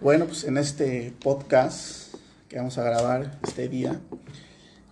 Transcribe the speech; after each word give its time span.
Bueno, 0.00 0.26
pues 0.26 0.44
en 0.44 0.56
este 0.56 1.12
podcast 1.20 2.14
que 2.48 2.56
vamos 2.56 2.78
a 2.78 2.82
grabar 2.82 3.38
este 3.42 3.68
día, 3.68 4.00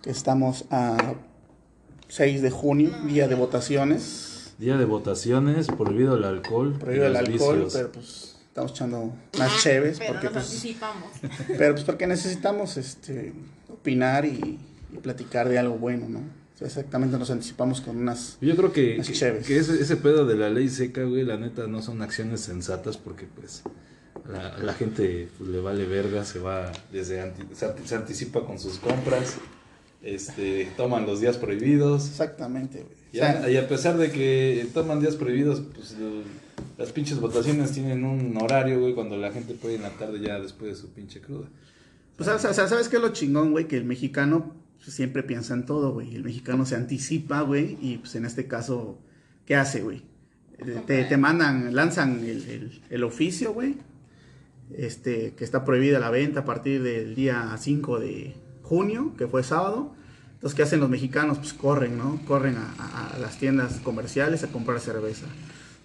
que 0.01 0.11
estamos 0.11 0.65
a 0.69 1.15
6 2.07 2.41
de 2.41 2.51
junio, 2.51 2.91
día 3.05 3.27
de 3.27 3.35
votaciones. 3.35 4.53
Día 4.57 4.77
de 4.77 4.85
votaciones, 4.85 5.67
prohibido 5.67 6.15
el 6.15 6.23
alcohol. 6.23 6.77
Prohibido 6.79 7.07
el 7.07 7.15
alcohol, 7.15 7.67
pero 7.71 7.91
pues 7.91 8.37
estamos 8.47 8.71
echando 8.71 9.13
más 9.37 9.63
chéves. 9.63 9.99
Pero 9.99 10.13
porque, 10.13 10.25
nos 10.25 10.33
pues, 10.33 10.45
anticipamos. 10.45 11.09
pero 11.57 11.73
pues 11.73 11.83
porque 11.83 12.07
necesitamos 12.07 12.77
este, 12.77 13.33
opinar 13.67 14.25
y, 14.25 14.59
y 14.93 14.97
platicar 14.97 15.49
de 15.49 15.59
algo 15.59 15.75
bueno, 15.77 16.07
¿no? 16.07 16.38
Sea, 16.59 16.67
exactamente 16.67 17.17
nos 17.17 17.31
anticipamos 17.31 17.79
con 17.79 17.95
unas... 17.95 18.37
Yo 18.41 18.53
creo 18.57 18.73
que, 18.73 19.01
que, 19.01 19.57
ese, 19.57 19.81
ese 19.81 19.95
pedo 19.95 20.25
de 20.25 20.35
la 20.35 20.49
ley 20.49 20.67
seca, 20.67 21.05
güey, 21.05 21.23
la 21.23 21.37
neta 21.37 21.67
no 21.67 21.81
son 21.81 22.01
acciones 22.01 22.41
sensatas 22.41 22.97
porque 22.97 23.27
pues 23.33 23.63
la, 24.29 24.57
la 24.57 24.73
gente 24.73 25.29
pues, 25.37 25.49
le 25.49 25.61
vale 25.61 25.85
verga, 25.85 26.25
se 26.25 26.39
va 26.39 26.69
desde 26.91 27.21
anti- 27.21 27.43
se, 27.55 27.65
anti- 27.65 27.83
se 27.87 27.95
anticipa 27.95 28.45
con 28.45 28.59
sus 28.59 28.77
compras, 28.77 29.37
este, 30.03 30.69
toman 30.77 31.05
los 31.05 31.21
días 31.21 31.37
prohibidos. 31.37 32.07
Exactamente, 32.09 32.79
güey. 32.83 32.99
Y 33.13 33.19
a, 33.21 33.49
y 33.49 33.55
a 33.57 33.67
pesar 33.67 33.97
de 33.97 34.11
que 34.11 34.67
toman 34.73 34.99
días 34.99 35.15
prohibidos, 35.15 35.61
pues 35.73 35.93
lo- 35.97 36.23
las 36.77 36.91
pinches 36.91 37.19
votaciones 37.21 37.71
tienen 37.71 38.03
un 38.03 38.35
horario, 38.37 38.81
güey, 38.81 38.93
cuando 38.93 39.15
la 39.17 39.31
gente 39.31 39.53
puede 39.53 39.75
ir 39.75 39.79
en 39.79 39.83
la 39.91 39.97
tarde 39.97 40.19
ya 40.19 40.39
después 40.39 40.71
de 40.71 40.77
su 40.81 40.89
pinche 40.89 41.21
cruda. 41.21 41.47
Pues, 42.17 42.27
o 42.27 42.37
sea, 42.37 42.53
¿sabes 42.53 42.89
qué 42.89 42.97
es 42.97 43.01
lo 43.01 43.09
chingón, 43.09 43.51
güey? 43.51 43.67
Que 43.67 43.77
el 43.77 43.85
mexicano 43.85 44.53
siempre 44.89 45.23
piensa 45.23 45.53
en 45.53 45.65
todo, 45.65 45.93
güey. 45.93 46.15
El 46.15 46.23
mexicano 46.23 46.65
se 46.65 46.75
anticipa, 46.75 47.41
güey. 47.41 47.77
Y 47.81 47.97
pues 47.99 48.15
en 48.15 48.25
este 48.25 48.47
caso, 48.47 48.99
¿qué 49.45 49.55
hace, 49.55 49.81
güey? 49.81 50.03
Eh, 50.59 50.81
Te, 50.85 51.03
te 51.05 51.17
mandan, 51.17 51.73
lanzan 51.75 52.19
el, 52.19 52.43
el- 52.49 52.81
el 52.89 53.03
oficio, 53.03 53.53
güey. 53.53 53.77
Este, 54.75 55.33
que 55.33 55.43
está 55.43 55.65
prohibida 55.65 55.99
la 55.99 56.11
venta 56.11 56.41
a 56.41 56.45
partir 56.45 56.83
del 56.83 57.15
día 57.15 57.55
5 57.57 57.99
de 57.99 58.35
junio, 58.61 59.15
que 59.17 59.27
fue 59.27 59.43
sábado. 59.43 59.95
Entonces, 60.35 60.55
¿qué 60.55 60.63
hacen 60.63 60.79
los 60.79 60.89
mexicanos? 60.89 61.37
Pues 61.39 61.53
corren, 61.53 61.97
¿no? 61.97 62.21
Corren 62.25 62.55
a 62.57 63.17
las 63.19 63.37
tiendas 63.39 63.79
comerciales 63.79 64.43
a 64.43 64.47
comprar 64.47 64.79
cerveza. 64.79 65.25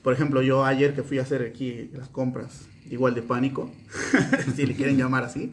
Por 0.03 0.13
ejemplo, 0.13 0.43
yo 0.43 0.65
ayer 0.65 0.95
que 0.95 1.03
fui 1.03 1.19
a 1.19 1.23
hacer 1.23 1.43
aquí 1.43 1.91
las 1.95 2.09
compras, 2.09 2.67
igual 2.91 3.15
de 3.15 3.23
pánico, 3.23 3.71
si 4.57 4.67
le 4.67 4.75
quieren 4.75 4.97
llamar 4.97 5.25
así, 5.25 5.53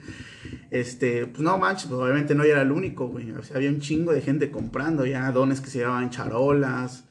este, 0.69 1.27
pues 1.27 1.41
no 1.41 1.57
manches, 1.57 1.87
pues 1.87 1.99
obviamente 1.99 2.33
no 2.33 2.43
era 2.43 2.61
el 2.61 2.71
único, 2.71 3.07
güey. 3.07 3.31
O 3.31 3.43
sea, 3.43 3.57
había 3.57 3.69
un 3.69 3.81
chingo 3.81 4.13
de 4.13 4.21
gente 4.21 4.51
comprando 4.51 5.05
ya 5.05 5.31
dones 5.31 5.59
que 5.59 5.69
se 5.69 5.79
llevaban 5.79 6.09
charolas. 6.09 7.03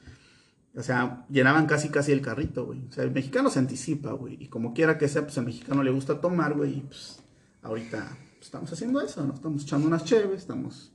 O 0.75 0.81
sea, 0.81 1.25
llenaban 1.29 1.67
casi 1.67 1.89
casi 1.89 2.11
el 2.11 2.21
carrito, 2.21 2.65
güey. 2.65 2.81
O 2.89 2.91
sea, 2.91 3.03
el 3.03 3.11
mexicano 3.11 3.49
se 3.49 3.59
anticipa, 3.59 4.13
güey. 4.13 4.37
Y 4.39 4.47
como 4.47 4.73
quiera 4.73 4.97
que 4.97 5.07
sea, 5.07 5.23
pues 5.23 5.37
al 5.37 5.45
mexicano 5.45 5.83
le 5.83 5.91
gusta 5.91 6.19
tomar, 6.21 6.55
güey. 6.55 6.77
Y 6.77 6.81
pues 6.81 7.19
ahorita 7.61 8.17
pues, 8.37 8.45
estamos 8.45 8.71
haciendo 8.73 9.01
eso, 9.01 9.25
¿no? 9.25 9.33
Estamos 9.33 9.63
echando 9.63 9.87
unas 9.87 10.05
cheves, 10.05 10.39
estamos 10.39 10.91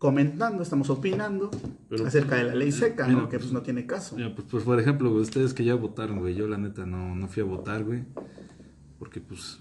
comentando, 0.00 0.62
estamos 0.62 0.88
opinando 0.88 1.50
Pero- 1.90 2.06
acerca 2.06 2.36
de 2.36 2.44
la 2.44 2.54
ley 2.54 2.72
seca, 2.72 3.06
Mira, 3.06 3.20
¿no? 3.20 3.28
Que 3.28 3.38
pues 3.38 3.52
no 3.52 3.60
tiene 3.60 3.84
caso. 3.86 4.16
Mira, 4.16 4.34
pues, 4.34 4.48
pues, 4.50 4.64
por 4.64 4.80
ejemplo, 4.80 5.12
ustedes 5.12 5.52
que 5.52 5.62
ya 5.62 5.74
votaron, 5.74 6.20
güey, 6.20 6.34
yo 6.34 6.48
la 6.48 6.56
neta 6.56 6.86
no, 6.86 7.14
no 7.14 7.28
fui 7.28 7.42
a 7.42 7.46
votar, 7.46 7.84
güey, 7.84 8.02
porque 8.98 9.20
pues... 9.20 9.58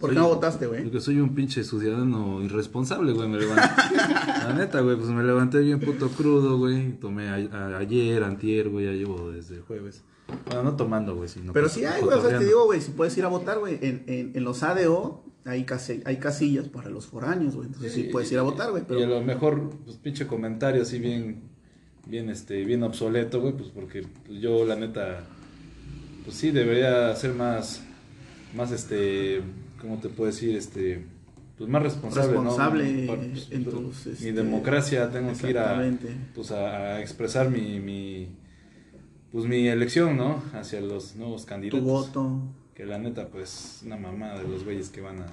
¿Por 0.00 0.10
qué 0.10 0.16
no 0.16 0.28
votaste, 0.28 0.66
güey? 0.66 0.82
Porque 0.84 1.00
soy 1.00 1.20
un 1.20 1.34
pinche 1.34 1.62
ciudadano 1.62 2.42
irresponsable, 2.42 3.12
güey, 3.12 3.28
me 3.28 3.38
levanté. 3.38 3.62
la 4.46 4.54
neta, 4.56 4.80
güey, 4.80 4.96
pues 4.96 5.10
me 5.10 5.22
levanté 5.22 5.58
bien 5.60 5.78
puto 5.78 6.08
crudo, 6.08 6.56
güey, 6.56 6.92
tomé 6.98 7.28
a- 7.28 7.34
a- 7.52 7.76
ayer, 7.76 8.24
antier, 8.24 8.70
güey, 8.70 8.86
ya 8.86 8.92
llevo 8.92 9.30
desde 9.30 9.56
el 9.56 9.60
jueves. 9.60 10.02
Bueno, 10.46 10.62
no 10.62 10.76
tomando, 10.76 11.14
güey, 11.16 11.28
sino... 11.28 11.52
Pero 11.52 11.64
pues, 11.66 11.74
sí 11.74 11.84
hay, 11.84 12.00
güey, 12.00 12.16
o 12.18 12.22
sea, 12.26 12.38
te 12.38 12.46
digo, 12.46 12.64
güey, 12.64 12.80
si 12.80 12.92
puedes 12.92 13.14
ir 13.18 13.26
a 13.26 13.28
votar, 13.28 13.58
güey, 13.58 13.78
en, 13.82 14.04
en, 14.06 14.32
en 14.34 14.44
los 14.44 14.62
ADO 14.62 15.22
hay, 15.44 15.64
casi- 15.64 16.02
hay 16.04 16.16
casillas 16.18 16.68
para 16.68 16.90
los 16.90 17.06
foráneos, 17.06 17.54
güey, 17.56 17.68
entonces 17.68 17.92
sí, 17.92 18.04
puedes 18.04 18.30
ir 18.32 18.38
a 18.38 18.42
votar, 18.42 18.70
güey, 18.70 18.84
Y 18.90 19.02
a 19.02 19.06
lo 19.06 19.22
mejor, 19.22 19.70
pues 19.84 19.96
pinche 19.96 20.26
comentario 20.26 20.82
así 20.82 20.98
bien, 20.98 21.42
bien, 22.06 22.28
este, 22.30 22.64
bien 22.64 22.82
obsoleto, 22.82 23.40
güey, 23.40 23.54
pues 23.54 23.70
porque 23.70 24.06
yo 24.28 24.64
la 24.64 24.76
neta, 24.76 25.24
pues 26.24 26.36
sí, 26.36 26.50
debería 26.50 27.14
ser 27.16 27.34
más, 27.34 27.82
más, 28.54 28.70
este, 28.72 29.40
¿cómo 29.80 29.98
te 29.98 30.08
puedo 30.08 30.30
decir? 30.30 30.54
Este, 30.56 31.04
pues 31.56 31.68
más 31.68 31.82
responsable, 31.82 32.32
Responsable 32.32 33.06
¿no? 33.06 33.16
Pues, 33.16 33.48
en 33.50 33.64
pues, 33.64 33.76
tus, 33.76 34.06
Mi 34.06 34.12
este, 34.12 34.32
democracia, 34.32 35.10
tengo 35.10 35.32
que 35.32 35.50
ir 35.50 35.58
a, 35.58 35.82
pues 36.34 36.50
a, 36.52 37.00
expresar 37.00 37.50
mi, 37.50 37.78
mi, 37.80 38.28
pues 39.32 39.44
mi 39.46 39.68
elección, 39.68 40.16
¿no? 40.16 40.42
Hacia 40.54 40.80
los 40.80 41.16
nuevos 41.16 41.42
Tu 41.42 41.48
candidatos. 41.48 41.82
voto. 41.84 42.42
Que 42.80 42.86
la 42.86 42.96
neta, 42.98 43.28
pues, 43.28 43.82
una 43.84 43.98
mamada 43.98 44.40
de 44.40 44.48
los 44.48 44.64
güeyes 44.64 44.88
que 44.88 45.02
van 45.02 45.20
a 45.20 45.26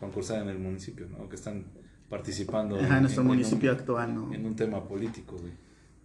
concursar 0.00 0.40
en 0.40 0.48
el 0.48 0.58
municipio, 0.58 1.06
¿no? 1.10 1.28
Que 1.28 1.36
están 1.36 1.66
participando 2.08 2.76
Ajá, 2.80 2.96
en 2.96 3.02
nuestro 3.02 3.20
en 3.20 3.28
municipio 3.28 3.70
un, 3.70 3.76
actual, 3.78 4.14
¿no? 4.14 4.32
en 4.32 4.46
un 4.46 4.56
tema 4.56 4.82
político, 4.88 5.36
güey. 5.36 5.52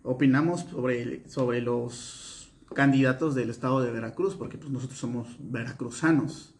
Opinamos 0.03 0.65
sobre, 0.69 1.29
sobre 1.29 1.61
los 1.61 2.51
candidatos 2.75 3.35
del 3.35 3.49
estado 3.51 3.81
de 3.81 3.89
Veracruz, 3.89 4.35
porque 4.35 4.57
pues 4.57 4.69
nosotros 4.69 4.99
somos 4.99 5.29
veracruzanos. 5.39 6.55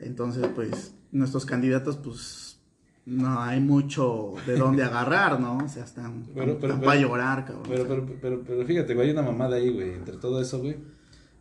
Entonces, 0.00 0.48
pues, 0.52 0.96
nuestros 1.12 1.46
candidatos, 1.46 1.96
pues, 1.96 2.58
no 3.06 3.40
hay 3.40 3.60
mucho 3.60 4.34
de 4.48 4.56
dónde 4.56 4.82
agarrar, 4.82 5.38
¿no? 5.38 5.58
O 5.58 5.68
sea, 5.68 5.84
están, 5.84 6.24
Pero- 6.34 6.58
pero- 6.58 6.80
para 6.80 6.90
pero- 6.98 7.08
llorar, 7.08 7.44
cabrón. 7.44 7.66
Pero, 7.68 8.08
pero, 8.20 8.42
pero 8.44 8.66
fíjate, 8.66 8.94
güey, 8.96 9.06
hay 9.06 9.12
una 9.12 9.22
mamada 9.22 9.54
ahí, 9.54 9.72
güey. 9.72 9.94
Entre 9.94 10.16
todo 10.16 10.42
eso, 10.42 10.58
güey. 10.58 10.76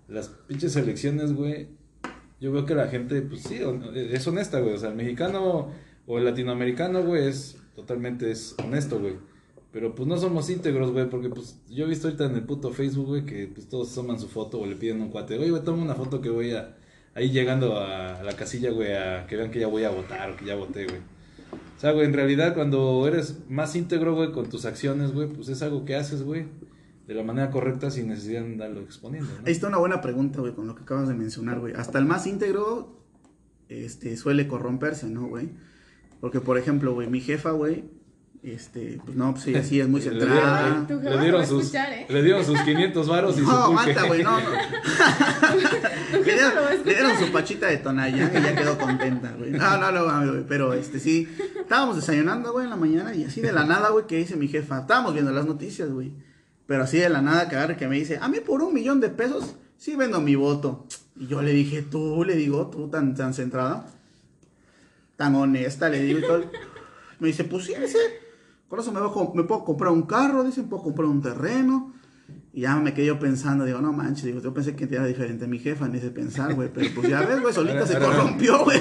Las 0.07 0.28
pinches 0.28 0.75
elecciones, 0.75 1.34
güey. 1.34 1.78
Yo 2.39 2.51
veo 2.51 2.66
que 2.66 2.75
la 2.75 2.88
gente, 2.88 3.22
pues 3.22 3.41
sí, 3.44 3.59
hon- 3.61 3.95
es 3.95 4.27
honesta, 4.27 4.59
güey. 4.59 4.73
O 4.75 4.77
sea, 4.77 4.89
el 4.89 4.95
mexicano 4.95 5.72
o 6.07 6.17
el 6.17 6.25
latinoamericano, 6.25 7.03
güey, 7.03 7.27
es 7.27 7.57
totalmente 7.75 8.31
es 8.31 8.55
honesto, 8.63 9.00
güey. 9.00 9.16
Pero 9.72 9.94
pues 9.94 10.07
no 10.07 10.17
somos 10.17 10.49
íntegros, 10.49 10.91
güey, 10.91 11.07
porque 11.09 11.29
pues 11.29 11.59
yo 11.69 11.85
he 11.85 11.88
visto 11.89 12.07
ahorita 12.07 12.25
en 12.25 12.35
el 12.35 12.44
puto 12.44 12.72
Facebook, 12.72 13.05
güey, 13.07 13.25
que 13.25 13.47
pues 13.47 13.67
todos 13.69 13.94
toman 13.94 14.19
su 14.19 14.28
foto 14.28 14.59
o 14.59 14.66
le 14.66 14.75
piden 14.75 15.01
un 15.01 15.09
cuate. 15.09 15.38
Oye, 15.38 15.51
güey, 15.51 15.63
toma 15.63 15.83
una 15.83 15.95
foto 15.95 16.22
que 16.22 16.29
voy 16.29 16.51
a... 16.51 16.75
Ahí 17.16 17.29
llegando 17.31 17.78
a 17.79 18.23
la 18.23 18.33
casilla, 18.33 18.72
güey, 18.72 18.94
a 18.94 19.25
que 19.28 19.35
vean 19.35 19.51
que 19.51 19.59
ya 19.59 19.67
voy 19.67 19.83
a 19.83 19.89
votar 19.89 20.31
o 20.31 20.35
que 20.38 20.45
ya 20.45 20.55
voté, 20.55 20.85
güey. 20.85 20.97
O 21.78 21.79
sea, 21.79 21.91
güey, 21.91 22.05
en 22.05 22.13
realidad 22.13 22.53
cuando 22.55 23.05
eres 23.07 23.38
más 23.49 23.75
íntegro, 23.75 24.16
güey, 24.16 24.31
con 24.31 24.49
tus 24.49 24.66
acciones, 24.66 25.11
güey, 25.13 25.28
pues 25.28 25.49
es 25.49 25.61
algo 25.61 25.85
que 25.85 25.95
haces, 25.95 26.23
güey, 26.23 26.45
de 27.09 27.16
la 27.16 27.24
manera 27.24 27.50
correcta 27.50 27.90
sin 27.90 28.08
necesidad 28.09 28.42
de 28.42 28.52
andarlo 28.52 28.81
exponiendo, 28.81 29.31
¿no? 29.34 29.47
Ahí 29.47 29.52
está 29.52 29.68
una 29.68 29.80
buena 29.80 30.00
pregunta, 30.00 30.42
güey, 30.42 30.53
con 30.53 30.68
lo 30.68 30.75
que 30.75 30.84
acabas 30.84 31.08
de 31.08 31.16
mencionar, 31.16 31.59
güey. 31.59 31.74
Hasta 31.74 31.97
el 31.97 32.06
más 32.06 32.28
íntegro 32.28 33.02
este, 33.68 34.16
suele 34.16 34.47
corromperse, 34.47 35.08
¿no, 35.08 35.25
güey? 35.25 35.50
Porque, 36.22 36.40
por 36.40 36.59
ejemplo, 36.59 36.94
güey, 36.94 37.09
mi 37.09 37.20
jefa, 37.20 37.50
güey, 37.50 37.86
este, 38.44 39.02
pues 39.03 39.18
no, 39.18 39.31
pues 39.31 39.44
sí, 39.44 39.56
sí, 39.64 39.80
es 39.80 39.90
muy 39.90 40.02
Le 40.03 40.12
centrada. 40.12 40.86
dieron, 40.86 41.03
le 41.03 41.20
dieron 41.20 41.40
va 41.40 41.44
a 41.44 41.47
sus, 41.47 41.64
escuchar, 41.64 41.94
¿eh? 41.94 42.06
le 42.08 42.22
dieron 42.22 42.46
sus 42.46 42.62
500 42.62 43.08
varos 43.08 43.38
y 43.40 43.41
No, 43.41 43.47
su 43.47 43.53
aguanta, 43.58 44.03
güey, 44.03 44.22
no, 44.22 44.40
no. 44.40 44.50
Le 46.14 46.24
dieron, 46.24 46.53
le 46.86 46.94
dieron 46.94 47.18
su 47.18 47.31
pachita 47.31 47.66
de 47.68 47.78
tonalla 47.78 48.31
y 48.31 48.44
ya 48.44 48.56
quedó 48.56 48.78
contenta, 48.78 49.31
güey. 49.36 49.50
No, 49.50 49.78
no, 49.80 49.91
no, 49.91 50.31
güey, 50.31 50.46
pero 50.47 50.74
este 50.74 51.00
sí. 51.00 51.28
Estábamos 51.59 51.96
desayunando, 51.96 52.52
güey, 52.52 52.66
en 52.66 52.70
la 52.70 52.76
mañana 52.76 53.16
y 53.16 53.24
así 53.24 53.41
de 53.41 53.52
la 53.52 53.64
nada, 53.64 53.90
güey, 53.90 54.06
que 54.06 54.18
dice 54.18 54.36
mi 54.36 54.47
jefa. 54.47 54.81
Estábamos 54.81 55.14
viendo 55.14 55.31
las 55.31 55.47
noticias, 55.47 55.90
güey. 55.90 56.28
Pero 56.69 56.84
así 56.84 57.00
de 57.00 57.09
la 57.09 57.22
nada 57.24 57.50
que 57.50 57.56
agarre 57.56 57.75
que 57.78 57.88
me 57.88 57.96
dice, 57.96 58.19
a 58.22 58.28
mí 58.30 58.40
por 58.41 58.62
un 58.62 58.75
millón 58.75 59.00
de 59.02 59.09
pesos, 59.09 59.56
sí 59.78 59.96
vendo 59.96 60.22
mi 60.22 60.35
voto. 60.35 60.85
Y 61.16 61.25
yo 61.25 61.41
le 61.41 61.52
dije, 61.52 61.81
tú, 61.81 62.24
le 62.24 62.35
digo, 62.35 62.68
tú 62.68 62.88
tan, 62.90 63.16
tan 63.16 63.34
centrada, 63.34 63.88
tan 65.18 65.35
honesta, 65.35 65.90
le 65.90 66.02
digo 66.03 66.19
y 66.19 66.22
todo. 66.22 66.44
Me 67.19 67.28
dice, 67.28 67.44
pues 67.44 67.66
sí, 67.66 67.74
dice, 67.81 67.97
con 68.68 68.79
eso 68.79 68.91
me, 68.91 69.00
bajo- 69.00 69.34
me 69.35 69.44
puedo 69.44 69.66
comprar 69.66 69.91
un 69.91 70.03
carro, 70.03 70.44
dice, 70.44 70.62
puedo 70.63 70.84
comprar 70.84 71.08
un 71.08 71.22
terreno. 71.24 71.94
Y 72.53 72.62
ya 72.62 72.75
me 72.78 72.94
quedé 72.94 73.08
yo 73.08 73.19
pensando, 73.19 73.66
digo, 73.66 73.79
no 73.81 73.91
manches, 73.91 74.25
digo, 74.25 74.40
yo 74.40 74.53
pensé 74.53 74.75
que 74.75 74.84
era 74.85 75.06
diferente 75.06 75.47
mi 75.47 75.58
jefa 75.59 75.88
en 75.88 75.96
ese 75.96 76.12
pensar, 76.12 76.53
güey, 76.53 76.69
pero 76.72 76.88
pues 76.96 77.09
ya 77.09 77.22
ves, 77.22 77.41
güey, 77.41 77.53
solita 77.53 77.79
Ahora- 77.79 77.88
se 77.88 77.96
ahora 77.97 78.08
corrompió, 78.18 78.64
güey. 78.64 78.79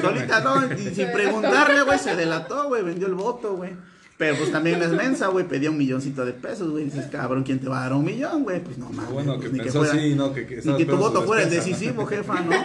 Solita 0.00 0.40
no, 0.40 0.74
y 0.74 0.94
sin 0.94 1.12
preguntarle, 1.12 1.82
güey, 1.82 1.98
se 1.98 2.16
delató, 2.16 2.68
güey, 2.68 2.82
vendió 2.82 3.06
el 3.06 3.14
voto, 3.14 3.56
güey. 3.56 3.72
Pero 4.18 4.34
pues 4.36 4.50
también 4.50 4.80
es 4.82 4.90
mensa, 4.92 5.28
güey, 5.28 5.46
pedía 5.46 5.70
un 5.70 5.76
milloncito 5.76 6.24
de 6.24 6.32
pesos, 6.32 6.70
güey. 6.70 6.84
Dices, 6.84 7.06
cabrón, 7.06 7.42
¿quién 7.44 7.58
te 7.58 7.68
va 7.68 7.80
a 7.80 7.82
dar 7.82 7.92
un 7.92 8.04
millón, 8.04 8.44
güey? 8.44 8.60
Pues 8.64 8.78
no 8.78 8.88
mames. 8.88 9.10
Bueno, 9.12 9.36
pues, 9.36 9.50
que 9.50 9.58
pensó 9.58 9.82
así, 9.82 10.14
¿no? 10.14 10.32
Que- 10.32 10.46
que 10.46 10.62
ni 10.64 10.76
que 10.78 10.86
tu 10.86 10.96
voto 10.96 11.22
fuera 11.22 11.42
el 11.42 11.50
¿no? 11.50 11.54
decisivo, 11.54 12.06
jefa, 12.06 12.40
¿no? 12.40 12.50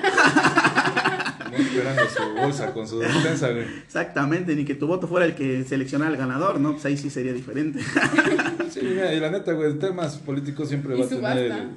No 1.51 1.57
esperando 1.57 2.03
su 2.07 2.24
bolsa 2.42 2.74
con 2.74 2.88
su 2.88 3.00
despensa, 3.00 3.50
güey. 3.51 3.65
Exactamente, 3.86 4.56
ni 4.56 4.63
que 4.63 4.74
tu 4.75 4.88
voto 4.88 5.06
fuera 5.06 5.25
el 5.25 5.36
que 5.36 5.65
seleccionara 5.65 6.09
al 6.09 6.15
ganador, 6.18 6.62
¿no? 6.62 6.71
Pues 6.71 6.86
ahí 6.86 6.95
sí 6.95 7.09
sería 7.09 7.33
diferente. 7.33 7.81
Sí, 8.69 8.80
mira, 8.83 9.13
y 9.13 9.19
la 9.19 9.30
neta, 9.31 9.51
güey, 9.51 9.74
temas 9.77 10.15
políticos 10.18 10.69
siempre 10.69 10.95
va 10.95 11.04
a 11.04 11.09
tener 11.09 11.68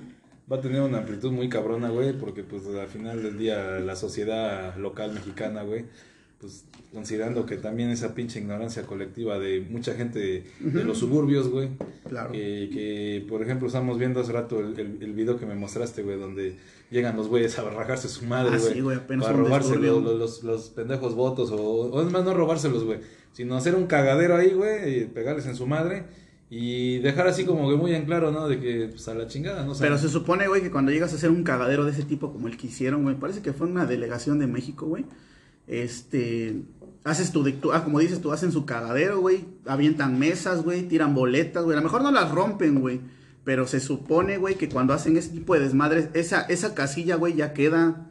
va 0.51 0.59
a 0.59 0.61
tener 0.61 0.81
una 0.83 0.99
amplitud 0.99 1.33
muy 1.33 1.49
cabrona, 1.49 1.89
güey, 1.89 2.13
porque 2.13 2.45
pues 2.45 2.63
al 2.67 2.87
final 2.87 3.23
del 3.23 3.37
día 3.39 3.81
la 3.81 3.97
sociedad 3.97 4.77
local 4.77 5.13
mexicana, 5.13 5.63
güey, 5.63 5.87
pues 6.41 6.65
considerando 6.93 7.45
que 7.45 7.57
también 7.57 7.91
esa 7.91 8.15
pinche 8.15 8.39
ignorancia 8.39 8.85
colectiva 8.85 9.39
de 9.39 9.61
mucha 9.69 9.95
gente 9.95 10.45
de, 10.61 10.85
los 10.85 10.99
suburbios, 10.99 11.49
güey. 11.49 11.71
Claro. 12.09 12.31
Que, 12.33 13.25
por 13.29 13.43
ejemplo, 13.43 13.67
estamos 13.67 13.99
viendo 13.99 14.21
hace 14.21 14.33
rato 14.33 14.61
el, 14.61 14.79
el, 14.79 15.13
video 15.13 15.39
que 15.39 15.47
me 15.47 15.55
mostraste, 15.55 16.03
güey, 16.03 16.19
donde 16.19 16.57
llegan 16.91 17.17
los 17.17 17.29
güeyes 17.29 17.59
a 17.59 17.69
rajarse 17.69 18.09
su 18.09 18.25
madre, 18.27 18.57
ah, 18.57 18.81
güey. 18.81 18.99
para 19.07 19.33
robarse 19.33 19.77
los, 19.77 20.45
los, 20.45 20.69
pendejos 20.71 21.15
votos, 21.15 21.51
o, 21.51 21.57
o 21.61 22.03
es 22.03 22.13
más, 22.13 22.25
no 22.25 22.33
robárselos, 22.33 22.85
güey, 22.85 23.01
sino 23.33 23.57
hacer 23.57 23.75
un 23.75 23.87
cagadero 23.87 24.37
ahí, 24.37 24.53
güey, 24.53 25.01
y 25.01 25.05
pegarles 25.07 25.47
en 25.47 25.57
su 25.57 25.67
madre. 25.67 26.05
Y 26.51 26.99
dejar 26.99 27.27
así 27.27 27.45
como 27.45 27.69
que 27.69 27.75
muy 27.75 27.95
en 27.95 28.05
claro, 28.05 28.31
¿no? 28.31 28.47
De 28.47 28.61
que, 28.61 28.89
pues, 28.89 29.09
a 29.09 29.15
la 29.15 29.27
chingada, 29.27 29.65
¿no? 29.65 29.73
Pero 29.77 29.99
se 29.99 30.09
supone, 30.09 30.47
güey, 30.47 30.63
que 30.63 30.71
cuando 30.71 30.93
llegas 30.93 31.13
a 31.13 31.17
hacer 31.17 31.31
un 31.31 31.43
cagadero 31.43 31.85
de 31.85 31.91
ese 31.91 32.05
tipo 32.05 32.33
como 32.33 32.47
el 32.47 32.57
que 32.57 32.69
hicieron, 32.69 33.03
güey, 33.03 33.19
parece 33.19 33.43
que 33.43 33.53
fue 33.53 33.67
una 33.67 33.87
delegación 33.87 34.39
de 34.39 34.47
México, 34.47 34.87
güey 34.87 35.05
este, 35.67 36.63
haces 37.05 37.33
tu, 37.33 37.45
ah, 37.73 37.85
como 37.85 38.01
dices, 38.01 38.21
tú 38.21 38.33
hacen 38.33 38.51
su 38.51 38.65
cagadero, 38.65 39.21
güey, 39.21 39.45
avientan 39.67 40.19
mesas, 40.19 40.63
güey, 40.63 40.83
tiran 40.83 41.15
boletas, 41.15 41.65
güey, 41.65 41.77
a 41.77 41.81
lo 41.81 41.85
mejor 41.85 42.03
no 42.03 42.11
las 42.11 42.31
rompen, 42.31 42.81
güey, 42.81 43.01
pero 43.45 43.67
se 43.67 43.81
supone, 43.81 44.39
güey, 44.39 44.57
que 44.57 44.69
cuando 44.69 44.95
hacen 44.95 45.17
ese 45.17 45.31
tipo 45.31 45.55
de 45.55 45.61
desmadres, 45.61 46.09
esa, 46.15 46.43
esa 46.43 46.75
casilla, 46.75 47.17
güey, 47.17 47.35
ya 47.35 47.53
queda, 47.53 48.09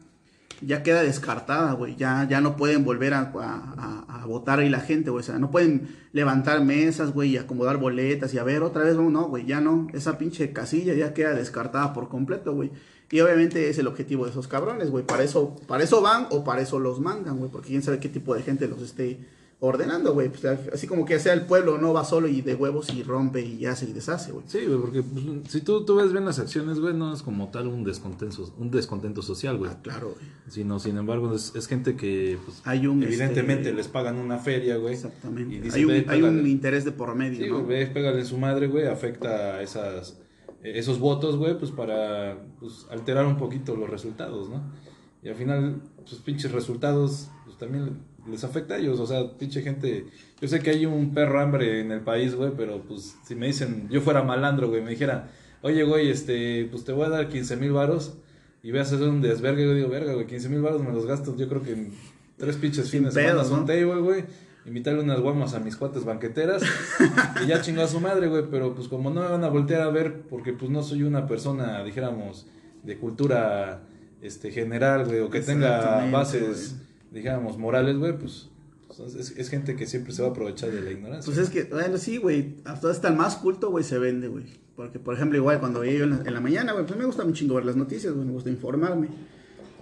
ya 0.60 0.84
queda 0.84 1.02
descartada, 1.02 1.72
güey, 1.72 1.96
ya, 1.96 2.26
ya 2.28 2.40
no 2.40 2.56
pueden 2.56 2.84
volver 2.84 3.14
a, 3.14 3.32
a, 3.32 4.26
votar 4.26 4.60
ahí 4.60 4.70
la 4.70 4.80
gente, 4.80 5.10
güey, 5.10 5.20
o 5.20 5.24
sea, 5.24 5.38
no 5.38 5.50
pueden 5.50 5.88
levantar 6.12 6.64
mesas, 6.64 7.12
güey, 7.12 7.30
y 7.30 7.36
acomodar 7.36 7.76
boletas 7.76 8.32
y 8.32 8.38
a 8.38 8.44
ver, 8.44 8.62
otra 8.62 8.84
vez, 8.84 8.96
no, 8.96 9.28
güey, 9.28 9.44
ya 9.44 9.60
no, 9.60 9.88
esa 9.92 10.16
pinche 10.16 10.52
casilla 10.52 10.94
ya 10.94 11.12
queda 11.12 11.34
descartada 11.34 11.92
por 11.92 12.08
completo, 12.08 12.54
güey. 12.54 12.70
Y 13.14 13.20
obviamente 13.20 13.68
es 13.68 13.78
el 13.78 13.86
objetivo 13.86 14.24
de 14.24 14.32
esos 14.32 14.48
cabrones, 14.48 14.90
güey. 14.90 15.06
Para 15.06 15.22
eso, 15.22 15.54
para 15.68 15.84
eso 15.84 16.02
van 16.02 16.26
o 16.32 16.42
para 16.42 16.62
eso 16.62 16.80
los 16.80 16.98
mandan, 16.98 17.38
güey. 17.38 17.48
Porque 17.48 17.68
quién 17.68 17.80
sabe 17.80 18.00
qué 18.00 18.08
tipo 18.08 18.34
de 18.34 18.42
gente 18.42 18.66
los 18.66 18.82
esté 18.82 19.20
ordenando, 19.60 20.14
güey. 20.14 20.30
Pues, 20.30 20.44
así 20.72 20.88
como 20.88 21.04
que 21.04 21.20
sea 21.20 21.32
el 21.32 21.42
pueblo, 21.42 21.78
no 21.78 21.92
va 21.92 22.04
solo 22.04 22.26
y 22.26 22.40
de 22.40 22.56
huevos 22.56 22.92
y 22.92 23.04
rompe 23.04 23.40
y 23.40 23.66
hace 23.66 23.84
y 23.88 23.92
deshace, 23.92 24.32
güey. 24.32 24.44
Sí, 24.48 24.66
güey, 24.66 24.80
porque 24.80 25.04
pues, 25.04 25.24
si 25.46 25.60
tú, 25.60 25.84
tú 25.84 25.94
ves 25.94 26.10
bien 26.10 26.24
las 26.24 26.40
acciones, 26.40 26.80
güey, 26.80 26.92
no 26.92 27.14
es 27.14 27.22
como 27.22 27.52
tal 27.52 27.68
un 27.68 27.84
descontento, 27.84 28.52
un 28.58 28.72
descontento 28.72 29.22
social, 29.22 29.58
güey. 29.58 29.70
Ah, 29.72 29.78
claro, 29.80 30.16
güey. 30.16 30.26
Sino, 30.48 30.80
sin 30.80 30.98
embargo, 30.98 31.32
es, 31.32 31.66
gente 31.68 31.94
que, 31.94 32.36
pues, 32.44 32.62
Hay 32.64 32.88
un, 32.88 33.00
evidentemente 33.00 33.68
este, 33.68 33.76
les 33.76 33.86
pagan 33.86 34.16
una 34.16 34.38
feria, 34.38 34.76
güey. 34.76 34.94
Exactamente. 34.94 35.54
Y 35.54 35.70
hay, 35.70 35.84
un, 35.84 36.10
hay 36.10 36.20
un, 36.20 36.48
interés 36.48 36.84
de 36.84 36.90
por 36.90 37.14
medio, 37.14 37.44
sí, 37.44 37.48
¿no? 37.48 37.62
güey, 37.62 37.92
pégale 37.92 38.24
su 38.24 38.38
madre, 38.38 38.66
güey, 38.66 38.88
afecta 38.88 39.54
a 39.54 39.62
esas 39.62 40.16
esos 40.64 40.98
votos, 40.98 41.36
güey, 41.36 41.58
pues 41.58 41.70
para 41.70 42.38
pues, 42.58 42.86
alterar 42.90 43.26
un 43.26 43.36
poquito 43.36 43.76
los 43.76 43.88
resultados, 43.88 44.48
¿no? 44.48 44.62
Y 45.22 45.28
al 45.28 45.34
final, 45.34 45.82
sus 46.04 46.18
pinches 46.20 46.52
resultados, 46.52 47.28
pues 47.44 47.56
también 47.58 47.98
les 48.28 48.44
afecta 48.44 48.74
a 48.74 48.78
ellos, 48.78 48.98
o 48.98 49.06
sea, 49.06 49.36
pinche 49.38 49.62
gente, 49.62 50.06
yo 50.40 50.48
sé 50.48 50.60
que 50.60 50.70
hay 50.70 50.86
un 50.86 51.12
perro 51.12 51.40
hambre 51.40 51.80
en 51.80 51.92
el 51.92 52.00
país, 52.00 52.34
güey, 52.34 52.52
pero 52.56 52.82
pues 52.82 53.16
si 53.24 53.34
me 53.34 53.46
dicen, 53.46 53.88
yo 53.90 54.00
fuera 54.00 54.22
malandro, 54.22 54.68
güey, 54.68 54.82
me 54.82 54.90
dijera, 54.90 55.30
oye, 55.62 55.84
güey, 55.84 56.08
este, 56.10 56.66
pues 56.70 56.84
te 56.84 56.92
voy 56.92 57.06
a 57.06 57.10
dar 57.10 57.28
15 57.28 57.56
mil 57.56 57.72
varos 57.72 58.14
y 58.62 58.70
voy 58.70 58.80
a 58.80 58.82
hacer 58.82 59.02
un 59.02 59.20
desvergue, 59.20 59.64
yo 59.64 59.74
digo, 59.74 59.88
verga, 59.88 60.14
güey, 60.14 60.26
15 60.26 60.48
mil 60.48 60.62
varos 60.62 60.82
me 60.82 60.92
los 60.92 61.04
gasto, 61.04 61.36
yo 61.36 61.48
creo 61.48 61.62
que 61.62 61.72
en 61.72 61.92
tres 62.38 62.56
pinches 62.56 62.90
fines 62.90 63.14
de 63.14 63.22
semana 63.22 63.44
son 63.44 63.66
table, 63.66 64.00
güey 64.00 64.24
invitarle 64.66 65.02
unas 65.02 65.20
guamas 65.20 65.54
a 65.54 65.60
mis 65.60 65.76
cuates 65.76 66.04
banqueteras 66.04 66.62
y 67.42 67.46
ya 67.46 67.60
chingó 67.60 67.82
a 67.82 67.88
su 67.88 68.00
madre, 68.00 68.28
güey, 68.28 68.44
pero 68.50 68.74
pues 68.74 68.88
como 68.88 69.10
no 69.10 69.20
me 69.20 69.28
van 69.28 69.44
a 69.44 69.48
voltear 69.48 69.82
a 69.82 69.90
ver 69.90 70.22
porque 70.22 70.52
pues 70.52 70.70
no 70.70 70.82
soy 70.82 71.02
una 71.02 71.26
persona, 71.26 71.84
dijéramos, 71.84 72.46
de 72.82 72.98
cultura 72.98 73.82
este 74.20 74.50
general, 74.50 75.04
güey, 75.04 75.20
o 75.20 75.30
que 75.30 75.40
tenga 75.40 76.10
bases, 76.10 76.76
dijéramos, 77.10 77.58
morales, 77.58 77.98
güey, 77.98 78.16
pues, 78.18 78.48
pues 78.86 79.14
es, 79.14 79.48
gente 79.50 79.76
que 79.76 79.86
siempre 79.86 80.12
se 80.12 80.22
va 80.22 80.28
a 80.28 80.30
aprovechar 80.30 80.70
de 80.70 80.80
la 80.80 80.90
ignorancia. 80.90 81.32
Pues 81.32 81.46
es 81.46 81.50
que, 81.50 81.64
bueno, 81.64 81.98
sí, 81.98 82.16
güey, 82.16 82.56
hasta 82.64 83.08
el 83.08 83.16
más 83.16 83.36
culto, 83.36 83.70
güey, 83.70 83.84
se 83.84 83.98
vende, 83.98 84.28
güey. 84.28 84.44
Porque, 84.76 84.98
por 84.98 85.14
ejemplo, 85.14 85.38
igual 85.38 85.60
cuando 85.60 85.80
veía 85.80 85.98
yo 85.98 86.04
en 86.04 86.34
la, 86.34 86.40
mañana, 86.40 86.72
güey, 86.72 86.84
pues 86.84 86.98
me 86.98 87.04
gusta 87.04 87.22
un 87.22 87.32
chingo 87.32 87.54
ver 87.54 87.64
las 87.64 87.76
noticias, 87.76 88.12
güey, 88.12 88.26
me 88.26 88.32
gusta 88.32 88.50
informarme. 88.50 89.08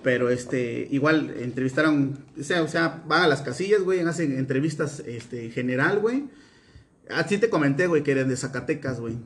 Pero 0.02 0.30
este, 0.30 0.88
igual 0.90 1.34
entrevistaron, 1.38 2.18
o 2.38 2.42
sea, 2.42 2.62
o 2.62 2.68
sea, 2.68 3.02
van 3.06 3.22
a 3.22 3.28
las 3.28 3.42
casillas, 3.42 3.82
güey, 3.82 4.00
hacen 4.00 4.36
entrevistas 4.36 5.00
este, 5.06 5.50
general, 5.50 6.00
güey. 6.00 6.24
Así 7.08 7.38
te 7.38 7.50
comenté, 7.50 7.86
güey, 7.86 8.02
que 8.02 8.12
eran 8.12 8.28
de 8.28 8.36
Zacatecas, 8.36 9.00
güey. 9.00 9.16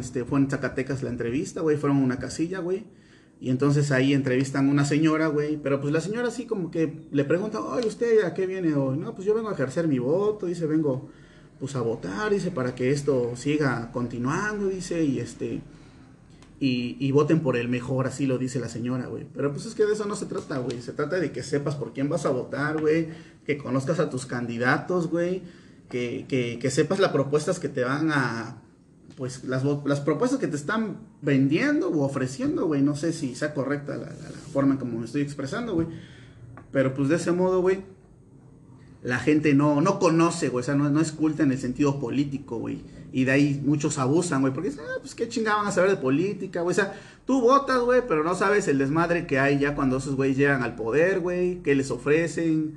Este, 0.00 0.24
fue 0.24 0.40
en 0.40 0.50
Zacatecas 0.50 1.02
la 1.02 1.10
entrevista, 1.10 1.60
güey, 1.60 1.76
fueron 1.76 1.98
a 1.98 2.04
una 2.04 2.18
casilla, 2.18 2.58
güey. 2.60 2.84
Y 3.40 3.50
entonces 3.50 3.92
ahí 3.92 4.14
entrevistan 4.14 4.68
a 4.68 4.70
una 4.70 4.84
señora, 4.84 5.26
güey. 5.26 5.56
Pero 5.56 5.80
pues 5.80 5.92
la 5.92 6.00
señora 6.00 6.28
así 6.28 6.46
como 6.46 6.70
que 6.70 7.06
le 7.10 7.24
pregunta, 7.24 7.60
oye, 7.60 7.86
¿usted 7.86 8.24
a 8.24 8.32
qué 8.32 8.46
viene 8.46 8.74
hoy? 8.74 8.96
No, 8.96 9.14
pues 9.14 9.26
yo 9.26 9.34
vengo 9.34 9.50
a 9.50 9.52
ejercer 9.52 9.86
mi 9.86 9.98
voto, 9.98 10.46
dice, 10.46 10.66
vengo 10.66 11.10
pues 11.60 11.76
a 11.76 11.82
votar, 11.82 12.32
dice, 12.32 12.50
para 12.50 12.74
que 12.74 12.90
esto 12.90 13.36
siga 13.36 13.90
continuando, 13.92 14.68
dice, 14.68 15.04
y 15.04 15.18
este 15.20 15.60
y, 16.66 17.12
voten 17.12 17.40
por 17.40 17.56
el 17.56 17.68
mejor, 17.68 18.06
así 18.06 18.26
lo 18.26 18.38
dice 18.38 18.58
la 18.58 18.68
señora, 18.68 19.06
güey. 19.06 19.26
Pero 19.34 19.52
pues 19.52 19.66
es 19.66 19.74
que 19.74 19.84
de 19.84 19.92
eso 19.92 20.06
no 20.06 20.16
se 20.16 20.24
trata, 20.24 20.58
güey. 20.58 20.80
Se 20.80 20.92
trata 20.92 21.16
de 21.16 21.30
que 21.30 21.42
sepas 21.42 21.74
por 21.74 21.92
quién 21.92 22.08
vas 22.08 22.24
a 22.24 22.30
votar, 22.30 22.80
güey. 22.80 23.08
Que 23.44 23.58
conozcas 23.58 23.98
a 23.98 24.08
tus 24.08 24.24
candidatos, 24.24 25.08
güey. 25.08 25.42
Que, 25.90 26.24
que, 26.60 26.70
sepas 26.70 27.00
las 27.00 27.12
propuestas 27.12 27.58
que 27.58 27.68
te 27.68 27.84
van 27.84 28.10
a... 28.12 28.62
Pues 29.16 29.44
las, 29.44 29.62
las 29.84 30.00
propuestas 30.00 30.40
que 30.40 30.48
te 30.48 30.56
están 30.56 31.00
vendiendo 31.20 31.88
o 31.90 32.02
ofreciendo, 32.02 32.66
güey. 32.66 32.80
No 32.80 32.96
sé 32.96 33.12
si 33.12 33.34
sea 33.34 33.52
correcta 33.52 33.96
la, 33.96 34.06
la 34.06 34.30
forma 34.52 34.72
en 34.72 34.78
como 34.78 34.98
me 34.98 35.04
estoy 35.04 35.20
expresando, 35.20 35.74
güey. 35.74 35.88
Pero 36.72 36.94
pues 36.94 37.10
de 37.10 37.16
ese 37.16 37.30
modo, 37.30 37.60
güey, 37.60 37.84
la 39.02 39.18
gente 39.18 39.52
no, 39.54 39.82
no 39.82 39.98
conoce, 39.98 40.48
güey, 40.48 40.62
o 40.62 40.64
sea, 40.64 40.74
no, 40.74 40.88
no 40.88 41.00
es 41.00 41.12
culta 41.12 41.42
en 41.42 41.52
el 41.52 41.58
sentido 41.58 42.00
político, 42.00 42.56
güey. 42.56 42.82
Y 43.16 43.26
de 43.26 43.30
ahí 43.30 43.62
muchos 43.64 43.98
abusan, 43.98 44.40
güey, 44.40 44.52
porque 44.52 44.70
dicen, 44.70 44.84
ah, 44.88 44.98
pues 45.00 45.14
qué 45.14 45.28
chingada 45.28 45.58
van 45.58 45.68
a 45.68 45.70
saber 45.70 45.88
de 45.88 45.96
política, 45.98 46.62
güey. 46.62 46.72
O 46.72 46.74
sea, 46.74 47.00
tú 47.24 47.40
votas, 47.40 47.78
güey, 47.78 48.02
pero 48.08 48.24
no 48.24 48.34
sabes 48.34 48.66
el 48.66 48.78
desmadre 48.78 49.24
que 49.28 49.38
hay 49.38 49.60
ya 49.60 49.76
cuando 49.76 49.98
esos 49.98 50.16
güeyes 50.16 50.36
llegan 50.36 50.64
al 50.64 50.74
poder, 50.74 51.20
güey, 51.20 51.62
qué 51.62 51.76
les 51.76 51.92
ofrecen, 51.92 52.74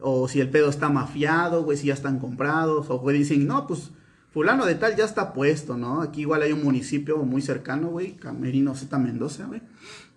o 0.00 0.28
si 0.28 0.40
el 0.40 0.48
pedo 0.48 0.70
está 0.70 0.88
mafiado, 0.88 1.62
güey, 1.62 1.76
si 1.76 1.88
ya 1.88 1.92
están 1.92 2.18
comprados, 2.18 2.88
o 2.88 2.98
güey 3.00 3.18
dicen, 3.18 3.46
no, 3.46 3.66
pues 3.66 3.90
fulano 4.30 4.64
de 4.64 4.76
tal 4.76 4.96
ya 4.96 5.04
está 5.04 5.34
puesto, 5.34 5.76
¿no? 5.76 6.00
Aquí 6.00 6.22
igual 6.22 6.40
hay 6.40 6.52
un 6.52 6.64
municipio 6.64 7.18
muy 7.18 7.42
cercano, 7.42 7.88
güey, 7.88 8.16
Camerino 8.16 8.74
Z 8.74 8.98
Mendoza, 8.98 9.44
güey, 9.44 9.60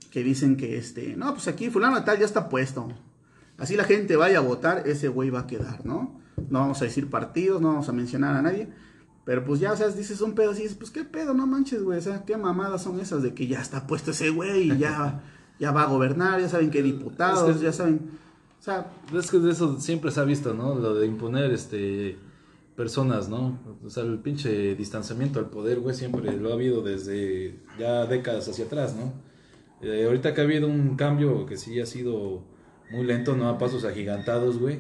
que 0.10 0.24
dicen 0.24 0.56
que 0.56 0.78
este, 0.78 1.18
no, 1.18 1.34
pues 1.34 1.50
aquí 1.50 1.70
fulano 1.70 1.98
de 1.98 2.04
tal 2.04 2.18
ya 2.18 2.26
está 2.26 2.48
puesto 2.48 2.94
Así 3.58 3.76
la 3.76 3.84
gente 3.84 4.16
vaya 4.16 4.38
a 4.38 4.42
votar, 4.42 4.88
ese 4.88 5.10
güey 5.10 5.30
va 5.30 5.42
a 5.42 5.48
quedar, 5.48 5.86
¿no? 5.86 6.18
No 6.50 6.60
vamos 6.60 6.82
a 6.82 6.86
decir 6.86 7.10
partidos, 7.10 7.62
no 7.62 7.68
vamos 7.68 7.90
a 7.90 7.92
mencionar 7.92 8.38
a 8.38 8.42
nadie. 8.42 8.70
Pero 9.30 9.46
pues 9.46 9.60
ya, 9.60 9.74
o 9.74 9.78
sea, 9.78 9.90
dices 9.90 10.22
un 10.22 10.34
pedo 10.34 10.50
así, 10.50 10.68
pues 10.70 10.90
qué 10.90 11.04
pedo, 11.04 11.36
no 11.36 11.46
manches, 11.46 11.84
güey. 11.84 12.00
O 12.00 12.02
sea, 12.02 12.26
qué 12.26 12.36
mamadas 12.36 12.82
son 12.82 13.00
esas 13.00 13.22
de 13.22 13.36
que 13.36 13.46
ya 13.46 13.62
está 13.62 13.86
puesto 13.86 14.10
ese 14.10 14.32
güey 14.32 14.72
y 14.72 14.78
ya, 14.80 15.22
ya 15.60 15.72
va 15.72 15.84
a 15.84 15.86
gobernar, 15.86 16.42
ya 16.42 16.50
saben 16.50 16.72
qué 16.72 16.82
diputados, 16.82 17.62
ya 17.62 17.72
saben. 17.72 18.10
O 18.60 18.64
sea. 18.64 18.92
Es 19.14 19.30
que 19.30 19.38
de 19.38 19.52
eso 19.52 19.80
siempre 19.80 20.10
se 20.10 20.20
ha 20.20 20.24
visto, 20.24 20.56
¿no? 20.56 20.74
Lo 20.74 20.96
de 20.96 21.06
imponer 21.06 21.52
este 21.52 22.18
personas, 22.76 23.30
¿no? 23.30 23.60
O 23.86 23.90
sea, 23.92 24.02
el 24.02 24.18
pinche 24.18 24.74
distanciamiento 24.74 25.38
al 25.38 25.52
poder, 25.52 25.80
güey, 25.80 25.96
siempre 25.96 26.36
lo 26.36 26.50
ha 26.50 26.54
habido 26.54 26.82
desde 26.82 27.60
ya 27.78 28.08
décadas 28.08 28.50
hacia 28.50 28.66
atrás, 28.66 28.96
¿no? 28.96 29.14
Eh, 29.88 30.06
ahorita 30.08 30.34
que 30.34 30.42
ha 30.42 30.44
habido 30.44 30.68
un 30.68 30.96
cambio 30.96 31.46
que 31.46 31.56
sí 31.56 31.80
ha 31.80 31.86
sido 31.86 32.42
muy 32.90 33.06
lento, 33.06 33.36
no 33.36 33.48
a 33.48 33.60
pasos 33.60 33.86
agigantados, 33.86 34.58
güey, 34.58 34.80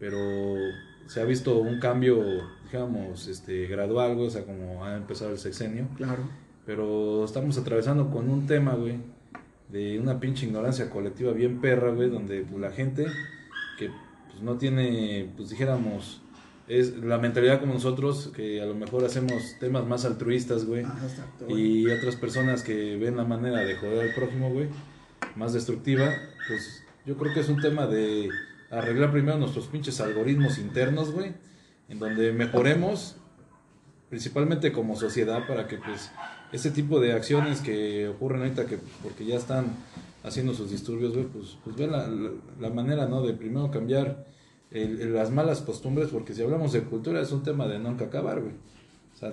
pero 0.00 0.18
se 1.06 1.20
ha 1.20 1.24
visto 1.24 1.58
un 1.58 1.78
cambio, 1.80 2.22
digamos, 2.70 3.26
este, 3.28 3.66
gradual, 3.66 4.14
güey, 4.14 4.28
o 4.28 4.30
sea, 4.30 4.44
como 4.44 4.84
ha 4.84 4.96
empezado 4.96 5.30
el 5.30 5.38
sexenio. 5.38 5.88
Claro. 5.96 6.22
Pero 6.66 7.24
estamos 7.24 7.58
atravesando 7.58 8.10
con 8.10 8.30
un 8.30 8.46
tema, 8.46 8.74
güey, 8.74 8.98
de 9.68 9.98
una 9.98 10.20
pinche 10.20 10.46
ignorancia 10.46 10.90
colectiva 10.90 11.32
bien 11.32 11.60
perra, 11.60 11.90
güey, 11.90 12.08
donde 12.08 12.42
pues, 12.42 12.60
la 12.60 12.70
gente 12.70 13.06
que 13.78 13.90
pues, 14.30 14.42
no 14.42 14.56
tiene, 14.56 15.30
pues 15.36 15.50
dijéramos, 15.50 16.22
es 16.68 16.96
la 16.96 17.18
mentalidad 17.18 17.60
como 17.60 17.74
nosotros, 17.74 18.32
que 18.34 18.62
a 18.62 18.66
lo 18.66 18.74
mejor 18.74 19.04
hacemos 19.04 19.56
temas 19.60 19.86
más 19.86 20.04
altruistas, 20.04 20.64
güey, 20.64 20.86
y 21.48 21.86
otras 21.90 22.16
personas 22.16 22.62
que 22.62 22.96
ven 22.96 23.16
la 23.16 23.24
manera 23.24 23.60
de 23.60 23.76
joder 23.76 24.08
al 24.08 24.14
prójimo, 24.14 24.50
güey, 24.50 24.68
más 25.36 25.52
destructiva, 25.52 26.10
pues 26.48 26.82
yo 27.04 27.16
creo 27.16 27.34
que 27.34 27.40
es 27.40 27.48
un 27.48 27.60
tema 27.60 27.86
de 27.86 28.30
arreglar 28.78 29.12
primero 29.12 29.38
nuestros 29.38 29.66
pinches 29.66 30.00
algoritmos 30.00 30.58
internos, 30.58 31.12
güey, 31.12 31.32
en 31.88 31.98
donde 31.98 32.32
mejoremos, 32.32 33.16
principalmente 34.10 34.72
como 34.72 34.96
sociedad, 34.96 35.46
para 35.46 35.66
que 35.68 35.78
pues 35.78 36.10
ese 36.52 36.70
tipo 36.70 37.00
de 37.00 37.12
acciones 37.12 37.60
que 37.60 38.08
ocurren 38.08 38.42
ahorita, 38.42 38.66
que 38.66 38.78
porque 39.02 39.24
ya 39.24 39.36
están 39.36 39.66
haciendo 40.22 40.54
sus 40.54 40.70
disturbios, 40.70 41.12
güey, 41.12 41.26
pues, 41.26 41.58
pues 41.62 41.76
vean 41.76 41.92
la, 42.60 42.70
manera, 42.70 43.06
¿no? 43.06 43.22
De 43.22 43.34
primero 43.34 43.70
cambiar 43.70 44.26
las 44.70 45.30
malas 45.30 45.60
costumbres, 45.60 46.08
porque 46.08 46.34
si 46.34 46.42
hablamos 46.42 46.72
de 46.72 46.82
cultura 46.82 47.20
es 47.20 47.30
un 47.32 47.42
tema 47.42 47.66
de 47.68 47.78
nunca 47.78 48.06
acabar, 48.06 48.40
güey. 48.40 48.54
O 49.14 49.16
sea, 49.16 49.32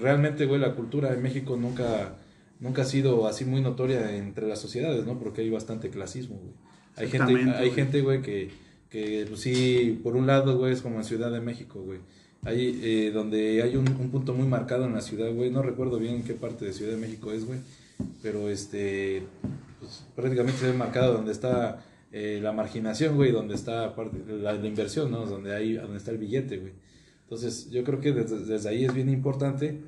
realmente, 0.00 0.46
güey, 0.46 0.60
la 0.60 0.74
cultura 0.74 1.12
en 1.12 1.22
México 1.22 1.56
nunca 1.56 2.14
nunca 2.60 2.82
ha 2.82 2.84
sido 2.84 3.26
así 3.26 3.44
muy 3.44 3.62
notoria 3.62 4.14
entre 4.16 4.46
las 4.46 4.60
sociedades, 4.60 5.04
¿no? 5.06 5.18
Porque 5.18 5.40
hay 5.40 5.50
bastante 5.50 5.90
clasismo, 5.90 6.36
güey. 6.36 6.54
Hay 7.00 7.08
gente, 7.08 7.50
hay 7.50 7.70
gente, 7.70 8.00
güey, 8.02 8.20
que, 8.20 8.50
que 8.90 9.24
pues 9.28 9.40
sí, 9.40 9.98
por 10.02 10.16
un 10.16 10.26
lado, 10.26 10.58
güey, 10.58 10.72
es 10.72 10.82
como 10.82 10.96
en 10.96 11.04
Ciudad 11.04 11.30
de 11.30 11.40
México, 11.40 11.80
güey. 11.82 11.98
Ahí, 12.42 12.80
eh, 12.82 13.10
donde 13.12 13.62
hay 13.62 13.76
un, 13.76 13.88
un 13.88 14.10
punto 14.10 14.34
muy 14.34 14.46
marcado 14.46 14.86
en 14.86 14.94
la 14.94 15.00
ciudad, 15.00 15.32
güey, 15.32 15.50
no 15.50 15.62
recuerdo 15.62 15.98
bien 15.98 16.16
en 16.16 16.24
qué 16.24 16.34
parte 16.34 16.64
de 16.64 16.72
Ciudad 16.72 16.92
de 16.92 16.98
México 16.98 17.32
es, 17.32 17.44
güey, 17.44 17.58
pero 18.22 18.48
este, 18.48 19.22
pues, 19.78 20.04
prácticamente 20.14 20.60
se 20.60 20.66
ve 20.66 20.72
marcado 20.72 21.14
donde 21.14 21.32
está 21.32 21.84
eh, 22.12 22.40
la 22.42 22.52
marginación, 22.52 23.16
güey, 23.16 23.30
donde 23.30 23.54
está 23.54 23.94
parte, 23.94 24.18
la, 24.26 24.54
la 24.54 24.66
inversión, 24.66 25.10
¿no? 25.10 25.26
Donde, 25.26 25.54
hay, 25.54 25.74
donde 25.74 25.98
está 25.98 26.10
el 26.10 26.18
billete, 26.18 26.58
güey. 26.58 26.72
Entonces, 27.24 27.70
yo 27.70 27.84
creo 27.84 28.00
que 28.00 28.12
desde, 28.12 28.40
desde 28.44 28.68
ahí 28.68 28.84
es 28.84 28.92
bien 28.92 29.08
importante 29.08 29.78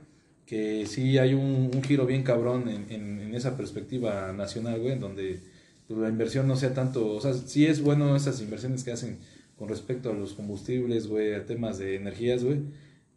que 0.47 0.87
sí 0.87 1.19
hay 1.19 1.35
un, 1.35 1.71
un 1.75 1.83
giro 1.83 2.07
bien 2.07 2.23
cabrón 2.23 2.69
en, 2.69 2.87
en, 2.90 3.21
en 3.21 3.35
esa 3.35 3.57
perspectiva 3.57 4.33
nacional, 4.33 4.78
güey, 4.81 4.92
en 4.92 5.00
donde 5.00 5.40
la 5.96 6.08
inversión 6.08 6.46
no 6.49 6.56
sea 6.56 6.75
tanto, 6.75 7.14
o 7.14 7.20
sea, 7.20 7.32
sí 7.34 7.66
es 7.66 7.82
bueno 7.82 8.14
esas 8.16 8.40
inversiones 8.40 8.84
que 8.84 8.92
hacen 8.92 9.18
con 9.56 9.68
respecto 9.68 10.11
a 10.11 10.14
los 10.14 10.32
combustibles, 10.34 11.06
güey, 11.06 11.34
a 11.34 11.46
temas 11.46 11.78
de 11.78 11.96
energías, 11.96 12.42
güey, 12.44 12.61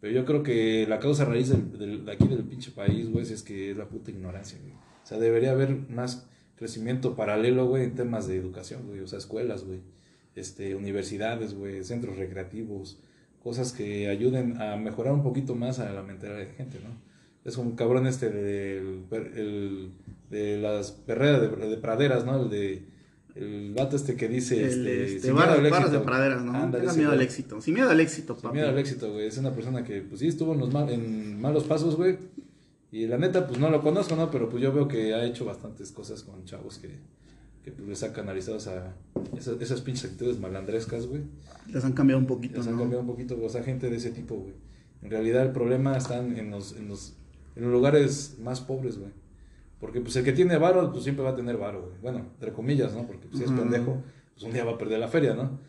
pero 0.00 0.12
yo 0.12 0.24
creo 0.24 0.42
que 0.42 0.86
la 0.88 1.00
causa 1.00 1.24
raíz 1.24 1.48
del, 1.48 1.78
del- 1.78 2.04
de 2.04 2.12
aquí 2.12 2.28
del 2.28 2.44
pinche 2.44 2.70
país, 2.70 3.08
güey, 3.10 3.24
es 3.24 3.42
que 3.42 3.70
es 3.72 3.76
la 3.76 3.88
puta 3.88 4.10
ignorancia, 4.10 4.58
güey. 4.60 4.72
O 4.74 5.06
sea, 5.06 5.18
debería 5.18 5.52
haber 5.52 5.76
más 5.88 6.26
crecimiento 6.56 7.16
paralelo, 7.16 7.66
güey, 7.66 7.84
en 7.84 7.94
temas 7.94 8.26
de 8.28 8.36
educación, 8.36 8.86
güey, 8.86 9.00
o 9.00 9.06
sea, 9.06 9.18
escuelas, 9.18 9.64
güey, 9.64 9.80
este, 10.34 10.74
universidades, 10.74 11.54
güey, 11.54 11.82
centros 11.84 12.16
recreativos, 12.16 12.98
cosas 13.42 13.72
que 13.72 14.08
ayuden 14.08 14.60
a 14.60 14.76
mejorar 14.76 15.12
un 15.14 15.22
poquito 15.22 15.54
más 15.54 15.78
a 15.78 15.90
la 15.92 16.02
mentalidad 16.02 16.38
de 16.38 16.46
gente, 16.46 16.78
¿no? 16.82 16.90
Es 17.44 17.56
un 17.58 17.76
cabrón 17.76 18.06
este 18.08 18.28
del, 18.28 19.04
de 20.30 20.58
las 20.58 20.92
perreras 20.92 21.40
de, 21.40 21.48
de 21.68 21.76
praderas, 21.76 22.24
¿no? 22.24 22.42
El 22.44 22.50
de 22.50 22.84
el 23.34 23.74
vato 23.74 23.96
este 23.96 24.16
que 24.16 24.28
dice 24.28 24.58
El, 24.60 24.66
este, 24.70 25.04
este, 25.04 25.20
sin 25.28 25.34
miedo 25.34 25.46
barras, 25.46 25.84
al 25.84 25.92
de 25.92 25.98
praderas, 26.00 26.42
¿no? 26.42 26.52
Ándale, 26.54 26.84
Tenga 26.84 26.96
miedo 26.96 27.10
al 27.12 27.20
éxito. 27.20 27.60
Sin 27.60 27.74
miedo 27.74 27.90
al 27.90 28.00
éxito, 28.00 28.32
Sin 28.34 28.42
papi. 28.44 28.54
miedo 28.54 28.68
al 28.70 28.78
éxito, 28.78 29.12
güey. 29.12 29.26
Es 29.26 29.36
una 29.36 29.52
persona 29.52 29.84
que, 29.84 30.00
pues 30.00 30.20
sí, 30.20 30.28
estuvo 30.28 30.54
en, 30.54 30.60
los 30.60 30.72
mal- 30.72 30.88
en 30.90 31.38
malos 31.40 31.64
pasos, 31.64 31.96
güey. 31.96 32.16
Y 32.90 33.06
la 33.06 33.18
neta, 33.18 33.46
pues 33.46 33.60
no 33.60 33.68
lo 33.68 33.82
conozco, 33.82 34.16
¿no? 34.16 34.30
Pero 34.30 34.48
pues 34.48 34.62
yo 34.62 34.72
veo 34.72 34.88
que 34.88 35.12
ha 35.12 35.22
hecho 35.26 35.44
bastantes 35.44 35.92
cosas 35.92 36.22
con 36.22 36.44
chavos 36.46 36.78
que, 36.78 36.88
que 37.62 37.72
pues 37.72 37.86
les 37.86 38.02
ha 38.04 38.14
canalizado 38.14 38.56
a 38.56 38.94
esas, 39.38 39.60
esas 39.60 39.80
pinches 39.82 40.04
actitudes 40.06 40.38
malandrescas, 40.40 41.06
güey. 41.06 41.20
Les 41.70 41.84
han 41.84 41.92
cambiado 41.92 42.18
un 42.20 42.26
poquito, 42.26 42.56
Les 42.58 42.66
han 42.68 42.74
¿no? 42.74 42.80
cambiado 42.80 43.02
un 43.02 43.06
poquito, 43.08 43.36
o 43.42 43.48
sea, 43.50 43.62
gente 43.62 43.90
de 43.90 43.96
ese 43.96 44.12
tipo, 44.12 44.34
güey. 44.36 44.54
En 45.02 45.10
realidad 45.10 45.42
el 45.42 45.52
problema 45.52 45.94
está 45.98 46.18
en 46.20 46.50
los, 46.50 46.74
en 46.74 46.88
los, 46.88 47.16
en 47.54 47.64
los 47.64 47.72
lugares 47.72 48.36
más 48.40 48.62
pobres, 48.62 48.96
güey. 48.98 49.10
Porque 49.86 50.00
pues 50.00 50.16
el 50.16 50.24
que 50.24 50.32
tiene 50.32 50.58
varo, 50.58 50.90
pues 50.90 51.04
siempre 51.04 51.24
va 51.24 51.30
a 51.30 51.36
tener 51.36 51.56
varo, 51.56 51.82
güey. 51.82 51.94
Bueno, 52.02 52.18
entre 52.34 52.52
comillas, 52.52 52.92
¿no? 52.92 53.06
Porque 53.06 53.28
pues, 53.28 53.38
si 53.38 53.44
es 53.44 53.50
pendejo, 53.52 54.02
pues 54.34 54.42
un 54.44 54.52
día 54.52 54.64
va 54.64 54.72
a 54.72 54.78
perder 54.78 54.98
la 54.98 55.06
feria, 55.06 55.32
¿no? 55.34 55.60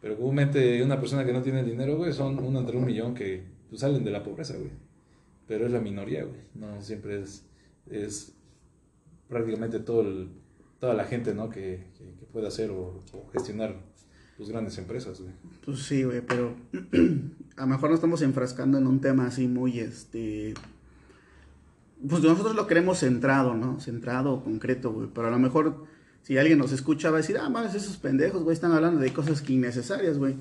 Pero 0.00 0.16
comúnmente 0.16 0.82
una 0.82 0.98
persona 0.98 1.26
que 1.26 1.32
no 1.34 1.42
tiene 1.42 1.62
dinero, 1.62 1.98
güey, 1.98 2.10
son 2.14 2.38
uno 2.42 2.58
entre 2.60 2.78
un 2.78 2.86
millón 2.86 3.12
que 3.14 3.42
pues, 3.68 3.82
salen 3.82 4.02
de 4.02 4.10
la 4.10 4.22
pobreza, 4.22 4.54
güey. 4.56 4.70
Pero 5.46 5.66
es 5.66 5.72
la 5.72 5.80
minoría, 5.80 6.24
güey. 6.24 6.40
No 6.54 6.80
siempre 6.80 7.20
es, 7.20 7.44
es 7.90 8.32
prácticamente 9.28 9.78
todo 9.80 10.00
el- 10.00 10.30
toda 10.80 10.94
la 10.94 11.04
gente, 11.04 11.34
¿no? 11.34 11.50
Que, 11.50 11.84
que, 11.98 12.04
que 12.18 12.24
puede 12.32 12.46
hacer 12.48 12.70
o, 12.70 13.02
o 13.12 13.28
gestionar 13.32 13.76
pues 14.38 14.48
grandes 14.50 14.76
empresas, 14.78 15.20
güey. 15.20 15.32
Pues 15.64 15.80
sí, 15.80 16.02
güey, 16.04 16.22
pero 16.22 16.54
a 17.56 17.60
lo 17.62 17.66
mejor 17.66 17.90
nos 17.90 17.98
estamos 17.98 18.22
enfrascando 18.22 18.78
en 18.78 18.86
un 18.86 19.00
tema 19.00 19.26
así 19.26 19.48
muy, 19.48 19.80
este... 19.80 20.54
Pues 22.08 22.22
nosotros 22.22 22.54
lo 22.54 22.66
queremos 22.66 22.98
centrado, 22.98 23.54
¿no? 23.54 23.80
Centrado, 23.80 24.42
concreto, 24.44 24.92
güey. 24.92 25.08
Pero 25.14 25.28
a 25.28 25.30
lo 25.30 25.38
mejor 25.38 25.84
si 26.22 26.36
alguien 26.38 26.58
nos 26.58 26.72
escucha 26.72 27.10
va 27.10 27.18
a 27.18 27.20
decir, 27.20 27.38
ah, 27.38 27.48
mames, 27.48 27.74
esos 27.74 27.96
pendejos, 27.96 28.42
güey, 28.42 28.54
están 28.54 28.72
hablando 28.72 29.00
de 29.00 29.12
cosas 29.12 29.48
innecesarias, 29.48 30.18
güey. 30.18 30.36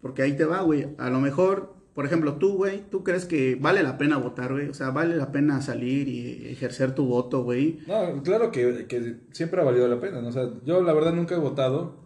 Porque 0.00 0.22
ahí 0.22 0.36
te 0.36 0.44
va, 0.44 0.60
güey. 0.62 0.88
A 0.98 1.10
lo 1.10 1.20
mejor, 1.20 1.74
por 1.94 2.06
ejemplo, 2.06 2.34
tú, 2.36 2.54
güey, 2.56 2.82
tú 2.90 3.02
crees 3.04 3.24
que 3.24 3.56
vale 3.60 3.82
la 3.82 3.98
pena 3.98 4.16
votar, 4.16 4.52
güey. 4.52 4.68
O 4.68 4.74
sea, 4.74 4.90
vale 4.90 5.16
la 5.16 5.32
pena 5.32 5.60
salir 5.60 6.08
y 6.08 6.48
ejercer 6.48 6.94
tu 6.94 7.06
voto, 7.06 7.42
güey. 7.42 7.80
No, 7.86 8.22
claro 8.22 8.50
que, 8.52 8.86
que 8.86 9.16
siempre 9.32 9.60
ha 9.60 9.64
valido 9.64 9.88
la 9.88 10.00
pena, 10.00 10.20
¿no? 10.22 10.28
O 10.28 10.32
sea, 10.32 10.50
yo 10.64 10.82
la 10.82 10.92
verdad 10.92 11.12
nunca 11.14 11.34
he 11.34 11.38
votado, 11.38 11.96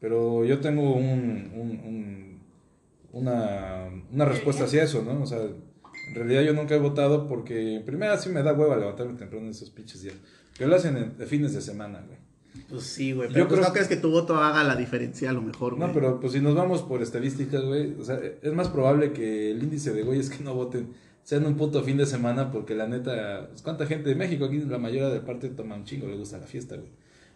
pero 0.00 0.44
yo 0.44 0.60
tengo 0.60 0.94
un- 0.94 1.50
un- 1.54 2.40
una, 3.12 3.88
una 4.12 4.24
respuesta 4.24 4.64
hacia 4.64 4.82
eso, 4.84 5.02
¿no? 5.02 5.22
O 5.22 5.26
sea, 5.26 5.40
en 6.10 6.14
realidad 6.14 6.42
yo 6.42 6.52
nunca 6.52 6.74
he 6.74 6.78
votado 6.78 7.26
porque, 7.26 7.76
en 7.76 7.84
primera, 7.84 8.16
sí 8.18 8.28
me 8.28 8.42
da 8.42 8.52
hueva 8.52 8.76
levantarme 8.76 9.14
temprano 9.14 9.46
en 9.46 9.50
esos 9.52 9.70
pinches 9.70 10.02
días. 10.02 10.16
Que 10.56 10.66
lo 10.66 10.76
hacen 10.76 10.96
en, 10.96 11.26
fines 11.26 11.54
de 11.54 11.60
semana, 11.60 12.04
güey. 12.06 12.18
Pues 12.68 12.82
sí, 12.82 13.12
güey. 13.12 13.28
Yo 13.28 13.34
Pero 13.34 13.48
pues 13.48 13.58
creo- 13.60 13.68
no 13.68 13.72
crees 13.72 13.88
que 13.88 13.96
tu 13.96 14.10
voto 14.10 14.36
haga 14.36 14.64
la 14.64 14.74
diferencia 14.76 15.30
a 15.30 15.32
lo 15.32 15.40
mejor, 15.40 15.76
güey. 15.76 15.86
No, 15.86 15.94
pero 15.94 16.20
pues 16.20 16.32
si 16.32 16.40
nos 16.40 16.54
vamos 16.54 16.82
por 16.82 17.00
estadísticas, 17.00 17.64
güey, 17.64 17.94
o 17.98 18.04
sea, 18.04 18.20
es 18.42 18.52
más 18.52 18.68
probable 18.68 19.12
que 19.12 19.52
el 19.52 19.62
índice 19.62 19.92
de 19.92 20.02
güeyes 20.02 20.28
que 20.30 20.42
no 20.42 20.54
voten 20.54 20.92
sea 21.22 21.38
en 21.38 21.46
un 21.46 21.56
puto 21.56 21.82
fin 21.82 21.96
de 21.96 22.06
semana 22.06 22.50
porque 22.50 22.74
la 22.74 22.88
neta, 22.88 23.46
pues, 23.48 23.62
¿cuánta 23.62 23.86
gente 23.86 24.08
de 24.08 24.16
México 24.16 24.46
aquí, 24.46 24.58
la 24.60 24.78
mayoría 24.78 25.08
de 25.10 25.20
parte 25.20 25.48
toma 25.50 25.76
un 25.76 25.84
chingo, 25.84 26.08
le 26.08 26.16
gusta 26.16 26.38
la 26.38 26.46
fiesta, 26.46 26.76
güey? 26.76 26.90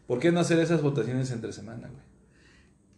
¿Por 0.06 0.18
qué 0.18 0.32
no 0.32 0.40
hacer 0.40 0.58
esas 0.58 0.82
votaciones 0.82 1.30
entre 1.30 1.52
semana, 1.52 1.88
güey? 1.88 2.02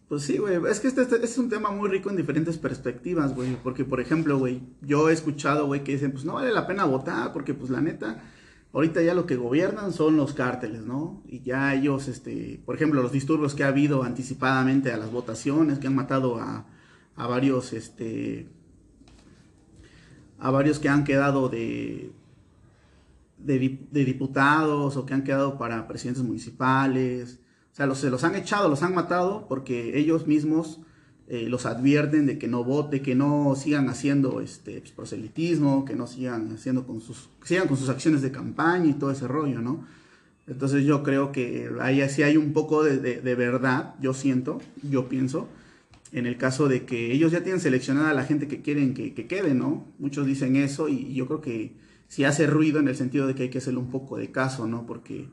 Pues 0.07 0.23
sí, 0.23 0.37
güey. 0.37 0.55
Es 0.69 0.79
que 0.79 0.87
este, 0.87 1.01
este 1.01 1.23
es 1.23 1.37
un 1.37 1.49
tema 1.49 1.69
muy 1.69 1.89
rico 1.89 2.09
en 2.09 2.15
diferentes 2.15 2.57
perspectivas, 2.57 3.35
güey. 3.35 3.57
Porque, 3.61 3.83
por 3.83 3.99
ejemplo, 3.99 4.37
güey, 4.37 4.61
yo 4.81 5.09
he 5.09 5.13
escuchado, 5.13 5.65
güey, 5.65 5.83
que 5.83 5.93
dicen, 5.93 6.11
pues 6.11 6.23
no 6.23 6.35
vale 6.35 6.51
la 6.51 6.65
pena 6.65 6.85
votar, 6.85 7.33
porque, 7.33 7.53
pues 7.53 7.69
la 7.69 7.81
neta, 7.81 8.23
ahorita 8.71 9.01
ya 9.01 9.13
lo 9.13 9.25
que 9.25 9.35
gobiernan 9.35 9.91
son 9.91 10.15
los 10.15 10.33
cárteles, 10.33 10.83
¿no? 10.83 11.21
Y 11.27 11.41
ya 11.41 11.73
ellos, 11.73 12.07
este, 12.07 12.61
por 12.65 12.75
ejemplo, 12.75 13.01
los 13.01 13.11
disturbios 13.11 13.53
que 13.53 13.65
ha 13.65 13.67
habido 13.67 14.03
anticipadamente 14.03 14.93
a 14.93 14.97
las 14.97 15.11
votaciones, 15.11 15.79
que 15.79 15.87
han 15.87 15.95
matado 15.95 16.37
a, 16.39 16.65
a 17.17 17.27
varios, 17.27 17.73
este, 17.73 18.47
a 20.39 20.51
varios 20.51 20.79
que 20.79 20.87
han 20.87 21.03
quedado 21.03 21.49
de, 21.49 22.13
de 23.39 24.05
diputados 24.05 24.95
o 24.95 25.05
que 25.05 25.13
han 25.13 25.23
quedado 25.25 25.57
para 25.57 25.85
presidentes 25.85 26.23
municipales. 26.23 27.41
O 27.77 27.79
sea, 27.79 27.85
los, 27.85 27.99
se 27.99 28.09
los 28.09 28.23
han 28.23 28.33
echado, 28.33 28.69
los 28.69 28.81
han 28.81 28.95
matado 28.95 29.45
porque 29.47 29.99
ellos 29.99 30.25
mismos 30.25 30.79
eh, 31.27 31.47
los 31.47 31.67
advierten 31.67 32.25
de 32.25 32.39
que 32.39 32.47
no 32.47 32.63
vote, 32.63 33.03
que 33.03 33.13
no 33.13 33.53
sigan 33.55 33.87
haciendo 33.87 34.41
este 34.41 34.79
pues, 34.79 34.91
proselitismo, 34.93 35.85
que 35.85 35.95
no 35.95 36.07
sigan 36.07 36.51
haciendo 36.53 36.87
con 36.87 37.01
sus, 37.01 37.29
sigan 37.43 37.67
con 37.67 37.77
sus 37.77 37.89
acciones 37.89 38.23
de 38.23 38.31
campaña 38.31 38.87
y 38.87 38.93
todo 38.93 39.11
ese 39.11 39.27
rollo, 39.27 39.61
¿no? 39.61 39.85
Entonces 40.47 40.85
yo 40.85 41.03
creo 41.03 41.31
que 41.31 41.69
ahí 41.79 42.01
sí 42.09 42.23
hay 42.23 42.35
un 42.35 42.51
poco 42.51 42.83
de, 42.83 42.97
de- 42.97 43.21
de 43.21 43.35
verdad, 43.35 43.93
yo 44.01 44.15
siento, 44.15 44.59
yo 44.81 45.07
pienso, 45.07 45.47
en 46.13 46.25
el 46.25 46.37
caso 46.37 46.67
de 46.67 46.83
que 46.85 47.11
ellos 47.11 47.31
ya 47.31 47.43
tienen 47.43 47.61
seleccionada 47.61 48.09
a 48.09 48.13
la 48.15 48.23
gente 48.23 48.47
que 48.47 48.63
quieren 48.63 48.95
que, 48.95 49.13
que 49.13 49.27
quede, 49.27 49.53
¿no? 49.53 49.85
Muchos 49.99 50.25
dicen 50.25 50.55
eso 50.55 50.89
y 50.89 51.13
yo 51.13 51.27
creo 51.27 51.41
que 51.41 51.73
sí 52.07 52.23
hace 52.23 52.47
ruido 52.47 52.79
en 52.79 52.87
el 52.87 52.95
sentido 52.95 53.27
de 53.27 53.35
que 53.35 53.43
hay 53.43 53.49
que 53.49 53.59
hacerle 53.59 53.81
un 53.81 53.91
poco 53.91 54.17
de 54.17 54.31
caso, 54.31 54.65
¿no? 54.67 54.87
Porque, 54.87 55.27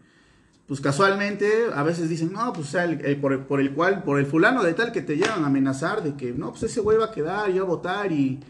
pues 0.66 0.80
casualmente, 0.80 1.47
a 1.75 1.83
veces 1.83 2.09
dicen, 2.09 2.33
no, 2.33 2.52
pues 2.52 2.68
o 2.68 2.71
sea, 2.71 2.85
el- 2.85 3.04
el- 3.04 3.16
por, 3.21 3.33
el, 3.33 3.40
por 3.40 3.61
el 3.61 3.73
cual, 3.75 4.02
por 4.02 4.18
el 4.18 4.26
fulano 4.26 4.62
de 4.62 4.73
tal 4.75 4.92
que 4.92 5.02
te 5.02 5.16
llevan 5.16 5.44
a 5.44 5.47
amenazar 5.49 6.02
de 6.02 6.14
que, 6.14 6.33
no, 6.33 6.50
pues 6.50 6.62
ese 6.64 6.80
güey 6.80 6.97
va 6.99 7.06
a 7.06 7.11
quedar 7.12 7.50
y 7.50 7.59
va 7.59 7.64
a 7.64 7.68
votar 7.68 8.11
y, 8.12 8.40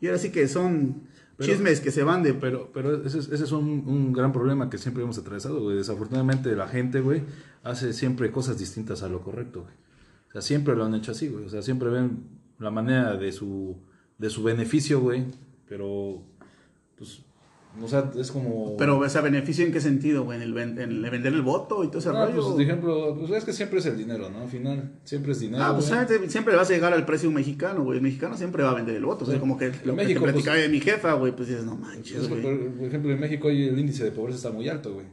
y 0.00 0.06
ahora 0.06 0.18
sí 0.18 0.30
que 0.30 0.48
son 0.48 1.02
Pero- 1.36 1.52
chismes 1.52 1.80
que 1.80 1.90
se 1.90 2.02
van 2.04 2.22
de... 2.22 2.32
Pero, 2.34 2.70
pero 2.72 3.04
ese 3.04 3.18
es, 3.18 3.28
ese 3.28 3.44
es 3.44 3.52
un, 3.52 3.84
un 3.86 4.12
gran 4.14 4.32
problema 4.32 4.70
que 4.70 4.78
siempre 4.78 5.02
hemos 5.02 5.18
atravesado, 5.18 5.60
güey. 5.60 5.76
Desafortunadamente 5.76 6.56
la 6.56 6.68
gente, 6.68 7.00
güey, 7.00 7.22
hace 7.64 7.92
siempre 7.92 8.30
cosas 8.32 8.58
distintas 8.58 9.02
a 9.02 9.08
lo 9.08 9.20
correcto, 9.20 9.62
güey. 9.62 9.74
O 10.28 10.32
sea, 10.32 10.42
siempre 10.42 10.74
lo 10.74 10.84
han 10.84 10.94
hecho 10.94 11.12
así, 11.12 11.28
güey. 11.28 11.44
O 11.44 11.48
sea, 11.50 11.60
siempre 11.62 11.90
ven 11.90 12.18
la 12.58 12.70
manera 12.70 13.16
de 13.16 13.30
su, 13.32 13.76
de 14.18 14.30
su 14.30 14.42
beneficio, 14.42 15.00
güey. 15.00 15.24
Pero, 15.68 16.22
pues, 16.96 17.20
o 17.82 17.88
sea, 17.88 18.10
es 18.18 18.30
como... 18.32 18.76
Pero, 18.76 18.98
o 18.98 19.08
sea, 19.08 19.20
¿beneficio 19.20 19.64
en 19.64 19.72
qué 19.72 19.80
sentido, 19.80 20.24
güey? 20.24 20.36
¿En 20.36 20.42
el, 20.42 20.52
ven- 20.52 20.78
en 20.80 21.04
el 21.04 21.10
vender 21.10 21.32
el 21.32 21.42
voto 21.42 21.84
y 21.84 21.88
todo 21.88 21.98
ese 21.98 22.08
No, 22.10 22.26
rollo? 22.26 22.42
pues, 22.44 22.56
de 22.56 22.62
ejemplo, 22.64 23.16
pues 23.18 23.30
es 23.30 23.44
que 23.44 23.52
siempre 23.52 23.78
es 23.78 23.86
el 23.86 23.96
dinero, 23.96 24.30
¿no? 24.30 24.40
Al 24.42 24.48
final, 24.48 24.98
siempre 25.04 25.32
es 25.32 25.40
dinero, 25.40 25.62
Ah, 25.64 25.74
pues 25.74 25.88
güey. 25.92 26.28
siempre 26.30 26.52
le 26.52 26.58
vas 26.58 26.70
a 26.70 26.72
llegar 26.74 26.92
al 26.92 27.04
precio 27.06 27.30
mexicano, 27.30 27.84
güey. 27.84 27.98
El 27.98 28.02
mexicano 28.02 28.36
siempre 28.36 28.62
va 28.62 28.70
a 28.70 28.74
vender 28.74 28.96
el 28.96 29.04
voto. 29.04 29.24
O 29.24 29.26
sea, 29.26 29.34
Sí. 29.34 29.40
como 29.40 29.56
que 29.58 29.66
En 29.66 29.72
lo 29.84 29.92
que 29.96 30.02
México, 30.04 30.20
te 30.20 30.20
pues- 30.20 30.32
platicaba 30.32 30.56
de 30.56 30.68
mi 30.68 30.80
jefa, 30.80 31.12
güey, 31.14 31.34
pues 31.36 31.48
dices, 31.48 31.64
no 31.64 31.74
Es 31.74 31.78
manches, 31.80 32.20
que, 32.22 32.26
güey. 32.28 32.42
por, 32.42 32.72
por 32.76 32.86
ejemplo, 32.86 33.12
en 33.12 33.20
México 33.20 33.48
hoy 33.48 33.68
el 33.68 33.78
índice 33.78 34.04
de 34.04 34.12
pobreza 34.12 34.36
está 34.36 34.50
muy 34.50 34.68
alto, 34.68 34.94
güey. 34.94 35.06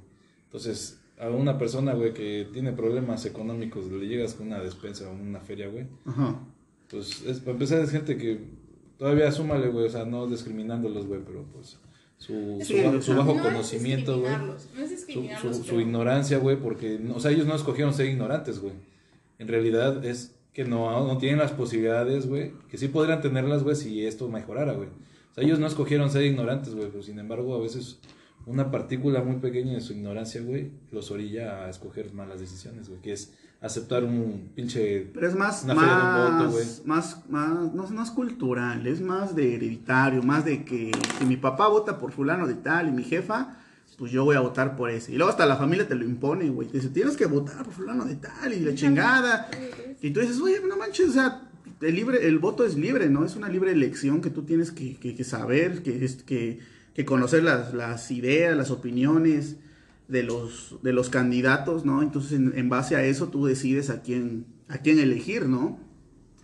Entonces, 0.46 1.00
a 1.20 1.30
una 1.30 1.58
persona, 1.58 1.94
güey, 1.94 2.14
que 2.14 2.48
tiene 2.52 2.72
problemas 2.74 3.26
económicos, 3.26 3.86
le 3.92 4.08
llegas 4.08 4.34
con 4.34 4.48
una 4.48 4.60
despensa 4.60 5.10
o 5.10 5.14
una 5.14 5.40
feria, 5.40 5.68
güey. 5.70 5.86
Ajá. 6.06 6.40
Pues, 6.90 7.24
es, 7.26 7.40
para 7.40 7.52
empezar, 7.54 7.82
es 7.82 7.90
gente 7.92 8.18
que 8.18 8.40
todavía 8.98 9.32
súmale, 9.32 9.68
güey, 9.70 9.86
o 9.86 9.90
sea, 9.90 10.06
no 10.06 10.28
discriminándolos, 10.28 11.06
güey, 11.08 11.22
pero 11.26 11.44
pues 11.52 11.78
su, 12.18 12.60
su, 13.02 13.14
bajo 13.16 13.34
no 13.36 13.44
conocimiento, 13.44 14.20
güey. 14.20 14.32
No 14.38 14.56
Su, 15.42 15.54
su- 15.54 15.64
su 15.64 15.80
ignorancia, 15.82 16.38
güey, 16.38 16.58
porque, 16.58 17.00
o 17.14 17.20
sea, 17.20 17.32
ellos 17.32 17.46
no 17.46 17.56
escogieron 17.56 17.94
ser 17.94 18.08
ignorantes, 18.08 18.60
güey. 18.60 18.74
En 19.40 19.48
realidad 19.48 20.04
es 20.06 20.36
que 20.54 20.64
no, 20.64 21.06
no 21.06 21.18
tienen 21.18 21.40
las 21.40 21.52
posibilidades, 21.52 22.28
güey, 22.28 22.54
que 22.70 22.78
sí 22.78 22.88
podrían 22.88 23.22
tenerlas, 23.22 23.64
güey, 23.64 23.76
si 23.76 24.06
esto 24.06 24.30
mejorara, 24.30 24.74
güey. 24.74 24.88
O 24.88 25.34
sea, 25.36 25.44
ellos 25.44 25.60
no 25.60 25.68
escogieron 25.68 26.10
ser 26.10 26.24
ignorantes, 26.24 26.74
güey, 26.74 26.90
pero 26.90 27.04
sin 27.04 27.20
embargo, 27.20 27.56
a 27.56 27.60
veces 27.60 28.00
una 28.46 28.72
partícula 28.72 29.22
muy 29.22 29.36
pequeña 29.38 29.74
de 29.74 29.82
su 29.82 29.92
ignorancia, 29.94 30.42
güey, 30.42 30.72
los 30.92 31.12
orilla 31.12 31.66
a 31.66 31.70
escoger 31.70 32.14
malas 32.14 32.40
decisiones, 32.40 32.88
güey, 32.88 33.02
que 33.02 33.12
es 33.12 33.34
aceptar 33.62 34.04
un 34.04 34.50
pinche... 34.56 35.10
Pero 35.14 35.28
es 35.28 35.36
más, 35.36 35.64
Una 35.64 35.76
feria 35.76 35.96
de 35.96 36.04
un 36.04 36.38
voto, 36.52 36.58
más, 36.58 36.82
más, 36.86 37.30
más, 37.30 37.74
no, 37.74 37.90
no 37.90 38.04
es 38.04 38.12
cultural, 38.12 38.86
es 38.86 39.02
más 39.02 39.36
de 39.36 39.56
hereditario, 39.56 40.22
más 40.22 40.46
de 40.46 40.64
que 40.64 40.92
si 41.18 41.26
mi 41.26 41.38
papá 41.38 41.68
vota 41.68 41.98
por 41.98 42.12
fulano 42.12 42.46
de 42.48 42.54
tal 42.56 42.90
y 42.90 42.92
mi 42.92 43.04
jefa, 43.04 43.58
pues 43.98 44.12
yo 44.12 44.24
voy 44.26 44.36
a 44.36 44.42
votar 44.42 44.76
por 44.76 44.90
ese. 44.90 45.14
Y 45.14 45.16
luego 45.16 45.32
hasta 45.32 45.46
la 45.46 45.56
familia 45.56 45.88
te 45.88 45.96
lo 45.96 46.04
impone, 46.06 46.50
güey. 46.50 46.68
Te 46.68 46.78
dice, 46.78 46.90
tienes 46.90 47.16
que 47.16 47.26
votar 47.28 47.64
por 47.64 47.74
fulano 47.74 48.06
de 48.06 48.16
tal 48.16 48.54
y 48.54 48.60
la 48.60 48.76
chingada. 48.76 49.50
Y 50.02 50.12
tú 50.12 50.20
dices, 50.20 50.40
oye, 50.42 50.60
no 50.68 50.76
manches, 50.78 51.10
o 51.10 51.14
sea, 51.14 51.42
el, 51.82 51.96
libre, 51.96 52.28
el 52.28 52.38
voto 52.40 52.66
es 52.66 52.76
libre, 52.76 53.10
¿no? 53.10 53.24
Es 53.26 53.36
una 53.36 53.48
libre 53.50 53.72
elección 53.72 54.22
que 54.22 54.30
tú 54.30 54.44
tienes 54.44 54.72
que, 54.72 54.98
que- 54.98 55.16
que 55.16 55.24
saber, 55.24 55.82
que, 55.82 56.04
es- 56.04 56.24
que, 56.24 56.60
que 56.94 57.06
conocer 57.06 57.44
las, 57.44 57.74
las 57.74 58.12
ideas, 58.12 58.56
las 58.58 58.70
opiniones 58.70 59.56
de 60.08 60.24
los, 60.24 60.76
de 60.84 60.94
los 60.94 61.10
candidatos, 61.10 61.86
¿no? 61.86 62.02
Entonces, 62.02 62.34
en, 62.34 62.54
en 62.56 62.70
base 62.70 62.96
a 62.96 63.04
eso, 63.04 63.28
tú 63.28 63.46
decides 63.46 63.90
a 63.90 64.02
quién, 64.02 64.46
a 64.68 64.78
quién 64.78 65.00
elegir, 65.00 65.48
¿no? 65.48 65.80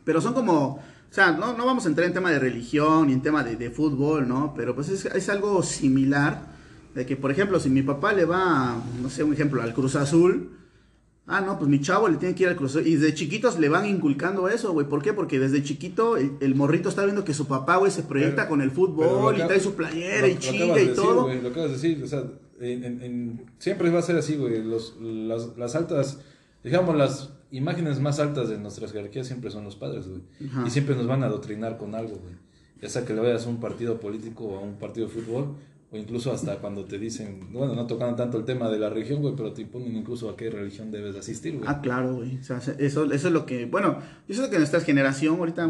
Pero 0.03 0.20
son 0.22 0.34
como, 0.34 0.75
o 0.75 0.80
sea, 1.13 1.32
no, 1.34 1.56
no 1.56 1.65
vamos 1.65 1.86
a 1.86 1.89
entrar 1.89 2.08
en 2.08 2.13
tema 2.13 2.32
de 2.32 2.39
religión 2.39 3.08
ni 3.08 3.13
en 3.13 3.22
tema 3.22 3.44
de, 3.44 3.56
de 3.56 3.70
fútbol, 3.70 4.27
¿no? 4.27 4.53
Pero 4.56 4.74
pues 4.74 4.89
es, 4.89 5.06
es 5.06 5.30
algo 5.30 5.62
similar, 5.62 6.50
de 6.96 7.06
que, 7.06 7.15
por 7.15 7.32
ejemplo, 7.32 7.60
si 7.60 7.70
mi 7.70 7.84
papá 7.84 8.13
le 8.13 8.25
va, 8.25 8.82
no 9.01 9.10
sé, 9.10 9.24
un 9.24 9.34
ejemplo, 9.34 9.62
al 9.62 9.74
Cruz 9.74 9.96
Azul, 9.96 10.58
Ah, 11.27 11.39
no, 11.39 11.58
pues 11.58 11.70
mi 11.70 11.80
chavo 11.80 12.10
le 12.10 12.18
tiene 12.18 12.36
que 12.36 12.44
ir 12.44 12.50
al 12.50 12.56
Cruz 12.58 12.72
Azul. 12.72 12.88
Y 12.88 12.96
desde 12.96 13.13
chiquitos 13.13 13.58
le 13.58 13.70
van 13.70 13.86
inculcando 13.86 14.50
eso, 14.50 14.74
güey. 14.74 14.88
¿Por 14.89 15.01
qué? 15.01 15.13
Porque 15.13 15.39
desde 15.39 15.63
chiquito 15.63 16.18
el, 16.18 16.32
el 16.41 16.56
morrito 16.56 16.89
está 16.89 17.06
viendo 17.06 17.24
que 17.24 17.34
su 17.34 17.46
papá, 17.48 17.77
güey, 17.77 17.89
se 17.91 18.03
proyecta 18.03 18.38
Pero- 18.38 18.50
con 18.50 18.62
el 18.62 18.72
fútbol 18.72 19.36
y 19.38 19.46
trae 19.46 19.60
su 19.62 19.74
playera 19.75 20.22
lo- 20.27 20.34
y 20.34 20.39
chinga 20.39 20.65
y 20.65 20.80
decir, 20.88 20.96
todo. 20.96 21.32
lo 21.34 21.48
acabas 21.50 21.70
de 21.70 21.75
decir, 21.77 22.03
o 22.03 22.08
sea, 22.08 22.24
en- 22.62 22.84
en- 22.84 23.01
en- 23.01 23.46
siempre 23.60 23.89
va 23.89 24.00
a 24.00 24.03
ser 24.03 24.15
así, 24.18 24.36
güey. 24.36 24.63
Los, 24.63 24.96
las, 25.01 25.58
las 25.58 25.75
altas, 25.75 26.20
digamos, 26.63 26.96
las 26.96 27.30
imágenes 27.51 28.00
más 28.00 28.20
altas 28.20 28.50
de 28.50 28.58
nuestras 28.58 28.91
jerarquías 28.91 29.27
siempre 29.27 29.51
son 29.51 29.63
los 29.63 29.75
padres, 29.75 30.08
güey. 30.08 30.22
Ajá. 30.50 30.63
Y 30.68 30.70
siempre 30.70 30.96
nos 30.96 31.08
van 31.08 31.24
a 31.24 31.25
adoctrinar 31.27 31.77
con 31.77 31.96
algo, 31.96 32.15
güey. 32.18 32.36
Ya 32.82 32.89
sea 32.89 33.06
que 33.06 33.13
le 33.13 33.22
vayas 33.22 33.46
a 33.46 33.50
un 33.50 33.60
partido 33.60 34.00
político 34.00 34.46
o 34.46 34.58
a 34.58 34.62
un 34.62 34.75
partido 34.75 35.08
de 35.08 35.13
fútbol, 35.13 35.56
o 35.91 35.98
incluso 35.98 36.32
hasta 36.32 36.56
cuando 36.60 36.86
te 36.86 36.98
dicen, 36.98 37.51
bueno, 37.51 37.75
no 37.75 37.86
tocando 37.86 38.15
tanto 38.15 38.38
el 38.38 38.46
tema 38.46 38.70
de 38.70 38.80
la 38.80 38.89
religión, 38.89 39.22
güey, 39.22 39.36
pero 39.36 39.51
te 39.51 39.62
imponen 39.62 39.94
incluso 39.96 40.30
a 40.30 40.38
qué 40.38 40.50
religión 40.50 40.89
debes 40.89 41.13
de 41.13 41.20
asistir, 41.20 41.58
güey. 41.58 41.65
Ah, 41.68 41.82
claro, 41.82 42.15
güey. 42.15 42.38
O 42.38 42.44
sea, 42.44 42.58
eso, 42.58 43.03
eso 43.12 43.27
es 43.27 43.32
lo 43.34 43.46
que. 43.46 43.65
Bueno, 43.65 44.00
yo 44.27 44.34
sé 44.41 44.50
que 44.50 44.58
nuestra 44.58 44.80
generación 44.80 45.38
ahorita 45.38 45.68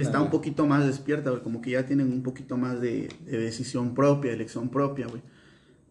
está 0.00 0.20
un 0.22 0.30
poquito 0.30 0.66
más 0.66 0.86
despierta, 0.86 1.30
güey. 1.30 1.42
Como 1.42 1.60
que 1.60 1.72
ya 1.72 1.84
tienen 1.84 2.12
un 2.12 2.22
poquito 2.22 2.56
más 2.56 2.80
de, 2.80 3.08
de 3.26 3.38
decisión 3.38 3.92
propia, 3.94 4.32
elección 4.32 4.68
propia, 4.70 5.08
güey. 5.08 5.20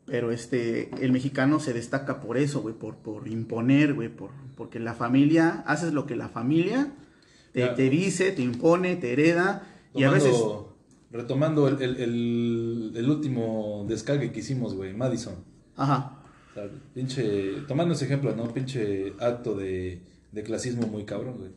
Pero 0.05 0.31
este, 0.31 0.91
el 1.03 1.11
mexicano 1.11 1.59
se 1.59 1.73
destaca 1.73 2.21
por 2.21 2.37
eso, 2.37 2.61
güey. 2.61 2.75
Por, 2.75 2.97
por 2.97 3.27
imponer, 3.27 3.93
güey. 3.93 4.09
Por, 4.09 4.31
porque 4.55 4.79
la 4.79 4.93
familia, 4.93 5.63
haces 5.65 5.93
lo 5.93 6.05
que 6.05 6.15
la 6.15 6.29
familia 6.29 6.93
te, 7.53 7.89
dice, 7.89 8.31
te 8.31 8.41
impone, 8.41 8.95
te 8.95 9.13
hereda. 9.13 9.67
Y 9.93 10.03
a 10.03 10.11
veces. 10.11 10.35
Retomando 11.11 11.67
el, 11.67 11.81
el, 11.81 11.95
el, 11.97 12.91
el 12.93 13.09
último 13.09 13.85
descargue 13.87 14.31
que 14.31 14.41
hicimos, 14.41 14.73
güey, 14.73 14.93
Madison. 14.93 15.35
Ajá. 15.77 16.21
O 16.51 16.53
sea, 16.53 16.69
pinche, 16.93 17.61
tomando 17.67 17.93
ese 17.93 18.05
ejemplo, 18.05 18.35
¿no? 18.35 18.53
Pinche 18.53 19.13
acto 19.19 19.55
de, 19.55 20.01
de 20.31 20.43
clasismo 20.43 20.87
muy 20.87 21.05
cabrón, 21.05 21.37
güey. 21.37 21.51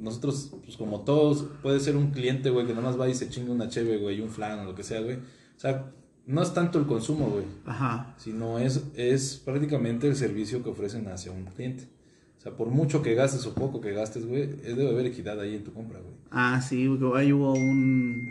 Nosotros, 0.00 0.52
pues 0.64 0.76
como 0.76 1.00
todos, 1.00 1.46
puede 1.62 1.80
ser 1.80 1.96
un 1.96 2.10
cliente, 2.10 2.50
güey, 2.50 2.66
que 2.66 2.74
nomás 2.74 3.00
va 3.00 3.08
y 3.08 3.14
se 3.14 3.30
chinga 3.30 3.52
una 3.52 3.68
cheve, 3.68 3.96
güey, 3.96 4.18
y 4.18 4.20
un 4.20 4.28
flan 4.28 4.60
o 4.60 4.64
lo 4.64 4.74
que 4.74 4.82
sea, 4.82 5.00
güey. 5.00 5.16
O 5.16 5.60
sea, 5.60 5.92
no 6.28 6.42
es 6.42 6.52
tanto 6.52 6.78
el 6.78 6.86
consumo, 6.86 7.26
güey, 7.30 7.44
Ajá. 7.64 8.14
sino 8.18 8.58
es, 8.58 8.84
es 8.94 9.40
prácticamente 9.42 10.06
el 10.06 10.14
servicio 10.14 10.62
que 10.62 10.68
ofrecen 10.68 11.08
hacia 11.08 11.32
un 11.32 11.44
cliente. 11.46 11.88
O 12.36 12.40
sea, 12.40 12.52
por 12.52 12.68
mucho 12.68 13.02
que 13.02 13.14
gastes 13.14 13.44
o 13.46 13.54
poco 13.54 13.80
que 13.80 13.92
gastes, 13.92 14.26
güey, 14.26 14.46
debe 14.46 14.90
haber 14.90 15.06
equidad 15.06 15.40
ahí 15.40 15.56
en 15.56 15.64
tu 15.64 15.72
compra, 15.72 15.98
güey. 16.00 16.12
Ah, 16.30 16.60
sí, 16.60 16.86
güey, 16.86 17.00
ahí 17.20 17.32
hubo 17.32 17.52
un, 17.54 18.28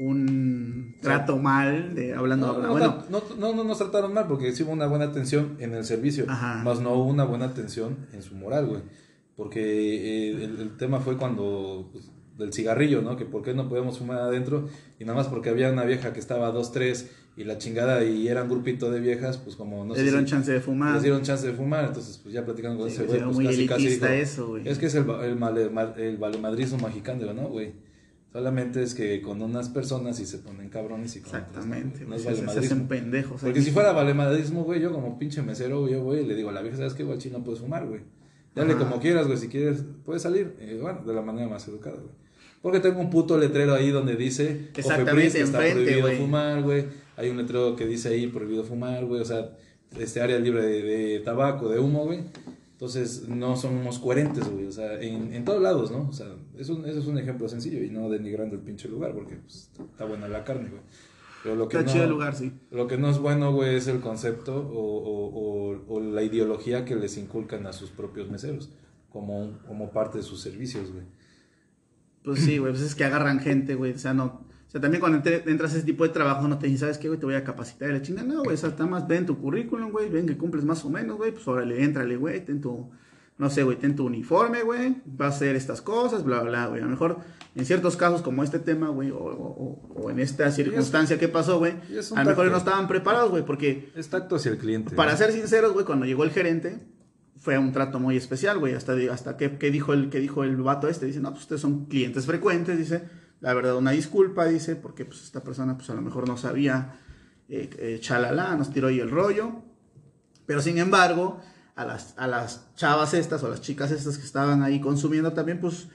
un 0.00 0.96
trato 1.00 1.38
mal, 1.38 1.94
de, 1.94 2.14
hablando, 2.14 2.48
No, 2.48 2.58
no, 2.58 2.70
bueno, 2.72 3.04
no, 3.08 3.22
no, 3.38 3.54
no 3.54 3.64
nos 3.64 3.78
trataron 3.78 4.12
mal 4.12 4.26
porque 4.26 4.52
sí 4.52 4.64
hubo 4.64 4.72
una 4.72 4.86
buena 4.88 5.06
atención 5.06 5.56
en 5.60 5.72
el 5.72 5.84
servicio, 5.84 6.26
Ajá. 6.28 6.62
más 6.64 6.80
no 6.80 6.94
hubo 6.94 7.04
una 7.04 7.24
buena 7.24 7.46
atención 7.46 7.96
en 8.12 8.22
su 8.22 8.34
moral, 8.34 8.66
güey. 8.66 8.82
Porque 9.36 9.60
eh, 9.60 10.44
el, 10.44 10.60
el 10.60 10.76
tema 10.76 10.98
fue 10.98 11.16
cuando, 11.16 11.90
pues, 11.92 12.10
del 12.36 12.52
cigarrillo, 12.52 13.02
¿no? 13.02 13.16
Que 13.16 13.24
por 13.24 13.42
qué 13.42 13.54
no 13.54 13.68
podemos 13.68 13.98
fumar 13.98 14.18
adentro 14.18 14.68
y 14.98 15.04
nada 15.04 15.16
más 15.16 15.28
porque 15.28 15.48
había 15.48 15.70
una 15.70 15.84
vieja 15.84 16.12
que 16.12 16.20
estaba 16.20 16.48
a 16.48 16.50
dos, 16.50 16.72
tres 16.72 17.10
y 17.36 17.44
la 17.44 17.58
chingada 17.58 18.02
y 18.04 18.28
era 18.28 18.42
un 18.44 18.48
grupito 18.48 18.90
de 18.90 18.98
viejas, 19.00 19.36
pues 19.36 19.56
como 19.56 19.84
no 19.84 19.92
le 19.92 19.98
sé 20.00 20.02
dieron 20.04 20.24
si- 20.24 20.30
chance 20.30 20.50
de 20.52 20.60
fumar. 20.60 20.94
les 20.94 21.02
dieron 21.02 21.22
chance 21.22 21.46
de 21.46 21.52
fumar, 21.52 21.84
entonces 21.84 22.18
pues 22.22 22.32
ya 22.34 22.44
platicando 22.44 22.78
con 22.78 22.88
Sí, 22.88 22.94
ese 22.96 23.04
güey, 23.04 23.18
güey, 23.20 23.24
pues 23.24 23.36
muy 23.36 23.46
casi 23.46 23.66
casi 23.66 23.88
dijo, 23.88 24.06
eso, 24.06 24.48
güey. 24.48 24.68
es 24.68 24.78
que 24.78 24.86
es 24.86 24.94
el, 24.94 25.08
el, 25.10 25.36
ma- 25.36 25.94
el 25.98 26.16
valemadrismo 26.16 26.78
mexicano, 26.86 27.32
¿no, 27.34 27.48
güey? 27.48 27.72
Solamente 28.32 28.82
es 28.82 28.94
que 28.94 29.22
con 29.22 29.40
unas 29.40 29.68
personas 29.70 30.20
y 30.20 30.26
se 30.26 30.38
ponen 30.38 30.68
cabrones 30.68 31.16
y 31.16 31.20
con 31.20 31.28
otras 31.30 31.42
no, 31.42 31.48
Exactamente, 31.74 32.00
no 32.00 32.06
güey, 32.08 32.18
es 32.18 32.38
se, 32.38 32.48
se 32.48 32.58
hacen 32.58 32.86
pendejos. 32.88 33.40
Porque 33.40 33.62
si 33.62 33.70
fuera 33.70 33.92
valemadrismo, 33.92 34.64
güey, 34.64 34.80
yo 34.80 34.92
como 34.92 35.18
pinche 35.18 35.40
mesero, 35.42 35.88
yo 35.88 36.02
voy 36.02 36.18
y 36.18 36.26
le 36.26 36.34
digo 36.34 36.50
a 36.50 36.52
la 36.52 36.60
vieja, 36.60 36.76
¿sabes 36.76 36.92
qué, 36.94 37.02
guachi? 37.04 37.30
No 37.30 37.42
puedes 37.42 37.60
fumar, 37.60 37.86
güey. 37.86 38.00
Dale 38.54 38.72
Ajá. 38.74 38.78
como 38.84 39.00
quieras, 39.00 39.26
güey, 39.26 39.38
si 39.38 39.48
quieres, 39.48 39.84
puedes 40.04 40.20
salir. 40.22 40.54
Y, 40.60 40.74
bueno, 40.78 41.02
de 41.06 41.14
la 41.14 41.22
manera 41.22 41.48
más 41.48 41.66
educada, 41.68 41.96
güey. 41.96 42.12
Porque 42.60 42.80
tengo 42.80 43.00
un 43.00 43.08
puto 43.10 43.38
letrero 43.38 43.74
ahí 43.74 43.90
donde 43.90 44.16
dice 44.16 44.68
Exactamente, 44.74 45.38
que 45.38 45.42
está 45.44 45.58
enfrente, 45.58 45.82
prohibido 45.84 46.00
güey. 46.08 46.18
fumar, 46.18 46.62
güey. 46.62 46.84
Hay 47.16 47.30
un 47.30 47.36
letrero 47.38 47.76
que 47.76 47.86
dice 47.86 48.08
ahí 48.10 48.26
prohibido 48.26 48.62
fumar, 48.64 49.04
güey. 49.04 49.20
O 49.20 49.24
sea, 49.24 49.56
este 49.98 50.20
área 50.20 50.38
libre 50.38 50.62
de, 50.62 50.82
de 50.82 51.20
tabaco, 51.20 51.68
de 51.68 51.78
humo, 51.78 52.04
güey. 52.04 52.20
Entonces, 52.72 53.26
no 53.28 53.56
somos 53.56 53.98
coherentes, 53.98 54.46
güey. 54.50 54.66
O 54.66 54.72
sea, 54.72 55.00
en, 55.00 55.32
en 55.32 55.44
todos 55.44 55.62
lados, 55.62 55.90
¿no? 55.90 56.08
O 56.08 56.12
sea, 56.12 56.26
es 56.58 56.68
un, 56.68 56.84
eso 56.84 56.98
es 56.98 57.06
un 57.06 57.18
ejemplo 57.18 57.48
sencillo 57.48 57.82
y 57.82 57.88
no 57.90 58.10
denigrando 58.10 58.54
el 58.56 58.60
pinche 58.60 58.88
lugar 58.88 59.14
porque 59.14 59.36
pues, 59.36 59.70
está 59.90 60.04
buena 60.04 60.28
la 60.28 60.44
carne, 60.44 60.68
güey. 60.68 60.82
Pero 61.42 61.54
lo 61.56 61.68
que 61.68 61.76
Está 61.78 61.86
no, 61.86 61.92
chido 61.92 62.04
el 62.04 62.10
lugar, 62.10 62.34
sí. 62.34 62.52
lo 62.72 62.86
que 62.88 62.98
no 62.98 63.08
es 63.08 63.18
bueno, 63.18 63.52
güey, 63.52 63.76
es 63.76 63.86
el 63.86 64.00
concepto 64.00 64.56
o, 64.56 64.80
o- 64.80 65.72
o- 65.78 65.84
o 65.94 66.00
la 66.00 66.22
ideología 66.22 66.84
que 66.84 66.96
les 66.96 67.16
inculcan 67.18 67.66
a 67.66 67.72
sus 67.72 67.90
propios 67.90 68.28
meseros 68.30 68.70
como, 69.10 69.56
como 69.66 69.90
parte 69.92 70.18
de 70.18 70.24
sus 70.24 70.40
servicios, 70.42 70.90
güey. 70.92 71.04
Pues 72.24 72.40
sí, 72.40 72.58
güey, 72.58 72.72
pues 72.72 72.82
es 72.82 72.94
que 72.96 73.04
agarran 73.04 73.38
gente, 73.40 73.74
güey. 73.76 73.92
O 73.92 73.98
sea, 73.98 74.12
no. 74.12 74.45
Sea, 74.76 74.80
también 74.80 75.00
cuando 75.00 75.22
entras 75.46 75.72
a 75.74 75.76
ese 75.76 75.86
tipo 75.86 76.04
de 76.04 76.10
trabajo 76.10 76.46
no 76.48 76.58
te 76.58 76.66
dicen, 76.66 76.80
¿sabes 76.80 76.98
qué, 76.98 77.08
güey? 77.08 77.18
Te 77.20 77.26
voy 77.26 77.34
a 77.34 77.44
capacitar. 77.44 77.90
Y 77.90 77.92
la 77.94 78.02
chinga, 78.02 78.22
no, 78.22 78.42
güey. 78.42 78.54
O 78.54 78.58
sea, 78.58 78.68
está 78.70 78.86
más, 78.86 79.06
ven 79.08 79.26
tu 79.26 79.38
currículum, 79.38 79.90
güey. 79.90 80.08
Ven 80.10 80.26
que 80.26 80.36
cumples 80.36 80.64
más 80.64 80.84
o 80.84 80.90
menos, 80.90 81.16
güey. 81.16 81.32
Pues 81.32 81.46
órale, 81.48 81.82
éntrale, 81.82 82.16
güey. 82.16 82.44
Ten 82.44 82.60
tu, 82.60 82.90
no 83.38 83.50
sé, 83.50 83.62
güey, 83.62 83.76
ten 83.78 83.96
tu 83.96 84.06
uniforme, 84.06 84.62
güey. 84.62 84.96
Vas 85.06 85.34
a 85.34 85.36
hacer 85.36 85.56
estas 85.56 85.80
cosas, 85.82 86.24
bla, 86.24 86.40
bla, 86.40 86.50
bla, 86.50 86.66
güey. 86.68 86.80
A 86.80 86.84
lo 86.84 86.90
mejor 86.90 87.18
en 87.54 87.64
ciertos 87.64 87.96
casos 87.96 88.22
como 88.22 88.42
este 88.44 88.58
tema, 88.58 88.88
güey, 88.88 89.10
o, 89.10 89.16
o- 89.18 90.10
en 90.10 90.18
esta 90.20 90.50
circunstancia 90.50 91.18
que 91.18 91.28
pasó, 91.28 91.58
güey, 91.58 91.72
a 91.72 92.22
lo 92.22 92.30
mejor 92.30 92.50
no 92.50 92.56
estaban 92.58 92.86
preparados, 92.86 93.30
güey, 93.30 93.44
porque 93.46 93.90
Es 93.96 94.08
tacto 94.10 94.36
hacia 94.36 94.52
el 94.52 94.58
cliente. 94.58 94.94
para 94.94 95.12
¿no? 95.12 95.18
ser 95.18 95.32
sinceros, 95.32 95.72
güey, 95.72 95.86
cuando 95.86 96.04
llegó 96.04 96.24
el 96.24 96.30
gerente, 96.30 96.78
fue 97.38 97.56
un 97.56 97.72
trato 97.72 97.98
muy 97.98 98.16
especial, 98.16 98.58
güey. 98.58 98.74
Hasta, 98.74 98.94
hasta 99.10 99.36
que, 99.38 99.56
que 99.56 99.70
dijo 99.70 99.92
el 99.94 100.10
que 100.10 100.18
dijo 100.20 100.44
el 100.44 100.56
vato 100.56 100.88
este, 100.88 101.06
dice, 101.06 101.20
no, 101.20 101.30
pues 101.30 101.42
ustedes 101.44 101.62
son 101.62 101.86
clientes 101.86 102.26
frecuentes, 102.26 102.76
dice. 102.78 103.04
La 103.40 103.54
verdad, 103.54 103.76
una 103.76 103.90
disculpa, 103.90 104.46
dice, 104.46 104.76
porque 104.76 105.04
pues 105.04 105.22
esta 105.22 105.42
persona, 105.42 105.76
pues 105.76 105.90
a 105.90 105.94
lo 105.94 106.02
mejor 106.02 106.26
no 106.26 106.36
sabía, 106.36 106.98
eh, 107.48 107.70
eh, 107.78 107.98
chalala, 108.00 108.56
nos 108.56 108.72
tiró 108.72 108.88
ahí 108.88 109.00
el 109.00 109.10
rollo. 109.10 109.62
Pero 110.46 110.62
sin 110.62 110.78
embargo, 110.78 111.40
a 111.74 111.84
las, 111.84 112.14
a 112.16 112.26
las 112.26 112.74
chavas 112.74 113.14
estas 113.14 113.42
o 113.42 113.48
las 113.48 113.60
chicas 113.60 113.90
estas 113.90 114.18
que 114.18 114.24
estaban 114.24 114.62
ahí 114.62 114.80
consumiendo 114.80 115.32
también, 115.32 115.60
pues, 115.60 115.88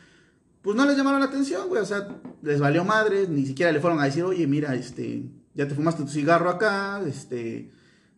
pues 0.62 0.78
no 0.78 0.86
les 0.86 0.96
llamaron 0.96 1.20
la 1.20 1.26
atención, 1.28 1.68
güey. 1.68 1.82
O 1.82 1.86
sea, 1.86 2.08
les 2.44 2.60
valió 2.60 2.84
madre, 2.86 3.28
ni 3.28 3.46
siquiera 3.46 3.72
le 3.72 3.80
fueron 3.80 4.00
a 4.00 4.06
decir, 4.06 4.24
oye, 4.24 4.46
mira, 4.46 4.76
este, 4.76 5.24
ya 5.56 5.68
te 5.68 5.76
fumaste 5.76 6.04
tu 6.04 6.10
cigarro 6.10 6.50
acá, 6.50 7.02
este, 7.08 7.72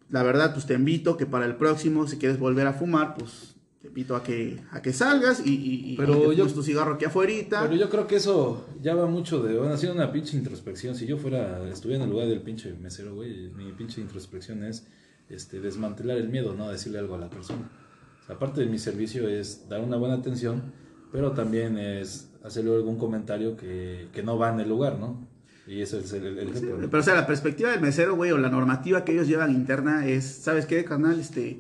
la 0.10 0.24
verdad, 0.24 0.54
pues 0.54 0.66
te 0.66 0.74
invito 0.74 1.18
que 1.18 1.26
para 1.26 1.46
el 1.46 1.56
próximo, 1.56 2.08
si 2.08 2.18
quieres 2.18 2.38
volver 2.38 2.68
a 2.68 2.74
fumar, 2.74 3.16
pues 3.16 3.53
te 3.84 3.90
invito 3.90 4.16
a 4.16 4.24
que, 4.24 4.62
a 4.72 4.82
que 4.82 4.94
salgas 4.94 5.46
y, 5.46 5.50
y, 5.54 5.92
y 5.94 5.98
Pero 5.98 6.30
te 6.30 6.36
yo- 6.38 6.48
tu 6.48 6.64
cigarro 6.64 6.94
aquí 6.94 7.04
afuera. 7.04 7.34
Pero 7.64 7.76
yo 7.76 7.90
creo 7.90 8.08
que 8.08 8.16
eso 8.16 8.66
ya 8.82 8.96
va 8.96 9.08
mucho 9.08 9.44
de. 9.44 9.58
Bueno, 9.58 9.74
ha 9.74 9.78
sido 9.78 9.94
una 9.94 10.10
pinche 10.10 10.38
introspección. 10.38 10.96
Si 10.96 11.06
yo 11.06 11.18
fuera, 11.18 11.68
estuviera 11.70 12.02
en 12.02 12.08
el 12.10 12.14
lugar 12.16 12.30
del 12.30 12.42
pinche 12.42 12.74
mesero, 12.76 13.14
güey, 13.14 13.50
mi 13.50 13.74
pinche 13.74 14.00
introspección 14.00 14.64
es 14.64 14.88
este, 15.28 15.60
desmantelar 15.60 16.16
el 16.18 16.30
miedo, 16.30 16.54
¿no? 16.56 16.70
Decirle 16.70 17.00
algo 17.00 17.16
a 17.16 17.18
la 17.18 17.30
persona. 17.30 17.70
O 18.24 18.26
sea, 18.26 18.36
aparte 18.38 18.62
de 18.62 18.68
mi 18.68 18.80
servicio 18.80 19.28
es 19.28 19.68
dar 19.68 19.82
una 19.82 19.98
buena 19.98 20.16
atención, 20.16 20.62
pero 21.12 21.34
también 21.34 21.78
es 21.78 22.30
hacerle 22.42 22.74
algún 22.74 22.98
comentario 22.98 23.58
que, 23.58 24.08
que 24.14 24.24
no 24.24 24.38
va 24.38 24.54
en 24.54 24.62
el 24.62 24.70
lugar, 24.70 24.98
¿no? 24.98 25.28
Y 25.68 25.82
ese 25.82 26.00
es 26.00 26.14
el, 26.14 26.26
el 26.26 26.46
Sí, 26.46 26.52
ejemplo. 26.60 26.78
¿no? 26.78 26.90
pero 26.90 27.02
o 27.02 27.04
sea, 27.06 27.16
la 27.16 27.28
perspectiva 27.28 27.72
del 27.72 27.82
mesero, 27.82 28.16
güey, 28.16 28.32
o 28.32 28.38
la 28.38 28.50
normativa 28.50 29.04
que 29.04 29.12
ellos 29.12 29.28
llevan 29.28 29.52
interna 29.52 30.08
es, 30.08 30.24
¿sabes 30.26 30.66
qué, 30.66 30.86
carnal? 30.86 31.20
Este, 31.20 31.60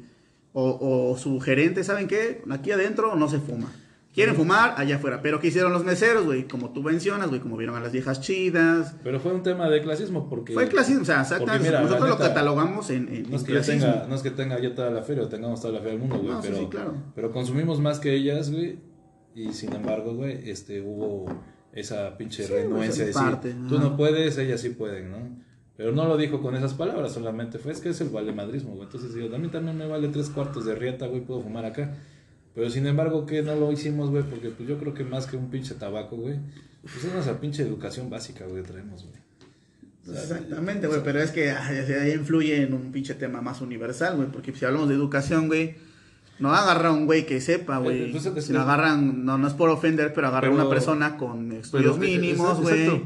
o, 0.53 1.09
o 1.11 1.17
su 1.17 1.39
gerente, 1.39 1.83
¿saben 1.83 2.07
qué? 2.07 2.41
Aquí 2.49 2.71
adentro 2.71 3.15
no 3.15 3.27
se 3.27 3.39
fuma. 3.39 3.71
Quieren 4.13 4.35
fumar 4.35 4.75
allá 4.77 4.97
afuera. 4.97 5.23
Pero 5.23 5.39
¿qué 5.39 5.47
hicieron 5.47 5.73
los 5.73 5.83
meseros, 5.83 6.23
güey? 6.25 6.47
Como 6.47 6.69
tú 6.71 6.83
mencionas, 6.83 7.29
güey, 7.29 7.41
como 7.41 7.57
vieron 7.57 7.75
a 7.75 7.79
las 7.79 7.91
viejas 7.91 8.21
chidas. 8.21 8.95
Pero 9.03 9.19
fue 9.19 9.33
un 9.33 9.41
tema 9.41 9.67
de 9.71 9.81
clasismo 9.81 10.29
porque... 10.29 10.53
Fue 10.53 10.67
clasismo, 10.67 11.01
o 11.01 11.05
sea, 11.05 11.21
exacta- 11.21 11.39
porque 11.45 11.57
mira, 11.59 11.81
nosotros 11.81 12.09
lo 12.09 12.15
neta, 12.15 12.27
catalogamos 12.27 12.91
en, 12.91 13.07
en, 13.11 13.29
No 13.31 13.37
es, 13.37 13.43
que 13.43 13.53
clasismo. 13.53 13.91
tenga, 13.91 14.05
no 14.07 14.13
es 14.13 14.21
que 14.21 14.29
tenga 14.29 14.59
yo 14.59 14.73
toda 14.75 14.91
la 14.91 15.01
feria 15.01 15.23
o 15.23 15.27
tengamos 15.29 15.59
toda 15.61 15.73
la 15.73 15.79
feria 15.79 15.93
del 15.93 16.01
mundo, 16.01 16.17
güey, 16.19 16.29
No, 16.35 16.41
pero, 16.41 16.57
sí, 16.57 16.67
claro. 16.69 16.93
pero 17.15 17.31
consumimos 17.31 17.79
más 17.79 17.99
que 17.99 18.13
ellas, 18.13 18.51
güey, 18.51 18.77
y 19.33 19.51
sin 19.53 19.73
embargo, 19.73 20.13
güey, 20.13 20.47
este, 20.47 20.79
hubo 20.81 21.25
esa 21.71 22.15
pinche 22.15 22.43
Sí, 22.45 22.53
renuencia 22.53 23.05
de 23.05 23.07
decir, 23.07 23.23
parte, 23.23 23.55
tú 23.67 23.79
no 23.79 23.97
puedes, 23.97 24.37
ellas 24.37 24.61
sí 24.61 24.69
pueden, 24.69 25.09
¿no? 25.09 25.17
Pero 25.75 25.91
no 25.91 26.05
lo 26.07 26.17
dijo 26.17 26.41
con 26.41 26.55
esas 26.55 26.73
palabras, 26.75 27.13
solamente 27.13 27.57
fue, 27.57 27.71
es 27.71 27.79
que 27.79 27.89
es 27.89 27.99
el 28.01 28.09
valemadrismo, 28.09 28.71
güey, 28.73 28.83
entonces 28.83 29.15
digo, 29.15 29.36
a 29.36 29.39
mí 29.39 29.47
también 29.47 29.75
me 29.77 29.88
vale 29.88 30.07
tres 30.09 30.29
cuartos 30.29 30.65
de 30.65 30.75
rieta, 30.75 31.07
güey, 31.07 31.21
puedo 31.21 31.41
fumar 31.41 31.65
acá. 31.65 31.95
Pero 32.53 32.69
sin 32.69 32.86
embargo, 32.86 33.25
que 33.25 33.41
no 33.41 33.55
lo 33.55 33.71
hicimos, 33.71 34.12
güey? 34.12 34.21
Porque 34.23 34.49
pues 34.49 34.69
yo 34.69 34.77
creo 34.77 34.93
que 34.93 35.03
más 35.03 35.25
que 35.25 35.36
un 35.36 35.49
pinche 35.49 35.73
tabaco, 35.73 36.15
güey, 36.17 36.38
pues 36.83 37.03
es 37.03 37.12
nuestra 37.12 37.39
pinche 37.39 37.63
educación 37.63 38.09
básica, 38.12 38.45
güey, 38.45 38.62
traemos, 38.62 39.03
güey. 39.05 39.23
Exactamente, 40.15 40.88
güey, 40.88 41.01
pero 41.03 41.21
es 41.21 41.31
que 41.31 41.45
sea, 41.45 42.01
ahí 42.03 42.12
influye 42.12 42.62
en 42.62 42.73
un 42.73 42.91
pinche 42.91 43.15
tema 43.15 43.41
más 43.41 43.62
universal, 43.62 44.17
güey, 44.17 44.27
porque 44.29 44.53
si 44.53 44.65
hablamos 44.65 44.89
de 44.89 44.95
educación, 44.95 45.47
güey, 45.47 45.75
no 46.39 46.53
agarra 46.53 46.91
un 46.91 47.05
güey 47.05 47.25
que 47.25 47.39
sepa, 47.39 47.77
güey, 47.77 48.12
pues, 48.12 48.25
es- 48.25 48.45
sino 48.45 48.59
agarran, 48.62 49.23
no, 49.25 49.38
no 49.38 49.47
es 49.47 49.53
por 49.53 49.69
ofender, 49.69 50.13
pero 50.13 50.27
agarra 50.27 50.49
Pero- 50.49 50.55
una 50.62 50.69
persona 50.69 51.17
con 51.17 51.51
estudios 51.53 51.97
pero, 51.97 52.05
eh, 52.12 52.17
mínimos, 52.17 52.62
güey. 52.62 53.01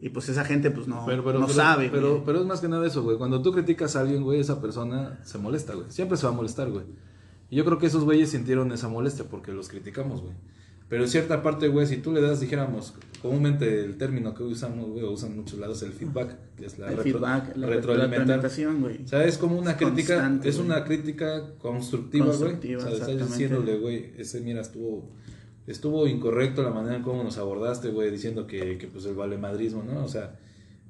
Y 0.00 0.08
pues 0.10 0.28
esa 0.28 0.44
gente, 0.44 0.70
pues 0.70 0.86
no, 0.88 1.04
Pero, 1.06 1.22
pero, 1.24 1.38
no 1.38 1.46
pero- 1.46 1.56
sabe, 1.56 1.90
pero, 1.92 2.22
pero 2.24 2.40
es 2.40 2.46
más 2.46 2.60
que 2.60 2.68
nada 2.68 2.86
eso, 2.86 3.02
güey. 3.02 3.18
Cuando 3.18 3.42
tú 3.42 3.52
criticas 3.52 3.96
a 3.96 4.00
alguien, 4.00 4.22
güey, 4.22 4.40
esa 4.40 4.60
persona 4.60 5.20
se 5.24 5.38
molesta, 5.38 5.74
güey. 5.74 5.86
Siempre 5.90 6.16
se 6.16 6.26
va 6.26 6.32
a 6.32 6.36
molestar, 6.36 6.70
güey. 6.70 6.84
Y 7.50 7.56
yo 7.56 7.64
creo 7.64 7.78
que 7.78 7.86
esos 7.86 8.04
güeyes 8.04 8.30
sintieron 8.30 8.70
esa 8.72 8.88
molestia 8.88 9.24
porque 9.28 9.52
los 9.52 9.68
criticamos, 9.68 10.22
güey. 10.22 10.34
Pero 10.88 11.04
en 11.04 11.08
cierta 11.08 11.40
parte, 11.42 11.68
güey, 11.68 11.86
si 11.86 11.98
tú 11.98 12.12
le 12.12 12.20
das, 12.20 12.40
dijéramos, 12.40 12.94
comúnmente 13.22 13.84
el 13.84 13.96
término 13.96 14.34
que 14.34 14.42
usamos, 14.42 14.88
güey, 14.88 15.04
o 15.04 15.12
usan 15.12 15.36
muchos 15.36 15.58
lados, 15.60 15.82
el 15.82 15.92
feedback, 15.92 16.36
que 16.56 16.66
es 16.66 16.78
la 16.80 16.88
el 16.88 16.96
retro- 16.96 17.02
feedback, 17.04 17.56
la 17.56 17.66
retroalimentación, 17.68 18.80
güey. 18.80 19.04
O 19.04 19.06
sea, 19.08 19.24
es 19.24 19.38
como 19.38 19.56
una 19.58 19.72
Es 19.72 19.76
crítica, 19.76 20.40
es 20.42 20.58
una 20.58 20.82
crítica 20.84 21.54
constructiva, 21.58 22.26
güey. 22.26 22.38
Constructiva, 22.38 22.78
O 22.84 22.90
sea, 22.90 22.92
estás 23.14 23.28
diciéndole, 23.28 23.78
güey, 23.78 24.12
ese 24.18 24.40
mira 24.40 24.62
estuvo 24.62 25.08
estuvo 25.70 26.06
incorrecto 26.06 26.62
la 26.62 26.70
manera 26.70 26.96
en 26.96 27.02
cómo 27.02 27.22
nos 27.22 27.38
abordaste, 27.38 27.88
güey, 27.88 28.10
diciendo 28.10 28.46
que, 28.46 28.76
que 28.78 28.86
pues 28.86 29.04
el 29.06 29.14
valemadrismo, 29.14 29.82
¿no? 29.82 30.04
O 30.04 30.08
sea, 30.08 30.38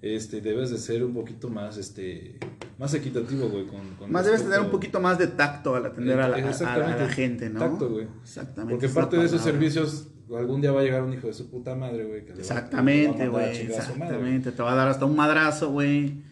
este 0.03 0.41
debes 0.41 0.71
de 0.71 0.79
ser 0.79 1.05
un 1.05 1.13
poquito 1.13 1.49
más 1.51 1.77
este 1.77 2.39
más 2.79 2.95
equitativo, 2.95 3.49
güey, 3.51 3.67
con, 3.67 3.81
con 3.99 4.11
Más 4.11 4.25
debes 4.25 4.43
tener 4.43 4.61
un 4.61 4.71
poquito 4.71 4.99
más 5.01 5.19
de 5.19 5.27
tacto 5.27 5.75
al 5.75 5.85
atender 5.87 6.19
a 6.19 6.29
la, 6.29 6.37
a- 6.37 6.75
a 6.75 6.79
la- 6.97 7.09
gente, 7.09 7.51
¿no? 7.51 7.61
Tacto, 7.61 7.91
güey. 7.91 8.07
Exactamente. 8.23 8.75
Porque 8.75 8.89
parte 8.89 9.17
de 9.19 9.27
esos 9.27 9.43
servicios 9.43 10.09
algún 10.35 10.61
día 10.63 10.71
va 10.73 10.81
a 10.81 10.85
llegar 10.85 11.03
un 11.03 11.13
hijo 11.13 11.27
de 11.27 11.35
su 11.35 11.51
puta 11.51 11.75
madre, 11.75 12.05
güey, 12.07 12.23
Exactamente, 12.39 13.29
güey. 13.29 13.47
madre, 13.47 13.63
Exactamente. 13.67 14.53
Te 14.53 14.63
va 14.63 14.73
a 14.73 14.77
dar 14.77 14.89
hasta 14.89 15.05
un 15.05 15.17
madrazo, 15.17 15.71
güey. 15.73 16.23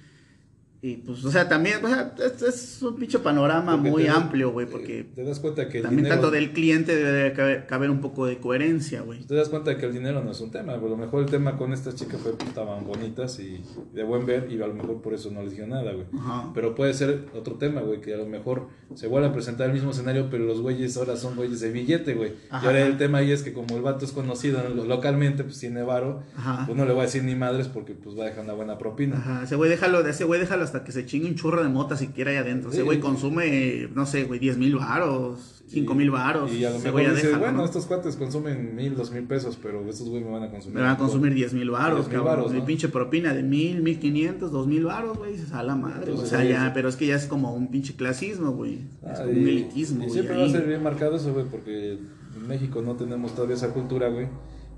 Y 0.81 0.99
pues, 0.99 1.25
o 1.25 1.31
sea, 1.33 1.49
también, 1.49 1.85
o 1.85 1.89
sea, 1.89 2.15
es, 2.25 2.41
es 2.41 2.83
un 2.83 2.95
pinche 2.95 3.19
panorama 3.19 3.73
Porque 3.73 3.91
muy 3.91 4.03
te 4.05 4.11
amplio, 4.11 4.53
güey, 4.53 4.65
eh, 4.67 4.71
porque 4.71 5.05
te 5.13 5.25
das 5.25 5.41
cuenta 5.41 5.69
que 5.69 5.79
el 5.79 5.83
también 5.83 6.05
dinero- 6.05 6.21
tanto 6.21 6.31
del 6.31 6.53
cliente 6.53 6.95
debe 6.95 7.11
de 7.11 7.33
caber, 7.33 7.67
caber 7.67 7.91
un 7.91 8.01
poco 8.01 8.27
de 8.27 8.39
coherencia, 8.39 9.01
güey. 9.01 9.25
Te 9.27 9.35
das 9.35 9.49
cuenta 9.49 9.77
que 9.77 9.87
el 9.87 9.93
dinero 9.93 10.23
no 10.23 10.31
es 10.31 10.41
un 10.41 10.53
tema. 10.53 10.75
A 10.75 10.77
lo 10.77 10.97
mejor 10.97 11.25
el 11.25 11.27
tema 11.31 11.57
con 11.57 11.73
estas 11.73 11.97
chicas 11.97 12.21
fue 12.21 12.37
que 12.37 12.45
estaban 12.45 12.87
bonitas 12.87 13.41
y 13.41 13.61
de 13.93 14.05
buen 14.05 14.25
ver 14.25 14.47
y 14.53 14.63
a 14.63 14.69
lo 14.69 14.75
mejor 14.75 15.03
por 15.03 15.15
eso 15.15 15.33
no 15.33 15.43
les 15.43 15.51
dijeron 15.51 15.71
nada, 15.71 15.93
güey. 15.93 16.07
Pero 16.55 16.77
puede 16.77 16.95
ser 16.95 17.25
otro 17.35 17.55
tema, 17.57 17.81
güey, 17.81 18.01
que 18.01 18.15
a 18.15 18.19
lo 18.19 18.27
mejor 18.27 18.69
se 18.95 19.09
vuelve 19.09 19.27
a 19.27 19.33
presentar 19.33 19.67
el 19.67 19.73
mismo 19.75 19.91
escenario, 19.91 20.29
pero 20.31 20.45
los 20.45 20.61
güeyes 20.61 20.97
ahora 20.97 21.17
son 21.17 21.35
güeyes 21.35 21.59
de 21.59 21.73
billete, 21.73 22.15
güey. 22.15 22.35
Y 22.53 22.67
ahora 22.67 22.87
el 22.87 22.97
tema 22.99 23.19
ahí 23.19 23.33
es 23.33 23.43
que 23.43 23.53
como 23.53 23.75
el 23.77 23.83
vato 23.83 24.05
es 24.05 24.13
conocido 24.13 24.63
lo- 24.69 24.85
localmente, 24.85 25.43
pues 25.43 25.59
tiene 25.59 25.83
varo, 25.83 26.23
Ajá. 26.37 26.67
pues 26.67 26.79
no 26.79 26.85
le 26.85 26.93
voy 26.93 27.01
a 27.01 27.05
decir 27.07 27.25
ni 27.25 27.35
madres 27.35 27.67
porque 27.67 27.95
pues 27.95 28.17
va 28.17 28.23
a 28.23 28.27
dejar 28.27 28.45
una 28.45 28.53
buena 28.55 28.79
propina. 28.79 29.17
Ajá, 29.17 29.43
ese 29.43 29.57
güey 29.57 29.69
déjalo, 29.69 30.07
ese 30.07 30.23
güey 30.23 30.39
déjalo 30.39 30.68
hasta 30.69 30.85
que 30.85 30.93
se 30.93 31.05
chingue 31.07 31.29
un 31.29 31.35
churro 31.35 31.63
de 31.63 31.69
mota 31.69 31.97
siquiera 31.97 32.31
ahí 32.31 32.37
adentro. 32.37 32.71
Ese 32.71 32.81
Sí. 32.81 32.85
güey 32.85 33.01
consume, 33.01 33.89
no 33.95 34.07
sé, 34.07 34.25
güey, 34.25 34.39
10 34.39 34.57
mil 34.59 34.77
varos, 34.77 35.63
5 35.69 35.95
mil 35.95 36.11
varos. 36.11 36.53
Y 36.53 36.65
a 36.65 36.71
lo 36.71 36.79
mejor 36.79 37.15
dice, 37.15 37.35
bueno, 37.37 37.59
¿no? 37.59 37.65
estos 37.65 37.87
cuates 37.87 38.17
consumen 38.17 38.75
mil, 38.77 38.95
dos 38.95 39.11
mil 39.11 39.25
pesos, 39.25 39.59
pero 39.63 39.87
estos 39.89 40.09
güey 40.09 40.23
me 40.25 40.31
van 40.31 40.45
a 40.45 40.51
consumir. 40.51 40.77
Me 40.77 40.83
van 40.83 40.93
a 40.93 40.97
consumir 40.99 41.35
10 41.35 41.53
mil 41.55 41.71
varos, 41.71 42.07
10,000 42.09 42.19
cabrón. 42.25 42.53
Mi 42.53 42.59
¿no? 42.61 42.65
pinche 42.65 42.89
propina 42.89 43.35
de 43.35 43.43
mil, 43.43 43.83
mil 43.83 43.99
quinientos, 43.99 44.51
dos 44.53 44.67
mil 44.67 44.85
varos, 44.85 45.19
güey. 45.19 45.33
Dices, 45.33 45.53
a 45.53 45.63
la 45.63 45.75
madre. 45.75 46.11
Entonces, 46.11 46.27
o 46.27 46.29
sea, 46.31 46.39
güey, 46.39 46.51
ya, 46.53 46.73
pero 46.73 46.89
es 46.89 46.97
que 46.97 47.07
ya 47.07 47.17
es 47.17 47.27
como 47.27 47.55
un 47.55 47.71
pinche 47.71 47.95
clasismo, 47.97 48.53
güey. 48.53 48.81
Es 49.11 49.19
como 49.19 49.33
y- 49.33 49.39
un 49.43 49.49
elitismo, 49.49 50.07
Y 50.07 50.11
siempre 50.11 50.35
ahí. 50.37 50.41
va 50.43 50.47
a 50.47 50.51
ser 50.51 50.67
bien 50.67 50.83
marcado 50.83 51.17
eso, 51.17 51.33
güey, 51.33 51.47
porque 51.51 51.93
en 52.37 52.47
México 52.49 52.81
no 52.83 52.95
tenemos 52.95 53.35
todavía 53.35 53.57
esa 53.57 53.73
cultura, 53.75 54.09
güey, 54.09 54.27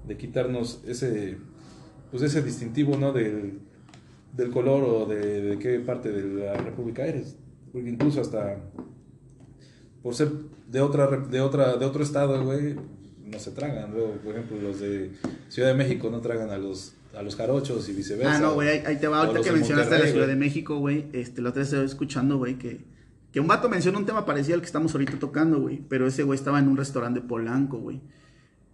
de 0.09 0.17
quitarnos 0.17 0.81
ese, 0.87 1.37
pues 2.11 2.23
ese 2.25 2.43
distintivo, 2.43 2.97
¿no? 2.97 3.13
Del, 3.13 3.61
del 4.33 4.51
color 4.51 4.85
o 4.85 5.07
de, 5.07 5.43
de 5.43 5.59
qué 5.59 5.81
parte 5.81 6.11
de 6.11 6.45
la 6.45 6.55
república 6.55 7.07
eres. 7.07 7.37
Porque 7.73 7.91
incluso 7.91 8.21
hasta 8.21 8.59
por 10.03 10.15
ser 10.15 10.31
de 10.69 10.81
otra, 10.81 11.09
de 11.09 11.41
otra, 11.41 11.77
de 11.77 11.85
otro 11.85 12.03
estado, 12.03 12.43
güey, 12.45 12.77
no 13.25 13.39
se 13.39 13.51
tragan. 13.51 13.93
Luego, 13.93 14.13
por 14.25 14.35
ejemplo, 14.35 14.57
los 14.61 14.81
de 14.81 15.13
Ciudad 15.49 15.69
de 15.69 15.75
México 15.75 16.09
no 16.11 16.21
tragan 16.21 16.51
a 16.51 16.59
los, 16.59 16.95
a 17.17 17.23
los 17.23 17.37
jarochos 17.37 17.89
y 17.89 17.93
viceversa. 17.93 18.37
Ah, 18.37 18.41
no, 18.41 18.55
güey, 18.55 18.69
ahí, 18.69 18.83
ahí 18.87 18.97
te 18.97 19.09
va. 19.09 19.23
Ahorita 19.23 19.43
que 19.43 19.53
mencionaste 19.53 19.99
la 19.99 20.07
Ciudad 20.07 20.27
de 20.27 20.37
México, 20.37 20.79
güey. 20.79 21.07
Este, 21.13 21.43
la 21.43 21.51
otra 21.51 21.61
vez 21.61 21.69
estaba 21.69 21.85
escuchando, 21.85 22.39
güey, 22.39 22.57
que, 22.57 22.81
que 23.33 23.41
un 23.41 23.47
vato 23.47 23.69
menciona 23.69 23.99
un 23.99 24.07
tema 24.07 24.25
parecido 24.25 24.55
al 24.55 24.61
que 24.61 24.67
estamos 24.67 24.93
ahorita 24.95 25.19
tocando, 25.19 25.61
güey. 25.61 25.83
Pero 25.89 26.07
ese 26.07 26.23
güey 26.23 26.39
estaba 26.39 26.59
en 26.59 26.69
un 26.69 26.77
restaurante 26.77 27.21
Polanco, 27.21 27.79
güey. 27.79 28.01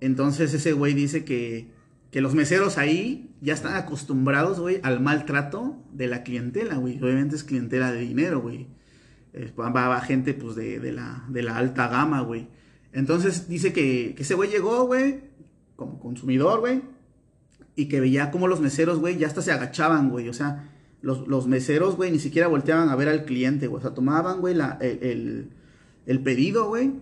Entonces 0.01 0.53
ese 0.55 0.73
güey 0.73 0.95
dice 0.95 1.25
que, 1.25 1.71
que 2.17 2.23
los 2.23 2.35
meseros 2.35 2.79
ahí 2.79 3.37
ya 3.43 3.53
están 3.53 3.75
acostumbrados, 3.77 4.59
güey, 4.59 4.81
al 4.83 5.01
maltrato 5.01 5.77
de 5.93 6.07
la 6.07 6.23
clientela, 6.23 6.77
güey. 6.77 6.97
Obviamente 7.03 7.37
es 7.37 7.45
clientela 7.45 7.93
de 7.93 8.01
dinero, 8.01 8.41
güey. 8.41 8.69
Eh, 9.35 9.53
Va, 9.61 9.69
va 9.69 10.01
gente, 10.01 10.33
pues, 10.33 10.57
de, 10.57 10.81
de 10.81 10.93
la, 10.93 11.27
de 11.29 11.43
la 11.43 11.59
alta 11.59 11.89
gama, 11.89 12.23
güey. 12.23 12.49
Entonces 12.95 13.51
dice 13.51 13.75
que, 13.75 14.15
que 14.17 14.23
ese 14.23 14.33
güey 14.33 14.49
llegó, 14.49 14.87
güey, 14.87 15.25
como 15.77 16.01
consumidor, 16.01 16.61
güey. 16.61 16.81
Y 17.75 17.85
que 17.89 18.01
veía 18.01 18.31
como 18.31 18.49
los 18.49 18.63
meseros, 18.63 18.99
güey, 18.99 19.19
ya 19.19 19.27
hasta 19.27 19.43
se 19.43 19.53
agachaban, 19.53 20.09
güey. 20.09 20.31
O 20.31 20.33
sea, 20.33 20.71
los, 21.03 21.29
los 21.29 21.47
meseros, 21.47 21.97
güey, 21.97 22.11
ni 22.13 22.19
siquiera 22.19 22.49
volteaban 22.49 22.89
a 22.89 22.97
ver 22.97 23.11
al 23.11 23.27
cliente, 23.27 23.67
güey. 23.67 23.81
O 23.81 23.83
sea, 23.83 23.93
tomaban, 23.93 24.41
güey, 24.41 24.55
el, 24.55 24.63
el- 25.03 25.51
el 26.07 26.21
pedido, 26.23 26.69
güey. 26.69 26.95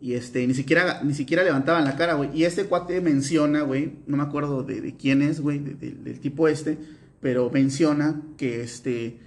Y 0.00 0.12
este, 0.14 0.46
ni 0.46 0.54
siquiera, 0.54 1.02
ni 1.02 1.14
siquiera 1.14 1.42
levantaban 1.42 1.84
la 1.84 1.96
cara, 1.96 2.14
güey. 2.14 2.30
Y 2.34 2.44
este 2.44 2.64
cuate 2.66 3.00
menciona, 3.00 3.62
güey, 3.62 3.94
no 4.06 4.16
me 4.18 4.22
acuerdo 4.22 4.62
de, 4.62 4.94
quién 4.96 5.22
es, 5.22 5.40
güey, 5.40 5.58
de- 5.58 5.74
de- 5.74 5.92
del 5.92 6.20
tipo 6.20 6.48
este, 6.48 6.78
pero 7.20 7.50
menciona 7.50 8.20
que 8.36 8.60
este, 8.62 9.18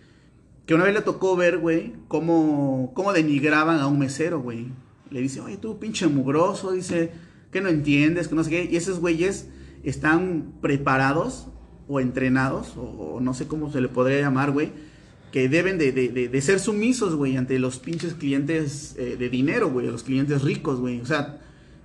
que 0.68 0.76
una 0.76 0.84
vez 0.84 0.94
le 0.94 1.02
tocó 1.02 1.36
ver, 1.36 1.58
güey, 1.58 1.94
cómo, 2.08 2.92
cómo 2.94 3.14
denigraban 3.14 3.80
a 3.80 3.88
un 3.88 3.98
mesero, 4.00 4.42
güey. 4.42 4.68
Le 5.10 5.22
dice, 5.22 5.42
oye, 5.42 5.58
tú 5.58 5.80
pinche 5.80 6.06
mugroso, 6.08 6.72
dice, 6.72 7.12
que 7.52 7.62
no 7.62 7.70
entiendes, 7.70 8.28
que 8.28 8.36
no 8.36 8.44
sé 8.44 8.52
qué. 8.52 8.70
Y 8.72 8.76
esos 8.76 9.00
güeyes 9.00 9.48
están 9.84 10.54
preparados 10.62 11.48
o 11.88 12.00
entrenados, 12.00 12.74
o 12.78 13.18
no 13.20 13.34
sé 13.34 13.48
cómo 13.48 13.72
se 13.72 13.82
le 13.82 13.88
podría 13.88 14.20
llamar, 14.22 14.52
güey, 14.52 14.72
que 15.32 15.48
deben 15.50 15.78
de, 15.78 15.92
de- 15.92 16.10
de- 16.28 16.42
ser 16.42 16.60
sumisos, 16.60 17.16
güey, 17.16 17.38
ante 17.38 17.60
los 17.60 17.80
pinches 17.80 18.14
clientes 18.16 18.96
eh, 18.98 19.16
de 19.18 19.30
dinero, 19.30 19.70
güey, 19.70 19.88
los 19.88 20.04
clientes 20.04 20.42
ricos, 20.42 20.80
güey. 20.80 21.02
O 21.02 21.06
sea, 21.06 21.40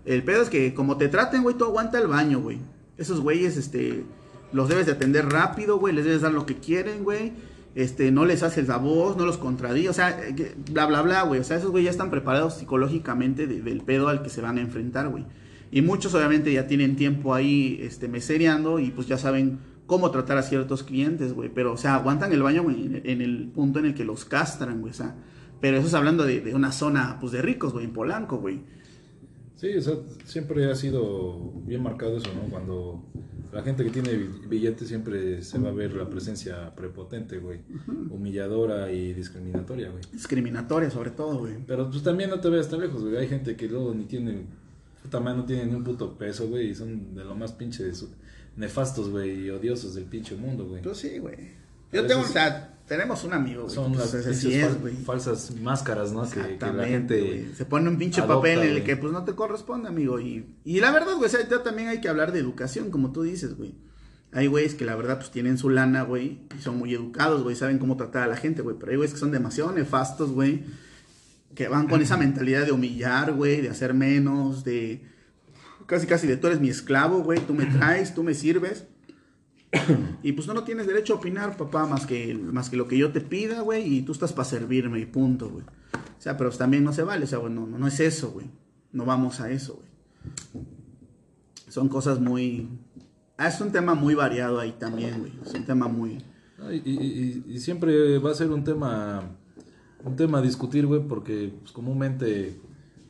el 0.06 0.22
pedo 0.22 0.42
es 0.42 0.48
que 0.50 0.72
como 0.74 0.96
te 0.96 1.08
traten, 1.08 1.42
güey, 1.42 1.56
tú 1.56 1.64
aguanta 1.64 1.98
el 1.98 2.06
baño, 2.08 2.40
güey. 2.40 2.58
Esos 2.96 3.20
güeyes, 3.20 3.56
este, 3.56 4.04
los 4.52 4.68
debes 4.68 4.86
de 4.86 4.92
atender 4.92 5.26
rápido, 5.28 5.78
güey, 5.78 5.94
les 5.94 6.04
debes 6.04 6.22
dar 6.22 6.32
lo 6.32 6.46
que 6.46 6.56
quieren, 6.56 7.04
güey. 7.04 7.32
Este, 7.74 8.12
no 8.12 8.24
les 8.24 8.42
haces 8.44 8.68
la 8.68 8.76
voz, 8.76 9.16
no 9.16 9.26
los 9.26 9.36
contradí, 9.36 9.88
o 9.88 9.92
sea, 9.92 10.10
eh, 10.28 10.54
bla, 10.70 10.86
bla, 10.86 11.02
bla, 11.02 11.22
güey. 11.24 11.40
O 11.40 11.44
sea, 11.44 11.56
esos 11.56 11.70
güeyes 11.72 11.86
ya 11.86 11.90
están 11.90 12.10
preparados 12.10 12.54
psicológicamente 12.58 13.46
de- 13.48 13.62
del 13.62 13.80
pedo 13.82 14.08
al 14.08 14.22
que 14.22 14.30
se 14.30 14.40
van 14.40 14.58
a 14.58 14.60
enfrentar, 14.60 15.08
güey. 15.08 15.24
Y 15.72 15.82
muchos 15.82 16.14
obviamente 16.14 16.52
ya 16.52 16.68
tienen 16.68 16.94
tiempo 16.94 17.34
ahí, 17.34 17.80
este, 17.82 18.06
mesereando 18.06 18.78
y 18.78 18.90
pues 18.90 19.08
ya 19.08 19.18
saben 19.18 19.58
cómo 19.86 20.10
tratar 20.10 20.38
a 20.38 20.42
ciertos 20.42 20.82
clientes, 20.82 21.32
güey. 21.32 21.50
Pero, 21.54 21.72
o 21.72 21.76
sea, 21.76 21.96
aguantan 21.96 22.32
el 22.32 22.42
baño, 22.42 22.62
güey, 22.62 23.00
en, 23.04 23.20
el 23.20 23.50
punto 23.54 23.78
en 23.78 23.86
el 23.86 23.94
que 23.94 24.04
los 24.04 24.24
castran, 24.24 24.80
güey. 24.80 24.90
O 24.92 24.96
sea, 24.96 25.14
pero 25.60 25.76
eso 25.78 25.86
es 25.86 25.94
hablando 25.94 26.24
de, 26.24 26.40
de 26.40 26.54
una 26.54 26.72
zona, 26.72 27.18
pues, 27.20 27.32
de 27.32 27.42
ricos, 27.42 27.72
güey, 27.72 27.84
en 27.84 27.92
Polanco, 27.92 28.38
güey. 28.38 28.60
Sí, 29.56 29.74
o 29.76 29.80
sea, 29.80 29.94
siempre 30.24 30.70
ha 30.70 30.74
sido 30.74 31.52
bien 31.64 31.82
marcado 31.82 32.16
eso, 32.18 32.28
¿no? 32.34 32.50
Cuando 32.50 33.02
la 33.52 33.62
gente 33.62 33.84
que 33.84 33.90
tiene 33.90 34.12
bi- 34.14 34.46
billetes 34.48 34.88
siempre 34.88 35.42
se 35.42 35.58
va 35.58 35.68
a 35.70 35.72
ver 35.72 35.94
la 35.94 36.10
presencia 36.10 36.74
prepotente, 36.74 37.38
güey. 37.38 37.60
Humilladora 38.10 38.90
y 38.92 39.14
discriminatoria, 39.14 39.90
güey. 39.90 40.02
Discriminatoria, 40.12 40.90
sobre 40.90 41.10
todo, 41.10 41.38
güey. 41.38 41.54
Pero 41.66 41.88
pues 41.88 42.02
también 42.02 42.30
no 42.30 42.40
te 42.40 42.50
veas 42.50 42.68
tan 42.68 42.80
lejos, 42.80 43.02
güey. 43.02 43.16
Hay 43.16 43.28
gente 43.28 43.56
que 43.56 43.68
luego 43.68 43.94
ni 43.94 44.04
tiene, 44.04 44.42
puta 45.02 45.20
madre, 45.20 45.38
no 45.38 45.44
tiene 45.44 45.66
ni 45.66 45.74
un 45.74 45.84
puto 45.84 46.18
peso, 46.18 46.48
güey. 46.48 46.70
Y 46.70 46.74
son 46.74 47.14
de 47.14 47.24
lo 47.24 47.34
más 47.36 47.52
pinches 47.52 48.06
nefastos, 48.56 49.10
güey, 49.10 49.46
y 49.46 49.50
odiosos 49.50 49.94
del 49.94 50.04
pinche 50.04 50.36
mundo, 50.36 50.66
güey. 50.66 50.82
Pues 50.82 50.98
sí, 50.98 51.18
güey. 51.18 51.36
Yo 51.92 52.06
tengo, 52.06 52.22
o 52.22 52.26
sea, 52.26 52.76
tenemos 52.86 53.22
un 53.24 53.32
amigo, 53.32 53.62
güey. 53.62 53.74
Son 53.74 53.92
pues, 53.92 54.12
las 54.12 54.26
es, 54.26 54.44
fal- 54.44 55.04
falsas 55.04 55.52
máscaras, 55.60 56.12
¿no? 56.12 56.28
Que, 56.28 56.58
que 56.58 56.72
la 56.72 56.86
gente... 56.86 57.52
Se 57.56 57.64
pone 57.64 57.88
un 57.88 57.98
pinche 57.98 58.20
adopta, 58.20 58.36
papel 58.36 58.58
en 58.60 58.76
el 58.76 58.84
que 58.84 58.96
pues 58.96 59.12
no 59.12 59.24
te 59.24 59.34
corresponde, 59.34 59.88
amigo. 59.88 60.18
Y, 60.20 60.44
y 60.64 60.80
la 60.80 60.90
verdad, 60.90 61.14
güey, 61.16 61.26
o 61.26 61.28
sea, 61.28 61.46
también 61.62 61.88
hay 61.88 62.00
que 62.00 62.08
hablar 62.08 62.32
de 62.32 62.40
educación, 62.40 62.90
como 62.90 63.12
tú 63.12 63.22
dices, 63.22 63.56
güey. 63.56 63.74
Hay 64.32 64.48
güeyes 64.48 64.74
que 64.74 64.84
la 64.84 64.96
verdad 64.96 65.18
pues 65.18 65.30
tienen 65.30 65.58
su 65.58 65.70
lana, 65.70 66.02
güey, 66.02 66.40
y 66.58 66.60
son 66.60 66.76
muy 66.76 66.92
educados, 66.92 67.44
güey, 67.44 67.54
saben 67.54 67.78
cómo 67.78 67.96
tratar 67.96 68.24
a 68.24 68.26
la 68.26 68.36
gente, 68.36 68.62
güey. 68.62 68.76
Pero 68.76 68.90
hay 68.90 68.96
güeyes 68.96 69.14
que 69.14 69.20
son 69.20 69.30
demasiado 69.30 69.70
nefastos, 69.70 70.32
güey, 70.32 70.64
que 71.54 71.68
van 71.68 71.86
con 71.86 72.02
esa 72.02 72.16
mentalidad 72.16 72.66
de 72.66 72.72
humillar, 72.72 73.32
güey, 73.32 73.60
de 73.60 73.68
hacer 73.70 73.94
menos, 73.94 74.64
de 74.64 75.04
casi 75.86 76.06
casi 76.06 76.26
de 76.26 76.36
tú 76.36 76.46
eres 76.48 76.60
mi 76.60 76.68
esclavo, 76.68 77.22
güey, 77.22 77.40
tú 77.40 77.54
me 77.54 77.66
traes, 77.66 78.14
tú 78.14 78.22
me 78.22 78.34
sirves. 78.34 78.86
Y 80.22 80.32
pues 80.32 80.46
no, 80.46 80.54
no 80.54 80.64
tienes 80.64 80.86
derecho 80.86 81.14
a 81.14 81.16
opinar, 81.16 81.56
papá, 81.56 81.84
más 81.86 82.06
que, 82.06 82.34
más 82.34 82.70
que 82.70 82.76
lo 82.76 82.86
que 82.88 82.96
yo 82.96 83.12
te 83.12 83.20
pida, 83.20 83.60
güey, 83.60 83.96
y 83.98 84.02
tú 84.02 84.12
estás 84.12 84.32
para 84.32 84.48
servirme 84.48 85.00
y 85.00 85.04
punto, 85.06 85.50
güey. 85.50 85.64
O 85.64 86.20
sea, 86.24 86.36
pero 86.38 86.50
también 86.50 86.84
no 86.84 86.92
se 86.92 87.02
vale, 87.02 87.24
o 87.24 87.26
sea, 87.26 87.38
güey, 87.38 87.52
no, 87.52 87.66
no, 87.66 87.86
es 87.86 88.00
eso, 88.00 88.30
güey. 88.30 88.46
No 88.92 89.04
vamos 89.04 89.40
a 89.40 89.50
eso, 89.50 89.74
güey. 89.74 90.64
Son 91.68 91.88
cosas 91.88 92.20
muy... 92.20 92.68
Ah, 93.36 93.48
es 93.48 93.60
un 93.60 93.72
tema 93.72 93.94
muy 93.94 94.14
variado 94.14 94.60
ahí 94.60 94.72
también, 94.78 95.18
güey. 95.20 95.32
Es 95.44 95.52
un 95.54 95.64
tema 95.64 95.88
muy... 95.88 96.22
Y, 96.70 96.76
y- 96.90 97.42
y- 97.48 97.54
y 97.54 97.58
siempre 97.58 98.18
va 98.18 98.30
a 98.30 98.34
ser 98.34 98.50
un 98.50 98.64
tema 98.64 99.22
un 100.04 100.16
tema 100.16 100.38
a 100.38 100.42
discutir, 100.42 100.86
güey, 100.86 101.00
porque 101.06 101.52
pues, 101.60 101.72
comúnmente 101.72 102.58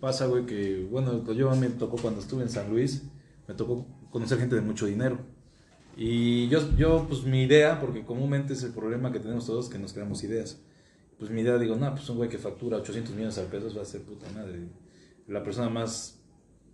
pasa, 0.04 0.26
güey, 0.26 0.44
que, 0.44 0.86
bueno, 0.90 1.24
yo 1.32 1.50
me 1.56 1.70
tocó 1.70 1.96
cuando 1.96 2.20
estuve 2.20 2.42
en 2.42 2.50
San 2.50 2.68
Luis, 2.68 3.04
me 3.48 3.54
tocó 3.54 3.86
conocer 4.10 4.38
gente 4.38 4.54
de 4.54 4.60
mucho 4.60 4.84
dinero. 4.84 5.18
Y 5.96 6.46
yo, 6.48 6.76
yo, 6.76 7.06
pues 7.08 7.24
mi 7.24 7.44
idea, 7.44 7.80
porque 7.80 8.04
comúnmente 8.04 8.52
es 8.52 8.62
el 8.64 8.72
problema 8.72 9.12
que 9.12 9.18
tenemos 9.18 9.46
todos, 9.46 9.70
que 9.70 9.78
nos 9.78 9.94
creamos 9.94 10.22
ideas. 10.22 10.60
Pues 11.18 11.30
mi 11.30 11.40
idea, 11.40 11.56
digo, 11.56 11.76
no, 11.76 11.90
pues 11.94 12.06
un 12.10 12.18
güey 12.18 12.28
que 12.28 12.36
factura 12.36 12.76
800 12.76 13.14
millones 13.14 13.36
de 13.36 13.44
pesos 13.44 13.74
va 13.74 13.80
a 13.80 13.86
ser 13.86 14.02
puta 14.02 14.26
madre. 14.34 14.68
La 15.26 15.42
persona 15.42 15.70
más 15.70 16.20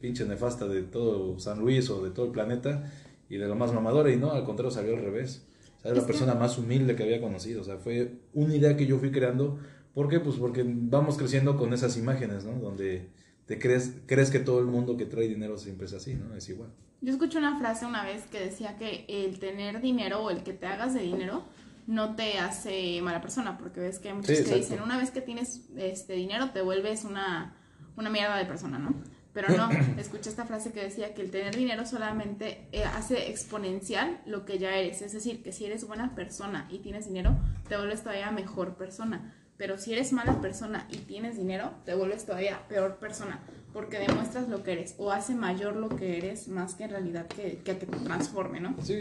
pinche 0.00 0.24
nefasta 0.24 0.66
de 0.66 0.82
todo 0.82 1.38
San 1.38 1.60
Luis 1.60 1.88
o 1.88 2.02
de 2.02 2.10
todo 2.10 2.26
el 2.26 2.32
planeta 2.32 2.90
y 3.28 3.36
de 3.36 3.46
lo 3.46 3.54
más 3.54 3.72
mamadora. 3.72 4.10
Y 4.10 4.16
no, 4.16 4.32
al 4.32 4.42
contrario, 4.42 4.72
salió 4.72 4.96
al 4.96 5.02
revés. 5.02 5.46
O 5.78 5.82
sea, 5.82 5.92
es 5.92 5.96
la 5.96 6.04
persona 6.04 6.34
más 6.34 6.58
humilde 6.58 6.96
que 6.96 7.04
había 7.04 7.20
conocido. 7.20 7.60
O 7.60 7.64
sea, 7.64 7.76
fue 7.76 8.22
una 8.34 8.56
idea 8.56 8.76
que 8.76 8.86
yo 8.86 8.98
fui 8.98 9.12
creando. 9.12 9.60
¿Por 9.94 10.08
qué? 10.08 10.18
Pues 10.18 10.34
porque 10.34 10.64
vamos 10.66 11.16
creciendo 11.16 11.56
con 11.56 11.72
esas 11.72 11.96
imágenes, 11.96 12.44
¿no? 12.44 12.58
Donde 12.58 13.19
te 13.50 13.58
crees, 13.58 13.96
crees 14.06 14.30
que 14.30 14.38
todo 14.38 14.60
el 14.60 14.66
mundo 14.66 14.96
que 14.96 15.06
trae 15.06 15.26
dinero 15.26 15.58
siempre 15.58 15.86
es 15.86 15.92
así, 15.92 16.14
¿no? 16.14 16.36
Es 16.36 16.48
igual. 16.48 16.70
Yo 17.00 17.12
escuché 17.12 17.36
una 17.36 17.58
frase 17.58 17.84
una 17.84 18.04
vez 18.04 18.22
que 18.30 18.38
decía 18.38 18.78
que 18.78 19.04
el 19.08 19.40
tener 19.40 19.80
dinero 19.80 20.20
o 20.20 20.30
el 20.30 20.44
que 20.44 20.52
te 20.52 20.66
hagas 20.66 20.94
de 20.94 21.00
dinero 21.00 21.42
no 21.88 22.14
te 22.14 22.38
hace 22.38 23.02
mala 23.02 23.20
persona, 23.20 23.58
porque 23.58 23.80
ves 23.80 23.98
que 23.98 24.10
hay 24.10 24.14
muchos 24.14 24.38
Sí, 24.38 24.44
que 24.44 24.54
dicen, 24.54 24.80
una 24.80 24.96
vez 24.96 25.10
que 25.10 25.20
tienes 25.20 25.62
este 25.76 26.12
dinero 26.12 26.50
te 26.50 26.62
vuelves 26.62 27.02
una, 27.02 27.56
una 27.96 28.08
mierda 28.08 28.36
de 28.36 28.44
persona, 28.44 28.78
¿no? 28.78 28.94
Pero 29.32 29.48
no, 29.56 29.68
escuché 29.98 30.30
esta 30.30 30.44
frase 30.44 30.70
que 30.70 30.84
decía 30.84 31.12
que 31.12 31.22
el 31.22 31.32
tener 31.32 31.56
dinero 31.56 31.84
solamente 31.86 32.68
eh, 32.70 32.84
hace 32.84 33.30
exponencial 33.30 34.20
lo 34.26 34.44
que 34.44 34.60
ya 34.60 34.76
eres, 34.76 35.02
es 35.02 35.12
decir, 35.12 35.42
que 35.42 35.50
si 35.50 35.64
eres 35.64 35.88
buena 35.88 36.14
persona 36.14 36.68
y 36.70 36.78
tienes 36.78 37.08
dinero, 37.08 37.36
te 37.68 37.76
vuelves 37.76 38.04
todavía 38.04 38.30
mejor 38.30 38.76
persona. 38.76 39.34
Pero 39.60 39.76
si 39.76 39.92
eres 39.92 40.14
mala 40.14 40.40
persona 40.40 40.88
y 40.90 40.96
tienes 40.96 41.36
dinero, 41.36 41.70
te 41.84 41.94
vuelves 41.94 42.24
todavía 42.24 42.62
peor 42.66 42.96
persona, 42.96 43.40
porque 43.74 43.98
demuestras 43.98 44.48
lo 44.48 44.62
que 44.62 44.72
eres 44.72 44.94
o 44.96 45.12
hace 45.12 45.34
mayor 45.34 45.76
lo 45.76 45.90
que 45.90 46.16
eres 46.16 46.48
más 46.48 46.72
que 46.74 46.84
en 46.84 46.90
realidad 46.90 47.26
que, 47.26 47.58
que 47.62 47.74
te 47.74 47.84
transforme, 47.84 48.58
¿no? 48.60 48.74
Sí, 48.82 48.96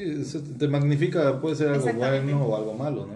te 0.60 0.68
magnifica, 0.68 1.40
puede 1.40 1.56
ser 1.56 1.70
algo 1.70 1.88
bueno 1.94 2.46
o 2.46 2.58
algo 2.58 2.74
malo, 2.74 3.06
¿no? 3.08 3.14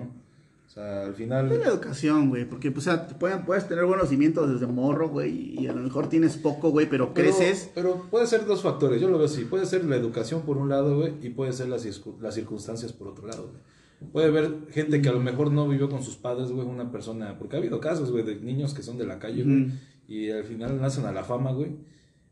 O 0.69 0.69
sea, 0.73 1.03
al 1.03 1.15
final... 1.15 1.51
Es 1.51 1.59
la 1.59 1.67
educación, 1.67 2.29
güey, 2.29 2.45
porque 2.45 2.71
pues, 2.71 2.87
o 2.87 2.91
sea, 2.91 3.07
te 3.07 3.13
pueden- 3.15 3.43
puedes 3.43 3.67
tener 3.67 3.83
buenos 3.83 4.07
cimientos 4.07 4.49
desde 4.49 4.65
morro, 4.65 5.09
güey, 5.09 5.59
y 5.59 5.67
a 5.67 5.73
lo 5.73 5.81
mejor 5.81 6.07
tienes 6.07 6.37
poco, 6.37 6.69
güey, 6.71 6.87
pero 6.89 7.13
Pero- 7.13 7.27
creces. 7.29 7.69
Pero, 7.75 8.07
puede 8.09 8.25
ser 8.25 8.45
dos 8.45 8.61
factores, 8.63 9.01
yo 9.01 9.09
lo 9.09 9.17
veo 9.17 9.25
así. 9.27 9.43
Puede 9.43 9.65
ser 9.65 9.83
la 9.83 9.97
educación 9.97 10.43
por 10.43 10.55
un 10.55 10.69
lado, 10.69 10.97
güey, 10.97 11.13
y 11.21 11.29
puede 11.29 11.51
ser 11.51 11.67
las, 11.67 11.85
las 12.21 12.33
circunstancias 12.35 12.93
por 12.93 13.09
otro 13.09 13.27
lado, 13.27 13.49
güey. 13.49 13.72
Puede 14.11 14.27
haber 14.27 14.67
gente 14.71 15.01
que 15.01 15.09
a 15.09 15.13
lo 15.13 15.19
mejor 15.19 15.51
no 15.51 15.67
vivió 15.67 15.89
con 15.89 16.03
sus 16.03 16.15
padres, 16.15 16.51
güey, 16.51 16.67
una 16.67 16.91
persona... 16.91 17.37
Porque 17.37 17.55
ha 17.55 17.59
habido 17.59 17.79
casos, 17.79 18.11
güey, 18.11 18.23
de 18.23 18.35
niños 18.35 18.73
que 18.73 18.83
son 18.83 18.97
de 18.97 19.05
la 19.05 19.19
calle, 19.19 19.43
güey, 19.43 19.71
y 20.07 20.29
al 20.29 20.43
final 20.43 20.79
nacen 20.81 21.05
a 21.05 21.11
la 21.11 21.23
fama, 21.23 21.51
güey. 21.51 21.71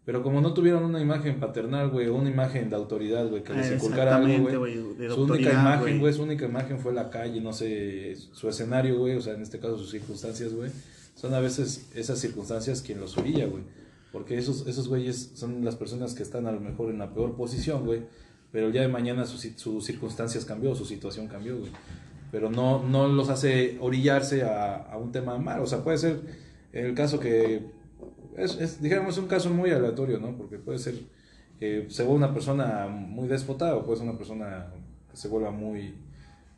Pero 0.04 0.24
como 0.24 0.42
no 0.42 0.54
tuvieron 0.54 0.84
una 0.84 1.00
imagen 1.00 1.40
paternal, 1.40 1.90
güey, 1.90 2.08
o 2.08 2.16
una 2.16 2.30
imagen 2.30 2.70
de 2.70 2.76
autoridad, 2.76 3.30
güey, 3.30 3.44
que 3.44 3.54
les 3.54 3.70
Ah, 3.70 3.76
inculcara 3.76 4.16
algo, 4.18 4.50
güey. 4.58 4.76
Su 5.10 5.24
única 5.24 5.52
imagen, 5.54 6.00
güey, 6.00 6.14
su 6.14 6.24
única 6.24 6.46
imagen 6.46 6.80
fue 6.80 6.92
la 6.92 7.10
calle, 7.12 7.40
no 7.40 7.54
sé, 7.54 8.16
su 8.16 8.50
escenario, 8.50 8.98
güey, 8.98 9.16
o 9.16 9.22
sea, 9.22 9.36
en 9.36 9.42
este 9.42 9.60
caso 9.60 9.78
sus 9.78 9.92
circunstancias, 9.92 10.54
güey. 10.54 10.72
Son 11.16 11.34
a 11.36 11.40
veces 11.40 11.90
esas 11.94 12.18
circunstancias 12.20 12.82
quien 12.82 13.00
los 13.00 13.16
orilla, 13.18 13.46
güey. 13.46 13.64
Porque 14.12 14.38
esos, 14.38 14.66
esos 14.68 14.88
güeyes 14.88 15.34
son 15.36 15.64
las 15.64 15.76
personas 15.76 16.16
que 16.16 16.24
están 16.24 16.48
a 16.48 16.52
lo 16.52 16.60
mejor 16.60 16.90
en 16.90 16.98
la 16.98 17.14
peor 17.14 17.36
posición, 17.36 17.86
güey. 17.86 18.02
Pero 18.52 18.68
el 18.68 18.74
día 18.74 18.82
de 18.82 18.88
mañana 18.88 19.26
sus 19.26 19.42
sus 19.56 19.86
circunstancias 19.86 20.46
cambió, 20.46 20.76
su 20.76 20.86
situación 20.86 21.28
cambió, 21.28 21.58
güey. 21.58 21.72
Pero 22.32 22.50
no, 22.50 22.84
no 22.84 23.08
los 23.08 23.30
hace 23.30 23.78
orillarse 23.80 24.44
a, 24.44 24.76
a 24.76 24.98
un 24.98 25.12
tema 25.12 25.38
malo. 25.38 25.64
O 25.64 25.68
sea, 25.68 25.84
puede 25.84 25.98
ser 25.98 26.22
el 26.72 26.94
caso 26.94 27.20
que 27.20 27.72
es, 28.38 28.58
es, 28.60 28.82
dijéramos, 28.82 29.18
un 29.18 29.28
caso 29.28 29.50
muy 29.50 29.72
aleatorio, 29.72 30.20
¿no? 30.20 30.38
Porque 30.38 30.58
puede 30.58 30.80
ser 30.80 30.96
que 31.60 31.88
se 31.90 32.04
vuelva 32.04 32.28
una 32.28 32.34
persona 32.34 32.88
muy 32.88 33.28
déspota 33.28 33.76
o 33.76 33.86
puede 33.86 34.00
ser 34.00 34.08
una 34.08 34.18
persona 34.18 34.68
que 35.10 35.18
se 35.18 35.28
vuelva 35.28 35.52
muy, 35.52 35.94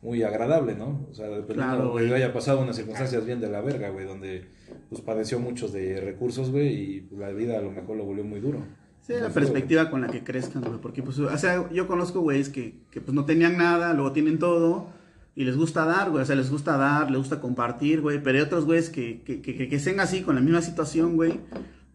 muy 0.02 0.22
agradable, 0.22 0.74
¿no? 0.74 1.06
O 1.10 1.14
sea, 1.14 1.26
dependiendo 1.28 1.92
Claro, 1.92 1.96
de 1.96 2.08
que 2.08 2.14
haya 2.14 2.32
pasado 2.32 2.60
unas 2.60 2.76
circunstancias 2.76 3.24
bien 3.26 3.40
de 3.40 3.48
la 3.48 3.60
verga, 3.60 3.90
güey, 3.90 4.06
donde 4.06 4.46
pues 4.88 5.02
padeció 5.02 5.38
muchos 5.40 5.72
de 5.72 6.00
recursos, 6.00 6.50
güey, 6.50 6.68
y 6.68 7.08
la 7.16 7.30
vida 7.30 7.58
a 7.58 7.62
lo 7.62 7.70
mejor 7.70 7.96
lo 7.96 8.04
volvió 8.04 8.24
muy 8.24 8.40
duro. 8.40 8.60
Sí, 9.06 9.12
la 9.20 9.28
perspectiva 9.28 9.90
con 9.90 10.00
la 10.00 10.08
que 10.08 10.24
crezcan, 10.24 10.62
güey. 10.62 10.80
Porque, 10.80 11.02
pues, 11.02 11.18
o 11.18 11.36
sea, 11.36 11.70
yo 11.70 11.86
conozco 11.86 12.20
güeyes 12.20 12.48
que, 12.48 12.78
que, 12.90 13.02
pues, 13.02 13.14
no 13.14 13.26
tenían 13.26 13.58
nada, 13.58 13.92
luego 13.92 14.12
tienen 14.12 14.38
todo, 14.38 14.88
y 15.36 15.44
les 15.44 15.56
gusta 15.56 15.84
dar, 15.84 16.10
güey. 16.10 16.22
O 16.22 16.26
sea, 16.26 16.36
les 16.36 16.50
gusta 16.50 16.78
dar, 16.78 17.10
les 17.10 17.18
gusta 17.18 17.38
compartir, 17.38 18.00
güey. 18.00 18.22
Pero 18.22 18.38
hay 18.38 18.44
otros 18.44 18.64
güeyes 18.64 18.88
que, 18.88 19.20
que, 19.22 19.42
que, 19.42 19.68
que 19.68 19.76
estén 19.76 20.00
así, 20.00 20.22
con 20.22 20.36
la 20.36 20.40
misma 20.40 20.62
situación, 20.62 21.16
güey. 21.16 21.40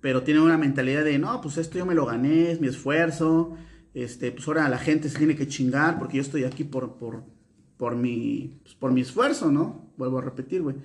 Pero 0.01 0.21
tienen 0.21 0.43
una 0.43 0.57
mentalidad 0.57 1.03
de, 1.03 1.17
no, 1.17 1.41
pues, 1.41 1.57
esto 1.57 1.79
yo 1.79 1.85
me 1.87 1.95
lo 1.95 2.05
gané, 2.05 2.51
es 2.51 2.61
mi 2.61 2.67
esfuerzo. 2.67 3.57
Este, 3.95 4.31
pues, 4.31 4.47
ahora 4.47 4.69
la 4.69 4.77
gente 4.77 5.09
se 5.09 5.17
tiene 5.17 5.35
que 5.35 5.47
chingar 5.47 5.97
porque 5.97 6.17
yo 6.17 6.21
estoy 6.21 6.43
aquí 6.43 6.63
por, 6.63 6.97
por, 6.97 7.23
por, 7.77 7.95
mi, 7.95 8.59
pues, 8.61 8.75
por 8.75 8.91
mi 8.91 9.01
esfuerzo, 9.01 9.51
¿no? 9.51 9.89
Vuelvo 9.97 10.19
a 10.19 10.21
repetir, 10.21 10.61
güey. 10.61 10.75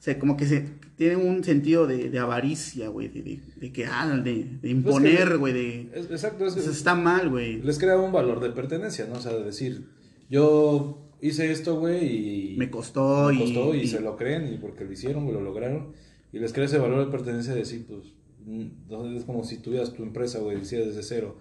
O 0.00 0.02
sea, 0.02 0.18
como 0.18 0.34
que 0.34 0.46
se 0.46 0.64
tiene 0.96 1.16
un 1.16 1.44
sentido 1.44 1.86
de, 1.86 2.08
de 2.08 2.18
avaricia, 2.18 2.88
güey, 2.88 3.08
de, 3.08 3.20
de, 3.20 3.40
de 3.56 3.70
que, 3.70 3.84
ah, 3.84 4.08
de, 4.16 4.46
de 4.62 4.70
imponer, 4.70 5.36
güey, 5.36 5.52
de... 5.52 5.80
Exacto, 5.94 6.46
es 6.46 6.54
que 6.54 6.60
Eso 6.60 6.70
está 6.70 6.94
mal, 6.94 7.28
güey. 7.28 7.60
les 7.60 7.78
crea 7.78 7.98
un 7.98 8.10
valor 8.10 8.40
de 8.40 8.48
pertenencia, 8.48 9.06
¿no? 9.06 9.16
O 9.16 9.20
sea, 9.20 9.34
de 9.34 9.44
decir, 9.44 9.88
yo 10.30 11.06
hice 11.20 11.52
esto, 11.52 11.78
güey, 11.78 12.54
y 12.54 12.56
Me 12.56 12.70
costó, 12.70 13.30
me 13.30 13.40
costó 13.40 13.74
y, 13.74 13.80
y, 13.80 13.86
se 13.88 14.00
lo 14.00 14.16
creen 14.16 14.50
y 14.50 14.56
porque 14.56 14.86
lo 14.86 14.92
hicieron, 14.92 15.24
güey, 15.24 15.34
lo 15.34 15.42
lograron 15.42 15.92
y 16.32 16.38
les 16.38 16.54
crea 16.54 16.64
ese 16.64 16.78
valor 16.78 17.04
de 17.04 17.10
pertenencia 17.10 17.52
de 17.52 17.58
decir, 17.58 17.84
pues, 17.86 18.14
mm, 18.46 19.16
es 19.18 19.24
como 19.24 19.44
si 19.44 19.58
tuvieras 19.58 19.92
tu 19.92 20.02
empresa, 20.02 20.38
güey, 20.38 20.56
y 20.56 20.62
hicieras 20.62 20.88
desde 20.88 21.02
cero. 21.02 21.36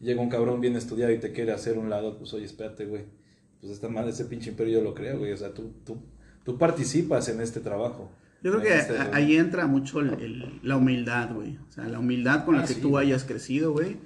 Llega 0.00 0.22
un 0.22 0.28
cabrón 0.28 0.60
bien 0.60 0.76
estudiado 0.76 1.12
y 1.12 1.18
te 1.18 1.32
quiere 1.32 1.50
hacer 1.50 1.78
un 1.78 1.90
lado, 1.90 2.16
pues, 2.16 2.32
oye, 2.32 2.44
espérate, 2.44 2.86
güey, 2.86 3.06
pues 3.60 3.72
está 3.72 3.88
mal, 3.88 4.08
ese 4.08 4.26
pinche 4.26 4.50
imperio 4.50 4.78
yo 4.78 4.84
lo 4.84 4.94
creo, 4.94 5.18
güey, 5.18 5.32
o 5.32 5.36
sea, 5.36 5.52
tú, 5.52 5.72
tú, 5.84 5.98
tú 6.44 6.58
participas 6.58 7.28
en 7.28 7.40
este 7.40 7.60
trabajo. 7.60 8.10
Yo 8.42 8.50
creo 8.52 8.62
que 8.62 8.76
este- 8.76 8.98
ahí 9.12 9.36
entra 9.36 9.66
mucho 9.66 10.00
el- 10.00 10.10
el- 10.20 10.60
la 10.62 10.76
humildad, 10.76 11.32
güey. 11.34 11.56
O 11.68 11.72
sea, 11.72 11.88
la 11.88 11.98
humildad 11.98 12.44
con 12.44 12.56
la 12.56 12.62
Ah, 12.62 12.66
que 12.66 12.74
sí, 12.74 12.80
tú 12.80 12.90
güey. 12.90 13.06
hayas 13.06 13.24
crecido, 13.24 13.72
güey. 13.72 13.96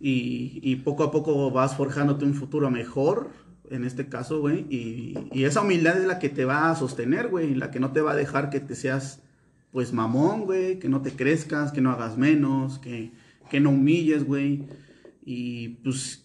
Y, 0.00 0.60
y 0.62 0.76
poco 0.76 1.04
a 1.04 1.10
poco 1.10 1.50
vas 1.50 1.76
forjándote 1.76 2.24
un 2.24 2.34
futuro 2.34 2.70
mejor, 2.70 3.30
en 3.70 3.84
este 3.84 4.08
caso, 4.08 4.40
güey. 4.40 4.66
Y, 4.70 5.14
y 5.32 5.44
esa 5.44 5.60
humildad 5.60 5.98
es 6.00 6.06
la 6.06 6.18
que 6.18 6.28
te 6.30 6.44
va 6.44 6.70
a 6.70 6.74
sostener, 6.76 7.28
güey. 7.28 7.54
La 7.54 7.70
que 7.70 7.78
no 7.80 7.92
te 7.92 8.00
va 8.00 8.12
a 8.12 8.16
dejar 8.16 8.50
que 8.50 8.58
te 8.60 8.74
seas, 8.74 9.20
pues, 9.70 9.92
mamón, 9.92 10.46
güey. 10.46 10.78
Que 10.80 10.88
no 10.88 11.02
te 11.02 11.12
crezcas, 11.12 11.70
que 11.70 11.80
no 11.80 11.90
hagas 11.92 12.16
menos, 12.18 12.78
que, 12.80 13.12
que 13.50 13.60
no 13.60 13.70
humilles, 13.70 14.24
güey. 14.24 14.64
Y, 15.24 15.68
pues, 15.84 16.24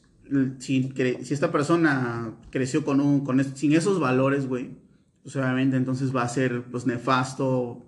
si, 0.57 0.91
si 1.21 1.33
esta 1.35 1.51
persona 1.51 2.33
creció 2.49 2.83
con 2.83 2.99
un, 3.01 3.23
con 3.23 3.43
sin 3.55 3.73
esos 3.73 3.99
valores, 3.99 4.47
güey 4.47 4.83
pues 5.25 5.35
obviamente 5.37 5.75
entonces 5.75 6.15
va 6.15 6.21
a 6.21 6.29
ser 6.29 6.63
pues 6.69 6.85
nefasto, 6.85 7.83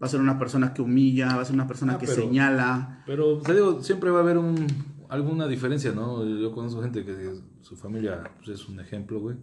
va 0.00 0.06
a 0.06 0.08
ser 0.08 0.20
una 0.20 0.38
persona 0.38 0.72
que 0.72 0.82
humilla, 0.82 1.34
va 1.34 1.42
a 1.42 1.44
ser 1.44 1.54
una 1.56 1.66
persona 1.66 1.94
Ah, 1.94 1.98
que 1.98 2.06
pero- 2.06 2.22
señala. 2.22 3.02
Pero 3.06 3.38
te 3.38 3.54
digo, 3.54 3.82
siempre 3.82 4.10
va 4.10 4.20
a 4.20 4.22
haber 4.22 4.38
un, 4.38 4.64
alguna 5.08 5.48
diferencia, 5.48 5.90
¿no? 5.90 6.24
Yo 6.24 6.52
conozco 6.52 6.80
gente 6.82 7.04
que 7.04 7.34
su 7.62 7.76
familia 7.76 8.30
pues, 8.38 8.60
es 8.60 8.68
un 8.68 8.78
ejemplo, 8.78 9.18
güey. 9.18 9.36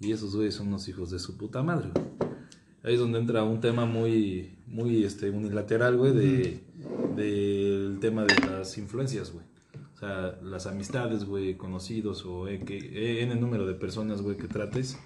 Y 0.00 0.12
esos 0.12 0.36
güeyes 0.36 0.54
son 0.54 0.68
unos 0.68 0.86
hijos 0.88 1.10
de 1.10 1.18
su 1.18 1.36
puta 1.36 1.64
madre, 1.64 1.90
güey. 1.92 2.06
Ahí 2.84 2.94
es 2.94 3.00
donde 3.00 3.18
entra 3.18 3.42
un 3.42 3.60
tema 3.60 3.84
muy, 3.86 4.56
muy 4.68 5.02
este, 5.02 5.30
unilateral, 5.30 5.96
güey, 5.96 6.12
de, 6.12 6.62
del 7.16 7.98
tema 8.00 8.22
de 8.24 8.34
las 8.46 8.78
influencias, 8.78 9.32
güey. 9.32 9.44
O 9.96 9.98
sea, 9.98 10.38
las 10.44 10.68
amistades, 10.68 11.24
güey, 11.24 11.56
conocidos 11.56 12.24
o 12.24 12.46
eh, 12.46 12.60
que, 12.64 12.76
eh, 12.78 13.24
N 13.24 13.34
número 13.34 13.66
de 13.66 13.74
personas, 13.74 14.22
güey, 14.22 14.36
que 14.36 14.46
trates. 14.46 14.96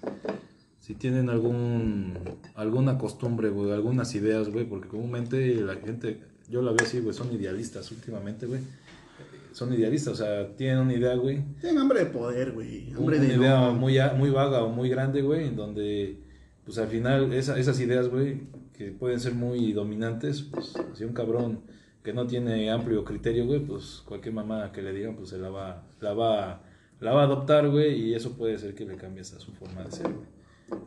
Si 0.83 0.95
tienen 0.95 1.29
algún 1.29 2.13
alguna 2.55 2.97
costumbre, 2.97 3.47
güey, 3.49 3.71
algunas 3.71 4.13
ideas, 4.15 4.49
güey, 4.49 4.65
porque 4.65 4.89
comúnmente 4.89 5.55
la 5.61 5.75
gente, 5.75 6.19
yo 6.49 6.61
la 6.61 6.71
veo 6.71 6.85
así, 6.85 6.99
güey, 6.99 7.13
son 7.15 7.31
idealistas 7.33 7.89
últimamente, 7.91 8.45
güey. 8.47 8.59
Son 9.53 9.71
idealistas, 9.71 10.13
o 10.13 10.15
sea, 10.17 10.47
tienen 10.57 10.79
una 10.79 10.93
idea, 10.93 11.15
güey. 11.15 11.41
Tienen 11.61 11.79
hambre 11.79 11.99
de 11.99 12.05
poder, 12.07 12.51
güey. 12.51 12.91
Hambre 12.97 13.17
Una 13.19 13.27
de 13.27 13.35
idea 13.35 13.59
no- 13.61 13.73
muy, 13.75 13.97
muy 14.17 14.29
vaga 14.29 14.61
o 14.63 14.69
muy 14.69 14.89
grande, 14.89 15.21
güey, 15.21 15.47
en 15.47 15.55
donde, 15.55 16.17
pues 16.65 16.77
al 16.79 16.87
final, 16.89 17.31
esa- 17.31 17.57
esas 17.57 17.79
ideas, 17.79 18.09
güey, 18.09 18.41
que 18.75 18.91
pueden 18.91 19.21
ser 19.21 19.35
muy 19.35 19.71
dominantes, 19.71 20.41
pues 20.41 20.73
si 20.95 21.05
un 21.05 21.13
cabrón 21.13 21.61
que 22.03 22.11
no 22.11 22.27
tiene 22.27 22.69
amplio 22.71 23.05
criterio, 23.05 23.45
güey, 23.45 23.61
pues 23.61 24.01
cualquier 24.05 24.33
mamá 24.33 24.71
que 24.73 24.81
le 24.81 24.91
digan, 24.91 25.15
pues 25.15 25.29
se 25.29 25.37
la 25.37 25.49
va, 25.49 25.83
la 26.01 26.13
va, 26.13 26.61
la 26.99 27.13
va 27.13 27.21
a 27.21 27.25
adoptar, 27.25 27.69
güey, 27.69 28.09
y 28.09 28.15
eso 28.15 28.33
puede 28.35 28.57
ser 28.57 28.73
que 28.75 28.85
le 28.85 28.97
cambie 28.97 29.21
hasta 29.21 29.39
su 29.39 29.53
forma 29.53 29.83
de 29.83 29.91
ser, 29.91 30.07
güey. 30.11 30.33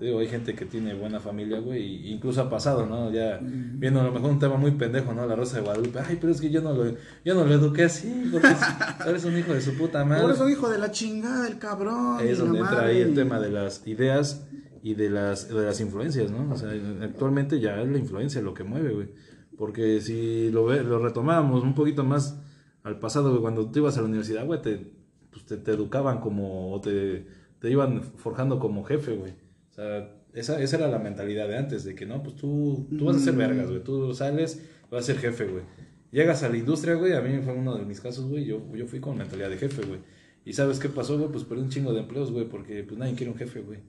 Digo, 0.01 0.19
hay 0.19 0.27
gente 0.29 0.55
que 0.55 0.65
tiene 0.67 0.95
buena 0.95 1.21
familia, 1.21 1.61
güey, 1.61 2.11
incluso 2.11 2.41
ha 2.41 2.51
pasado, 2.51 2.87
¿no? 2.87 3.11
Ya 3.13 3.39
viendo 3.43 4.01
a 4.01 4.05
lo 4.05 4.13
mejor 4.13 4.31
un 4.31 4.39
tema 4.39 4.57
muy 4.57 4.73
pendejo, 4.73 5.13
¿no? 5.15 5.25
La 5.27 5.37
Rosa 5.37 5.57
de 5.59 5.63
Guadalupe. 5.63 6.01
Ay, 6.01 6.19
pero 6.21 6.33
es 6.33 6.41
que 6.41 6.51
yo 6.51 6.61
no 6.61 6.73
lo, 6.75 6.85
yo 7.25 7.35
no 7.35 7.45
lo 7.45 7.55
eduqué 7.55 7.85
así, 7.85 8.29
porque 8.33 8.49
es- 8.49 8.59
eres 9.07 9.25
un 9.25 9.37
hijo 9.39 9.53
de 9.55 9.61
su 9.61 9.75
puta 9.77 10.05
madre. 10.05 10.23
Por 10.23 10.33
eso 10.33 10.49
hijo 10.49 10.69
de 10.69 10.79
la 10.79 10.91
chingada, 10.91 11.47
el 11.47 11.59
cabrón. 11.59 12.17
Ahí 12.19 12.29
es 12.31 12.39
donde 12.39 12.59
entra 12.59 12.75
madre. 12.77 12.91
ahí 12.91 13.01
el 13.01 13.15
tema 13.15 13.39
de 13.39 13.51
las 13.51 13.87
ideas 13.87 14.47
y 14.83 14.95
de 14.95 15.09
las, 15.11 15.49
de 15.49 15.65
las 15.65 15.81
influencias, 15.81 16.31
¿no? 16.31 16.53
O 16.53 16.57
sea, 16.57 16.71
actualmente 17.03 17.61
ya 17.61 17.81
es 17.81 17.89
la 17.89 17.99
influencia 17.99 18.41
lo 18.43 18.55
que 18.55 18.65
mueve, 18.65 18.93
güey. 18.93 19.09
Porque 19.57 20.01
si 20.01 20.51
lo, 20.51 20.71
lo 20.83 20.99
retomábamos 20.99 21.63
un 21.63 21.75
poquito 21.75 22.03
más 22.05 22.41
al 22.83 22.99
pasado, 22.99 23.31
güey, 23.31 23.41
cuando 23.43 23.71
tú 23.71 23.79
ibas 23.81 23.97
a 23.99 24.01
la 24.01 24.09
universidad, 24.09 24.45
güey, 24.45 24.61
te, 24.61 24.93
pues 25.31 25.45
te, 25.47 25.57
te 25.59 25.71
educaban 25.73 26.21
como, 26.21 26.73
o 26.75 26.81
te, 26.81 27.27
te 27.61 27.71
iban 27.71 28.03
forjando 28.03 28.59
como 28.59 28.85
jefe, 28.85 29.15
güey. 29.17 29.33
Sea, 29.77 30.11
esa, 30.33 30.61
esa 30.61 30.77
era 30.77 30.89
la 30.89 30.99
mentalidad 30.99 31.49
de 31.49 31.57
antes, 31.57 31.85
de 31.85 31.95
que 31.95 32.07
no, 32.07 32.23
pues 32.23 32.37
tú, 32.37 32.87
tú 32.99 33.05
vas 33.07 33.17
a 33.17 33.21
ser 33.21 33.35
vergas, 33.37 33.69
güey. 33.69 33.83
Tú 33.83 34.13
sales, 34.15 34.63
vas 34.91 35.05
a 35.05 35.07
ser 35.07 35.19
jefe, 35.19 35.47
güey. 35.47 35.65
Llegas 36.11 36.43
a 36.43 36.49
la 36.49 36.57
industria, 36.57 36.95
güey, 36.95 37.13
a 37.13 37.21
mí 37.21 37.41
fue 37.43 37.55
uno 37.55 37.77
de 37.77 37.85
mis 37.85 38.01
casos, 38.01 38.27
güey, 38.27 38.45
yo, 38.45 38.63
yo 38.75 38.87
fui 38.87 39.01
con 39.01 39.17
mentalidad 39.17 39.51
de 39.51 39.59
jefe, 39.59 39.83
güey. 39.87 40.01
Y 40.45 40.53
¿sabes 40.53 40.79
qué 40.79 40.89
pasó, 40.89 41.19
güey? 41.19 41.31
Pues 41.31 41.45
perdí 41.45 41.63
un 41.63 41.69
chingo 41.69 41.93
de 41.93 42.01
empleos, 42.01 42.31
güey, 42.33 42.49
porque 42.49 42.83
pues 42.85 42.99
nadie 42.99 43.15
quiere 43.15 43.33
un 43.33 43.39
jefe, 43.39 43.61
güey. 43.61 43.81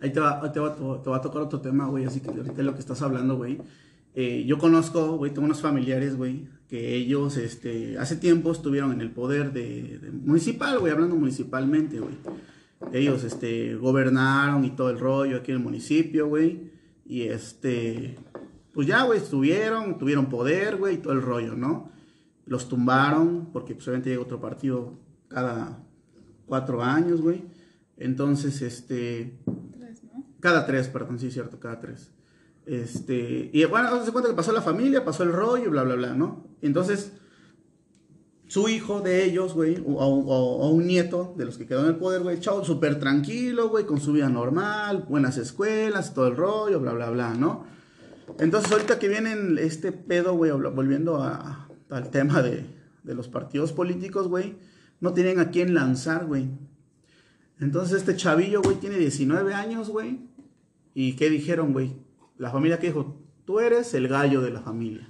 Ahí 0.00 0.12
te 0.12 0.20
va, 0.20 0.52
te, 0.52 0.58
va, 0.58 0.74
te 0.74 1.10
va 1.10 1.16
a 1.16 1.20
tocar 1.20 1.42
otro 1.42 1.60
tema, 1.60 1.86
güey, 1.86 2.04
así 2.04 2.20
que 2.20 2.28
ahorita 2.28 2.62
lo 2.62 2.74
que 2.74 2.80
estás 2.80 3.02
hablando, 3.02 3.36
güey. 3.36 3.58
Eh, 4.14 4.44
yo 4.46 4.58
conozco, 4.58 5.16
güey, 5.16 5.32
tengo 5.32 5.46
unos 5.46 5.60
familiares, 5.60 6.16
güey, 6.16 6.48
que 6.68 6.94
ellos, 6.94 7.36
este, 7.36 7.98
hace 7.98 8.16
tiempo 8.16 8.52
estuvieron 8.52 8.92
en 8.92 9.00
el 9.00 9.10
poder 9.10 9.52
de, 9.52 9.98
de 9.98 10.10
municipal, 10.10 10.78
güey, 10.78 10.92
hablando 10.92 11.16
municipalmente, 11.16 12.00
güey. 12.00 12.14
Ellos, 12.92 13.24
este, 13.24 13.74
gobernaron 13.76 14.64
y 14.64 14.70
todo 14.70 14.90
el 14.90 14.98
rollo 14.98 15.38
aquí 15.38 15.50
en 15.50 15.58
el 15.58 15.62
municipio, 15.62 16.28
güey. 16.28 16.70
Y 17.04 17.22
este, 17.22 18.18
pues 18.72 18.86
ya, 18.86 19.04
güey, 19.04 19.18
estuvieron, 19.18 19.98
tuvieron 19.98 20.26
poder, 20.26 20.76
güey, 20.76 20.94
y 20.94 20.98
todo 20.98 21.12
el 21.12 21.22
rollo, 21.22 21.54
¿no? 21.54 21.90
Los 22.46 22.68
tumbaron, 22.68 23.50
porque 23.52 23.74
pues 23.74 23.86
obviamente 23.88 24.10
llega 24.10 24.22
otro 24.22 24.40
partido 24.40 24.98
cada 25.28 25.78
cuatro 26.46 26.82
años, 26.82 27.20
güey. 27.20 27.44
Entonces, 27.96 28.62
este, 28.62 29.38
Tres, 29.72 30.02
¿no? 30.04 30.24
cada 30.40 30.66
tres, 30.66 30.88
perdón, 30.88 31.18
sí, 31.18 31.30
cierto, 31.30 31.60
cada 31.60 31.80
tres. 31.80 32.10
Este, 32.66 33.50
y 33.52 33.64
bueno, 33.64 34.04
se 34.04 34.12
cuenta 34.12 34.30
que 34.30 34.36
pasó 34.36 34.52
la 34.52 34.62
familia, 34.62 35.04
pasó 35.04 35.22
el 35.22 35.32
rollo, 35.32 35.70
bla, 35.70 35.82
bla, 35.82 35.94
bla, 35.94 36.14
¿no? 36.14 36.46
Entonces, 36.62 37.12
su 38.52 38.68
hijo 38.68 39.00
de 39.00 39.24
ellos, 39.24 39.54
güey, 39.54 39.82
o, 39.86 40.68
un 40.68 40.86
nieto 40.86 41.34
de 41.38 41.46
los 41.46 41.56
que 41.56 41.66
quedó 41.66 41.84
en 41.84 41.86
el 41.86 41.96
poder, 41.96 42.20
güey, 42.20 42.38
chavo, 42.38 42.62
súper 42.62 43.00
tranquilo, 43.00 43.70
güey, 43.70 43.86
con 43.86 43.98
su 43.98 44.12
vida 44.12 44.28
normal, 44.28 45.06
buenas 45.08 45.38
escuelas, 45.38 46.12
todo 46.12 46.26
el 46.26 46.36
rollo, 46.36 46.78
bla, 46.78 46.92
bla, 46.92 47.08
bla, 47.08 47.32
¿no? 47.32 47.64
Entonces, 48.38 48.70
ahorita 48.70 48.98
que 48.98 49.08
vienen 49.08 49.56
este 49.58 49.90
pedo, 49.90 50.34
güey, 50.34 50.50
volviendo 50.50 51.22
al 51.22 52.10
tema 52.10 52.42
de, 52.42 52.66
de 53.02 53.14
los 53.14 53.26
partidos 53.26 53.72
políticos, 53.72 54.28
güey, 54.28 54.56
no 55.00 55.14
tienen 55.14 55.40
a 55.40 55.50
quién 55.50 55.72
lanzar, 55.72 56.26
güey. 56.26 56.50
Entonces, 57.58 58.00
este 58.00 58.16
chavillo, 58.16 58.60
güey, 58.60 58.76
tiene 58.76 58.98
19 58.98 59.54
años, 59.54 59.88
güey. 59.88 60.28
¿Y 60.92 61.16
qué 61.16 61.30
dijeron, 61.30 61.72
güey? 61.72 61.96
La 62.36 62.50
familia 62.50 62.78
que 62.78 62.88
dijo, 62.88 63.18
tú 63.46 63.60
eres 63.60 63.94
el 63.94 64.08
gallo 64.08 64.42
de 64.42 64.50
la 64.50 64.60
familia. 64.60 65.08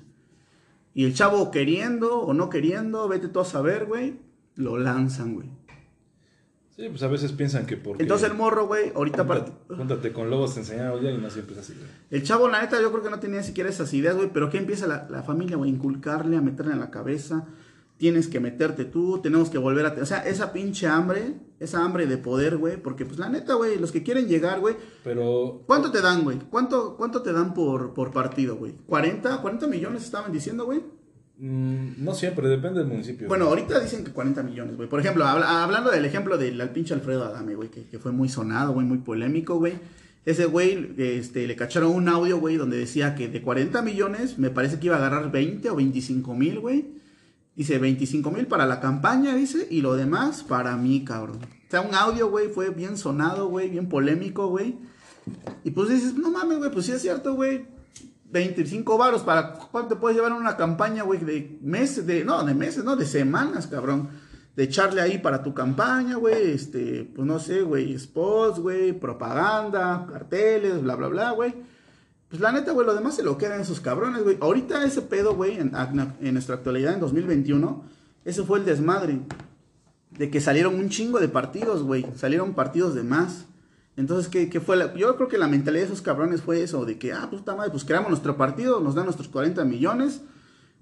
Y 0.94 1.05
el 1.05 1.14
chavo 1.14 1.50
queriendo 1.50 2.20
o 2.20 2.35
no 2.35 2.50
queriendo, 2.50 3.09
vete 3.09 3.28
tú 3.28 3.40
a 3.40 3.44
saber, 3.44 3.87
güey, 3.87 4.20
lo 4.57 4.76
lanzan, 4.76 5.35
güey. 5.35 5.48
Sí, 6.76 6.88
pues 6.88 7.02
a 7.02 7.09
veces 7.09 7.33
piensan 7.33 7.66
que 7.66 7.76
porque... 7.76 8.02
Entonces 8.02 8.31
el 8.31 8.37
morro, 8.37 8.66
güey, 8.66 8.92
ahorita 8.94 9.26
para... 9.26 9.40
Júntate, 9.40 9.74
júntate 9.76 10.12
con 10.12 10.31
lobos 10.31 10.55
te 10.55 10.61
enseñaron 10.61 11.02
ya 11.02 11.11
y 11.11 11.18
no 11.18 11.28
siempre 11.31 11.55
es 11.55 11.61
así, 11.61 11.74
güey. 11.74 11.87
El 12.11 12.22
chavo, 12.22 12.48
la 12.48 12.62
neta, 12.62 12.81
yo 12.81 12.90
creo 12.90 13.02
que 13.02 13.11
no 13.11 13.20
tenía 13.20 13.42
siquiera 13.42 13.68
esas 13.68 13.92
ideas, 13.92 14.16
güey, 14.16 14.31
pero 14.33 14.48
¿qué 14.48 14.59
empieza 14.59 14.87
la, 14.87 15.07
la 15.11 15.22
familia, 15.22 15.57
güey? 15.57 15.70
Inculcarle, 15.70 16.37
a 16.37 16.40
meterle 16.40 16.72
en 16.72 16.81
la 16.81 16.90
cabeza. 16.90 17.46
Tienes 18.02 18.26
que 18.26 18.40
meterte 18.40 18.84
tú, 18.84 19.20
tenemos 19.22 19.48
que 19.48 19.58
volver 19.58 19.86
a... 19.86 19.94
O 20.02 20.06
sea, 20.06 20.26
esa 20.26 20.52
pinche 20.52 20.88
hambre, 20.88 21.34
esa 21.60 21.84
hambre 21.84 22.06
de 22.08 22.16
poder, 22.18 22.56
güey, 22.56 22.76
porque 22.76 23.06
pues 23.06 23.16
la 23.20 23.28
neta, 23.28 23.54
güey, 23.54 23.78
los 23.78 23.92
que 23.92 24.02
quieren 24.02 24.26
llegar, 24.26 24.58
güey, 24.58 24.74
Pero 25.04 25.62
¿Cuánto 25.68 25.92
te 25.92 26.00
dan, 26.00 26.24
güey? 26.24 26.36
¿Cuánto, 26.50 26.96
cuánto 26.96 27.22
te 27.22 27.32
dan 27.32 27.54
por, 27.54 27.94
por 27.94 28.10
partido, 28.10 28.56
güey? 28.56 28.74
¿40? 28.88 29.40
¿40 29.40 29.68
millones 29.68 30.02
estaban 30.02 30.32
diciendo, 30.32 30.64
güey? 30.64 30.80
mm, 31.38 32.02
no 32.04 32.12
siempre, 32.12 32.48
depende 32.48 32.80
del 32.80 32.88
municipio. 32.88 33.28
Bueno, 33.28 33.44
ahorita 33.44 33.78
dicen 33.78 34.02
que 34.02 34.10
40 34.10 34.42
millones, 34.42 34.76
güey. 34.76 34.88
Por 34.88 34.98
ejemplo, 34.98 35.24
habla- 35.24 35.62
hablando 35.62 35.92
del 35.92 36.04
ejemplo 36.04 36.36
del 36.38 36.60
al 36.60 36.70
pinche 36.70 36.94
Alfredo 36.94 37.22
Adame, 37.24 37.54
güey, 37.54 37.68
que, 37.68 37.84
que 37.86 38.00
fue 38.00 38.10
muy 38.10 38.28
sonado, 38.28 38.72
güey, 38.72 38.84
muy 38.84 38.98
polémico, 38.98 39.58
güey. 39.58 39.74
Ese 40.24 40.46
güey, 40.46 40.92
este, 40.98 41.46
le 41.46 41.54
cacharon 41.54 41.92
un 41.92 42.08
audio, 42.08 42.40
güey, 42.40 42.56
donde 42.56 42.78
decía 42.78 43.14
que 43.14 43.28
de 43.28 43.42
40 43.42 43.80
millones, 43.82 44.38
me 44.40 44.50
parece 44.50 44.80
que 44.80 44.86
iba 44.86 44.96
a 44.96 44.98
agarrar 44.98 45.30
20 45.30 45.70
o 45.70 45.76
25 45.76 46.34
mil, 46.34 46.58
güey. 46.58 47.00
Dice 47.54 47.78
25 47.78 48.30
mil 48.30 48.46
para 48.46 48.66
la 48.66 48.80
campaña, 48.80 49.34
dice, 49.34 49.66
y 49.70 49.82
lo 49.82 49.94
demás 49.94 50.42
para 50.42 50.76
mí, 50.76 51.04
cabrón. 51.04 51.38
O 51.42 51.70
sea, 51.70 51.82
un 51.82 51.94
audio, 51.94 52.30
güey, 52.30 52.48
fue 52.48 52.70
bien 52.70 52.96
sonado, 52.96 53.48
güey, 53.48 53.68
bien 53.68 53.88
polémico, 53.88 54.48
güey. 54.48 54.78
Y 55.62 55.70
pues 55.72 55.90
dices, 55.90 56.14
no 56.14 56.30
mames, 56.30 56.58
güey, 56.58 56.70
pues 56.70 56.86
sí 56.86 56.92
es 56.92 57.02
cierto, 57.02 57.34
güey. 57.34 57.66
25 58.30 58.96
varos 58.96 59.22
para 59.22 59.52
cuánto 59.52 60.00
puedes 60.00 60.16
llevar 60.16 60.32
en 60.32 60.38
una 60.38 60.56
campaña, 60.56 61.02
güey, 61.02 61.20
de 61.20 61.58
meses, 61.60 62.06
de, 62.06 62.24
no, 62.24 62.42
de 62.44 62.54
meses, 62.54 62.84
no, 62.84 62.96
de 62.96 63.04
semanas, 63.04 63.66
cabrón. 63.66 64.08
De 64.56 64.64
echarle 64.64 65.00
ahí 65.00 65.18
para 65.18 65.42
tu 65.42 65.54
campaña, 65.54 66.16
güey, 66.16 66.52
este, 66.52 67.10
pues 67.14 67.26
no 67.26 67.38
sé, 67.38 67.62
güey, 67.62 67.98
spots, 67.98 68.58
güey, 68.58 68.92
propaganda, 68.92 70.06
carteles, 70.10 70.82
bla, 70.82 70.96
bla, 70.96 71.08
bla, 71.08 71.30
güey. 71.32 71.54
Pues 72.32 72.40
la 72.40 72.50
neta, 72.50 72.72
güey, 72.72 72.86
lo 72.86 72.94
demás 72.94 73.14
se 73.14 73.22
lo 73.22 73.36
quedan 73.36 73.60
esos 73.60 73.80
cabrones, 73.80 74.24
güey. 74.24 74.38
Ahorita 74.40 74.82
ese 74.86 75.02
pedo, 75.02 75.34
güey, 75.34 75.58
en, 75.58 75.70
nuestra 76.32 76.54
actualidad, 76.54 76.94
en 76.94 77.00
2021, 77.00 77.84
ese 78.24 78.42
fue 78.42 78.58
el 78.58 78.64
desmadre. 78.64 79.20
De 80.12 80.30
que 80.30 80.40
salieron 80.40 80.76
un 80.76 80.88
chingo 80.88 81.20
de 81.20 81.28
partidos, 81.28 81.82
güey. 81.82 82.06
Salieron 82.16 82.54
partidos 82.54 82.94
de 82.94 83.02
más. 83.02 83.44
Entonces, 83.98 84.30
¿qué, 84.30 84.48
qué 84.48 84.62
fue? 84.62 84.78
La- 84.78 84.94
yo 84.94 85.14
creo 85.16 85.28
que 85.28 85.36
la 85.36 85.46
mentalidad 85.46 85.82
de 85.82 85.88
esos 85.88 86.00
cabrones 86.00 86.40
fue 86.40 86.62
eso, 86.62 86.86
de 86.86 86.98
que, 86.98 87.12
ah, 87.12 87.28
puta 87.30 87.54
madre, 87.54 87.70
pues 87.70 87.84
creamos 87.84 88.08
nuestro 88.08 88.34
partido, 88.38 88.80
nos 88.80 88.94
dan 88.94 89.04
nuestros 89.04 89.28
40 89.28 89.62
millones, 89.66 90.22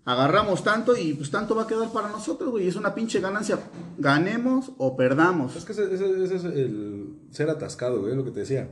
agarramos 0.05 0.63
tanto 0.63 0.97
y 0.97 1.15
pues 1.15 1.33
tanto 1.33 1.57
va 1.57 1.63
a 1.63 1.67
quedar 1.67 1.93
para 1.93 2.11
nosotros, 2.11 2.51
güey. 2.51 2.69
Es 2.69 2.77
una 2.77 2.95
pinche 2.95 3.19
ganancia, 3.19 3.59
ganemos 3.99 4.71
o 4.79 4.97
perdamos. 4.97 5.57
Es 5.57 5.65
que 5.65 5.73
ese, 5.73 5.93
es 5.93 6.45
el 6.45 7.09
ser 7.33 7.51
atascado, 7.51 8.03
güey, 8.03 8.15
lo 8.15 8.25
que 8.25 8.31
te 8.31 8.39
decía. 8.39 8.71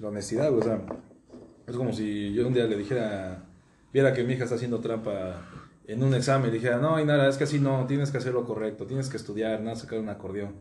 La 0.00 0.08
honestidad, 0.08 0.48
güey, 0.48 0.62
o 0.62 0.64
sea, 0.64 0.80
es 1.66 1.76
como 1.76 1.92
si 1.92 2.32
yo 2.34 2.46
un 2.46 2.54
día 2.54 2.66
le 2.66 2.76
dijera, 2.76 3.44
viera 3.92 4.12
que 4.12 4.24
mi 4.24 4.34
hija 4.34 4.44
está 4.44 4.56
haciendo 4.56 4.80
trampa 4.80 5.42
en 5.86 6.02
un 6.02 6.14
examen, 6.14 6.50
y 6.50 6.52
dijera, 6.54 6.78
no, 6.78 7.00
y 7.00 7.04
nada, 7.04 7.28
es 7.28 7.36
que 7.36 7.44
así 7.44 7.58
no, 7.58 7.86
tienes 7.86 8.10
que 8.10 8.18
hacer 8.18 8.32
lo 8.32 8.44
correcto, 8.44 8.86
tienes 8.86 9.08
que 9.08 9.16
estudiar, 9.16 9.60
nada, 9.60 9.76
sacar 9.76 9.98
un 9.98 10.08
acordeón. 10.08 10.54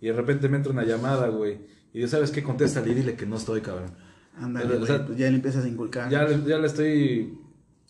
Y 0.00 0.06
de 0.06 0.12
repente 0.14 0.48
me 0.48 0.56
entra 0.56 0.72
una 0.72 0.84
llamada, 0.84 1.28
güey, 1.28 1.58
y 1.92 2.00
yo, 2.00 2.08
¿sabes 2.08 2.30
qué? 2.30 2.42
Contéstale 2.42 2.90
y 2.90 2.94
dile 2.94 3.14
que 3.14 3.26
no 3.26 3.36
estoy, 3.36 3.60
cabrón. 3.60 3.90
Ándale, 4.36 4.76
o 4.76 4.86
sea, 4.86 5.04
pues 5.06 5.18
ya 5.18 5.28
le 5.28 5.36
empiezas 5.36 5.64
a 5.64 5.68
inculcar. 5.68 6.08
Ya, 6.10 6.24
le- 6.24 6.42
ya 6.48 6.58
le 6.58 6.66
estoy... 6.66 7.38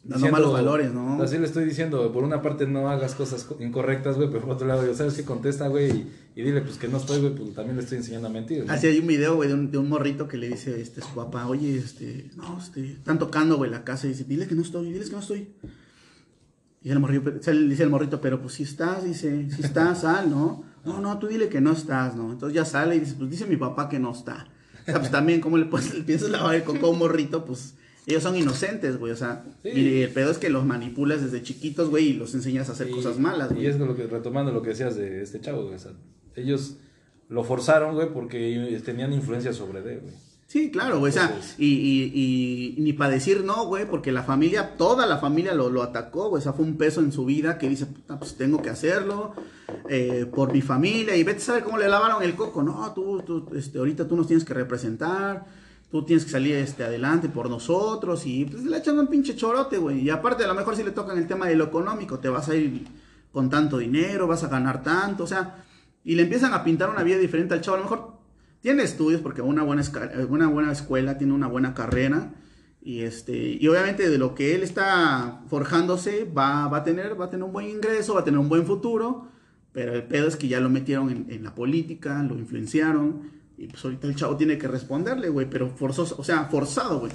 Dando 0.05 0.31
malos 0.31 0.53
valores, 0.53 0.93
¿no? 0.93 1.23
Así 1.23 1.39
le 1.39 1.47
estoy 1.47 1.65
diciendo, 1.65 2.11
por 2.13 2.25
una 2.25 2.43
parte 2.43 2.67
no 2.67 2.89
hagas 2.91 3.15
cosas 3.15 3.45
co- 3.45 3.57
incorrectas, 3.61 4.17
güey, 4.17 4.29
pero 4.31 4.41
por 4.41 4.51
otro 4.51 4.67
lado, 4.67 4.85
yo, 4.85 4.95
¿sabes 4.95 5.15
qué? 5.15 5.25
Contesta, 5.25 5.69
güey, 5.69 5.91
y, 5.91 6.13
y 6.35 6.43
dile, 6.43 6.61
pues, 6.63 6.77
que 6.77 6.89
no 6.89 6.97
estoy, 6.97 7.21
güey, 7.21 7.35
pues 7.37 7.55
también 7.55 7.77
le 7.77 7.83
estoy 7.85 7.99
enseñando 7.99 8.27
a 8.27 8.31
mentir, 8.33 8.65
¿no? 8.67 8.73
Así 8.73 8.89
hay 8.89 8.99
un 8.99 9.07
video, 9.07 9.37
güey, 9.37 9.49
de 9.49 9.55
un, 9.55 9.71
de 9.71 9.79
un 9.79 9.89
morrito 9.89 10.27
que 10.27 10.39
le 10.39 10.49
dice 10.49 10.81
este, 10.81 11.03
su 11.03 11.15
papá, 11.15 11.47
oye, 11.47 11.77
este, 11.79 12.31
no, 12.37 12.59
este, 12.59 12.85
están 12.95 13.21
tocando, 13.21 13.57
güey, 13.59 13.71
la 13.71 13.85
casa 13.85 14.07
y 14.07 14.11
dice, 14.11 14.25
dile 14.25 14.49
que 14.49 14.57
no 14.57 14.63
estoy, 14.63 14.91
diles 14.93 15.09
que 15.09 15.15
no 15.15 15.21
estoy. 15.23 15.49
Y 16.83 16.91
el 16.91 16.99
morrito, 16.99 17.31
dice 17.31 17.83
el 17.85 17.91
morrito, 17.91 18.21
pero 18.21 18.41
pues 18.43 18.55
si 18.55 18.65
estás, 18.65 19.05
dice, 19.05 19.49
si 19.51 19.63
estás, 19.63 20.01
sal, 20.03 20.29
¿no? 20.31 20.65
No, 20.85 21.01
no, 21.01 21.17
tú 21.21 21.29
dile 21.29 21.49
que 21.49 21.61
no 21.61 21.71
estás, 21.73 22.17
¿no? 22.17 22.33
Entonces 22.33 22.57
ya 22.57 22.65
sale 22.65 22.97
y 22.97 23.01
dice, 23.01 23.15
pues 23.17 23.31
dice 23.31 23.47
mi 23.47 23.57
papá 23.57 23.89
que 23.89 24.01
no 24.01 24.11
está. 24.11 24.49
O 24.83 24.85
sea, 24.85 24.99
pues 24.99 25.13
también, 25.13 25.41
¿cómo 25.41 25.59
le, 25.59 25.67
puedes, 25.67 25.95
le 25.97 26.03
piensas 26.03 26.31
lavar 26.31 26.57
el 26.57 26.65
coco 26.65 26.87
a 26.87 26.91
un 26.91 26.99
morrito? 26.99 27.45
Pues 27.45 27.77
ellos 28.07 28.23
son 28.23 28.37
inocentes, 28.37 28.99
güey, 28.99 29.13
o 29.13 29.17
sea, 29.17 29.45
Sí. 29.63 29.69
y 29.71 30.03
el 30.03 30.11
pedo 30.11 30.31
es 30.31 30.39
que 30.39 30.51
los 30.51 30.65
manipulas 30.65 31.23
desde 31.23 31.43
chiquitos, 31.43 31.89
güey, 31.91 32.09
y 32.09 32.13
los 32.15 32.35
enseñas 32.35 32.69
a 32.69 32.73
hacer 32.73 32.89
Y- 32.89 32.93
cosas 32.93 33.19
malas, 33.19 33.51
Y 33.53 33.55
güey. 33.55 33.67
es 33.67 33.79
lo 33.79 33.95
que, 33.95 34.07
retomando 34.07 34.51
lo 34.53 34.63
que 34.63 34.71
decías 34.71 34.97
de 34.97 35.23
este 35.23 35.41
chavo, 35.41 35.63
güey, 35.65 35.75
o 35.77 35.79
sea, 35.79 35.93
ellos 36.37 36.77
lo 37.29 37.45
forzaron, 37.45 37.95
güey, 37.95 38.13
porque 38.13 38.81
tenían 38.85 39.13
influencia 39.13 39.53
sobre 39.53 39.79
él, 39.81 40.01
güey. 40.03 40.15
Sí, 40.49 40.71
claro, 40.71 40.99
güey. 40.99 41.09
O 41.09 41.15
sea, 41.15 41.35
y, 41.57 41.67
y, 41.67 42.75
y 42.77 42.81
ni 42.83 42.93
para 42.93 43.11
decir 43.13 43.43
no, 43.43 43.65
güey, 43.69 43.89
porque 43.89 44.13
la 44.13 44.23
familia, 44.23 44.77
toda 44.77 45.07
la 45.07 45.17
familia 45.17 45.55
lo, 45.55 45.71
lo 45.71 45.83
atacó, 45.83 46.29
güey. 46.29 46.41
O 46.41 46.43
sea, 46.43 46.53
fue 46.53 46.67
un 46.67 46.77
peso 46.77 47.01
en 47.01 47.11
su 47.11 47.25
vida 47.25 47.57
que 47.57 47.71
dice, 47.71 47.87
puta, 47.87 48.19
pues 48.19 48.35
tengo 48.35 48.61
que 48.61 48.69
hacerlo 48.69 49.33
eh, 49.89 50.27
por 50.31 50.53
mi 50.53 50.61
familia. 50.61 51.17
Y 51.17 51.25
vete 51.25 51.39
a 51.39 51.45
saber 51.47 51.65
cómo 51.65 51.79
le 51.79 51.89
lavaron 51.89 52.23
el 52.23 52.35
coco. 52.35 52.63
No, 52.63 52.93
tú, 52.93 53.23
tú, 53.25 53.49
este, 53.57 53.79
ahorita 53.79 54.07
tú 54.07 54.15
nos 54.15 54.27
tienes 54.27 54.45
que 54.45 54.53
representar. 54.53 55.47
Tú 55.93 56.07
tienes 56.07 56.25
que 56.25 56.31
salir 56.31 56.55
este, 56.55 56.85
adelante 56.85 57.29
por 57.29 57.51
nosotros. 57.51 58.25
Y 58.25 58.47
pues 58.47 58.65
le 58.65 58.79
echan 58.79 58.99
un 58.99 59.09
pinche 59.09 59.37
chorote, 59.37 59.77
güey. 59.77 60.01
Y 60.01 60.09
aparte, 60.09 60.43
a 60.43 60.47
lo 60.47 60.55
mejor 60.55 60.75
si 60.75 60.83
le 60.83 60.91
tocan 60.91 61.19
el 61.19 61.27
tema 61.27 61.49
de 61.49 61.55
lo 61.55 61.65
económico, 61.65 62.19
te 62.19 62.31
vas 62.31 62.49
a 62.49 62.55
ir 62.57 62.87
con 63.31 63.51
tanto 63.51 63.77
dinero, 63.77 64.27
vas 64.27 64.43
a 64.43 64.49
ganar 64.49 64.83
tanto. 64.83 65.25
O 65.25 65.27
sea, 65.27 65.63
y 66.03 66.15
le 66.15 66.23
empiezan 66.23 66.55
a 66.55 66.65
pintar 66.65 66.89
una 66.89 67.03
vida 67.03 67.19
diferente 67.19 67.53
al 67.53 67.61
chavo. 67.61 67.77
A 67.77 67.81
lo 67.81 67.85
mejor 67.85 68.13
tiene 68.63 68.85
estudios 68.85 69.21
porque 69.21 69.43
una 69.43 69.65
buena, 69.65 69.83
escuela, 70.73 71.19
tiene 71.19 71.35
una 71.35 71.47
buena 71.47 71.75
carrera 71.75 72.33
y 72.81 73.03
este 73.03 73.59
y 73.61 73.69
obviamente 73.69 74.09
de 74.09 74.19
lo 74.19 74.35
que 74.35 74.55
él 74.55 74.63
está 74.63 75.43
forjándose 75.49 76.25
va, 76.25 76.67
va 76.69 76.79
a 76.79 76.85
tener 76.85 77.21
va 77.21 77.27
a 77.27 77.31
tener 77.31 77.45
un 77.45 77.53
buen 77.53 77.69
ingreso, 77.69 78.15
va 78.15 78.21
a 78.21 78.25
tener 78.25 78.41
un 78.41 78.49
buen 78.49 78.65
futuro, 78.67 79.29
pero 79.73 79.95
el 79.95 80.05
pedo 80.05 80.27
es 80.27 80.37
que 80.37 80.49
ya 80.49 80.59
lo 80.59 80.71
metieron 80.71 81.11
en, 81.11 81.27
en 81.29 81.45
la 81.45 81.55
política, 81.55 82.23
lo 82.23 82.39
influenciaron 82.39 83.42
y 83.59 83.67
pues 83.67 83.85
ahorita 83.85 84.07
el 84.07 84.17
chavo 84.17 84.37
tiene 84.37 84.59
que 84.59 84.69
responderle, 84.69 85.29
güey, 85.29 85.49
pero 85.49 85.69
forzoso, 85.71 86.17
o 86.19 86.25
sea, 86.25 86.45
forzado, 86.47 87.01
güey. 87.01 87.13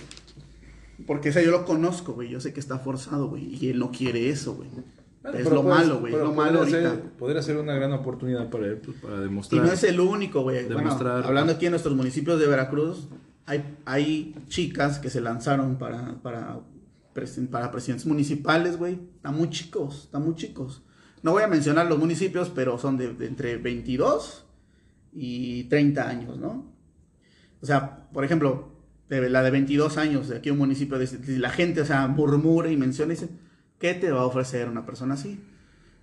Porque 1.06 1.30
o 1.30 1.34
sea, 1.34 1.44
yo 1.44 1.52
lo 1.52 1.64
conozco, 1.66 2.14
güey, 2.14 2.30
yo 2.30 2.40
sé 2.40 2.54
que 2.54 2.60
está 2.60 2.80
forzado, 2.80 3.28
güey, 3.30 3.56
y 3.56 3.70
él 3.70 3.80
no 3.80 3.92
quiere 3.92 4.30
eso, 4.30 4.56
güey. 4.56 4.70
Es 5.34 5.44
lo 5.50 5.62
puede- 5.62 5.76
malo, 5.76 6.00
güey, 6.00 6.14
lo 6.14 6.34
malo 6.34 6.60
podría 6.60 6.90
ahorita. 6.90 7.10
Podría 7.20 7.42
ser 7.42 7.58
una 7.58 7.76
gran 7.76 7.92
oportunidad 7.92 8.50
para 8.50 8.66
él, 8.68 8.78
pues, 8.78 8.98
para 8.98 9.18
Y 9.18 9.22
demostrar. 9.22 9.64
no 9.66 9.72
es 9.72 9.84
el 9.84 10.00
único, 10.00 10.42
güey. 10.42 10.66
Bueno, 10.68 10.90
hablando 10.92 11.54
aquí 11.54 11.66
en 11.66 11.72
nuestros 11.72 11.96
municipios 11.96 12.40
de 12.40 12.48
Veracruz, 12.48 13.08
hay, 13.46 13.78
hay 13.86 14.36
chicas 14.48 15.00
que 15.00 15.10
se 15.10 15.20
lanzaron 15.22 15.78
para, 15.78 16.16
para, 16.22 16.60
para 17.52 17.72
presidentes 17.72 18.06
municipales, 18.06 18.78
güey. 18.78 19.00
Están 19.18 19.36
muy 19.36 19.50
chicos, 19.50 20.04
están 20.06 20.24
muy 20.24 20.36
chicos. 20.36 20.82
No 21.24 21.32
voy 21.32 21.44
a 21.44 21.48
mencionar 21.48 21.88
los 21.88 22.00
municipios, 22.00 22.50
pero 22.50 22.78
son 22.78 22.96
de, 22.98 23.14
de 23.14 23.28
entre 23.28 23.58
22 23.58 24.46
y 25.14 25.66
30 25.66 26.08
años, 26.08 26.38
¿no? 26.38 26.72
O 27.62 27.66
sea, 27.66 28.08
por 28.14 28.24
ejemplo, 28.24 28.72
de 29.10 29.30
la 29.30 29.44
de 29.44 29.52
22 29.52 29.98
años, 29.98 30.28
de 30.28 30.38
aquí 30.38 30.50
un 30.50 30.58
municipio, 30.58 30.98
la 31.28 31.50
gente, 31.50 31.82
o 31.82 31.86
sea, 31.86 32.08
murmura 32.08 32.70
y 32.70 32.78
menciona 32.78 33.14
y 33.14 33.16
dice, 33.16 33.30
¿qué 33.80 33.94
te 33.94 34.12
va 34.12 34.22
a 34.22 34.26
ofrecer 34.26 34.70
una 34.70 34.86
persona 34.86 35.14
así? 35.14 35.40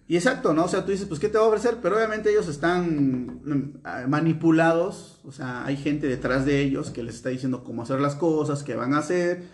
Y 0.06 0.16
exacto, 0.16 0.52
¿no? 0.52 0.64
O 0.64 0.68
sea, 0.68 0.84
tú 0.84 0.92
dices, 0.92 1.06
pues, 1.06 1.18
¿qué 1.18 1.28
te 1.28 1.38
va 1.38 1.44
a 1.44 1.48
ofrecer? 1.48 1.78
Pero 1.80 1.96
obviamente 1.96 2.30
ellos 2.30 2.48
están 2.48 3.40
mm, 3.42 3.80
ah, 3.84 4.04
manipulados, 4.06 5.20
o 5.24 5.32
sea, 5.32 5.64
hay 5.64 5.76
gente 5.76 6.06
detrás 6.06 6.44
de 6.44 6.60
ellos 6.60 6.90
que 6.90 7.02
les 7.02 7.14
está 7.14 7.30
diciendo 7.30 7.64
cómo 7.64 7.82
hacer 7.82 8.00
las 8.00 8.14
cosas, 8.14 8.62
qué 8.62 8.74
van 8.74 8.94
a 8.94 8.98
hacer. 8.98 9.44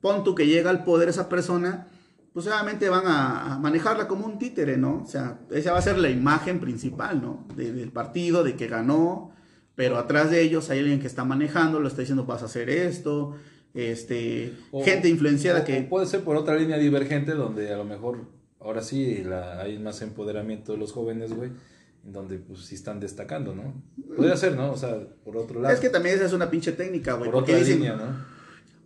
Pon 0.00 0.22
tú 0.22 0.34
que 0.34 0.46
llega 0.46 0.70
al 0.70 0.84
poder 0.84 1.08
esa 1.08 1.28
persona, 1.28 1.88
pues 2.32 2.46
obviamente 2.46 2.88
van 2.88 3.06
a, 3.06 3.54
a 3.54 3.58
manejarla 3.58 4.06
como 4.08 4.26
un 4.26 4.38
títere, 4.38 4.76
¿no? 4.76 5.02
O 5.02 5.06
sea, 5.06 5.40
esa 5.50 5.72
va 5.72 5.78
a 5.78 5.82
ser 5.82 5.98
la 5.98 6.10
imagen 6.10 6.60
principal, 6.60 7.20
¿no? 7.20 7.46
De- 7.56 7.72
del 7.72 7.90
partido, 7.92 8.44
de 8.44 8.54
que 8.56 8.68
ganó, 8.68 9.32
pero 9.74 9.98
atrás 9.98 10.30
de 10.30 10.40
ellos 10.42 10.70
hay 10.70 10.78
alguien 10.80 11.00
que 11.00 11.06
está 11.06 11.24
manejando, 11.24 11.80
lo 11.80 11.88
está 11.88 12.02
diciendo, 12.02 12.24
vas 12.26 12.42
a 12.42 12.46
hacer 12.46 12.70
esto, 12.70 13.34
este, 13.74 14.52
O- 14.72 14.84
gente 14.84 15.08
influenciada 15.08 15.60
o- 15.60 15.64
que... 15.64 15.80
o 15.80 15.88
puede 15.88 16.06
ser 16.06 16.22
por 16.22 16.36
otra 16.36 16.56
línea 16.56 16.76
divergente 16.78 17.32
donde 17.32 17.72
a 17.72 17.76
lo 17.76 17.84
mejor 17.84 18.26
ahora 18.60 18.82
sí 18.82 19.22
la, 19.24 19.60
hay 19.60 19.78
más 19.78 20.02
empoderamiento 20.02 20.72
de 20.72 20.78
los 20.78 20.92
jóvenes, 20.92 21.32
güey, 21.32 21.50
en 22.04 22.12
donde 22.12 22.38
pues 22.38 22.60
sí 22.60 22.74
están 22.74 23.00
destacando, 23.00 23.54
¿no? 23.54 23.74
Podría 24.16 24.36
ser, 24.36 24.56
¿no? 24.56 24.70
O 24.72 24.76
sea, 24.76 24.98
por 25.24 25.36
otro 25.36 25.60
lado. 25.60 25.74
Es 25.74 25.80
que 25.80 25.88
también 25.90 26.16
esa 26.16 26.26
es 26.26 26.32
una 26.32 26.50
pinche 26.50 26.72
técnica, 26.72 27.14
güey. 27.14 27.30
por 27.30 27.40
Porque 27.40 27.52
otra 27.52 27.64
dicen, 27.64 27.78
línea, 27.80 27.96
¿no? 27.96 28.39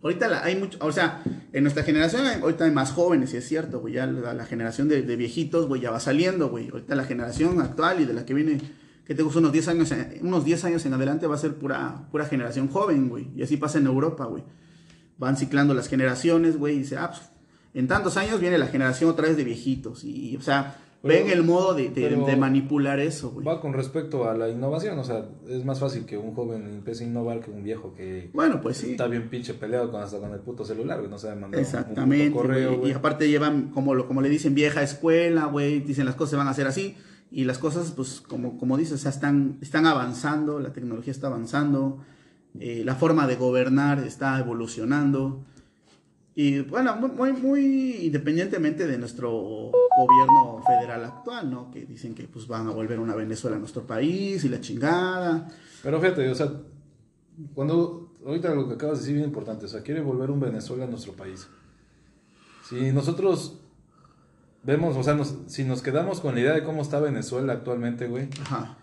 Ahorita 0.05 0.27
la- 0.27 0.43
hay 0.43 0.55
mucho, 0.55 0.77
o 0.81 0.91
sea, 0.91 1.23
en 1.51 1.63
nuestra 1.63 1.81
generación 1.81 2.27
hay- 2.27 2.39
ahorita 2.39 2.65
hay 2.65 2.69
más 2.71 2.91
jóvenes, 2.91 3.33
y 3.33 3.37
es 3.37 3.47
cierto, 3.47 3.79
güey, 3.79 3.95
ya 3.95 4.05
la, 4.05 4.35
la 4.35 4.45
generación 4.45 4.87
de, 4.87 5.01
viejitos, 5.15 5.67
güey, 5.67 5.81
ya 5.81 5.89
va 5.89 5.99
saliendo, 5.99 6.49
güey. 6.49 6.69
Ahorita 6.69 6.93
la 6.93 7.05
generación 7.05 7.59
actual 7.59 7.99
y 8.01 8.05
de 8.05 8.13
la 8.13 8.23
que 8.23 8.35
viene, 8.35 8.61
que 9.03 9.15
tengo 9.15 9.31
unos 9.35 9.51
10 9.51 9.67
años, 9.67 9.91
en- 9.91 10.19
unos 10.21 10.45
10 10.45 10.63
años 10.63 10.85
en 10.85 10.93
adelante 10.93 11.25
va 11.25 11.33
a 11.33 11.39
ser 11.39 11.55
pura, 11.55 12.07
pura 12.11 12.25
generación 12.25 12.67
joven, 12.67 13.09
güey. 13.09 13.29
Y 13.35 13.41
así 13.41 13.57
pasa 13.57 13.79
en 13.79 13.87
Europa, 13.87 14.25
güey. 14.25 14.43
Van 15.17 15.37
ciclando 15.37 15.73
las 15.73 15.87
generaciones, 15.87 16.55
güey, 16.59 16.75
y 16.75 16.79
dice, 16.79 16.97
ah, 16.97 17.09
pues, 17.09 17.23
en 17.73 17.87
tantos 17.87 18.15
años 18.17 18.39
viene 18.39 18.59
la 18.59 18.67
generación 18.67 19.09
otra 19.09 19.27
vez 19.27 19.37
de 19.37 19.43
viejitos. 19.43 20.03
Y, 20.03 20.37
o 20.37 20.41
sea, 20.41 20.75
Pero- 21.07 21.23
ven 21.25 21.29
el 21.37 21.43
modo 21.43 21.73
de, 21.73 21.89
de- 21.89 22.35
manipular 22.37 22.99
eso, 22.99 23.29
güey. 23.31 23.45
Va 23.45 23.61
con 23.61 23.73
respecto 23.73 24.29
a 24.29 24.33
la 24.33 24.49
innovación, 24.49 24.97
o 24.99 25.03
sea, 25.03 25.25
es 25.47 25.63
más 25.63 25.79
fácil 25.79 26.05
que 26.05 26.17
un 26.17 26.33
joven 26.33 26.67
empiece 26.67 27.03
a 27.03 27.07
innovar 27.07 27.39
que 27.41 27.51
un 27.51 27.63
viejo 27.63 27.93
que 27.93 28.29
Bueno, 28.33 28.59
pues 28.61 28.77
sí. 28.77 28.91
está 28.91 29.07
bien 29.07 29.29
pinche 29.29 29.53
peleado 29.53 29.91
con 29.91 30.01
hasta 30.01 30.19
con 30.19 30.31
el 30.33 30.39
puto 30.39 30.65
celular, 30.65 30.97
güey, 30.99 31.09
no 31.09 31.17
sabe 31.17 31.35
mandar 31.39 31.59
Exactamente, 31.61 32.27
un 32.27 32.33
puto 32.33 32.41
correo, 32.47 32.67
güey. 32.69 32.79
güey. 32.79 32.91
Y 32.91 32.95
aparte 32.95 33.29
llevan, 33.29 33.69
como, 33.69 33.93
lo, 33.95 34.07
como 34.07 34.21
le 34.21 34.29
dicen, 34.29 34.55
vieja 34.55 34.81
escuela, 34.81 35.45
güey. 35.45 35.79
Dicen 35.81 36.05
las 36.05 36.15
cosas 36.15 36.31
se 36.31 36.35
van 36.37 36.47
a 36.47 36.51
hacer 36.51 36.67
así. 36.67 36.95
Y 37.31 37.43
las 37.43 37.57
cosas, 37.57 37.91
pues, 37.91 38.21
como, 38.21 38.57
como 38.57 38.77
dices, 38.77 38.93
o 38.93 38.97
sea, 38.97 39.11
están, 39.11 39.57
están 39.61 39.85
avanzando, 39.85 40.59
la 40.59 40.71
tecnología 40.73 41.11
está 41.11 41.27
avanzando, 41.27 41.99
eh, 42.59 42.83
la 42.85 42.95
forma 42.95 43.27
de 43.27 43.35
gobernar 43.35 43.99
está 43.99 44.39
evolucionando. 44.39 45.43
Y 46.37 46.59
bueno, 46.61 46.95
muy, 46.97 47.31
muy, 47.31 47.93
independientemente 48.07 48.85
de 48.87 48.97
nuestro 48.97 49.31
gobierno 49.31 50.61
federal 50.67 51.05
actual, 51.05 51.49
¿no? 51.49 51.71
Que 51.71 51.85
dicen 51.85 52.13
que 52.13 52.23
pues 52.27 52.45
van 52.47 52.67
a 52.67 52.71
volver 52.71 52.99
una 52.99 53.15
Venezuela 53.15 53.55
a 53.55 53.59
nuestro 53.59 53.83
país 53.87 54.43
y 54.43 54.49
la 54.49 54.59
chingada. 54.59 55.47
Pero 55.81 55.99
fíjate, 56.01 56.29
o 56.29 56.35
sea, 56.35 56.51
cuando 57.53 58.11
ahorita 58.25 58.53
lo 58.53 58.67
que 58.67 58.73
acabas 58.73 58.97
de 58.97 59.01
decir 59.03 59.15
es 59.15 59.19
bien 59.21 59.29
importante, 59.29 59.65
o 59.65 59.69
sea, 59.69 59.81
quiere 59.81 60.01
volver 60.01 60.29
un 60.29 60.41
Venezuela 60.41 60.83
a 60.83 60.87
nuestro 60.87 61.13
país. 61.13 61.47
Si 62.67 62.91
nosotros 62.91 63.59
vemos, 64.63 64.97
o 64.97 65.03
sea, 65.03 65.13
nos- 65.13 65.35
si 65.47 65.63
nos 65.63 65.81
quedamos 65.81 66.19
con 66.19 66.35
la 66.35 66.41
idea 66.41 66.53
de 66.53 66.63
cómo 66.63 66.81
está 66.81 66.99
Venezuela 66.99 67.53
actualmente, 67.53 68.07
güey, 68.07 68.27
Ajá. 68.41 68.77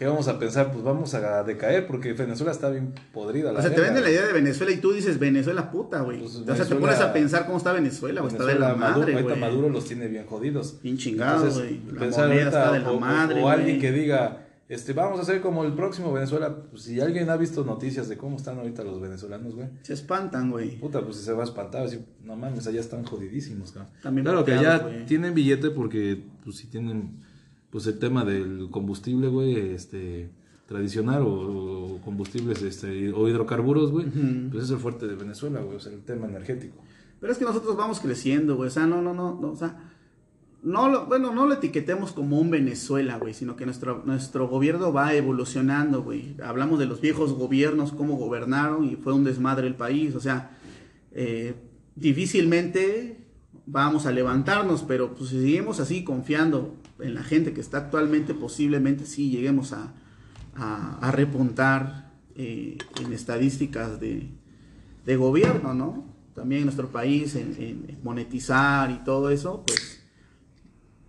¿Qué 0.00 0.06
vamos 0.06 0.26
a 0.28 0.38
pensar? 0.38 0.72
Pues 0.72 0.82
vamos 0.82 1.12
a 1.14 1.44
decaer 1.44 1.86
porque 1.86 2.14
Venezuela 2.14 2.50
está 2.52 2.70
bien 2.70 2.94
podrida. 3.12 3.52
O 3.52 3.60
sea, 3.60 3.72
te 3.72 3.80
venden 3.82 4.02
la 4.02 4.10
idea 4.10 4.26
de 4.26 4.32
Venezuela 4.32 4.72
y 4.72 4.78
tú 4.78 4.92
dices 4.92 5.18
Venezuela 5.18 5.70
puta, 5.70 6.00
güey. 6.00 6.20
Pues 6.20 6.36
o 6.36 6.56
sea, 6.56 6.64
te 6.64 6.74
pones 6.74 6.98
a 7.00 7.12
pensar 7.12 7.44
cómo 7.44 7.58
está 7.58 7.72
Venezuela, 7.74 8.22
güey. 8.22 8.32
Está 8.32 8.46
de 8.46 8.54
la 8.58 8.68
Venezuela, 8.68 8.88
Maduro, 8.88 9.00
madre, 9.00 9.12
ahorita 9.12 9.28
güey. 9.38 9.40
Maduro 9.52 9.68
los 9.68 9.84
tiene 9.84 10.08
bien 10.08 10.24
jodidos. 10.26 10.80
Bien 10.82 10.96
chingado, 10.96 11.44
Entonces, 11.44 11.62
güey. 11.62 11.92
La 11.92 12.00
pensar 12.00 12.28
moneda 12.28 12.42
ahorita, 12.44 12.58
está 12.60 12.72
de 12.72 12.78
la 12.80 12.90
o, 12.90 12.96
o- 12.96 13.00
madre, 13.00 13.42
o 13.42 13.48
alguien 13.50 13.78
que 13.78 13.92
diga, 13.92 14.46
este, 14.70 14.94
vamos 14.94 15.18
a 15.18 15.22
hacer 15.22 15.42
como 15.42 15.64
el 15.64 15.74
próximo 15.74 16.12
Venezuela. 16.14 16.56
Pues, 16.70 16.82
si 16.84 16.98
alguien 16.98 17.28
ha 17.28 17.36
visto 17.36 17.62
noticias 17.64 18.08
de 18.08 18.16
cómo 18.16 18.36
están 18.38 18.56
ahorita 18.58 18.82
los 18.82 19.00
venezolanos, 19.02 19.54
güey. 19.54 19.68
Se 19.82 19.92
espantan, 19.92 20.50
güey. 20.50 20.78
Puta, 20.80 21.02
pues 21.02 21.16
si 21.18 21.24
se 21.24 21.32
va 21.34 21.42
a 21.42 21.44
espantar, 21.44 21.82
así, 21.84 22.02
no 22.24 22.36
mames, 22.36 22.66
allá 22.66 22.80
están 22.80 23.04
jodidísimos, 23.04 23.72
cabrón. 23.72 23.92
También 24.02 24.24
claro 24.24 24.44
que 24.46 24.54
allá 24.54 25.04
tienen 25.06 25.34
billete 25.34 25.70
porque, 25.70 26.22
pues 26.42 26.56
si 26.56 26.68
tienen, 26.68 27.20
pues 27.70 27.86
el 27.86 27.98
tema 27.98 28.24
del 28.24 28.68
combustible, 28.70 29.28
güey, 29.28 29.56
este, 29.56 30.30
tradicional 30.66 31.22
o, 31.22 31.94
o 31.94 32.00
combustibles, 32.02 32.62
este, 32.62 33.12
o 33.12 33.28
hidrocarburos, 33.28 33.90
güey, 33.90 34.06
pues 34.50 34.64
es 34.64 34.70
el 34.70 34.78
fuerte 34.78 35.06
de 35.06 35.14
Venezuela, 35.14 35.60
güey, 35.60 35.76
o 35.76 35.80
sea, 35.80 35.92
el 35.92 36.02
tema 36.02 36.26
energético. 36.26 36.82
Pero 37.20 37.32
es 37.32 37.38
que 37.38 37.44
nosotros 37.44 37.76
vamos 37.76 38.00
creciendo, 38.00 38.56
güey. 38.56 38.68
O 38.68 38.70
sea, 38.70 38.86
no, 38.86 39.02
no, 39.02 39.12
no, 39.12 39.38
no, 39.40 39.50
o 39.50 39.56
sea, 39.56 39.90
no 40.62 40.88
lo, 40.88 41.06
bueno, 41.06 41.32
no 41.32 41.46
lo 41.46 41.54
etiquetemos 41.54 42.12
como 42.12 42.38
un 42.38 42.50
Venezuela, 42.50 43.18
güey, 43.18 43.34
sino 43.34 43.56
que 43.56 43.66
nuestro, 43.66 44.02
nuestro 44.04 44.48
gobierno 44.48 44.92
va 44.92 45.14
evolucionando, 45.14 46.02
güey. 46.02 46.36
Hablamos 46.42 46.78
de 46.78 46.86
los 46.86 47.00
viejos 47.00 47.34
gobiernos, 47.34 47.92
cómo 47.92 48.16
gobernaron 48.16 48.84
y 48.84 48.96
fue 48.96 49.12
un 49.12 49.24
desmadre 49.24 49.66
el 49.66 49.74
país. 49.74 50.14
O 50.14 50.20
sea, 50.20 50.56
eh, 51.12 51.54
difícilmente 51.94 53.19
vamos 53.66 54.06
a 54.06 54.12
levantarnos, 54.12 54.82
pero 54.82 55.14
pues 55.14 55.30
si 55.30 55.40
seguimos 55.40 55.80
así 55.80 56.04
confiando 56.04 56.74
en 56.98 57.14
la 57.14 57.22
gente 57.22 57.52
que 57.52 57.60
está 57.60 57.78
actualmente, 57.78 58.34
posiblemente 58.34 59.06
sí 59.06 59.30
lleguemos 59.30 59.72
a, 59.72 59.92
repuntar 61.12 62.10
eh, 62.34 62.76
en 63.00 63.12
estadísticas 63.12 63.98
de, 64.00 64.28
gobierno, 65.16 65.74
¿no? 65.74 66.04
También 66.34 66.60
en 66.60 66.66
nuestro 66.66 66.90
país, 66.90 67.34
en, 67.34 67.98
monetizar 68.04 68.90
y 68.90 68.98
todo 69.04 69.30
eso, 69.30 69.64
pues 69.66 70.02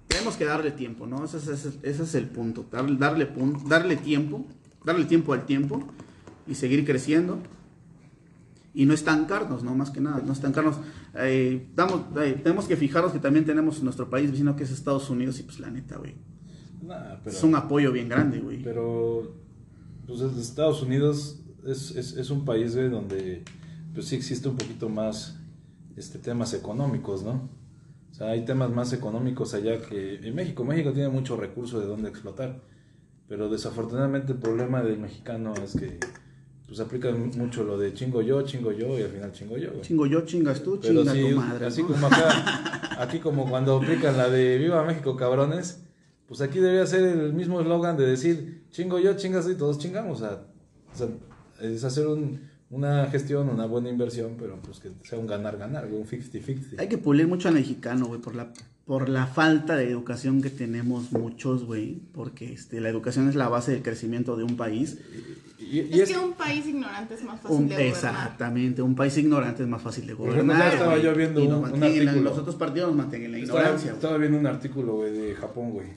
tenemos 0.08 0.36
que 0.38 0.46
darle 0.46 0.72
tiempo, 0.72 1.06
¿no? 1.06 1.24
Ese 1.24 1.38
es, 1.84 2.16
el 2.16 2.28
punto, 2.28 2.66
darle, 2.72 2.98
darle, 2.98 3.30
darle 3.68 3.96
tiempo, 3.96 4.46
darle 4.84 5.06
tiempo 5.06 5.34
al 5.34 5.46
tiempo 5.46 5.84
y 6.48 6.56
seguir 6.56 6.86
creciendo 6.86 7.40
y 8.74 8.86
no 8.86 8.94
estancarnos, 8.94 9.64
¿no? 9.64 9.76
Más 9.76 9.90
que 9.90 10.02
nada, 10.02 10.22
no 10.26 10.34
estancarnos. 10.34 10.78
Eh, 11.16 11.68
damos- 11.76 12.06
eh, 12.22 12.40
tenemos 12.42 12.66
que 12.68 12.78
fijarnos 12.78 13.12
que 13.12 13.20
también 13.20 13.46
tenemos 13.46 13.82
nuestro 13.84 14.10
país 14.10 14.32
vecino 14.32 14.56
que 14.56 14.64
es 14.64 14.72
Estados 14.72 15.10
Unidos 15.10 15.40
y 15.40 15.44
pues 15.44 15.60
la 15.60 15.70
neta, 15.70 15.98
güey. 15.98 16.16
Nah, 16.82 17.16
Es 17.26 17.44
un 17.44 17.56
apoyo 17.56 17.92
bien 17.92 18.10
grande, 18.10 18.40
güey. 18.40 18.64
pero, 18.64 19.36
pues 20.08 20.22
Estados 20.22 20.82
Unidos 20.82 21.42
es, 21.66 21.92
es, 21.96 22.14
es 22.18 22.30
un 22.30 22.44
país, 22.46 22.76
güey, 22.76 22.90
donde, 22.90 23.44
pues 23.94 24.08
sí 24.08 24.16
existe 24.16 24.48
un 24.50 24.56
poquito 24.58 24.90
más, 24.90 25.38
este, 25.96 26.18
temas 26.18 26.54
económicos, 26.54 27.24
¿no? 27.24 27.50
O 28.10 28.14
sea, 28.14 28.28
hay 28.32 28.44
temas 28.46 28.72
más 28.72 28.94
económicos 28.94 29.54
allá 29.54 29.82
que 29.82 30.16
en 30.16 30.36
México. 30.36 30.64
México 30.66 30.92
tiene 30.92 31.10
mucho 31.10 31.38
recurso 31.38 31.80
de 31.80 31.86
dónde 31.88 32.10
explotar. 32.10 32.62
Pero 33.28 33.48
desafortunadamente 33.50 34.34
el 34.34 34.40
problema 34.40 34.84
del 34.84 35.00
mexicano 35.00 35.54
es 35.64 35.74
que 35.76 35.98
pues 36.72 36.80
aplican 36.80 37.32
mucho 37.38 37.66
lo 37.66 37.78
de 37.78 37.94
chingo 37.94 38.22
yo, 38.22 38.42
chingo 38.44 38.72
yo 38.72 38.98
y 38.98 39.02
al 39.02 39.10
final 39.10 39.34
chingo 39.34 39.58
yo, 39.58 39.72
güey. 39.72 39.82
Chingo 39.82 40.06
yo, 40.06 40.22
chingas 40.22 40.64
tú, 40.64 40.80
Pero 40.82 41.02
chinga 41.02 41.12
sí, 41.14 41.30
tu 41.30 41.36
madre. 41.36 41.66
así 41.66 41.82
¿no? 41.82 41.88
como 41.90 42.08
acá, 42.08 42.96
aquí 43.02 43.20
como 43.20 43.50
cuando 43.50 43.76
aplican 43.76 44.16
la 44.16 44.30
de 44.30 44.58
Viva 44.58 44.82
México, 44.86 45.18
cabrones, 45.18 45.82
pues 46.30 46.40
aquí 46.40 46.60
debería 46.60 46.86
ser 46.88 47.04
el 47.04 47.34
mismo 47.34 47.60
eslogan 47.60 47.98
de 47.98 48.06
decir 48.06 48.64
chingo 48.72 49.00
yo, 49.00 49.18
chingas 49.18 49.44
tú 49.44 49.52
y 49.52 49.56
todos 49.56 49.80
chingamos. 49.80 50.22
O 50.22 50.24
sea, 50.26 50.44
o 50.94 50.98
sea, 50.98 51.08
es 51.60 51.84
hacer 51.84 52.08
un- 52.08 52.50
una 52.70 53.08
gestión, 53.08 53.50
una 53.50 53.66
buena 53.66 53.90
inversión, 53.90 54.38
pero 54.40 54.58
pues 54.62 54.80
que 54.80 54.92
sea 55.04 55.20
un 55.20 55.28
ganar-ganar, 55.28 55.88
un 55.92 56.06
50-50. 56.08 56.80
Hay 56.80 56.88
que 56.88 56.98
pulir 56.98 57.28
mucho 57.28 57.50
al 57.50 57.56
mexicano, 57.56 58.06
güey, 58.06 58.22
por 58.22 58.34
la, 58.34 58.54
por 58.86 59.10
la 59.10 59.28
falta 59.28 59.76
de 59.76 59.90
educación 59.90 60.42
que 60.42 60.50
tenemos 60.50 61.12
muchos, 61.12 61.66
güey. 61.66 62.02
Porque 62.14 62.54
este, 62.54 62.80
la 62.80 62.88
educación 62.88 63.28
es 63.28 63.36
la 63.36 63.50
base 63.50 63.74
del 63.74 63.82
crecimiento 63.84 64.38
de 64.38 64.46
un 64.46 64.56
país. 64.56 65.00
Y, 65.62 65.80
y 65.82 66.02
Es, 66.02 66.10
es, 66.10 66.18
que 66.18 66.24
un 66.24 66.34
país 66.34 66.66
ignorante 66.66 67.14
es 67.14 67.24
más 67.24 67.40
fácil 67.40 67.58
Un- 67.58 67.68
de 67.70 67.76
gobernar. 67.76 67.94
exactamente, 67.94 68.82
un 68.82 68.96
país 68.96 69.18
ignorante 69.18 69.64
es 69.64 69.70
más 69.70 69.82
fácil 69.82 70.08
de 70.08 70.14
gobernar. 70.14 70.74
estaba 70.74 70.98
yo 70.98 71.14
viendo 71.16 71.44
un- 71.44 71.62
la- 71.80 71.86
artículo. 71.88 72.22
los 72.22 72.38
otros 72.38 72.56
partidos 72.56 72.88
nos 72.90 72.98
mantienen 72.98 73.28
en 73.28 73.32
la 73.34 73.40
ignorancia. 73.40 73.92
estaba 73.92 74.18
viendo 74.18 74.38
un 74.38 74.48
artículo, 74.48 74.96
güey, 74.96 75.12
de 75.12 75.36
Japón, 75.36 75.72
güey. 75.72 75.88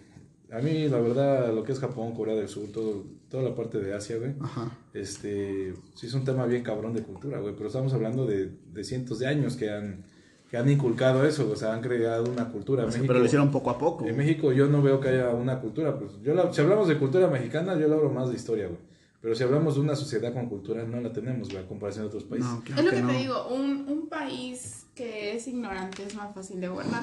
A 0.53 0.59
mí, 0.61 0.89
la 0.89 1.01
verdad, 1.01 1.53
lo 1.53 1.65
que 1.65 1.73
es 1.73 1.81
Japón, 1.81 2.13
Corea 2.15 2.37
del 2.37 2.49
Sur, 2.49 2.69
todo, 2.73 3.05
toda 3.29 3.43
la 3.43 3.55
parte 3.57 3.79
de 3.81 3.93
Asia, 3.93 4.19
güey. 4.19 4.35
Ajá. 4.41 4.71
Este, 4.93 5.75
sí 5.95 6.07
es 6.07 6.15
un 6.15 6.25
tema 6.25 6.47
bien 6.47 6.63
cabrón 6.63 6.95
de 6.95 7.03
cultura, 7.03 7.41
güey, 7.41 7.55
pero 7.57 7.67
estamos 7.67 7.93
hablando 7.93 8.25
de, 8.27 8.51
de 8.73 8.85
cientos 8.85 9.19
de 9.19 9.27
años 9.27 9.57
que 9.57 9.71
han, 9.71 10.05
que 10.49 10.57
han 10.57 10.69
inculcado 10.71 11.27
eso, 11.27 11.51
o 11.51 11.57
sea, 11.57 11.73
han 11.75 11.81
creado 11.81 12.31
una 12.31 12.49
cultura. 12.51 12.85
O 12.85 12.87
sea, 12.91 12.99
México- 12.99 13.07
pero 13.09 13.19
lo 13.19 13.25
hicieron 13.27 13.51
poco 13.51 13.71
a 13.71 13.79
poco. 13.79 14.07
En. 14.07 14.17
México 14.17 14.53
yo 14.53 14.69
no 14.69 14.81
veo 14.81 15.01
que 15.01 15.09
haya 15.09 15.31
una 15.31 15.59
cultura, 15.61 15.99
pues 15.99 16.13
yo 16.23 16.35
la- 16.35 16.53
si 16.53 16.61
hablamos 16.61 16.87
de 16.87 16.97
cultura 16.99 17.27
mexicana, 17.29 17.73
yo 17.79 17.89
le 17.89 17.95
hablo 17.95 18.11
más 18.11 18.29
de 18.29 18.37
historia, 18.37 18.67
güey. 18.67 18.79
Pero 19.25 19.35
si 19.35 19.43
hablamos 19.43 19.77
de 19.77 19.81
una 19.81 19.97
sociedad 19.97 20.35
con 20.35 20.51
cultura, 20.51 20.85
no 20.85 21.01
la 21.01 21.11
tenemos, 21.11 21.49
a 21.55 21.67
comparación 21.67 22.03
de 22.05 22.09
otros 22.09 22.25
países. 22.25 22.47
No, 22.51 22.61
claro 22.63 22.79
Es 22.83 22.85
lo 22.85 22.91
que 22.93 23.01
no. 23.01 23.09
te 23.09 23.15
digo, 23.15 23.49
un, 23.49 23.87
un 23.89 24.09
país 24.11 24.85
que 24.95 25.35
es 25.35 25.49
ignorante 25.49 26.03
es 26.05 26.15
más 26.15 26.35
fácil 26.35 26.61
de 26.61 26.69
gobernar. 26.69 27.03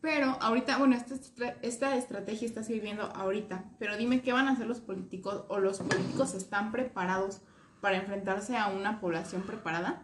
Pero 0.00 0.36
ahorita, 0.40 0.78
bueno, 0.78 0.96
esta, 0.96 1.14
esta 1.62 1.96
estrategia 1.96 2.48
está 2.48 2.64
sirviendo 2.64 3.04
ahorita. 3.04 3.66
Pero 3.78 3.96
dime 3.96 4.20
qué 4.20 4.32
van 4.32 4.48
a 4.48 4.50
hacer 4.54 4.66
los 4.66 4.80
políticos 4.80 5.44
o 5.46 5.60
los 5.60 5.78
políticos 5.78 6.34
están 6.34 6.72
preparados 6.72 7.40
para 7.80 7.98
enfrentarse 7.98 8.56
a 8.56 8.66
una 8.66 9.00
población 9.00 9.42
preparada. 9.42 10.02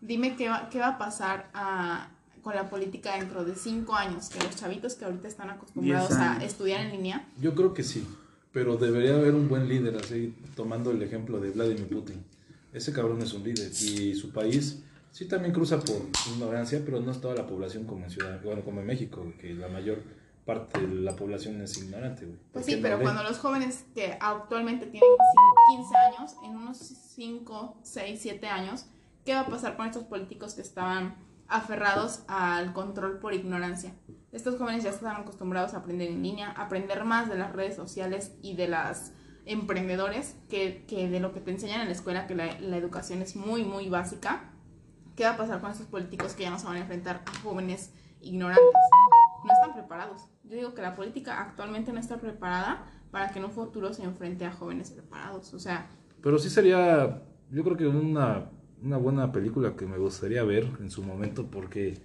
Dime 0.00 0.34
qué 0.34 0.48
va, 0.48 0.68
qué 0.68 0.80
va 0.80 0.88
a 0.88 0.98
pasar 0.98 1.48
a- 1.54 2.10
con 2.42 2.56
la 2.56 2.68
política 2.70 3.14
dentro 3.16 3.44
de 3.44 3.54
cinco 3.54 3.94
años, 3.94 4.30
que 4.30 4.42
los 4.42 4.56
chavitos 4.56 4.96
que 4.96 5.04
ahorita 5.04 5.28
están 5.28 5.50
acostumbrados 5.50 6.10
a 6.12 6.42
estudiar 6.42 6.80
en 6.80 6.90
línea, 6.90 7.24
Yo 7.40 7.54
creo 7.54 7.72
que 7.72 7.84
sí, 7.84 8.04
pero 8.52 8.76
debería 8.76 9.14
haber 9.14 9.34
un 9.34 9.48
buen 9.48 9.68
líder, 9.68 9.96
así 9.96 10.34
tomando 10.56 10.90
el 10.90 11.02
ejemplo 11.02 11.38
de 11.40 11.50
Vladimir 11.50 11.88
Putin. 11.88 12.22
Ese 12.72 12.92
cabrón 12.92 13.20
es 13.22 13.32
un 13.32 13.42
líder 13.44 13.70
y 13.70 14.14
su 14.14 14.30
país 14.32 14.82
sí 15.10 15.26
también 15.26 15.52
cruza 15.54 15.78
por 15.80 16.02
ignorancia, 16.34 16.82
pero 16.84 17.00
no 17.00 17.10
es 17.10 17.20
toda 17.20 17.34
la 17.34 17.46
población 17.46 17.84
como 17.84 18.04
en 18.04 18.10
Ciudad, 18.10 18.40
bueno, 18.42 18.62
como 18.62 18.80
en 18.80 18.86
México, 18.86 19.24
que 19.40 19.54
la 19.54 19.68
mayor 19.68 19.98
parte 20.44 20.80
de 20.80 20.94
la 21.02 21.14
población 21.14 21.60
es 21.60 21.76
ignorante, 21.78 22.24
güey. 22.24 22.38
Pues 22.52 22.64
sí, 22.66 22.78
pero 22.80 22.96
no 22.96 23.02
cuando 23.02 23.22
los 23.22 23.38
jóvenes 23.38 23.84
que 23.94 24.16
actualmente 24.20 24.86
tienen 24.86 25.08
cin- 25.10 25.76
15 25.76 25.94
años, 25.96 26.36
en 26.44 26.56
unos 26.56 26.78
5, 26.78 27.76
6, 27.82 28.18
7 28.22 28.46
años, 28.46 28.86
¿qué 29.26 29.34
va 29.34 29.40
a 29.40 29.46
pasar 29.46 29.76
con 29.76 29.86
estos 29.86 30.04
políticos 30.04 30.54
que 30.54 30.62
estaban 30.62 31.16
aferrados 31.48 32.22
al 32.28 32.72
control 32.72 33.18
por 33.18 33.34
ignorancia? 33.34 33.94
Estos 34.30 34.56
jóvenes 34.58 34.84
ya 34.84 34.90
están 34.90 35.16
acostumbrados 35.16 35.74
a 35.74 35.78
aprender 35.78 36.08
en 36.08 36.22
línea, 36.22 36.50
a 36.50 36.64
aprender 36.64 37.04
más 37.04 37.28
de 37.28 37.38
las 37.38 37.52
redes 37.52 37.74
sociales 37.74 38.36
y 38.42 38.54
de 38.56 38.68
las 38.68 39.12
emprendedores 39.46 40.36
que, 40.50 40.84
que 40.86 41.08
de 41.08 41.20
lo 41.20 41.32
que 41.32 41.40
te 41.40 41.50
enseñan 41.50 41.80
en 41.80 41.86
la 41.86 41.92
escuela, 41.92 42.26
que 42.26 42.34
la, 42.34 42.60
la 42.60 42.76
educación 42.76 43.22
es 43.22 43.34
muy, 43.34 43.64
muy 43.64 43.88
básica. 43.88 44.52
¿Qué 45.16 45.24
va 45.24 45.30
a 45.30 45.36
pasar 45.36 45.60
con 45.60 45.70
estos 45.70 45.86
políticos 45.86 46.34
que 46.34 46.42
ya 46.42 46.50
no 46.50 46.58
se 46.58 46.66
van 46.66 46.76
a 46.76 46.80
enfrentar 46.80 47.22
a 47.26 47.40
jóvenes 47.40 47.92
ignorantes? 48.20 48.64
No 49.44 49.52
están 49.52 49.72
preparados. 49.72 50.28
Yo 50.44 50.56
digo 50.56 50.74
que 50.74 50.82
la 50.82 50.94
política 50.94 51.40
actualmente 51.40 51.92
no 51.92 51.98
está 51.98 52.18
preparada 52.18 52.86
para 53.10 53.30
que 53.30 53.38
en 53.38 53.46
un 53.46 53.50
futuro 53.50 53.92
se 53.94 54.02
enfrente 54.04 54.44
a 54.44 54.52
jóvenes 54.52 54.90
preparados. 54.90 55.54
O 55.54 55.58
sea, 55.58 55.88
Pero 56.22 56.38
sí 56.38 56.50
sería, 56.50 57.22
yo 57.50 57.64
creo 57.64 57.76
que 57.76 57.86
una, 57.86 58.50
una 58.82 58.96
buena 58.96 59.32
película 59.32 59.74
que 59.76 59.86
me 59.86 59.98
gustaría 59.98 60.42
ver 60.44 60.68
en 60.80 60.90
su 60.90 61.02
momento, 61.02 61.46
porque 61.50 61.98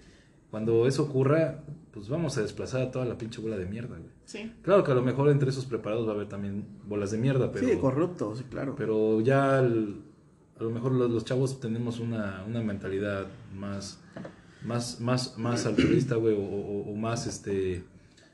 cuando 0.51 0.87
eso 0.87 1.03
ocurra, 1.03 1.63
pues 1.91 2.09
vamos 2.09 2.37
a 2.37 2.41
desplazar 2.41 2.81
a 2.81 2.91
toda 2.91 3.05
la 3.05 3.17
pinche 3.17 3.41
bola 3.41 3.57
de 3.57 3.65
mierda, 3.65 3.97
güey. 3.97 4.09
sí. 4.25 4.51
Claro 4.61 4.83
que 4.83 4.91
a 4.91 4.95
lo 4.95 5.01
mejor 5.01 5.29
entre 5.29 5.49
esos 5.49 5.65
preparados 5.65 6.07
va 6.07 6.11
a 6.11 6.15
haber 6.15 6.29
también 6.29 6.65
bolas 6.85 7.11
de 7.11 7.17
mierda, 7.17 7.51
pero... 7.51 7.67
Sí, 7.67 7.77
corrupto, 7.77 8.35
sí, 8.35 8.43
claro. 8.49 8.75
Pero 8.77 9.21
ya 9.21 9.59
el- 9.59 10.01
a 10.59 10.63
lo 10.63 10.69
mejor 10.69 10.91
los, 10.91 11.09
los 11.09 11.25
chavos 11.25 11.59
tenemos 11.59 11.99
una, 11.99 12.43
una 12.47 12.61
mentalidad 12.61 13.25
más, 13.55 13.99
más, 14.63 14.99
más, 15.01 15.37
más 15.37 15.65
altruista, 15.65 16.15
güey, 16.15 16.35
o, 16.35 16.39
o- 16.39 16.91
o 16.91 16.95
más, 16.95 17.25
este, 17.27 17.83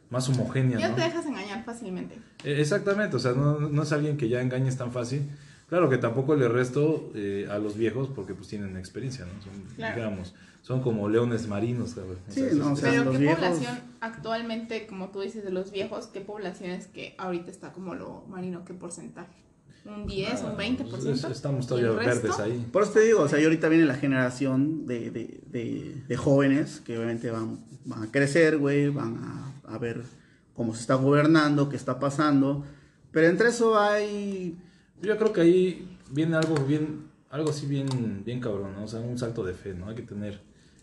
más 0.10 0.28
homogénea, 0.30 0.78
Ya 0.80 0.90
¿no? 0.90 0.96
te 0.96 1.02
dejas 1.02 1.26
engañar 1.26 1.64
fácilmente. 1.64 2.16
Eh, 2.44 2.60
Exactamente, 2.60 3.16
o 3.16 3.20
sea, 3.20 3.32
no, 3.32 3.60
no 3.62 3.84
es 3.84 3.92
alguien 3.94 4.18
que 4.18 4.28
ya 4.28 4.42
engañes 4.42 4.78
tan 4.78 4.92
fácil. 4.92 5.30
Claro 5.70 5.89
que 5.89 5.97
tampoco 5.97 6.36
le 6.36 6.47
resto 6.47 7.11
eh, 7.15 7.47
a 7.49 7.59
los 7.59 7.78
viejos 7.78 8.09
porque 8.15 8.34
pues 8.34 8.47
tienen 8.47 8.76
experiencia, 8.76 9.26
¿no? 9.26 9.41
Son, 9.41 9.53
Claro. 9.76 9.95
digamos, 9.95 10.34
son 10.61 10.82
como 10.82 11.07
leones 11.09 11.47
marinos. 11.47 11.95
O 11.97 12.15
Sí, 12.32 12.41
sea, 12.41 12.53
no, 12.53 12.74
o 12.74 12.76
sea, 12.76 12.89
Pero 12.91 13.03
los 13.05 13.13
¿qué 13.13 13.20
viejos- 13.20 13.36
población 13.39 13.80
actualmente, 14.01 14.88
como 14.88 15.09
tú 15.09 15.22
dices, 15.22 15.43
de 15.43 15.51
los 15.51 15.72
viejos, 15.72 16.07
qué 16.07 16.22
población 16.22 16.72
es 16.72 16.88
que 16.88 17.15
ahorita 17.17 17.51
está 17.51 17.72
como 17.72 17.93
lo 17.95 18.24
marino, 18.28 18.65
qué 18.65 18.74
porcentaje? 18.74 19.34
¿Un 19.86 20.05
10, 20.07 20.43
un 20.43 20.57
20%? 20.57 20.89
pues, 20.89 21.05
es- 21.05 21.24
estamos 21.24 21.65
¿Y 21.65 21.70
todavía 21.70 21.91
verdes 21.91 22.39
ahí. 22.39 22.65
Por 22.72 22.84
eso 22.84 22.91
te 22.93 22.99
digo, 23.01 23.22
o 23.22 23.28
sea, 23.28 23.39
y 23.39 23.43
ahorita 23.45 23.70
viene 23.70 23.86
la 23.86 23.95
generación 23.95 24.86
de, 24.86 25.09
de, 25.11 25.39
de, 25.47 25.95
de 26.07 26.17
jóvenes 26.17 26.82
que 26.86 26.97
obviamente 26.97 27.32
van, 27.32 27.59
van 27.86 28.03
a 28.03 28.11
crecer, 28.11 28.57
güey, 28.57 28.89
van 28.89 29.17
a, 29.17 29.74
a 29.74 29.78
ver 29.78 30.01
cómo 30.55 30.74
se 30.76 30.82
está 30.82 30.95
gobernando, 30.95 31.70
qué 31.70 31.76
está 31.78 31.99
pasando. 31.99 32.65
Pero 33.11 33.28
entre 33.28 33.49
eso 33.49 33.80
hay... 33.80 34.57
Yo 35.02 35.18
creo 35.18 35.32
que 35.34 35.41
ahí 35.41 35.97
viene 36.12 36.36
algo 36.36 36.56
bien, 36.66 37.06
algo 37.30 37.50
así 37.50 37.66
bien, 37.66 38.24
bien 38.26 38.39
cabrón, 38.39 38.74
¿no? 38.76 38.84
O 38.84 38.88
sea, 38.88 39.00
un 39.00 39.18
salto 39.18 39.43
de 39.43 39.54
fe, 39.54 39.74
¿no? 39.74 39.88
Hay 39.89 39.95
que 39.95 40.02
tener 40.04 40.39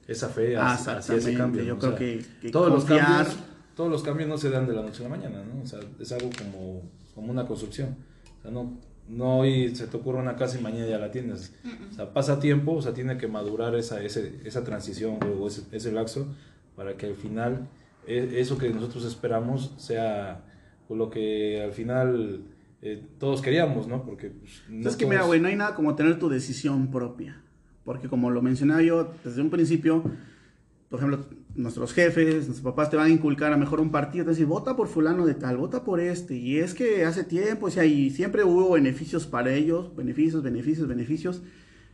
esa 0.06 0.28
fe 0.28 0.56
Ah, 0.56 0.72
hacia, 0.74 0.98
hacia 0.98 1.16
ese 1.16 1.34
cambio. 1.34 1.62
yo 1.62 1.72
¿no? 1.72 1.76
O 1.76 1.78
creo 1.80 1.90
sea, 1.92 1.98
que- 1.98 2.24
que 2.40 2.50
todos 2.50 2.70
los 2.72 2.84
confiar- 2.86 3.06
cambios, 3.06 3.36
todos 3.74 3.90
los 3.90 4.02
cambios 4.02 4.28
no 4.28 4.38
se 4.38 4.50
dan 4.50 4.66
de 4.66 4.72
la 4.72 4.82
noche 4.82 5.04
a 5.04 5.08
la 5.08 5.16
mañana, 5.16 5.42
¿no? 5.44 5.62
O 5.62 5.66
sea, 5.66 5.80
es 6.00 6.12
algo 6.12 6.30
como, 6.38 6.82
como 7.14 7.30
una 7.32 7.46
construcción. 7.46 7.96
O 8.38 8.42
sea, 8.42 8.50
no, 8.50 8.78
no 9.08 9.38
hoy 9.40 9.74
se 9.74 9.86
te 9.86 9.96
ocurre 9.96 10.18
una 10.18 10.36
casa 10.36 10.58
y 10.58 10.62
mañana 10.62 10.86
ya 10.86 10.98
la 10.98 11.10
tienes. 11.10 11.52
O 11.90 11.94
sea, 11.94 12.12
pasa 12.12 12.38
tiempo, 12.40 12.72
o 12.72 12.82
sea, 12.82 12.94
tiene 12.94 13.18
que 13.18 13.26
madurar 13.28 13.74
esa, 13.74 14.02
ese, 14.02 14.40
esa 14.44 14.64
transición 14.64 15.18
o 15.38 15.46
ese, 15.48 15.62
ese 15.72 15.92
laxo 15.92 16.26
para 16.74 16.96
que 16.96 17.06
al 17.06 17.14
final 17.14 17.68
e- 18.06 18.40
eso 18.40 18.56
que 18.58 18.70
nosotros 18.70 19.04
esperamos 19.04 19.72
sea 19.76 20.42
lo 20.88 21.10
que 21.10 21.60
al 21.62 21.72
final 21.72 22.42
eh, 22.86 23.02
todos 23.18 23.42
queríamos, 23.42 23.88
¿no? 23.88 24.04
Porque 24.04 24.30
pues, 24.30 24.62
no 24.68 24.88
es 24.88 24.96
que 24.96 25.04
mira, 25.06 25.18
todos- 25.18 25.28
güey, 25.28 25.40
no 25.40 25.48
hay 25.48 25.56
nada 25.56 25.74
como 25.74 25.94
tener 25.94 26.18
tu 26.18 26.28
decisión 26.28 26.90
propia. 26.90 27.40
Porque 27.84 28.08
como 28.08 28.30
lo 28.30 28.42
mencionaba 28.42 28.82
yo 28.82 29.12
desde 29.24 29.42
un 29.42 29.50
principio, 29.50 30.02
por 30.88 30.98
ejemplo, 31.00 31.26
nuestros 31.54 31.92
jefes, 31.92 32.34
nuestros 32.46 32.60
papás 32.60 32.90
te 32.90 32.96
van 32.96 33.06
a 33.06 33.10
inculcar 33.10 33.52
a 33.52 33.56
mejor 33.56 33.80
un 33.80 33.90
partido, 33.90 34.24
te 34.24 34.30
dicen, 34.32 34.48
vota 34.48 34.76
por 34.76 34.88
fulano 34.88 35.24
de 35.26 35.34
tal, 35.34 35.56
vota 35.56 35.84
por 35.84 36.00
este. 36.00 36.36
Y 36.36 36.58
es 36.58 36.74
que 36.74 37.04
hace 37.04 37.24
tiempo, 37.24 37.66
o 37.66 37.70
sea, 37.70 37.84
y 37.84 38.10
siempre 38.10 38.44
hubo 38.44 38.72
beneficios 38.72 39.26
para 39.26 39.52
ellos, 39.52 39.94
beneficios, 39.96 40.42
beneficios, 40.42 40.86
beneficios. 40.88 41.42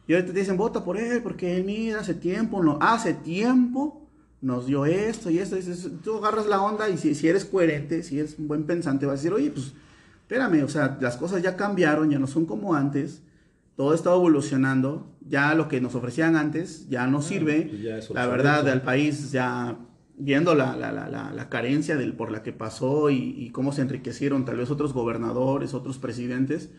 Y 0.09 0.14
ahorita 0.14 0.32
te 0.32 0.40
dicen, 0.40 0.57
vota 0.57 0.84
por 0.84 0.97
él, 0.99 1.22
porque 1.22 1.57
él, 1.57 1.64
mira, 1.64 2.01
hace 2.01 2.14
tiempo, 2.14 2.62
no, 2.62 2.78
hace 2.80 3.14
tiempo 3.14 4.01
nos 4.40 4.66
dio 4.66 4.84
esto 4.86 5.30
y 5.30 5.38
esto. 5.38 5.57
Y 5.57 5.61
dices, 5.61 5.88
tú 6.03 6.16
agarras 6.16 6.47
la 6.47 6.61
onda 6.61 6.88
y 6.88 6.97
si, 6.99 7.14
si 7.14 7.28
eres 7.28 7.45
coherente, 7.45 8.03
si 8.03 8.18
eres 8.18 8.36
un 8.38 8.49
buen 8.49 8.64
pensante, 8.64 9.07
vas 9.07 9.12
a 9.12 9.16
decir, 9.16 9.32
oye, 9.32 9.51
pues 9.51 9.72
espérame, 10.33 10.64
o 10.64 10.68
sea, 10.68 10.97
las 10.99 11.18
cosas 11.18 11.43
ya 11.43 11.57
cambiaron, 11.57 12.11
ya 12.11 12.18
no 12.18 12.26
son 12.26 12.47
como 12.47 12.74
antes, 12.74 13.22
todo 13.76 13.93
está 13.93 14.14
evolucionando, 14.14 15.14
ya 15.28 15.55
lo 15.55 15.68
que 15.68 15.80
nos 15.83 15.95
ofrecían 15.95 16.37
antes 16.37 16.89
ya 16.89 17.07
no 17.07 17.20
sirve, 17.20 17.66
pues 17.68 17.83
ya 17.83 18.14
la 18.14 18.26
verdad, 18.26 18.66
al 18.68 18.80
país 18.80 19.30
ya 19.30 19.76
viendo 20.16 20.55
la, 20.55 20.74
la, 20.74 20.91
la, 20.91 21.09
la, 21.11 21.33
la 21.33 21.49
carencia 21.51 21.97
del, 21.97 22.14
por 22.14 22.30
la 22.30 22.43
que 22.43 22.53
pasó 22.53 23.11
y, 23.11 23.35
y 23.37 23.51
cómo 23.51 23.72
se 23.72 23.83
enriquecieron 23.83 24.47
tal 24.47 24.57
vez 24.57 24.70
otros 24.70 24.95
gobernadores, 24.95 25.74
otros 25.74 25.99
presidentes, 25.99 26.70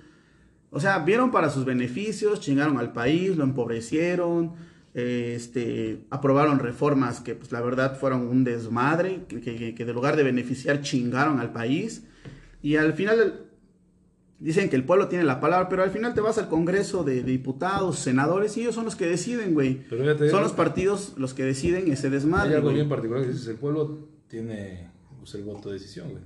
o 0.72 0.80
sea, 0.80 0.98
vieron 1.00 1.30
para 1.30 1.52
sus 1.52 1.64
beneficios, 1.64 2.40
chingaron 2.40 2.80
al 2.80 2.92
país, 2.92 3.38
lo 3.38 3.44
empobrecieron, 3.44 4.54
este, 4.96 6.08
aprobaron 6.10 6.58
reformas 6.58 7.20
que 7.20 7.36
pues 7.36 7.52
la 7.52 7.62
verdad 7.62 8.00
fueron 8.00 8.28
un 8.28 8.44
desmadre, 8.44 9.26
que, 9.28 9.42
que, 9.42 9.76
que 9.76 9.86
de 9.86 9.94
lugar 9.94 10.16
de 10.16 10.24
beneficiar 10.24 10.82
chingaron 10.82 11.40
al 11.40 11.52
país. 11.52 12.08
Y 12.64 12.78
al 12.78 12.94
final 12.94 13.42
dicen 14.40 14.70
que 14.70 14.76
el 14.76 14.84
pueblo 14.86 15.08
tiene 15.08 15.24
la 15.24 15.40
palabra, 15.40 15.70
pero 15.70 15.84
al 15.84 15.92
final 15.92 16.14
te 16.16 16.22
vas 16.22 16.38
al 16.40 16.50
Congreso 16.50 17.04
de, 17.04 17.16
de 17.22 17.32
diputados, 17.32 18.00
senadores, 18.00 18.58
y 18.58 18.62
ellos 18.62 18.74
son 18.74 18.86
los 18.86 18.96
que 18.96 19.06
deciden, 19.06 19.54
güey. 19.54 19.84
Pero 19.90 20.02
fíjate, 20.04 20.30
Son 20.32 20.42
los 20.42 20.54
partidos 20.54 21.14
los 21.18 21.34
que 21.36 21.44
deciden 21.44 21.92
ese 21.92 22.08
Hay 22.08 22.14
desmadre. 22.14 22.56
algo 22.56 22.68
güey. 22.70 22.76
bien 22.78 22.90
particular 22.90 23.22
que 23.24 23.30
dices, 23.32 23.48
el 23.48 23.58
pueblo 23.58 24.08
tiene 24.28 24.90
pues, 25.20 25.36
el 25.36 25.44
voto 25.44 25.70
de 25.70 25.76
decisión, 25.76 26.10
güey. 26.10 26.24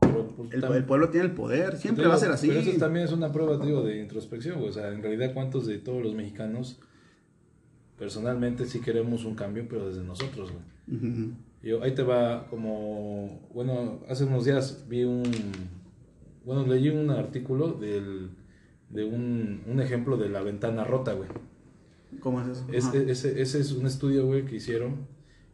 Pero 0.00 0.26
pues, 0.28 0.52
El, 0.52 0.64
el 0.64 0.84
pueblo 0.84 1.10
tiene 1.10 1.26
el 1.26 1.32
poder, 1.32 1.76
siempre 1.76 2.06
va 2.06 2.14
a 2.14 2.18
ser 2.18 2.32
así. 2.32 2.48
Pero 2.48 2.60
eso 2.60 2.72
también 2.78 3.04
es 3.04 3.12
una 3.12 3.30
prueba, 3.30 3.64
digo, 3.64 3.82
de 3.84 4.00
introspección, 4.00 4.56
güey. 4.58 4.70
O 4.70 4.72
sea, 4.72 4.88
en 4.92 5.02
realidad, 5.02 5.32
¿cuántos 5.32 5.66
de 5.66 5.78
todos 5.78 6.02
los 6.02 6.14
mexicanos 6.14 6.80
personalmente 7.98 8.66
sí 8.66 8.80
queremos 8.80 9.24
un 9.24 9.34
cambio, 9.34 9.66
pero 9.68 9.88
desde 9.88 10.02
nosotros, 10.02 10.50
güey? 10.52 10.98
Ujú. 10.98 11.32
Yo, 11.62 11.82
ahí 11.82 11.92
te 11.94 12.02
va 12.02 12.46
como, 12.48 13.40
bueno, 13.52 14.00
hace 14.08 14.24
unos 14.24 14.44
días 14.46 14.84
vi 14.88 15.04
un, 15.04 15.22
bueno, 16.44 16.66
leí 16.66 16.88
un 16.88 17.10
artículo 17.10 17.72
del, 17.72 18.30
de 18.88 19.04
un, 19.04 19.62
un 19.66 19.80
ejemplo 19.80 20.16
de 20.16 20.28
la 20.30 20.40
ventana 20.42 20.84
rota, 20.84 21.12
güey. 21.12 21.28
¿Cómo 22.20 22.40
es 22.40 22.48
eso? 22.48 22.64
Es- 22.72 22.94
ese, 22.94 23.40
ese 23.42 23.60
es 23.60 23.72
un 23.72 23.86
estudio, 23.86 24.26
güey, 24.26 24.44
que 24.46 24.56
hicieron 24.56 25.06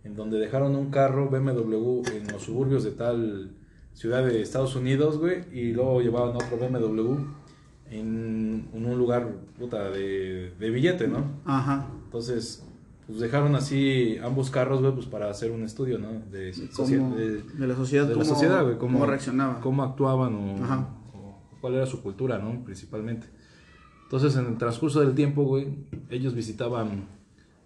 en 0.05 0.15
donde 0.15 0.39
dejaron 0.39 0.77
un 0.77 0.91
carro 0.91 1.29
BMW 1.29 2.03
en 2.17 2.29
los 2.33 2.43
suburbios 2.43 2.85
de 2.85 2.93
tal 2.93 3.51
ciudad 3.93 4.25
de 4.25 4.41
Estados 4.43 4.77
Unidos, 4.77 5.19
güey, 5.19 5.43
y 5.53 5.73
luego 5.73 6.01
llevaban 6.01 6.37
otro 6.37 6.57
BMW 6.59 7.17
en, 7.91 8.69
en 8.73 8.87
un 8.87 8.99
lugar, 8.99 9.29
puta, 9.59 9.91
de, 9.91 10.53
de 10.59 10.71
billete, 10.71 11.09
¿no? 11.09 11.25
Ajá. 11.45 11.89
Entonces, 12.05 12.65
pues 13.07 13.21
dejaron 13.21 13.55
así 13.55 14.17
ambos 14.23 14.51
carros, 14.51 14.81
güey, 14.81 14.93
pues 14.93 15.07
para 15.07 15.31
hacer 15.31 15.51
un 15.53 15.63
estudio, 15.63 15.99
¿no? 15.99 16.13
De, 16.31 16.53
socie- 16.53 16.99
¿Cómo- 16.99 17.17
de- 17.17 17.43
de 17.43 17.67
la 17.67 17.77
sociedad, 17.77 18.07
de 18.07 18.17
la 18.17 18.25
sociedad, 18.25 18.63
güey, 18.65 18.77
cómo, 18.79 18.95
cómo 18.99 19.07
reaccionaba. 19.07 19.61
Cómo 19.61 19.85
actuaban 19.85 20.35
o, 20.35 20.65
Ajá. 20.65 20.89
o 21.15 21.41
cuál 21.61 21.75
era 21.75 21.87
su 21.87 22.03
cultura, 22.03 22.39
¿no? 22.39 22.65
Principalmente. 22.65 23.29
Entonces, 24.05 24.37
en 24.37 24.47
el 24.47 24.59
transcurso 24.59 25.01
del 25.01 25.15
tiempo, 25.15 25.45
güey, 25.45 25.69
ellos 26.11 26.35
visitaban 26.35 27.07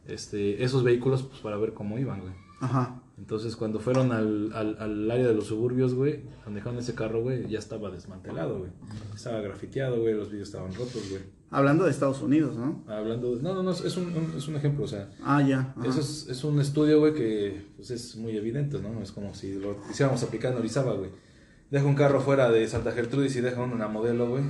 este, 0.07 0.63
esos 0.65 0.83
vehículos 0.83 1.23
pues, 1.23 1.41
para 1.41 1.57
ver 1.57 1.73
cómo 1.75 1.99
iban, 1.99 2.21
güey. 2.21 2.33
Ajá. 2.61 3.01
Entonces, 3.19 3.55
cuando 3.57 3.81
fueron 3.81 4.13
al, 4.13 4.51
al, 4.55 4.77
al 4.81 5.11
área 5.11 5.27
de 5.27 5.35
los 5.35 5.47
suburbios, 5.47 5.95
güey, 5.95 6.23
donde 6.45 6.61
dejaron 6.61 6.79
ese 6.79 6.95
carro, 6.95 7.21
güey, 7.23 7.47
ya 7.49 7.59
estaba 7.59 7.91
desmantelado, 7.91 8.59
güey. 8.61 8.71
Estaba 9.15 9.41
grafiteado, 9.41 10.01
güey, 10.01 10.15
los 10.15 10.29
vidrios 10.31 10.49
estaban 10.49 10.73
rotos, 10.75 11.03
güey. 11.11 11.23
Hablando 11.51 11.85
de 11.85 11.91
Estados 11.91 12.23
Unidos, 12.23 12.57
¿no? 12.57 12.85
Hablando 12.87 13.35
de... 13.35 13.43
No, 13.43 13.55
no, 13.55 13.63
no, 13.65 13.73
es 13.73 13.97
un, 13.97 14.05
un- 14.17 14.35
es 14.37 14.47
un 14.47 14.55
ejemplo, 14.57 14.85
o 14.85 14.89
sea... 14.89 15.11
Ah, 15.23 15.43
ya. 15.43 15.75
ajá. 15.77 15.89
Eso 15.89 16.01
es, 16.01 16.29
es 16.29 16.45
un 16.45 16.61
estudio, 16.61 17.01
güey, 17.01 17.13
que 17.13 17.67
pues, 17.77 17.91
es 17.91 18.15
muy 18.17 18.37
evidente, 18.37 18.79
¿no? 18.81 19.03
Es 19.03 19.11
como 19.11 19.35
si 19.35 19.55
lo 19.55 19.77
quisiéramos 19.89 20.23
aplicar 20.23 20.53
en 20.53 20.59
Orizaba, 20.59 20.95
güey. 20.95 21.11
Deja 21.71 21.85
un 21.87 21.95
carro 21.97 22.21
fuera 22.21 22.51
de 22.51 22.67
Santa 22.69 22.93
Gertrudis 22.93 23.35
y 23.37 23.41
deja 23.41 23.67
la 23.67 23.89
modelo, 23.89 24.29
güey, 24.29 24.45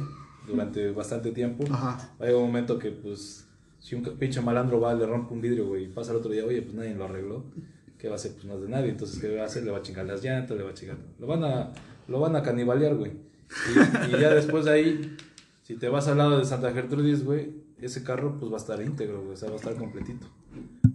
durante 0.47 0.91
bastante 0.91 1.33
tiempo. 1.33 1.65
Ajá. 1.71 2.13
Hay 2.19 2.33
un 2.35 2.43
momento 2.43 2.79
que, 2.79 2.91
pues, 2.91 3.47
si 3.79 3.95
un 3.95 4.03
pinche 4.03 4.43
malandro 4.43 4.79
va, 4.81 4.93
le 4.95 5.07
rompe 5.07 5.33
un 5.33 5.41
vidrio, 5.41 5.67
güey, 5.69 5.85
y 5.85 5.89
pasa 5.89 6.11
el 6.13 6.19
otro 6.19 6.31
día, 6.31 6.45
oye, 6.45 6.61
pues 6.63 6.75
nadie 6.75 6.95
lo 6.95 7.05
arregló. 7.07 7.45
¿Qué 7.99 8.09
va 8.09 8.15
a 8.15 8.17
hacer? 8.17 8.33
Pues 8.33 8.45
no 8.45 8.55
es 8.55 8.63
de 8.63 8.69
nadie. 8.69 8.91
Entonces, 8.91 9.19
¿qué 9.21 9.37
va 9.37 9.43
a 9.43 9.47
hacer? 9.47 9.63
Le 9.65 9.71
va 9.71 9.79
a 9.79 9.83
chingar 9.83 10.07
las 10.07 10.23
llantas, 10.23 10.57
le 10.57 10.63
va 10.65 10.71
a 10.71 10.75
chingar... 10.75 10.97
Lo 11.19 11.27
van 11.27 11.45
a, 11.45 11.73
lo 12.09 12.21
van 12.21 12.37
a 12.37 12.43
canibalear, 12.43 12.95
güey. 12.97 13.13
Y, 13.13 14.17
y 14.17 14.21
ya 14.21 14.33
después 14.33 14.65
de 14.65 14.71
ahí, 14.71 15.17
si 15.71 15.77
te 15.77 15.89
vas 15.89 16.09
al 16.09 16.18
lado 16.18 16.37
de 16.37 16.45
Santa 16.45 16.73
Gertrudis, 16.73 17.25
güey, 17.25 17.53
ese 17.79 18.03
carro, 18.03 18.37
pues 18.41 18.51
va 18.51 18.57
a 18.57 18.61
estar 18.61 18.83
íntegro, 18.83 19.21
güey, 19.23 19.35
o 19.35 19.37
sea, 19.37 19.51
va 19.51 19.55
a 19.55 19.59
estar 19.59 19.77
completito. 19.77 20.27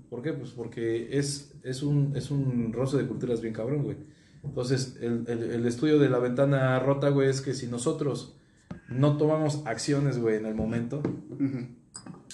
¿Por 0.10 0.22
qué? 0.22 0.34
Pues 0.34 0.50
porque 0.50 1.18
es, 1.18 1.54
es, 1.64 1.82
un, 1.82 2.12
es 2.14 2.30
un 2.30 2.74
roce 2.74 2.98
de 2.98 3.08
culturas 3.08 3.40
bien 3.40 3.54
cabrón, 3.54 3.84
güey. 3.84 3.96
Entonces, 4.44 4.98
el, 5.00 5.24
el, 5.28 5.44
el 5.44 5.66
estudio 5.66 5.98
de 5.98 6.10
la 6.10 6.20
ventana 6.20 6.78
rota, 6.80 7.08
güey, 7.08 7.30
es 7.30 7.40
que 7.40 7.54
si 7.54 7.68
nosotros 7.68 8.36
no 8.90 9.16
tomamos 9.16 9.66
acciones, 9.66 10.20
güey, 10.20 10.36
en 10.36 10.46
el 10.46 10.56
momento, 10.56 11.02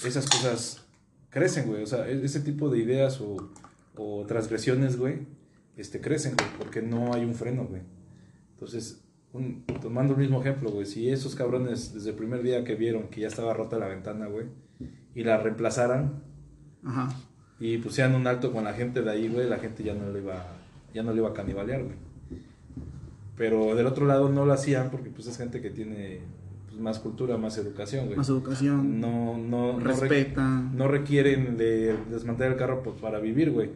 esas 0.03 0.27
cosas 0.27 0.83
crecen, 1.29 1.67
güey. 1.67 1.83
O 1.83 1.85
sea, 1.85 2.09
e- 2.09 2.25
ese 2.25 2.39
tipo 2.39 2.71
de 2.71 2.79
ideas 2.79 3.21
o, 3.21 3.51
o 3.97 4.25
transgresiones, 4.25 4.97
güey, 4.97 5.27
este, 5.77 6.01
crecen, 6.01 6.33
güey, 6.35 6.49
porque 6.57 6.81
no 6.81 7.13
hay 7.13 7.23
un 7.23 7.35
freno, 7.35 7.65
güey. 7.65 7.83
Entonces, 8.53 9.00
un- 9.33 9.63
tomando 9.81 10.13
el 10.13 10.19
mismo 10.19 10.41
ejemplo, 10.41 10.69
güey, 10.71 10.85
si 10.85 11.09
esos 11.09 11.35
cabrones 11.35 11.93
desde 11.93 12.09
el 12.11 12.15
primer 12.15 12.43
día 12.43 12.63
que 12.63 12.75
vieron 12.75 13.07
que 13.09 13.21
ya 13.21 13.27
estaba 13.27 13.53
rota 13.53 13.77
la 13.79 13.87
ventana, 13.87 14.27
güey, 14.27 14.47
y 15.15 15.23
la 15.23 15.37
reemplazaran 15.37 16.21
Ajá. 16.83 17.09
y 17.59 17.77
pusieran 17.77 18.15
un 18.15 18.27
alto 18.27 18.51
con 18.51 18.63
la 18.63 18.73
gente 18.73 19.01
de 19.01 19.09
ahí, 19.11 19.27
güey, 19.29 19.47
la 19.49 19.57
gente 19.59 19.83
ya 19.83 19.93
no 19.93 20.11
le 20.11 20.19
iba, 20.19 20.45
ya 20.93 21.03
no 21.03 21.11
le 21.11 21.19
iba 21.19 21.29
a 21.29 21.33
canibalear, 21.33 21.83
güey. 21.83 21.95
Pero 23.37 23.75
del 23.75 23.87
otro 23.87 24.05
lado 24.05 24.29
no 24.29 24.45
lo 24.45 24.53
hacían 24.53 24.89
porque 24.91 25.09
pues 25.09 25.27
es 25.27 25.37
gente 25.37 25.61
que 25.61 25.69
tiene 25.69 26.19
pues, 26.69 26.79
más 26.79 26.99
cultura, 26.99 27.37
más 27.37 27.57
educación, 27.57 28.05
güey. 28.05 28.17
Más 28.17 28.29
educación. 28.29 28.99
No, 28.99 29.37
no, 29.37 29.73
no 29.73 29.79
re- 29.79 29.85
respeta. 29.93 30.45
no 30.73 30.87
requieren 30.87 31.57
de 31.57 31.95
desmantelar 32.09 32.51
el 32.53 32.57
carro 32.57 32.83
pues, 32.83 32.97
para 33.01 33.19
vivir, 33.19 33.51
güey. 33.51 33.69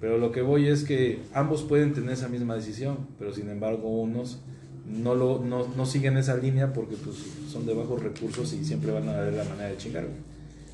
Pero 0.00 0.18
lo 0.18 0.32
que 0.32 0.42
voy 0.42 0.68
es 0.68 0.84
que 0.84 1.20
ambos 1.34 1.62
pueden 1.62 1.92
tener 1.92 2.10
esa 2.10 2.28
misma 2.28 2.54
decisión, 2.54 3.08
pero 3.18 3.32
sin 3.32 3.48
embargo 3.50 3.88
unos 3.88 4.42
no, 4.86 5.14
lo, 5.14 5.42
no, 5.44 5.66
no 5.76 5.86
siguen 5.86 6.16
esa 6.16 6.36
línea 6.36 6.72
porque 6.72 6.96
pues, 6.96 7.16
son 7.50 7.66
de 7.66 7.74
bajos 7.74 8.02
recursos 8.02 8.52
y 8.52 8.64
siempre 8.64 8.92
van 8.92 9.08
a 9.08 9.20
ver 9.20 9.32
la 9.32 9.44
manera 9.44 9.70
de 9.70 9.76
chingar, 9.76 10.04
güey. 10.04 10.16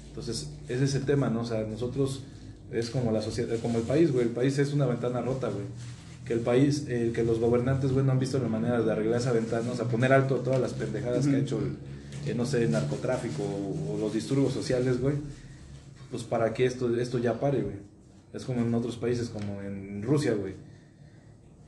Entonces, 0.09 0.51
ese 0.69 0.85
es 0.85 0.95
el 0.95 1.05
tema, 1.05 1.29
¿no? 1.31 1.43
O 1.43 1.45
sea, 1.45 1.63
nosotros 1.63 2.23
es 2.73 2.91
como 2.91 3.13
la 3.13 3.23
sociedad, 3.23 3.57
como 3.61 3.79
el 3.79 3.85
país, 3.85 4.13
güey. 4.13 4.27
El 4.27 4.33
país 4.33 4.59
es 4.59 4.73
una 4.73 4.87
ventana 4.87 5.21
rota, 5.21 5.49
güey. 5.49 5.65
Que 6.25 6.33
el 6.33 6.41
país, 6.41 6.87
eh, 6.89 7.13
que 7.15 7.23
los 7.23 7.39
gobernantes, 7.39 7.93
güey, 7.93 8.05
no 8.05 8.13
han 8.13 8.19
visto 8.19 8.39
la 8.39 8.49
manera 8.49 8.81
de 8.81 8.91
arreglar 8.91 9.21
esa 9.21 9.33
ventana, 9.33 9.71
o 9.71 9.77
sea, 9.77 9.87
poner 9.87 10.13
alto 10.13 10.37
a 10.37 10.43
todas 10.43 10.61
las 10.61 10.73
pendejadas 10.73 11.27
que 11.27 11.37
ha 11.37 11.39
hecho 11.39 11.59
el, 11.59 12.31
eh, 12.31 12.35
no 12.35 12.45
sé, 12.47 12.65
el 12.65 12.71
narcotráfico 12.71 13.43
o, 13.43 13.95
o 13.95 13.99
los 13.99 14.13
disturbios 14.13 14.53
sociales, 14.53 15.01
güey. 15.01 15.15
Pues 16.11 16.25
para 16.25 16.53
que 16.53 16.67
esto, 16.67 16.95
esto 16.97 17.19
ya 17.19 17.39
pare, 17.39 17.63
güey. 17.63 17.77
Es 18.33 18.45
como 18.45 18.61
en 18.61 18.75
otros 18.75 18.97
países, 18.97 19.29
como 19.29 19.63
en 19.63 20.03
Rusia, 20.03 20.35
güey. 20.35 20.55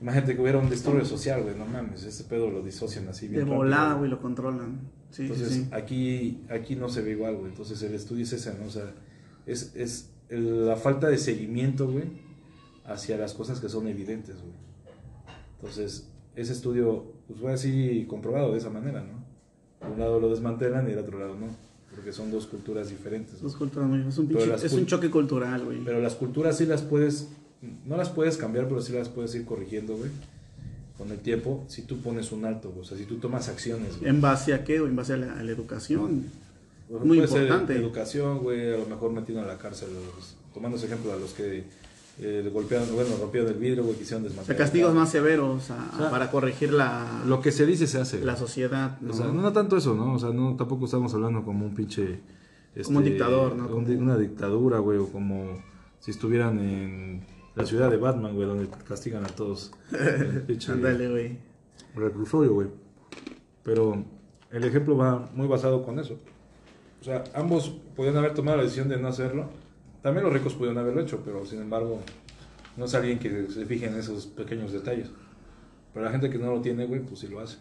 Imagínate 0.02 0.34
que 0.34 0.42
hubiera 0.42 0.58
un 0.58 0.68
disturbio 0.68 1.04
social, 1.04 1.42
güey, 1.42 1.54
no 1.56 1.64
mames, 1.64 2.02
ese 2.04 2.24
pedo 2.24 2.50
lo 2.50 2.62
disocian 2.62 3.08
así 3.08 3.28
bien 3.28 3.44
De 3.46 3.50
volada, 3.54 3.94
güey, 3.94 4.10
lo 4.10 4.20
controlan. 4.20 4.80
Sí, 5.10 5.22
entonces, 5.22 5.48
sí, 5.48 5.54
sí. 5.64 5.68
aquí 5.72 6.44
aquí 6.50 6.74
no 6.76 6.88
se 6.88 7.02
ve 7.02 7.12
igual, 7.12 7.36
güey. 7.36 7.50
Entonces, 7.50 7.80
el 7.82 7.94
estudio 7.94 8.24
es 8.24 8.32
ese, 8.32 8.52
¿no? 8.58 8.66
O 8.66 8.70
sea, 8.70 8.92
es, 9.46 9.72
es 9.76 10.10
la 10.28 10.76
falta 10.76 11.08
de 11.08 11.18
seguimiento, 11.18 11.88
güey, 11.90 12.04
hacia 12.84 13.16
las 13.16 13.32
cosas 13.34 13.60
que 13.60 13.68
son 13.68 13.86
evidentes, 13.86 14.36
güey. 14.40 14.54
Entonces, 15.56 16.08
ese 16.34 16.52
estudio, 16.52 17.12
pues 17.28 17.40
fue 17.40 17.52
así 17.52 18.04
comprobado 18.08 18.52
de 18.52 18.58
esa 18.58 18.70
manera, 18.70 19.02
¿no? 19.02 19.22
Por 19.78 19.90
un 19.90 20.00
lado 20.00 20.18
lo 20.20 20.30
desmantelan 20.30 20.86
y 20.88 20.90
del 20.90 21.00
otro 21.00 21.18
lado 21.18 21.34
no, 21.36 21.46
porque 21.94 22.12
son 22.12 22.30
dos 22.30 22.46
culturas 22.46 22.88
diferentes. 22.90 23.40
Dos 23.40 23.54
culturas 23.56 23.88
es 24.06 24.18
un, 24.18 24.28
pinche- 24.28 24.64
es 24.64 24.72
un 24.72 24.86
choque 24.86 25.10
cultural, 25.10 25.64
güey. 25.64 25.84
Pero 25.84 26.00
las 26.00 26.14
culturas 26.14 26.56
sí 26.56 26.66
las 26.66 26.82
puedes, 26.82 27.28
no 27.86 27.96
las 27.96 28.08
puedes 28.10 28.36
cambiar, 28.36 28.68
pero 28.68 28.80
sí 28.80 28.92
las 28.92 29.08
puedes 29.08 29.34
ir 29.34 29.44
corrigiendo, 29.44 29.96
güey, 29.96 30.10
con 30.98 31.10
el 31.10 31.18
tiempo, 31.18 31.64
si 31.68 31.82
tú 31.82 31.98
pones 31.98 32.32
un 32.32 32.44
alto, 32.44 32.70
güey. 32.70 32.82
o 32.82 32.84
sea, 32.84 32.96
si 32.98 33.04
tú 33.04 33.16
tomas 33.16 33.48
acciones, 33.48 33.98
güey. 33.98 34.10
¿En 34.10 34.20
base 34.20 34.54
a 34.54 34.64
qué? 34.64 34.76
En 34.76 34.94
base 34.96 35.14
a 35.14 35.16
la, 35.16 35.32
a 35.38 35.42
la 35.42 35.50
educación. 35.52 36.26
Muy 36.90 37.16
puede 37.18 37.28
ser 37.28 37.42
importante. 37.42 37.74
educación, 37.76 38.38
güey, 38.40 38.74
a 38.74 38.76
lo 38.78 38.86
mejor 38.86 39.12
metiendo 39.12 39.42
a 39.42 39.46
la 39.46 39.56
cárcel, 39.58 39.88
los- 39.94 40.36
tomando 40.52 40.76
ese 40.76 40.86
ejemplo 40.86 41.12
a 41.12 41.16
los 41.16 41.32
que 41.32 41.64
eh, 42.20 42.50
golpearon, 42.52 42.92
bueno, 42.94 43.10
rompieron 43.18 43.48
el 43.50 43.58
vidrio, 43.58 43.82
güey, 43.84 43.96
quisieron 43.96 44.22
O 44.22 44.26
sea, 44.28 44.36
desmantelar. 44.36 44.58
castigos 44.58 44.94
más 44.94 45.10
severos 45.10 45.70
a- 45.70 45.90
O 45.94 45.98
sea, 45.98 46.10
para 46.10 46.30
corregir 46.30 46.72
la, 46.74 47.22
Lo 47.26 47.40
que 47.40 47.50
se 47.52 47.64
dice 47.64 47.86
se 47.86 47.98
hace. 47.98 48.22
la 48.22 48.36
sociedad. 48.36 48.98
¿no? 49.00 49.12
O 49.12 49.16
sea, 49.16 49.26
no, 49.28 49.40
no 49.40 49.52
tanto 49.54 49.78
eso, 49.78 49.94
¿no? 49.94 50.12
O 50.14 50.18
sea, 50.18 50.28
no, 50.30 50.54
tampoco 50.56 50.84
estamos 50.84 51.14
hablando 51.14 51.42
como 51.42 51.64
un 51.64 51.74
pinche... 51.74 52.20
este, 52.74 52.82
Como 52.84 52.98
un 52.98 53.04
dictador, 53.04 53.56
¿no? 53.56 53.80
di- 53.80 53.94
una 53.96 54.18
dictadura, 54.18 54.78
güey, 54.78 54.98
o 54.98 55.08
como 55.08 55.62
si 56.00 56.10
estuvieran 56.10 56.58
en 56.58 57.22
la 57.54 57.66
ciudad 57.66 57.90
de 57.90 57.96
Batman, 57.96 58.34
güey, 58.34 58.46
donde 58.46 58.68
castigan 58.86 59.24
a 59.24 59.28
todos. 59.28 59.72
Ándale, 60.68 61.10
güey. 61.10 61.38
reclusorio, 61.94 62.54
güey. 62.54 62.68
Pero 63.62 64.04
el 64.50 64.64
ejemplo 64.64 64.96
va 64.96 65.30
muy 65.34 65.46
basado 65.46 65.82
con 65.84 65.98
eso. 65.98 66.18
O 67.00 67.04
sea, 67.04 67.24
ambos 67.34 67.68
podían 67.96 68.16
haber 68.16 68.34
tomado 68.34 68.58
la 68.58 68.62
decisión 68.62 68.88
de 68.88 68.96
no 68.96 69.08
hacerlo. 69.08 69.50
También 70.02 70.24
los 70.24 70.32
ricos 70.32 70.54
pudieron 70.54 70.78
haberlo 70.78 71.00
hecho, 71.00 71.20
pero 71.24 71.44
sin 71.44 71.60
embargo, 71.60 72.00
no 72.76 72.84
es 72.86 72.94
alguien 72.94 73.18
que 73.18 73.48
se 73.48 73.66
fije 73.66 73.86
en 73.86 73.96
esos 73.96 74.26
pequeños 74.26 74.72
detalles. 74.72 75.10
Pero 75.92 76.04
la 76.04 76.10
gente 76.10 76.30
que 76.30 76.38
no 76.38 76.52
lo 76.52 76.60
tiene, 76.60 76.86
güey, 76.86 77.00
pues 77.00 77.20
sí 77.20 77.28
lo 77.28 77.40
hace. 77.40 77.58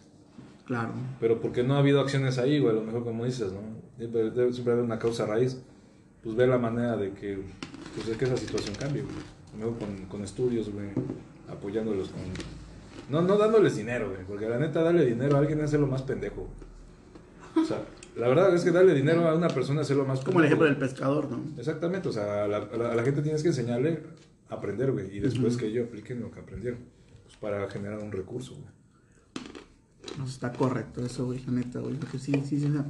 Claro. 0.64 0.92
Pero 1.20 1.40
porque 1.40 1.62
no 1.62 1.74
ha 1.74 1.78
habido 1.78 2.00
acciones 2.00 2.38
ahí, 2.38 2.58
güey, 2.58 2.72
a 2.72 2.78
lo 2.78 2.84
mejor 2.84 3.04
como 3.04 3.24
dices, 3.24 3.52
¿no? 3.52 3.60
Debe, 3.98 4.30
debe 4.30 4.52
siempre 4.52 4.72
haber 4.72 4.84
una 4.84 4.98
causa 4.98 5.26
raíz. 5.26 5.60
Pues 6.22 6.36
ver 6.36 6.48
la 6.48 6.58
manera 6.58 6.96
de 6.96 7.12
que, 7.12 7.42
pues, 7.94 8.06
de 8.06 8.16
que 8.16 8.24
esa 8.24 8.36
situación 8.36 8.76
cambie, 8.76 9.02
güey. 9.02 9.14
Lo 9.52 9.58
mejor 9.58 9.78
con, 9.78 10.06
con 10.06 10.22
estudios, 10.24 10.70
güey, 10.72 10.88
apoyándolos 11.48 12.08
con... 12.08 12.20
No, 13.10 13.20
no 13.22 13.36
dándoles 13.36 13.76
dinero, 13.76 14.10
güey, 14.10 14.24
porque 14.26 14.48
la 14.48 14.58
neta 14.58 14.82
darle 14.82 15.04
dinero 15.04 15.36
a 15.36 15.40
alguien 15.40 15.58
es 15.58 15.64
hacerlo 15.66 15.86
más 15.86 16.02
pendejo. 16.02 16.48
O 17.56 17.64
sea, 17.64 17.82
la 18.16 18.28
verdad 18.28 18.54
es 18.54 18.64
que 18.64 18.70
darle 18.70 18.94
dinero 18.94 19.28
a 19.28 19.34
una 19.34 19.48
persona 19.48 19.80
es 19.82 19.86
hacerlo 19.86 20.06
más 20.06 20.20
Como 20.20 20.38
el 20.40 20.46
ejemplo 20.46 20.66
del 20.66 20.76
pescador, 20.78 21.28
¿no? 21.30 21.40
Exactamente, 21.58 22.08
o 22.08 22.12
sea, 22.12 22.44
a 22.44 22.48
la, 22.48 22.56
a 22.58 22.76
la- 22.76 22.92
a 22.92 22.94
la 22.94 23.02
gente 23.02 23.20
tienes 23.22 23.42
que 23.42 23.48
enseñarle 23.48 24.02
a 24.48 24.54
aprender, 24.54 24.92
güey, 24.92 25.14
y 25.14 25.20
después 25.20 25.56
que 25.58 25.66
ellos 25.66 25.88
apliquen 25.88 26.20
lo 26.20 26.30
que 26.30 26.40
aprendieron, 26.40 26.80
pues 27.24 27.36
para 27.36 27.68
generar 27.68 27.98
un 27.98 28.12
recurso, 28.12 28.52
güey. 28.54 28.66
No, 30.18 30.26
está 30.26 30.52
correcto 30.52 31.04
eso, 31.04 31.26
güey, 31.26 31.44
la 31.44 31.52
neta, 31.52 31.80
güey. 31.80 31.94
Porque 31.96 32.18
sí, 32.18 32.32
sí, 32.48 32.58
sí. 32.60 32.66
o 32.66 32.72
sea, 32.72 32.86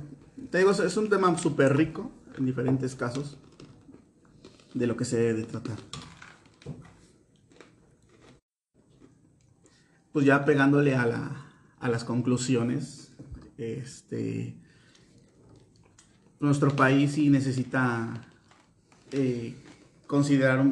te 0.50 0.58
digo, 0.58 0.70
es- 0.70 0.96
un 0.96 1.08
tema 1.08 1.36
súper 1.38 1.76
rico 1.76 2.10
en 2.38 2.46
diferentes 2.46 2.94
casos 2.94 3.38
de 4.74 4.86
lo 4.86 4.96
que 4.96 5.04
se 5.04 5.16
debe 5.18 5.34
de 5.34 5.44
tratar. 5.44 5.76
Pues 10.12 10.26
ya 10.26 10.44
pegándole 10.44 10.94
a 10.94 11.06
la, 11.06 11.46
a 11.80 11.88
las 11.88 12.04
conclusiones. 12.04 13.12
Este, 13.56 14.56
nuestro 16.40 16.74
país 16.76 17.12
sí 17.12 17.30
necesita 17.30 18.12
eh, 19.12 19.54
considerar, 20.06 20.64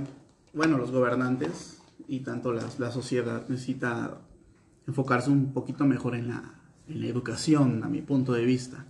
bueno, 0.53 0.76
los 0.76 0.91
gobernantes 0.91 1.80
y 2.07 2.20
tanto 2.20 2.53
la, 2.53 2.66
la 2.78 2.91
sociedad 2.91 3.49
necesita 3.49 4.18
enfocarse 4.86 5.30
un 5.30 5.53
poquito 5.53 5.86
mejor 5.86 6.16
en 6.16 6.28
la, 6.28 6.55
en 6.88 7.01
la 7.01 7.07
educación, 7.07 7.84
a 7.84 7.88
mi 7.88 8.03
punto 8.03 8.32
de 8.32 8.45
vista. 8.45 8.84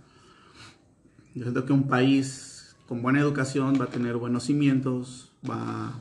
Yo 1.33 1.43
siento 1.43 1.65
que 1.65 1.71
un 1.71 1.87
país 1.87 2.75
con 2.87 3.01
buena 3.01 3.19
educación 3.19 3.79
va 3.79 3.85
a 3.85 3.89
tener 3.89 4.17
buenos 4.17 4.43
cimientos, 4.43 5.31
va 5.49 5.93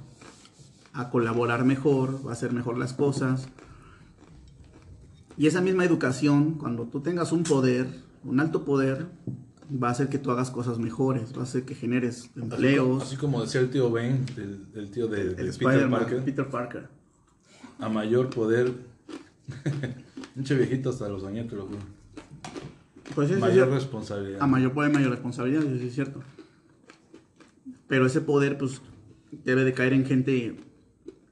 a 0.92 1.10
colaborar 1.10 1.64
mejor, 1.64 2.26
va 2.26 2.30
a 2.30 2.32
hacer 2.32 2.52
mejor 2.52 2.78
las 2.78 2.94
cosas. 2.94 3.48
Y 5.40 5.46
esa 5.46 5.62
misma 5.62 5.86
educación, 5.86 6.58
cuando 6.58 6.84
tú 6.84 7.00
tengas 7.00 7.32
un 7.32 7.44
poder, 7.44 7.86
un 8.24 8.40
alto 8.40 8.62
poder, 8.62 9.06
va 9.72 9.88
a 9.88 9.92
hacer 9.92 10.10
que 10.10 10.18
tú 10.18 10.30
hagas 10.30 10.50
cosas 10.50 10.78
mejores, 10.78 11.34
va 11.34 11.40
a 11.40 11.44
hacer 11.44 11.64
que 11.64 11.74
generes 11.74 12.30
empleos. 12.36 13.04
Así 13.04 13.16
como, 13.16 13.40
decía 13.40 13.62
el 13.62 13.70
tío 13.70 13.90
Ben, 13.90 14.26
el, 14.36 14.66
el 14.74 14.90
tío 14.90 15.06
de, 15.06 15.22
el 15.22 15.36
de 15.36 15.52
Peter 15.58 15.88
Parker, 15.88 16.24
Peter 16.26 16.46
Parker. 16.46 16.88
a 17.78 17.88
mayor 17.88 18.28
poder. 18.28 18.70
Pinche 20.34 20.56
viejito 20.56 20.90
hasta 20.90 21.08
los 21.08 21.22
bañetes, 21.22 21.54
lo 21.54 21.64
juro. 21.64 21.78
Pues 23.14 23.30
Mayor 23.38 23.70
responsabilidad. 23.70 24.42
A 24.42 24.46
mayor 24.46 24.74
poder, 24.74 24.92
mayor 24.92 25.10
responsabilidad, 25.10 25.62
eso 25.62 25.78
sí 25.78 25.86
es 25.86 25.94
cierto. 25.94 26.20
Pero 27.88 28.04
ese 28.04 28.20
poder, 28.20 28.58
pues, 28.58 28.82
debe 29.46 29.64
de 29.64 29.72
caer 29.72 29.94
en 29.94 30.04
gente 30.04 30.60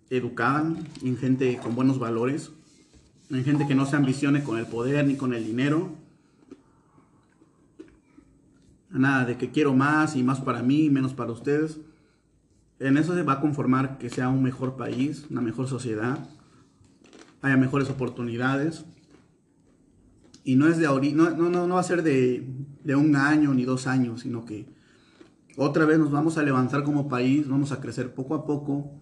educada, 0.08 0.74
en 1.02 1.16
gente 1.18 1.60
con 1.62 1.74
buenos 1.74 1.98
valores, 1.98 2.52
en 3.30 3.44
gente 3.44 3.66
que 3.66 3.74
no 3.74 3.86
se 3.86 3.96
ambicione 3.96 4.42
con 4.42 4.58
el 4.58 4.66
poder 4.66 5.06
ni 5.06 5.16
con 5.16 5.34
el 5.34 5.44
dinero. 5.44 5.90
Nada 8.90 9.24
de 9.24 9.36
que 9.36 9.50
quiero 9.50 9.74
más 9.74 10.16
y 10.16 10.22
más 10.22 10.40
para 10.40 10.62
mí 10.62 10.86
y 10.86 10.90
menos 10.90 11.12
para 11.12 11.32
ustedes. 11.32 11.78
En 12.78 12.96
eso 12.96 13.14
se 13.14 13.22
va 13.22 13.34
a 13.34 13.40
conformar 13.40 13.98
que 13.98 14.08
sea 14.08 14.28
un 14.28 14.42
mejor 14.42 14.76
país, 14.76 15.26
una 15.30 15.40
mejor 15.40 15.68
sociedad, 15.68 16.18
haya 17.42 17.56
mejores 17.56 17.90
oportunidades. 17.90 18.84
Y 20.44 20.56
no 20.56 20.68
es 20.68 20.78
de 20.78 20.86
no, 20.86 21.30
no, 21.30 21.66
no, 21.66 21.74
va 21.74 21.80
a 21.80 21.84
ser 21.84 22.02
de, 22.02 22.48
de 22.84 22.96
un 22.96 23.16
año 23.16 23.52
ni 23.52 23.64
dos 23.64 23.86
años, 23.86 24.22
sino 24.22 24.46
que 24.46 24.66
otra 25.56 25.84
vez 25.84 25.98
nos 25.98 26.10
vamos 26.10 26.38
a 26.38 26.42
levantar 26.42 26.84
como 26.84 27.08
país, 27.08 27.48
vamos 27.48 27.72
a 27.72 27.80
crecer 27.80 28.14
poco 28.14 28.34
a 28.34 28.46
poco, 28.46 28.92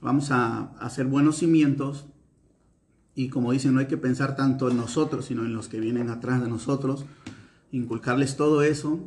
vamos 0.00 0.30
a 0.30 0.72
hacer 0.78 1.06
buenos 1.06 1.38
cimientos. 1.38 2.06
Y 3.16 3.28
como 3.30 3.50
dicen, 3.52 3.74
no 3.74 3.80
hay 3.80 3.86
que 3.86 3.96
pensar 3.96 4.36
tanto 4.36 4.70
en 4.70 4.76
nosotros, 4.76 5.24
sino 5.24 5.44
en 5.44 5.54
los 5.54 5.66
que 5.68 5.80
vienen 5.80 6.10
atrás 6.10 6.40
de 6.40 6.48
nosotros, 6.48 7.04
inculcarles 7.72 8.36
todo 8.36 8.62
eso, 8.62 9.00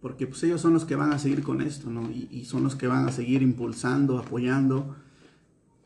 porque 0.00 0.26
pues 0.26 0.42
ellos 0.42 0.60
son 0.62 0.72
los 0.72 0.84
que 0.86 0.96
van 0.96 1.12
a 1.12 1.18
seguir 1.18 1.42
con 1.42 1.60
esto, 1.60 1.90
¿no? 1.90 2.10
Y, 2.10 2.26
y 2.32 2.46
son 2.46 2.64
los 2.64 2.74
que 2.74 2.86
van 2.88 3.06
a 3.06 3.12
seguir 3.12 3.42
impulsando, 3.42 4.18
apoyando 4.18 4.96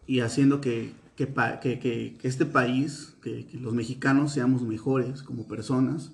y 0.06 0.20
haciendo 0.20 0.60
que, 0.60 0.92
que, 1.16 1.26
que- 1.60 1.78
que- 1.80 2.16
este 2.22 2.46
país, 2.46 3.16
que 3.22 3.46
los 3.60 3.74
mexicanos 3.74 4.32
seamos 4.32 4.62
mejores 4.62 5.22
como 5.22 5.46
personas, 5.48 6.12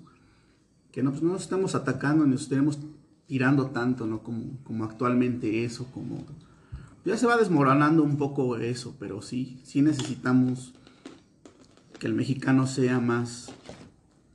que 0.93 1.03
no, 1.03 1.11
pues, 1.11 1.23
no 1.23 1.33
nos 1.33 1.43
estemos 1.43 1.75
atacando 1.75 2.25
ni 2.25 2.33
nos 2.33 2.43
estemos 2.43 2.79
tirando 3.27 3.67
tanto, 3.67 4.07
¿no? 4.07 4.23
Como, 4.23 4.59
como 4.65 4.85
actualmente 4.85 5.65
eso, 5.65 5.87
como... 5.93 6.25
Ya 7.05 7.17
se 7.17 7.27
va 7.27 7.37
desmoronando 7.37 8.03
un 8.03 8.17
poco 8.17 8.57
eso, 8.57 8.97
pero 8.99 9.23
sí, 9.23 9.61
sí 9.63 9.83
necesitamos 9.83 10.75
que 12.01 12.07
el 12.07 12.15
mexicano 12.15 12.67
sea 12.67 12.99
más 12.99 13.53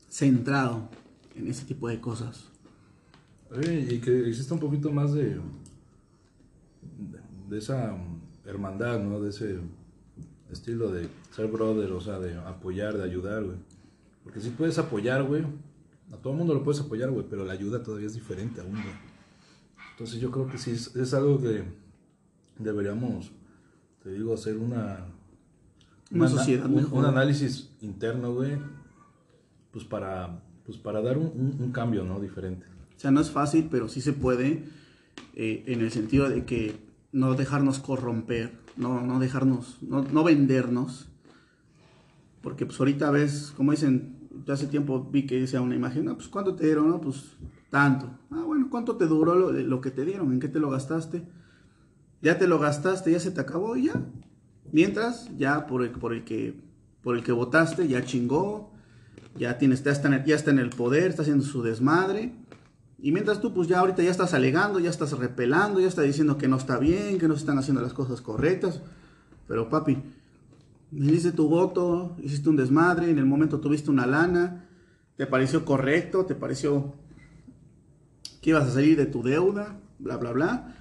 centrado 0.08 0.88
en 1.36 1.48
ese 1.48 1.66
tipo 1.66 1.90
de 1.90 2.00
cosas. 2.00 2.46
Oye, 3.52 3.96
y 3.96 4.00
que 4.00 4.30
exista 4.30 4.54
un 4.54 4.60
poquito 4.60 4.92
más 4.92 5.14
de, 5.14 5.42
de 7.50 7.58
esa 7.58 7.98
hermandad, 8.46 9.02
¿no? 9.02 9.20
De 9.20 9.32
ese 9.32 9.60
estilo 10.52 10.92
de 10.92 11.10
ser 11.32 11.48
brother, 11.48 11.92
o 11.92 12.00
sea, 12.00 12.20
de 12.20 12.38
apoyar, 12.38 12.98
de 12.98 13.04
ayudar, 13.04 13.44
güey. 13.44 13.58
Porque 14.24 14.40
si 14.40 14.52
puedes 14.52 14.78
apoyar, 14.78 15.24
güey, 15.24 15.44
a 16.14 16.18
todo 16.18 16.34
el 16.34 16.40
mundo 16.40 16.54
lo 16.54 16.64
puedes 16.64 16.82
apoyar, 16.82 17.10
güey, 17.10 17.26
pero 17.28 17.46
la 17.46 17.54
ayuda 17.54 17.82
todavía 17.82 18.08
es 18.08 18.14
diferente 18.14 18.62
aún, 18.62 18.74
güey. 18.74 18.96
Entonces 19.92 20.20
yo 20.20 20.30
creo 20.30 20.48
que 20.48 20.60
sí 20.60 20.72
es, 20.72 20.96
es 20.96 21.14
algo 21.16 21.42
que 21.42 21.64
deberíamos, 22.60 23.32
te 24.04 24.12
digo, 24.12 24.36
hacer 24.36 24.58
una... 24.58 25.15
Una 26.12 26.28
sociedad 26.28 26.66
un, 26.68 26.76
mejor. 26.76 27.00
un 27.00 27.06
análisis 27.06 27.72
interno, 27.82 28.34
güey, 28.34 28.58
pues 29.72 29.84
para, 29.86 30.42
pues 30.66 30.78
para 30.78 31.02
dar 31.02 31.18
un, 31.18 31.26
un- 31.28 31.58
un 31.60 31.72
cambio, 31.72 32.04
¿no? 32.04 32.20
Diferente. 32.20 32.66
O 32.96 33.00
sea, 33.00 33.12
no 33.12 33.20
es 33.22 33.30
fácil, 33.32 33.68
pero 33.70 33.88
sí 33.88 34.02
se 34.02 34.14
puede, 34.14 34.66
eh, 35.34 35.64
en 35.68 35.82
el 35.82 35.92
sentido 35.92 36.30
de 36.30 36.46
que 36.46 36.76
no 37.12 37.34
dejarnos 37.36 37.80
corromper, 37.80 38.54
no, 38.78 39.02
no 39.02 39.20
dejarnos, 39.20 39.78
no, 39.82 40.04
no 40.04 40.24
vendernos. 40.24 41.08
Porque 42.42 42.66
pues 42.66 42.80
ahorita 42.80 43.10
ves, 43.12 43.52
como 43.58 43.72
dicen, 43.72 44.30
yo 44.46 44.54
hace 44.54 44.68
tiempo 44.68 45.04
vi 45.12 45.26
que 45.26 45.40
decía 45.42 45.62
una 45.62 45.76
imagen, 45.76 46.06
no, 46.06 46.16
pues 46.16 46.28
¿cuánto 46.28 46.56
te 46.56 46.66
dieron? 46.66 46.90
No, 46.90 47.02
pues 47.02 47.24
tanto. 47.70 48.10
Ah, 48.30 48.44
bueno, 48.46 48.68
¿cuánto 48.70 48.96
te 48.98 49.08
duró 49.08 49.36
lo, 49.36 49.52
lo 49.52 49.82
que 49.82 49.92
te 49.92 50.06
dieron? 50.06 50.32
¿En 50.32 50.40
qué 50.40 50.48
te 50.48 50.60
lo 50.60 50.70
gastaste? 50.70 51.24
Ya 52.22 52.38
te 52.38 52.48
lo 52.48 52.60
gastaste, 52.60 53.12
ya 53.12 53.20
se 53.20 53.32
te 53.32 53.42
acabó 53.42 53.76
y 53.76 53.86
ya. 53.88 53.94
Mientras, 54.76 55.30
ya 55.38 55.68
por 55.68 55.84
el, 55.84 55.92
por 55.92 56.12
el 56.12 56.26
que 56.26 56.54
por 57.02 57.16
el 57.16 57.24
que 57.24 57.32
votaste, 57.32 57.88
ya 57.88 58.04
chingó, 58.04 58.74
ya 59.38 59.58
tienes, 59.58 59.82
ya 59.86 59.94
está, 59.94 60.10
en 60.10 60.16
el, 60.16 60.26
ya 60.26 60.36
está 60.36 60.52
en 60.52 60.60
el 60.60 60.70
poder, 60.70 61.12
está 61.12 61.22
haciendo 61.22 61.46
su 61.46 61.64
desmadre. 61.64 62.34
Y 63.00 63.14
mientras 63.14 63.40
tú, 63.40 63.54
pues 63.54 63.70
ya 63.70 63.80
ahorita 63.80 64.04
ya 64.04 64.12
estás 64.12 64.34
alegando, 64.34 64.82
ya 64.82 64.90
estás 64.90 65.14
repelando, 65.14 65.80
ya 65.80 65.88
estás 65.88 66.04
diciendo 66.04 66.38
que 66.38 66.50
no 66.50 66.58
está 66.58 66.78
bien, 66.78 67.20
que 67.20 67.30
no 67.30 67.36
se 67.36 67.40
están 67.40 67.58
haciendo 67.58 67.82
las 67.82 67.94
cosas 67.94 68.20
correctas. 68.20 68.82
Pero 69.48 69.70
papi, 69.70 69.98
hiciste 70.92 71.32
tu 71.32 71.48
voto, 71.48 72.18
hiciste 72.22 72.50
un 72.50 72.58
desmadre, 72.58 73.10
en 73.10 73.18
el 73.18 73.26
momento 73.26 73.62
tuviste 73.62 73.90
una 73.90 74.06
lana, 74.06 74.68
te 75.16 75.26
pareció 75.26 75.64
correcto, 75.64 76.26
te 76.26 76.36
pareció 76.36 76.96
que 78.42 78.50
ibas 78.50 78.68
a 78.68 78.74
salir 78.74 78.98
de 78.98 79.06
tu 79.06 79.24
deuda, 79.24 79.80
bla, 80.00 80.18
bla, 80.18 80.34
bla. 80.34 80.76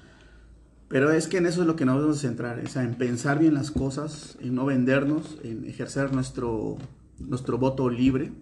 Pero 0.89 1.11
es 1.11 1.29
que 1.29 1.39
en 1.39 1.47
eso 1.47 1.63
es 1.63 1.67
lo 1.67 1.77
que 1.77 1.85
nos 1.85 1.97
debemos 1.97 2.21
centrar, 2.21 2.61
o 2.61 2.69
sea, 2.69 2.83
en 2.83 2.95
pensar 2.95 3.39
bien 3.39 3.55
las 3.55 3.71
cosas, 3.71 4.37
en 4.41 4.55
no 4.55 4.67
vendernos, 4.67 5.39
en 5.43 5.65
ejercer 5.65 6.13
nuestro, 6.13 6.77
nuestro 7.19 7.59
voto 7.59 7.89
libre, 7.89 8.33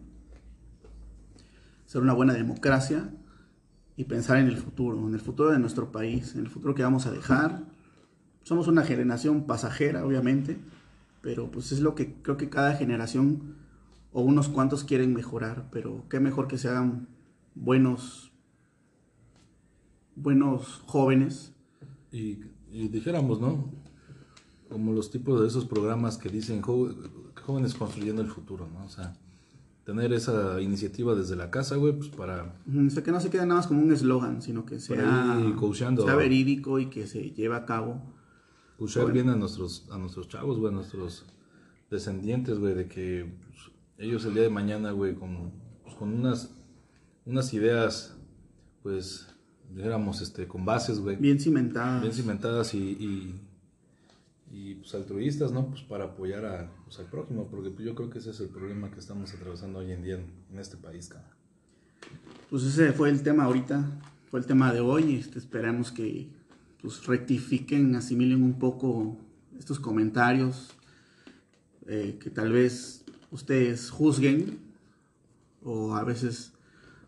ser 1.87 2.03
una 2.03 2.15
buena 2.15 2.33
democracia 2.33 3.11
y 3.97 4.05
pensar 4.05 4.39
en 4.39 4.49
el 4.49 4.57
futuro, 4.57 5.07
en 5.07 5.15
el 5.15 5.21
futuro 5.21 5.51
de 5.51 5.59
nuestro 5.59 5.93
país, 5.93 6.35
en 6.35 6.41
el 6.41 6.49
futuro 6.49 6.75
que 6.75 6.83
vamos 6.83 7.07
a 7.07 7.13
dejar. 7.13 7.63
Somos 8.43 8.67
una 8.67 8.83
generación 8.83 9.47
pasajera, 9.47 10.05
obviamente, 10.05 10.59
pero 11.21 11.51
pues 11.51 11.71
es 11.71 11.81
lo 11.81 11.95
que 11.95 12.15
creo 12.23 12.37
que 12.37 12.49
cada 12.49 12.75
generación 12.75 13.57
o 14.13 14.23
unos 14.23 14.49
cuantos 14.49 14.85
quieren 14.85 15.15
mejorar, 15.15 15.69
pero 15.71 16.05
qué 16.11 16.19
mejor 16.19 16.49
que 16.49 16.59
se 16.59 16.69
hagan 16.69 17.09
buenos 17.55 18.33
buenos 20.15 20.83
jóvenes 20.87 21.52
Y, 22.13 22.41
y 22.71 22.89
dijéramos, 22.89 23.41
¿no? 23.41 23.71
Como 24.69 24.93
los 24.93 25.11
tipos 25.11 25.41
de 25.41 25.47
esos 25.49 25.65
programas 25.65 26.17
que 26.19 26.29
dicen 26.29 26.63
"Jo- 26.63 26.95
jóvenes 27.45 27.75
construyendo 27.75 28.23
el 28.23 28.29
futuro, 28.29 28.69
¿no? 28.73 28.85
O 28.85 28.89
sea, 28.89 29.15
tener 29.85 30.13
esa 30.13 30.61
iniciativa 30.61 31.15
desde 31.15 31.37
la 31.37 31.51
casa, 31.51 31.77
güey, 31.77 31.93
pues 31.95 32.09
para... 32.09 32.55
O 32.87 32.91
sea, 32.91 33.03
que 33.03 33.11
no 33.11 33.21
se 33.21 33.31
quede 33.31 33.43
nada 33.47 33.57
más 33.57 33.67
como 33.67 33.83
un 33.83 33.93
eslogan, 33.93 34.41
sino 34.43 34.65
que 34.65 34.79
sea, 34.79 35.37
sea 36.05 36.15
verídico 36.17 36.79
y 36.79 36.87
que 36.87 37.07
se 37.07 37.31
lleve 37.33 37.57
a 37.57 37.67
cabo. 37.67 38.01
Usar 38.79 39.03
Bueno. 39.05 39.15
bien 39.15 39.29
a 39.31 39.37
nuestros, 39.37 39.87
a 39.91 39.99
nuestros 39.99 40.29
chavos, 40.29 40.59
güey, 40.59 40.73
a 40.73 40.77
nuestros 40.77 41.25
descendientes, 41.91 42.59
güey, 42.59 42.75
de 42.75 42.87
que 42.89 43.33
pues, 43.49 43.59
ellos 43.99 44.25
el 44.25 44.35
día 44.35 44.43
de 44.45 44.51
mañana, 44.51 44.93
güey, 44.93 45.15
con, 45.15 45.53
pues, 45.83 45.95
con 45.97 46.13
unas, 46.15 46.51
unas 47.27 47.53
ideas, 47.53 48.17
pues, 48.83 49.32
dijéramos, 49.75 50.21
este, 50.21 50.47
con 50.47 50.65
bases, 50.65 50.99
güey, 51.01 51.17
bien, 51.17 51.37
Bien 51.37 51.41
cimentadas. 51.41 52.15
cimentadas 52.15 52.75
y, 52.75 52.79
y, 52.79 53.41
y, 54.53 54.75
pues, 54.77 54.95
altruistas, 54.95 55.53
¿no? 55.53 55.67
Pues 55.69 55.83
para 55.83 56.05
apoyar 56.05 56.45
a, 56.45 56.71
pues, 56.85 56.99
al 56.99 57.07
prójimo, 57.07 57.49
porque 57.51 57.71
pues, 57.71 57.87
yo 57.87 57.95
creo 57.95 58.11
que 58.11 58.19
ese 58.19 58.31
es 58.31 58.41
el 58.41 58.49
problema 58.49 58.91
que 58.91 58.99
estamos 58.99 59.33
atravesando 59.35 59.79
hoy 59.79 59.93
en 59.93 60.03
día 60.03 60.15
en, 60.17 60.27
en 60.53 60.59
este 60.59 60.77
país, 60.77 61.09
cara. 61.09 61.29
Pues 62.51 62.65
ese 62.65 62.93
fue 62.93 63.09
el 63.11 63.23
tema 63.23 63.45
ahorita, 63.45 63.85
fue 64.31 64.41
el 64.41 64.47
tema 64.47 64.73
de 64.73 64.81
hoy. 64.81 65.17
Este, 65.17 65.39
esperamos 65.39 65.91
que 65.93 66.29
pues, 66.81 67.07
rectifiquen, 67.07 67.95
asimilen 67.97 68.43
un 68.43 68.59
poco 68.59 69.17
estos 69.59 69.79
comentarios, 69.81 70.71
eh, 71.87 72.19
que 72.21 72.31
tal 72.31 72.53
vez 72.53 73.05
ustedes 73.31 73.91
juzguen 73.91 74.59
o 75.65 75.95
a 75.95 76.05
veces, 76.05 76.53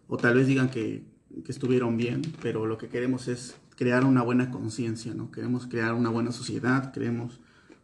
o 0.09 0.17
tal 0.17 0.37
vez 0.37 0.47
digan 0.47 0.71
que, 0.71 1.05
que 1.43 1.53
estuvieron 1.53 1.97
bien, 1.97 2.23
pero 2.43 2.67
lo 2.67 2.79
que 2.79 2.89
queremos 2.89 3.29
es 3.29 3.57
crear 3.77 4.05
una 4.05 4.23
buena 4.23 4.51
conciencia, 4.51 5.15
¿no? 5.15 5.31
Queremos 5.31 5.67
crear 5.67 5.95
una 5.95 6.11
buena 6.11 6.31
sociedad, 6.33 6.93
queremos, 6.93 7.41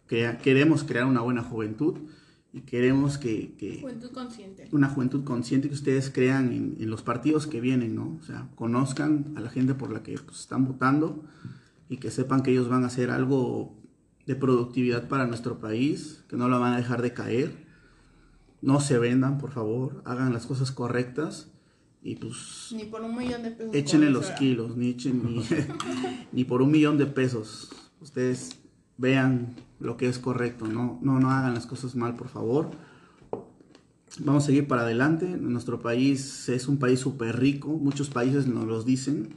crea- 0.07 0.38
queremos 0.38 0.84
crear 0.84 1.07
una 1.07 1.20
buena 1.20 1.42
juventud 1.42 1.98
y 2.53 2.62
queremos 2.62 3.18
que, 3.18 3.55
que 3.57 3.80
Juventud 3.80 4.11
consciente. 4.12 4.68
una 4.72 4.88
juventud 4.88 5.24
consciente 5.24 5.68
que 5.68 5.74
ustedes 5.74 6.11
crean 6.11 6.53
en, 6.53 6.76
en 6.80 6.90
los 6.90 7.03
partidos 7.03 7.46
que 7.46 7.61
vienen, 7.61 7.94
¿no? 7.96 8.18
O 8.20 8.24
sea, 8.24 8.48
conozcan 8.55 9.32
a 9.36 9.40
la 9.40 9.51
gente 9.51 9.74
por 9.74 9.90
la 9.92 10.03
que 10.03 10.16
pues, 10.18 10.40
están 10.40 10.64
votando 10.64 11.24
y 11.88 11.96
que 11.98 12.11
sepan 12.11 12.42
que 12.42 12.53
ellos 12.53 12.68
van 12.68 12.84
a 12.84 12.88
hacer 12.88 13.11
algo 13.11 13.74
de 14.26 14.36
productividad 14.36 15.09
para 15.09 15.26
nuestro 15.26 15.59
país, 15.59 16.24
que 16.28 16.36
no 16.36 16.48
la 16.48 16.59
van 16.59 16.74
a 16.74 16.76
dejar 16.76 17.03
de 17.03 17.12
caer. 17.12 17.66
No 18.62 18.80
se 18.80 18.98
vendan, 18.98 19.38
por 19.38 19.51
favor, 19.53 20.03
hagan 20.05 20.32
las 20.32 20.46
cosas 20.46 20.70
correctas 20.70 21.51
y 22.03 22.16
pues 22.16 22.68
Ni 22.74 22.84
por 22.84 23.03
un 23.03 23.16
millón 23.16 23.42
de 23.42 23.51
pesos. 23.51 23.74
échenle 23.74 24.11
los 24.11 24.30
kilos, 24.30 24.76
ni, 24.76 24.88
echen, 24.88 25.22
ni, 25.22 25.44
ni 26.32 26.44
por 26.44 26.62
un 26.62 26.70
millón 26.70 26.98
de 26.98 27.07
pesos. 27.07 27.70
Ustedes 28.01 28.51
vean 28.96 29.57
lo 29.78 29.96
que 29.96 30.09
es 30.09 30.18
correcto, 30.18 30.66
no, 30.66 30.98
no, 31.03 31.20
no 31.20 31.30
hagan 31.30 31.55
las 31.55 31.66
cosas 31.66 31.94
mal, 31.96 32.16
por 32.16 32.28
favor. 32.28 32.70
Vamos 34.18 34.44
a 34.44 34.46
seguir 34.46 34.66
para 34.66 34.82
adelante. 34.82 35.26
Nuestro 35.26 35.80
país 35.80 36.48
es 36.48 36.66
un 36.68 36.78
país 36.78 36.98
súper 37.01 37.38
rico. 37.38 37.68
Muchos 37.68 38.11
países 38.11 38.46
nos 38.46 38.66
los 38.66 38.84
dicen. 38.84 39.34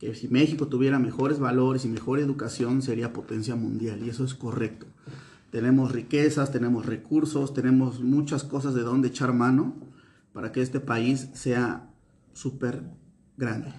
Que 0.00 0.14
si 0.14 0.28
México 0.28 0.68
tuviera 0.68 0.98
mejores 0.98 1.38
valores 1.38 1.84
y 1.84 1.88
mejor 1.88 2.18
educación 2.18 2.82
sería 2.82 3.12
potencia 3.12 3.54
mundial. 3.54 4.00
Y 4.04 4.10
eso 4.10 4.24
es 4.24 4.34
correcto. 4.34 4.86
Tenemos 5.50 5.92
riquezas, 5.92 6.52
tenemos 6.52 6.86
recursos, 6.86 7.54
tenemos 7.54 8.00
muchas 8.00 8.44
cosas 8.44 8.74
de 8.74 8.82
donde 8.82 9.08
echar 9.08 9.32
mano 9.32 9.74
para 10.32 10.52
que 10.52 10.62
este 10.62 10.78
país 10.80 11.30
sea 11.34 11.87
súper 12.32 12.82
grande. 13.36 13.72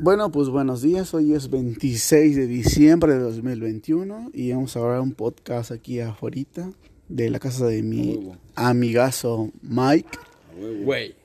Bueno, 0.00 0.30
pues 0.30 0.48
buenos 0.48 0.82
días. 0.82 1.12
Hoy 1.12 1.32
es 1.34 1.50
26 1.50 2.36
de 2.36 2.46
diciembre 2.46 3.14
de 3.14 3.18
2021 3.20 4.30
y 4.32 4.52
vamos 4.52 4.76
a 4.76 4.80
grabar 4.80 5.00
un 5.00 5.12
podcast 5.12 5.72
aquí 5.72 6.00
afuera 6.00 6.70
de 7.08 7.30
la 7.30 7.40
casa 7.40 7.66
de 7.66 7.82
mi 7.82 8.30
amigazo 8.54 9.50
Mike. 9.62 10.18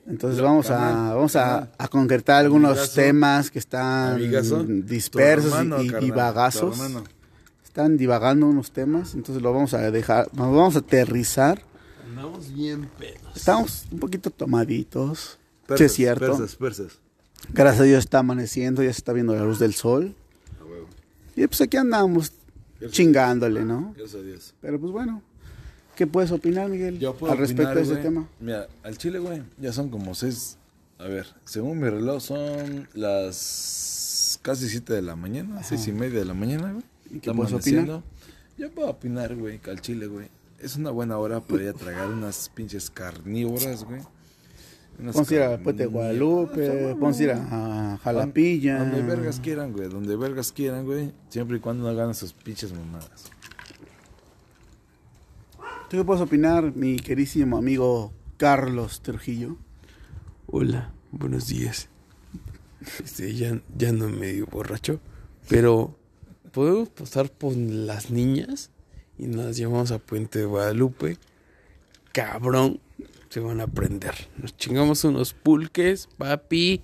Entonces 0.06 0.38
Lo- 0.38 0.44
vamos 0.44 0.70
a 0.70 1.14
vamos 1.14 1.36
a, 1.36 1.70
concretar 1.90 2.44
algunos 2.44 2.70
Amigazo. 2.72 2.94
temas 3.00 3.50
que 3.50 3.58
están 3.60 4.14
Amigazo, 4.14 4.64
dispersos 4.64 5.52
hermano, 5.52 5.82
y, 5.82 5.86
y 5.86 5.90
carnal, 5.90 6.04
divagazos. 6.04 6.80
Están 7.64 7.96
divagando 7.96 8.46
unos 8.46 8.70
temas, 8.72 9.14
entonces 9.14 9.42
lo 9.42 9.52
vamos 9.52 9.74
a 9.74 9.90
dejar, 9.90 10.26
nos 10.34 10.46
vamos 10.54 10.76
a 10.76 10.80
aterrizar. 10.80 11.62
Andamos 12.16 12.54
bien 12.54 12.88
pedos. 12.96 13.20
Estamos 13.34 13.86
un 13.90 13.98
poquito 13.98 14.30
tomaditos. 14.30 15.36
sí, 15.76 15.82
es 15.82 15.92
cierto. 15.94 16.26
Persas, 16.26 16.54
persas. 16.54 16.92
Gracias 17.52 17.80
a 17.80 17.84
Dios 17.84 17.98
está 17.98 18.20
amaneciendo, 18.20 18.84
ya 18.84 18.92
se 18.92 18.98
está 18.98 19.12
viendo 19.12 19.34
la 19.34 19.42
luz 19.42 19.58
del 19.58 19.74
sol. 19.74 20.14
A 20.60 20.64
huevo. 20.64 20.86
Y 21.34 21.44
pues 21.48 21.60
aquí 21.60 21.76
andamos 21.76 22.30
chingándole, 22.90 23.64
¿no? 23.64 23.94
Gracias 23.96 24.14
a 24.22 24.24
Dios. 24.24 24.54
Pero 24.60 24.78
pues 24.78 24.92
bueno, 24.92 25.22
¿qué 25.96 26.06
puedes 26.06 26.30
opinar, 26.30 26.70
Miguel, 26.70 27.00
Yo 27.00 27.16
puedo 27.16 27.32
al 27.32 27.38
respecto 27.38 27.62
opinar, 27.62 27.76
de 27.78 27.82
ese 27.82 27.92
güey. 27.94 28.02
tema? 28.04 28.28
Mira, 28.38 28.68
al 28.84 28.96
chile, 28.96 29.18
güey, 29.18 29.42
ya 29.58 29.72
son 29.72 29.90
como 29.90 30.14
seis. 30.14 30.56
A 30.98 31.08
ver, 31.08 31.26
según 31.44 31.80
mi 31.80 31.88
reloj 31.88 32.22
son 32.22 32.88
las 32.94 34.38
casi 34.40 34.68
siete 34.68 34.92
de 34.92 35.02
la 35.02 35.16
mañana, 35.16 35.64
seis 35.64 35.88
y 35.88 35.92
media 35.92 36.20
de 36.20 36.26
la 36.26 36.34
mañana, 36.34 36.70
güey. 36.70 36.84
¿Y 37.10 37.18
qué 37.18 37.32
puedes 37.34 37.50
amaneciendo. 37.52 38.04
Yo 38.56 38.70
puedo 38.70 38.88
opinar, 38.88 39.34
güey, 39.34 39.58
que 39.58 39.70
al 39.70 39.80
chile, 39.80 40.06
güey. 40.06 40.28
Es 40.64 40.76
una 40.76 40.90
buena 40.90 41.18
hora 41.18 41.40
para 41.40 41.62
ir 41.62 41.68
a 41.68 41.72
tragar 41.74 42.08
unas 42.08 42.48
pinches 42.48 42.88
carnívoras, 42.88 43.84
güey. 43.84 44.00
Vamos 44.98 45.30
a 45.30 45.34
ir 45.34 45.42
a 45.42 45.58
Puente. 45.58 45.84
Guadalupe, 45.84 46.94
vamos 46.94 47.20
a 47.20 47.22
ir 47.22 47.32
a, 47.32 47.98
Jalapilla. 48.02 48.78
Donde 48.78 49.02
vergas 49.02 49.40
quieran, 49.40 49.74
güey. 49.74 49.90
Donde 49.90 50.16
vergas 50.16 50.52
quieran, 50.52 50.86
güey. 50.86 51.12
Siempre 51.28 51.58
y 51.58 51.60
cuando 51.60 51.84
no 51.84 51.90
hagan 51.90 52.14
sus 52.14 52.32
pinches 52.32 52.72
mamadas. 52.72 53.30
¿Tú 55.90 55.98
qué 55.98 56.04
puedes 56.04 56.22
opinar, 56.22 56.74
mi 56.74 56.96
querísimo 56.96 57.58
amigo 57.58 58.14
Carlos 58.38 59.02
Trujillo? 59.02 59.58
Hola, 60.46 60.94
buenos 61.12 61.46
días. 61.46 61.90
Este, 63.04 63.34
ya, 63.34 63.60
ya 63.76 63.92
no 63.92 64.08
medio 64.08 64.46
borracho, 64.46 64.98
pero 65.46 65.94
podemos 66.52 66.88
pasar 66.88 67.30
por 67.30 67.54
las 67.54 68.10
niñas 68.10 68.70
y 69.18 69.26
nos 69.26 69.56
llevamos 69.56 69.90
a 69.92 69.98
Puente 69.98 70.40
de 70.40 70.44
Guadalupe. 70.44 71.18
Cabrón, 72.12 72.80
se 73.28 73.40
van 73.40 73.60
a 73.60 73.66
prender. 73.66 74.14
Nos 74.40 74.56
chingamos 74.56 75.02
unos 75.04 75.34
pulques, 75.34 76.08
papi. 76.18 76.80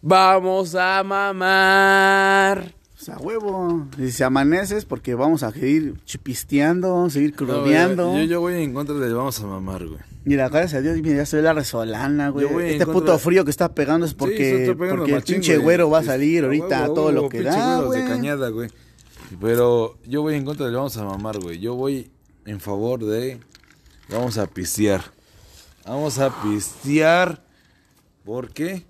Vamos 0.00 0.74
a 0.76 1.02
mamar. 1.02 2.74
O 2.96 3.00
sea, 3.00 3.16
huevo. 3.18 3.86
Y 3.98 4.10
si 4.10 4.22
amaneces, 4.22 4.84
porque 4.84 5.14
vamos 5.14 5.42
a 5.42 5.52
seguir 5.52 5.94
chipisteando, 6.04 7.08
seguir 7.10 7.30
No, 7.32 7.36
crudeando. 7.36 8.10
güey, 8.10 8.26
yo, 8.26 8.32
yo 8.34 8.40
voy 8.40 8.54
en 8.62 8.72
contra 8.74 8.94
de 8.96 9.12
vamos 9.12 9.40
a 9.40 9.46
mamar, 9.46 9.86
güey. 9.86 10.00
Mira, 10.24 10.48
gracias 10.48 10.74
a 10.74 10.80
Dios, 10.82 10.96
mira, 11.00 11.16
ya 11.18 11.26
se 11.26 11.36
ve 11.36 11.42
la 11.42 11.52
resolana, 11.54 12.28
güey. 12.30 12.46
Yo 12.46 12.52
voy 12.52 12.64
en 12.64 12.70
Este 12.72 12.86
puto 12.86 13.12
de- 13.12 13.18
frío 13.18 13.44
que 13.44 13.50
está 13.50 13.72
pegando 13.74 14.04
es 14.04 14.10
se 14.10 14.16
porque, 14.16 14.74
pegando 14.78 14.96
porque 14.96 15.12
el 15.12 15.18
machín, 15.18 15.34
pinche 15.36 15.54
güey. 15.54 15.64
güero 15.64 15.90
va 15.90 16.00
a 16.00 16.04
salir 16.04 16.42
a 16.42 16.46
ahorita 16.46 16.82
huevo, 16.82 16.94
todo 16.94 17.06
huevo, 17.06 17.22
lo 17.22 17.28
que 17.28 17.38
pinche 17.38 17.56
da, 17.58 17.76
güeros 17.76 17.92
de 17.94 17.98
güey. 18.00 18.10
cañada, 18.10 18.48
güey. 18.50 18.70
Pero 19.40 19.98
yo 20.06 20.22
voy 20.22 20.34
en 20.34 20.44
contra 20.44 20.66
de 20.68 20.74
vamos 20.74 20.96
a 20.96 21.04
mamar, 21.04 21.38
güey. 21.38 21.58
Yo 21.60 21.74
voy 21.74 22.10
en 22.46 22.60
favor 22.60 23.04
de 23.04 23.38
vamos 24.08 24.38
a 24.38 24.46
pistear. 24.46 25.02
Vamos 25.84 26.18
a 26.18 26.42
pistear. 26.42 27.44
¿Por 28.24 28.50
qué? 28.52 28.84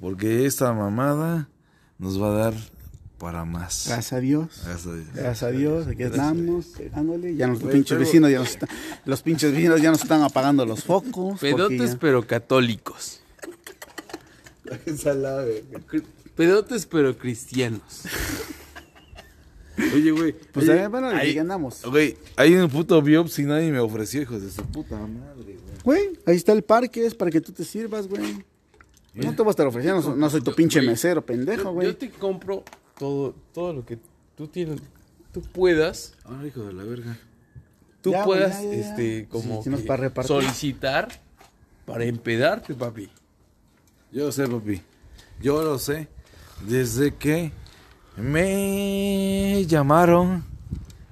Porque 0.00 0.44
esta 0.46 0.72
mamada 0.72 1.48
nos 1.98 2.20
va 2.20 2.28
a 2.28 2.38
dar 2.38 2.54
para 3.18 3.44
más. 3.46 3.84
Gracias 3.88 4.12
a 4.12 4.20
Dios. 4.20 4.48
Gracias 4.64 4.86
a 4.86 4.92
Dios. 4.94 5.06
Gracias 5.14 5.42
a 5.42 5.50
Dios, 5.50 5.86
aquí 5.86 6.02
estamos, 6.02 6.66
pegándole. 6.66 7.34
Ya 7.34 7.46
los 7.46 7.58
pinches 7.62 7.88
pero- 7.88 8.00
vecinos 8.00 8.30
ya 8.30 8.38
nos 8.40 8.48
están, 8.50 8.68
los 9.06 9.22
pinches 9.22 9.52
vecinos 9.52 9.80
ya 9.80 9.90
nos 9.90 10.02
están 10.02 10.22
apagando 10.22 10.66
los 10.66 10.84
focos. 10.84 11.40
Pedotes, 11.40 11.92
ya- 11.92 11.98
pero 11.98 12.26
católicos. 12.26 13.20
Pedotes, 16.36 16.86
pero 16.86 17.16
cristianos. 17.16 18.02
Oye, 19.94 20.10
güey. 20.10 20.32
Pues 20.52 20.68
oye, 20.68 20.86
bueno, 20.88 21.08
hay- 21.08 21.30
aquí 21.30 21.38
andamos. 21.38 21.82
Güey, 21.84 22.16
hay 22.36 22.54
un 22.54 22.68
puto 22.70 23.00
biopsi 23.02 23.42
y 23.42 23.44
nadie 23.46 23.70
me 23.70 23.78
ofreció, 23.78 24.22
hijos 24.22 24.42
de 24.42 24.50
su 24.50 24.62
puta 24.64 24.96
madre, 24.98 25.56
güey. 25.56 25.56
Güey, 25.84 26.18
ahí 26.26 26.36
está 26.36 26.52
el 26.52 26.62
parque, 26.62 27.04
es 27.06 27.14
para 27.14 27.30
que 27.30 27.40
tú 27.40 27.52
te 27.52 27.64
sirvas, 27.64 28.08
güey. 28.08 28.44
No 29.14 29.30
te 29.34 29.42
voy 29.42 29.48
a 29.48 29.50
estar 29.50 29.66
ofreciendo, 29.66 30.02
no, 30.02 30.16
no 30.16 30.30
soy 30.30 30.42
tu 30.42 30.54
pinche 30.54 30.82
mesero, 30.82 31.24
pendejo, 31.24 31.72
güey. 31.72 31.88
yo 31.88 31.96
te 31.96 32.10
compro 32.10 32.62
todo, 32.98 33.34
todo 33.54 33.72
lo 33.72 33.84
que 33.86 33.98
tú 34.36 34.46
tienes, 34.48 34.80
tú 35.32 35.40
puedas, 35.40 36.14
Ah, 36.24 36.42
hijo 36.46 36.64
de 36.64 36.72
la 36.74 36.84
verga. 36.84 37.16
tú 38.02 38.12
Ya, 38.12 38.24
puedas, 38.24 38.62
ya, 38.62 38.68
ya, 38.70 38.76
ya. 38.76 38.88
este, 38.90 39.26
como 39.30 39.62
Sí, 39.62 39.70
que 39.70 39.76
para 39.78 40.10
solicitar 40.22 41.08
para 41.86 42.04
empedarte, 42.04 42.74
papi. 42.74 43.08
Yo 44.12 44.26
lo 44.26 44.32
sé, 44.32 44.46
papi. 44.48 44.82
Yo 45.40 45.62
lo 45.62 45.78
sé. 45.78 46.08
Desde 46.68 47.14
que 47.14 47.52
me 48.16 49.64
llamaron. 49.66 50.44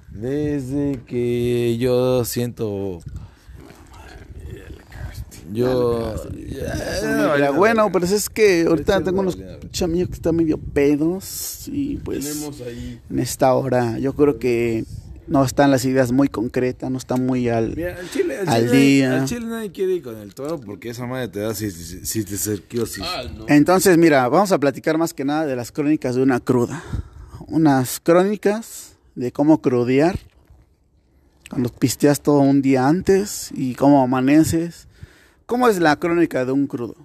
Desde 0.09 1.01
que 1.05 1.77
yo 1.77 2.23
siento. 2.25 2.99
Yo. 5.51 6.15
Bueno, 7.55 7.89
pero 7.91 8.05
es 8.05 8.29
que 8.29 8.65
ahorita 8.67 9.03
tengo 9.03 9.19
unos 9.21 9.37
amigos 9.81 10.09
que 10.09 10.15
están 10.15 10.35
medio 10.35 10.57
pedos 10.57 11.67
y 11.67 11.97
pues 11.97 12.25
Tenemos 12.27 12.61
ahí. 12.61 12.99
en 13.09 13.19
esta 13.19 13.53
hora 13.53 13.99
yo 13.99 14.13
creo 14.13 14.39
que 14.39 14.85
no 15.27 15.43
están 15.43 15.71
las 15.71 15.85
ideas 15.85 16.11
muy 16.11 16.27
concretas, 16.27 16.91
no 16.91 16.97
están 16.97 17.25
muy 17.25 17.49
al... 17.49 17.75
Mira, 17.75 17.95
al 17.97 18.09
chile, 18.09 18.39
al, 18.39 18.47
Al 18.49 18.65
chile, 18.65 18.77
día. 18.77 19.21
al 19.21 19.25
chile 19.27 19.45
nadie 19.47 19.71
quiere 19.71 19.93
ir 19.93 20.03
con 20.03 20.17
el 20.17 20.33
toro 20.35 20.59
porque 20.59 20.89
esa 20.89 21.05
madre 21.05 21.27
te 21.29 21.39
da 21.39 21.53
si, 21.53 21.71
si, 21.71 22.05
si 22.05 22.23
te 22.23 22.37
cerquiosis. 22.37 23.03
Ah, 23.03 23.23
no. 23.35 23.45
Entonces, 23.47 23.97
mira, 23.97 24.27
vamos 24.29 24.51
a 24.51 24.59
platicar 24.59 24.97
más 24.97 25.13
que 25.13 25.25
nada 25.25 25.45
de 25.45 25.55
las 25.55 25.71
crónicas 25.71 26.15
de 26.15 26.21
una 26.21 26.39
cruda. 26.39 26.83
Unas 27.47 27.99
crónicas 27.99 28.97
de 29.15 29.31
cómo 29.31 29.61
crudear 29.61 30.19
cuando 31.49 31.69
pisteas 31.69 32.21
todo 32.21 32.39
un 32.39 32.61
día 32.61 32.87
antes 32.87 33.49
y 33.53 33.75
cómo 33.75 34.03
amaneces. 34.03 34.87
¿Cómo 35.45 35.67
es 35.67 35.79
la 35.79 35.95
crónica 35.99 36.43
de 36.43 36.51
un 36.51 36.65
crudo? 36.67 36.95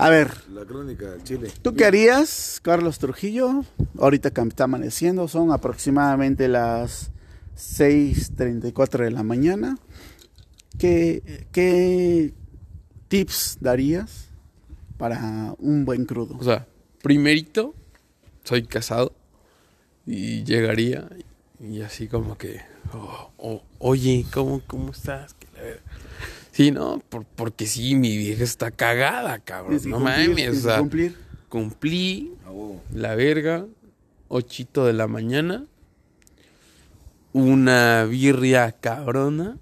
A 0.00 0.08
ver, 0.08 0.32
La 0.54 0.64
crónica 0.64 1.10
del 1.10 1.22
chile. 1.24 1.52
¿tú 1.60 1.74
qué 1.74 1.84
harías, 1.84 2.58
Carlos 2.62 2.98
Trujillo? 2.98 3.66
Ahorita 3.98 4.30
que 4.30 4.40
está 4.40 4.64
amaneciendo, 4.64 5.28
son 5.28 5.52
aproximadamente 5.52 6.48
las 6.48 7.10
6.34 7.54 9.04
de 9.04 9.10
la 9.10 9.22
mañana. 9.22 9.76
¿Qué, 10.78 11.46
qué 11.52 12.32
tips 13.08 13.58
darías 13.60 14.30
para 14.96 15.54
un 15.58 15.84
buen 15.84 16.06
crudo? 16.06 16.34
O 16.38 16.44
sea, 16.44 16.66
primerito, 17.02 17.74
soy 18.44 18.64
casado 18.64 19.12
y 20.06 20.44
llegaría 20.44 21.10
y 21.60 21.82
así 21.82 22.08
como 22.08 22.38
que, 22.38 22.62
oh, 22.94 23.32
oh, 23.36 23.62
oye, 23.78 24.24
¿cómo, 24.32 24.62
cómo 24.66 24.92
estás? 24.92 25.36
Verga. 25.40 25.49
Sí, 26.52 26.70
no, 26.72 27.02
por- 27.08 27.24
porque 27.24 27.66
sí, 27.66 27.94
mi 27.94 28.16
vieja 28.16 28.42
está 28.44 28.70
cagada, 28.70 29.38
cabrón. 29.38 29.78
Que 29.80 29.88
No 29.88 29.96
cumplir, 29.98 30.28
mames, 30.30 30.58
o 30.58 30.60
sea, 30.60 30.78
cumplir. 30.78 31.16
cumplí 31.48 32.32
la 32.94 33.14
verga, 33.14 33.66
ochito 34.28 34.84
de 34.86 34.92
la 34.92 35.06
mañana. 35.06 35.64
una 37.32 38.04
birria 38.04 38.72
cabrona. 38.72 39.56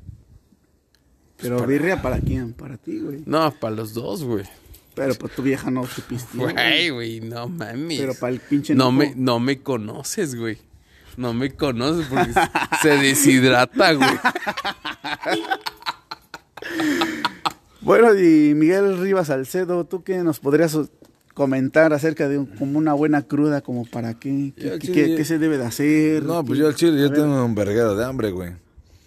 Pero 1.36 1.66
birria 1.66 2.00
para 2.00 2.18
quién? 2.18 2.54
Para 2.54 2.78
ti, 2.78 2.98
güey. 2.98 3.22
No, 3.26 3.50
para 3.52 3.76
los 3.76 3.92
dos, 3.92 4.24
güey. 4.24 4.44
Pero 4.94 5.14
pues 5.14 5.34
tu 5.34 5.42
vieja 5.42 5.70
no 5.70 5.82
te 5.82 6.00
pisteó, 6.02 6.50
Güey, 6.50 6.88
güey. 6.90 7.20
no 7.20 7.46
mames. 7.48 8.00
Pero 8.00 8.14
para 8.14 8.32
el 8.32 8.40
pinche 8.40 8.74
no 8.74 8.90
me, 8.90 9.12
no 9.14 9.38
me 9.38 9.60
conoces, 9.60 10.34
güey. 10.34 10.58
No 11.18 11.34
me 11.34 11.50
conoces 11.54 12.06
porque 12.06 12.32
se 12.82 12.88
deshidrata, 13.02 13.92
güey. 13.92 14.08
Bueno, 17.80 18.12
y 18.18 18.54
Miguel 18.54 18.98
Rivas 18.98 19.28
Salcedo, 19.28 19.84
¿tú 19.84 20.02
qué 20.02 20.18
nos 20.18 20.40
podrías 20.40 20.76
comentar 21.32 21.92
acerca 21.92 22.28
de 22.28 22.38
un- 22.38 22.46
como 22.46 22.76
una 22.78 22.92
buena 22.92 23.22
cruda, 23.22 23.60
como 23.60 23.84
para 23.86 24.14
qué? 24.14 24.52
¿Qué, 24.56 24.78
chile- 24.80 24.92
qué- 24.92 25.14
qué 25.16 25.24
se 25.24 25.38
debe 25.38 25.56
de 25.58 25.64
hacer? 25.64 26.24
No, 26.24 26.44
pues 26.44 26.56
¿Qué- 26.58 26.62
yo 26.62 26.68
al 26.68 26.74
chile, 26.74 27.00
yo 27.00 27.12
tengo 27.12 27.44
un 27.44 27.54
verguero 27.54 27.94
de 27.94 28.04
hambre, 28.04 28.30
güey. 28.32 28.52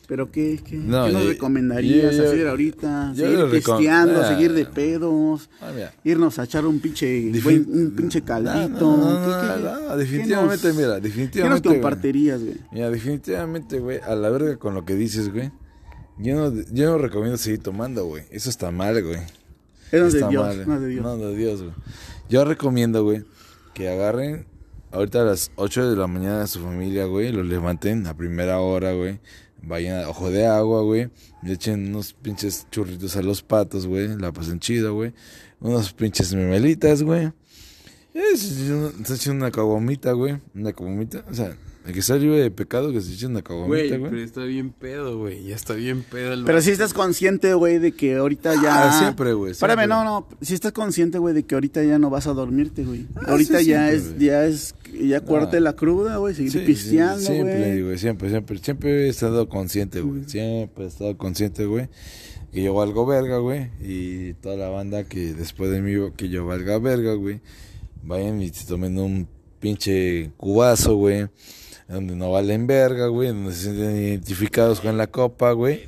¿Pero 0.08 0.32
qué, 0.32 0.60
qué, 0.66 0.78
No, 0.78 1.08
nos 1.10 1.24
yo- 1.24 1.30
recomendarías 1.30 2.16
yo- 2.16 2.24
yo- 2.24 2.30
hacer 2.30 2.48
ahorita? 2.48 3.14
¿Seguir 3.16 3.46
pisteando, 3.52 4.22
Ah. 4.22 4.28
seguir 4.28 4.52
de 4.54 4.66
pedos? 4.66 5.50
Ah. 5.62 5.72
Irnos 6.04 6.40
a 6.40 6.44
echar 6.46 6.66
un 6.66 6.80
pinche, 6.80 7.32
buen- 7.44 7.66
un 7.70 7.92
pinche 7.92 8.22
caldito. 8.22 8.80
No, 8.80 8.98
no, 8.98 9.20
no, 9.20 9.26
¿Qué- 9.26 9.32
no, 9.32 9.56
qué- 9.56 9.64
no, 9.64 9.92
qué 9.92 9.98
definitivamente, 9.98 10.68
nos- 10.70 10.76
mira, 10.78 10.88
¿Qué 10.88 10.94
nos 10.96 11.04
definitivamente. 11.04 11.70
compartirías, 11.70 12.42
güey? 12.42 12.56
Mira, 12.72 12.90
definitivamente, 12.90 13.80
güey, 13.80 14.00
a 14.00 14.16
la 14.16 14.30
verga 14.30 14.58
con 14.58 14.74
lo 14.74 14.84
que 14.86 14.96
dices, 14.96 15.32
güey. 15.32 15.52
Yo 16.22 16.36
no, 16.36 16.64
yo 16.72 16.92
no 16.92 16.98
recomiendo 16.98 17.38
seguir 17.38 17.64
tomando, 17.64 18.06
güey. 18.06 18.24
Eso 18.32 18.50
está 18.50 18.72
mal, 18.72 19.02
güey. 19.04 19.20
Eso 19.92 20.06
es 20.06 20.14
de 20.14 20.20
Está 20.20 20.30
Dios, 20.30 20.58
mal, 20.58 20.68
no 20.68 20.80
de 20.80 20.88
Dios. 20.88 21.04
No, 21.04 21.18
de 21.18 21.36
Dios, 21.36 21.62
güey. 21.62 21.74
Yo 22.30 22.46
recomiendo, 22.46 23.04
güey, 23.04 23.26
que 23.74 23.90
agarren 23.90 24.46
ahorita 24.92 25.22
a 25.22 25.26
las 25.26 25.52
8 25.56 25.90
de 25.90 25.96
la 25.98 26.08
mañana 26.08 26.44
a 26.44 26.48
su 26.48 26.60
familia, 26.60 27.06
güey, 27.06 27.32
los 27.32 27.46
levanten 27.46 28.06
a 28.08 28.16
primera 28.16 28.60
hora, 28.60 28.94
güey. 28.94 29.20
Vayan 29.64 30.04
a 30.04 30.10
ojo 30.10 30.30
de 30.30 30.46
agua, 30.46 30.82
güey. 30.82 31.10
Le 31.44 31.54
echen 31.54 31.90
unos 31.90 32.14
pinches 32.14 32.68
churritos 32.72 33.16
a 33.16 33.22
los 33.22 33.44
patos, 33.44 33.86
güey. 33.86 34.18
La 34.18 34.32
pasen 34.32 34.60
chido, 34.60 34.94
güey. 34.94 35.14
Unos 35.60 35.94
pinches 35.94 36.34
memelitas, 36.34 37.04
güey. 37.04 37.32
Se 38.36 39.14
echen 39.14 39.36
una 39.36 39.52
caguamita, 39.52 40.14
güey. 40.14 40.40
Una 40.56 40.74
caguamita. 40.74 41.24
O 41.30 41.34
sea, 41.34 41.56
el 41.86 41.94
que 41.94 42.00
está 42.00 42.16
libre 42.16 42.38
de 42.40 42.52
pecado, 42.52 42.92
que 42.92 43.02
se 43.02 43.14
echen 43.14 43.32
una 43.32 43.42
caguamita, 43.42 43.70
Güey, 43.88 43.90
güey. 43.98 44.12
pero 44.12 44.22
está 44.24 44.44
bien 44.44 44.70
pedo, 44.72 45.18
güey. 45.18 45.44
Ya 45.46 45.56
está 45.56 45.74
bien 45.74 46.04
pedo 46.04 46.34
el 46.34 46.44
Pero 46.46 46.62
si 46.62 46.70
estás 46.72 46.94
consciente, 46.94 47.54
güey, 47.56 47.80
de 47.80 47.92
que 47.94 48.16
ahorita 48.18 48.54
ya... 48.62 48.90
Ah, 48.90 49.00
siempre, 49.00 49.34
güey, 49.34 49.52
Espérame, 49.54 49.88
no, 49.88 50.04
no. 50.04 50.28
Si 50.42 50.54
estás 50.54 50.72
consciente, 50.74 51.18
güey, 51.18 51.34
de 51.34 51.44
que 51.44 51.56
ahorita 51.56 51.84
ya 51.84 51.98
no 51.98 52.10
vas 52.12 52.28
a 52.28 52.34
dormirte, 52.34 52.84
güey. 52.84 53.08
Ah, 53.16 53.32
ahorita 53.32 53.60
sí, 53.60 53.66
ya 53.66 53.90
siempre, 53.90 53.96
es, 53.98 54.14
güey. 54.16 54.26
ya 54.28 54.46
es, 54.46 54.76
ya 55.10 55.22
cuarte 55.22 55.60
la 55.60 55.74
cruda, 55.76 56.18
güey, 56.18 56.36
seguir 56.36 56.52
Sí, 56.52 56.60
pisteando, 56.60 57.20
sí, 57.20 57.26
siempre, 57.26 57.58
güey. 57.58 57.82
güey, 57.82 57.98
siempre, 57.98 58.30
siempre, 58.30 58.58
siempre 58.60 59.06
he 59.06 59.10
estado 59.10 59.50
consciente, 59.50 60.02
güey. 60.02 60.24
Siempre 60.28 60.84
he 60.86 60.88
estado 60.88 61.18
consciente, 61.18 61.66
güey. 61.66 61.90
Que 62.54 62.62
yo 62.62 62.74
valgo 62.76 63.06
verga, 63.08 63.38
güey. 63.38 63.70
Y 63.82 64.34
toda 64.34 64.56
la 64.58 64.70
banda 64.70 65.06
que 65.06 65.34
después 65.34 65.72
de 65.72 65.82
mí, 65.82 66.12
que 66.16 66.30
yo 66.30 66.46
valga 66.46 66.78
verga, 66.78 67.14
güey. 67.14 67.40
Vayan 68.04 68.42
y 68.42 68.50
se 68.50 68.68
tomen 68.68 69.00
un 69.00 69.28
pinche 69.60 70.32
cubazo, 70.38 70.96
güey. 70.96 71.28
Donde 71.88 72.16
no 72.16 72.32
valen 72.32 72.68
verga, 72.68 73.08
güey. 73.08 73.30
Donde 73.30 73.54
se 73.54 73.64
sienten 73.64 73.96
identificados 73.98 74.80
con 74.82 74.98
la 74.98 75.08
copa, 75.08 75.52
güey. 75.52 75.82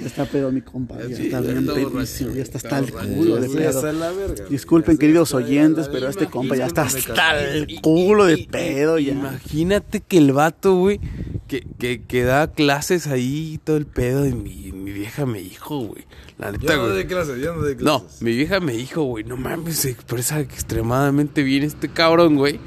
Ya 0.00 0.06
está 0.06 0.24
pedo 0.26 0.50
mi 0.52 0.60
compa, 0.60 0.96
ya 1.08 1.16
Sí, 1.16 1.24
está 1.26 1.40
bien 1.40 1.66
pedísimo, 1.66 2.32
ya 2.34 2.42
está 2.42 2.58
hasta 2.58 2.78
el 2.78 2.92
culo 2.92 3.36
de 3.36 3.48
Ya 3.48 3.54
pedo. 3.56 3.68
está 3.70 3.92
la 3.92 4.10
verga, 4.12 4.34
güey. 4.36 4.50
Disculpen, 4.50 4.96
queridos 4.98 5.34
oyentes, 5.34 5.88
pero 5.88 6.08
este 6.08 6.26
compa 6.26 6.56
ya 6.56 6.66
está 6.66 6.82
hasta 6.82 7.40
el 7.52 7.80
culo 7.80 8.24
de 8.26 8.46
pedo 8.50 8.98
ya. 8.98 9.12
Imagínate 9.12 10.00
que 10.00 10.18
el 10.18 10.32
vato, 10.32 10.76
güey, 10.76 11.00
que, 11.48 11.66
que, 11.78 12.02
que 12.02 12.22
da 12.22 12.52
clases 12.52 13.06
ahí 13.08 13.54
y 13.54 13.58
todo 13.58 13.76
el 13.76 13.86
pedo 13.86 14.26
y 14.26 14.32
mi, 14.32 14.72
mi 14.72 14.92
vieja 14.92 15.26
me 15.26 15.40
dijo, 15.40 15.78
güey. 15.80 16.04
La 16.38 16.52
neta, 16.52 16.74
Yo 16.74 16.76
no 16.76 16.88
doy 16.90 17.04
clases, 17.04 17.40
yo 17.42 17.54
no 17.54 17.62
doy 17.62 17.74
No, 17.80 18.00
clases. 18.00 18.22
mi 18.22 18.36
vieja 18.36 18.60
me 18.60 18.72
dijo, 18.74 19.02
güey, 19.02 19.24
no 19.24 19.36
mames, 19.36 19.76
se 19.78 19.90
expresa 19.90 20.38
extremadamente 20.40 21.42
bien 21.42 21.64
este 21.64 21.88
cabrón, 21.88 22.36
güey. 22.36 22.60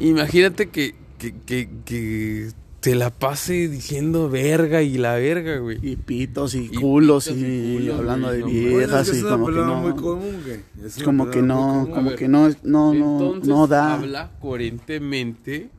Imagínate 0.00 0.68
que, 0.70 0.94
que, 1.18 1.34
que, 1.46 1.68
que 1.84 2.50
te 2.80 2.94
la 2.94 3.10
pase 3.10 3.68
diciendo 3.68 4.28
verga 4.28 4.82
y 4.82 4.96
la 4.98 5.14
verga, 5.14 5.58
güey. 5.58 5.78
Y 5.82 5.96
pitos 5.96 6.54
y, 6.54 6.66
Y 6.66 6.68
culos 6.68 7.24
pitos 7.28 7.38
y, 7.38 7.90
hablando 7.90 8.28
güey, 8.28 8.38
de 8.38 8.42
no, 8.44 8.48
viejas 8.48 9.08
es 9.08 9.14
que 9.14 9.18
y 9.18 9.22
como 9.22 9.46
que 9.46 9.52
no. 9.52 9.80
muy 9.80 9.94
común, 9.94 10.42
güey. 10.44 10.60
Es 10.84 11.02
Como 11.02 11.30
que 11.30 11.42
no, 11.42 11.88
como 11.92 12.10
ver, 12.10 12.18
que 12.18 12.28
no, 12.28 12.48
no, 12.62 12.94
no, 12.94 13.36
no 13.36 13.66
da. 13.66 13.94
habla 13.94 14.30
coherentemente 14.40 15.70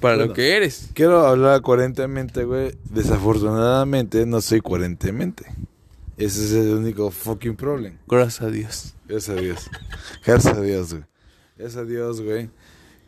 para 0.00 0.16
Bueno. 0.16 0.28
lo 0.30 0.34
que 0.34 0.56
eres. 0.56 0.90
Quiero 0.94 1.26
hablar 1.26 1.60
coherentemente, 1.62 2.44
güey. 2.44 2.72
Desafortunadamente 2.90 4.26
no 4.26 4.40
soy 4.40 4.60
coherentemente. 4.60 5.44
Ese 6.16 6.44
es 6.44 6.52
el 6.52 6.74
único 6.74 7.10
fucking 7.12 7.54
problem. 7.54 7.98
Gracias 8.08 8.40
a 8.42 8.50
Dios. 8.50 8.94
Gracias 9.06 9.36
a 9.36 9.40
Dios. 9.40 9.70
Gracias 10.26 10.56
a 10.56 10.60
Dios, 10.60 10.90
güey. 10.92 11.04
Gracias 11.56 11.76
a 11.76 11.84
Dios, 11.84 12.20
güey. 12.20 12.50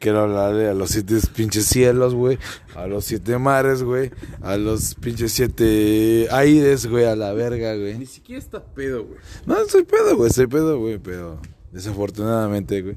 Quiero 0.01 0.21
hablarle 0.21 0.67
a 0.67 0.73
los 0.73 0.91
siete 0.93 1.19
pinches 1.37 1.67
cielos, 1.67 2.15
güey. 2.15 2.39
A 2.75 2.87
los 2.87 3.05
siete 3.05 3.37
mares, 3.39 3.83
güey. 3.83 4.11
A 4.41 4.57
los 4.57 4.95
pinches 4.95 5.31
siete 5.31 6.27
aires, 6.31 6.87
güey. 6.87 7.05
A 7.05 7.15
la 7.15 7.35
verga, 7.35 7.75
Ni 7.75 7.81
güey. 7.81 8.07
siquiera 8.07 8.41
está 8.41 8.65
pedo, 8.65 9.05
güey. 9.05 9.19
No, 9.45 9.57
soy 9.69 9.83
pedo, 9.85 10.17
güey. 10.17 10.31
Soy 10.31 10.47
pedo, 10.47 10.79
güey. 10.79 10.99
Pero 10.99 11.39
desafortunadamente, 11.71 12.81
güey. 12.81 12.97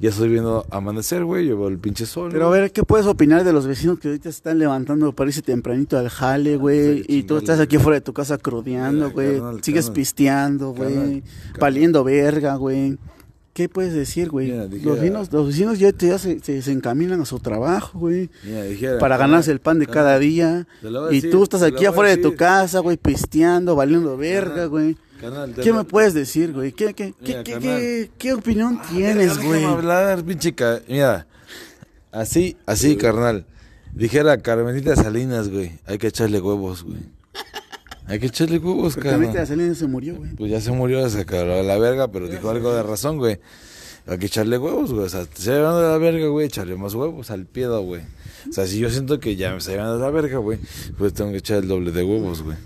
Ya 0.00 0.10
estoy 0.10 0.28
viendo 0.28 0.66
amanecer, 0.70 1.24
güey. 1.24 1.46
Yo 1.46 1.56
veo 1.56 1.68
el 1.68 1.78
pinche 1.78 2.04
sol. 2.04 2.30
Pero 2.32 2.48
a 2.48 2.50
ver, 2.50 2.72
¿qué 2.72 2.82
puedes 2.82 3.06
opinar 3.06 3.44
de 3.44 3.52
los 3.52 3.68
vecinos 3.68 4.00
que 4.00 4.08
ahorita 4.08 4.24
se 4.24 4.30
están 4.38 4.58
levantando 4.58 5.12
para 5.14 5.30
irse 5.30 5.40
tempranito 5.40 5.96
al 5.96 6.08
jale, 6.08 6.56
güey? 6.56 7.04
Sí, 7.04 7.06
Y 7.06 7.22
tú 7.22 7.36
estás 7.36 7.60
aquí 7.60 7.78
fuera 7.78 8.00
de 8.00 8.04
tu 8.04 8.12
casa 8.12 8.38
crudeando, 8.38 9.04
Mira, 9.10 9.14
güey. 9.14 9.62
Sigues 9.62 9.84
carnal. 9.84 9.94
pisteando, 9.94 10.70
güey. 10.72 11.22
Valiendo 11.60 12.02
verga, 12.02 12.56
güey. 12.56 12.98
¿Qué 13.54 13.68
puedes 13.68 13.94
decir, 13.94 14.30
güey? 14.30 14.48
Los 14.48 14.68
vecinos, 15.00 15.32
los 15.32 15.46
vecinos 15.46 15.78
ya, 15.78 15.90
ya 15.96 16.18
se, 16.18 16.40
se- 16.40 16.60
se 16.60 16.72
encaminan 16.72 17.20
a 17.20 17.24
su 17.24 17.38
trabajo, 17.38 17.98
güey. 18.00 18.28
Para 18.98 19.16
carnal, 19.16 19.18
ganarse 19.18 19.52
el 19.52 19.60
pan 19.60 19.78
de 19.78 19.86
carnal, 19.86 20.04
cada 20.04 20.18
día. 20.18 20.66
Y 20.82 21.14
decir, 21.14 21.30
tú 21.30 21.44
estás 21.44 21.62
aquí 21.62 21.86
afuera 21.86 22.10
de 22.10 22.16
tu 22.16 22.34
casa, 22.34 22.80
güey, 22.80 22.96
pisteando, 22.96 23.76
valiendo 23.76 24.16
verga, 24.16 24.66
güey. 24.66 24.96
¿Qué 25.62 25.72
me 25.72 25.84
puedes 25.84 26.12
decir, 26.14 26.52
güey? 26.52 26.72
¿Qué, 26.72 26.92
qué, 26.94 27.14
qué, 27.24 27.28
Mira, 27.28 27.44
qué, 27.44 27.58
qué- 27.60 28.10
qué 28.18 28.32
opinión 28.34 28.80
tienes, 28.90 29.28
Déjame 29.36 29.46
güey? 29.46 29.64
hablar, 29.64 30.22
pinche 30.24 30.54
Mira, 30.88 31.26
así, 32.12 32.56
así, 32.66 32.96
carnal. 32.96 33.46
Dijera 33.94 34.36
Carmenita 34.38 34.96
Salinas, 34.96 35.48
güey. 35.48 35.78
Hay 35.86 35.98
que 35.98 36.08
echarle 36.08 36.40
huevos, 36.40 36.82
güey. 36.82 36.98
Hay 38.06 38.18
que 38.18 38.26
echarle 38.26 38.58
huevos, 38.58 38.96
ahorita 38.96 39.18
carnal. 39.18 39.46
Salinas 39.46 39.78
se 39.78 39.86
murió, 39.86 40.16
güey. 40.16 40.34
Pues 40.34 40.50
ya 40.50 40.60
se 40.60 40.70
murió, 40.72 41.08
se 41.08 41.24
cagó 41.24 41.62
la 41.62 41.78
verga, 41.78 42.08
pero 42.10 42.28
dijo 42.28 42.50
algo 42.50 42.74
de 42.74 42.82
razón, 42.82 43.16
güey. 43.16 43.38
Hay 44.06 44.18
que 44.18 44.26
echarle 44.26 44.58
huevos, 44.58 44.92
güey. 44.92 45.06
O 45.06 45.08
sea, 45.08 45.24
te 45.24 45.38
está 45.38 45.52
llevando 45.52 45.80
de 45.80 45.88
la 45.88 45.98
verga, 45.98 46.26
güey. 46.26 46.46
Echarle 46.46 46.76
más 46.76 46.94
huevos 46.94 47.30
al 47.30 47.46
piedo, 47.46 47.80
güey. 47.82 48.02
O 48.48 48.52
sea, 48.52 48.66
si 48.66 48.78
yo 48.78 48.90
siento 48.90 49.18
que 49.20 49.36
ya 49.36 49.52
me 49.52 49.58
está 49.58 49.72
llevando 49.72 49.94
de 49.96 50.00
la 50.02 50.10
verga, 50.10 50.36
güey, 50.38 50.58
pues 50.98 51.14
tengo 51.14 51.30
que 51.30 51.38
echar 51.38 51.62
el 51.62 51.68
doble 51.68 51.92
de 51.92 52.04
huevos, 52.04 52.42
güey. 52.42 52.58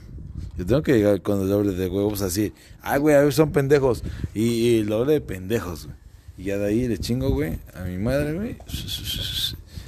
Yo 0.56 0.66
tengo 0.66 0.82
que 0.82 0.94
llegar 0.94 1.22
con 1.22 1.40
el 1.42 1.48
doble 1.48 1.72
de 1.72 1.86
huevos 1.86 2.20
así. 2.22 2.52
Ay, 2.82 2.98
güey, 2.98 3.14
a 3.14 3.22
ver, 3.22 3.32
son 3.32 3.52
pendejos. 3.52 4.02
Y, 4.34 4.42
y 4.42 4.78
el 4.80 4.86
doble 4.88 5.12
de 5.12 5.20
pendejos, 5.20 5.86
güey. 5.86 5.96
Y 6.36 6.44
ya 6.44 6.58
de 6.58 6.66
ahí 6.66 6.88
le 6.88 6.98
chingo, 6.98 7.30
güey, 7.30 7.58
a 7.74 7.82
mi 7.82 7.96
madre, 7.96 8.34
güey. 8.34 8.56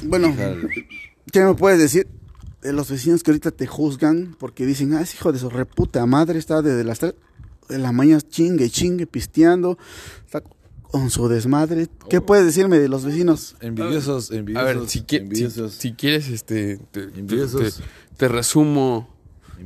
Bueno. 0.04 0.34
¿qué 1.32 1.40
me 1.40 1.54
puedes 1.54 1.78
decir 1.80 2.06
de 2.62 2.72
los 2.72 2.90
vecinos 2.90 3.22
que 3.22 3.30
ahorita 3.30 3.50
te 3.50 3.66
juzgan 3.66 4.36
porque 4.38 4.66
dicen, 4.66 4.92
ah, 4.94 5.00
ese 5.02 5.16
hijo 5.16 5.32
de 5.32 5.38
su 5.38 5.48
reputa 5.50 6.04
madre 6.06 6.38
está 6.38 6.60
desde 6.62 6.84
las 6.84 6.98
3 6.98 7.14
de 7.68 7.78
la 7.78 7.92
mañana 7.92 8.20
chingue, 8.20 8.68
chingue, 8.68 9.06
pisteando, 9.06 9.78
está 10.26 10.42
con 10.82 11.08
su 11.10 11.28
desmadre? 11.28 11.88
¿Qué 12.08 12.18
Oh. 12.18 12.26
puedes 12.26 12.44
decirme 12.44 12.78
de 12.78 12.88
los 12.88 13.04
vecinos? 13.04 13.56
Envidiosos, 13.60 14.30
A 14.32 14.34
envidiosos. 14.36 14.66
ver, 14.80 14.88
si, 14.88 14.98
qui- 15.00 15.06
si- 15.08 15.16
envidiosos. 15.16 15.74
si 15.74 15.92
quieres, 15.92 16.28
este, 16.28 16.78
te, 16.90 17.04
Envidiosos. 17.04 17.76
te- 17.76 17.82
te 18.16 18.28
resumo, 18.28 19.08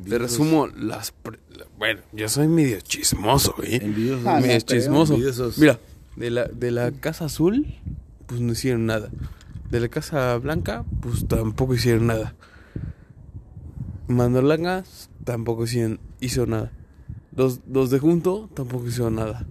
te 0.08 0.18
resumo 0.18 0.66
las, 0.66 1.12
pre- 1.12 1.38
bueno, 1.78 2.02
yo 2.12 2.28
soy 2.28 2.46
medio 2.48 2.78
chismoso, 2.80 3.54
¿eh? 3.62 3.80
Envidiosos. 3.82 4.26
Ah, 4.26 4.38
medio 4.40 4.60
chismoso. 4.60 5.14
Envidiosos. 5.14 5.56
Mira, 5.58 5.80
de 6.16 6.30
la, 6.30 6.44
de 6.44 6.70
la 6.70 6.92
casa 6.92 7.24
azul, 7.24 7.74
pues 8.26 8.40
no 8.40 8.52
hicieron 8.52 8.86
nada. 8.86 9.08
De 9.70 9.80
la 9.80 9.88
casa 9.88 10.36
blanca, 10.36 10.84
pues 11.00 11.26
tampoco 11.26 11.74
hicieron 11.74 12.06
nada. 12.06 12.34
Mandolangas, 14.08 15.10
tampoco 15.24 15.64
hicieron, 15.64 16.00
hizo 16.20 16.46
nada. 16.46 16.72
Los, 17.34 17.60
los 17.70 17.90
de 17.90 17.98
junto, 17.98 18.48
tampoco 18.54 18.86
hicieron 18.86 19.16
nada. 19.16 19.46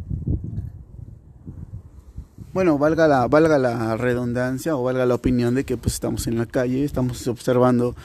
Bueno, 2.54 2.78
valga 2.78 3.08
la, 3.08 3.28
valga 3.28 3.58
la 3.58 3.98
redundancia 3.98 4.78
o 4.78 4.84
valga 4.84 5.08
la 5.08 5.16
opinión 5.16 5.56
de 5.56 5.64
que 5.64 5.76
pues 5.76 5.96
estamos 5.96 6.28
en 6.28 6.38
la 6.38 6.46
calle, 6.46 6.84
estamos 6.84 7.28
observando 7.28 7.96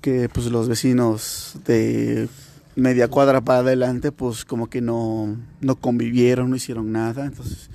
que 0.00 0.28
pues 0.28 0.46
los 0.46 0.68
vecinos 0.68 1.56
de 1.66 2.28
media 2.76 3.08
cuadra 3.08 3.40
para 3.40 3.60
adelante 3.60 4.12
pues 4.12 4.44
como 4.44 4.68
que 4.68 4.80
no, 4.80 5.36
no 5.60 5.76
convivieron, 5.76 6.50
no 6.50 6.56
hicieron 6.56 6.92
nada. 6.92 7.26
Entonces 7.26 7.68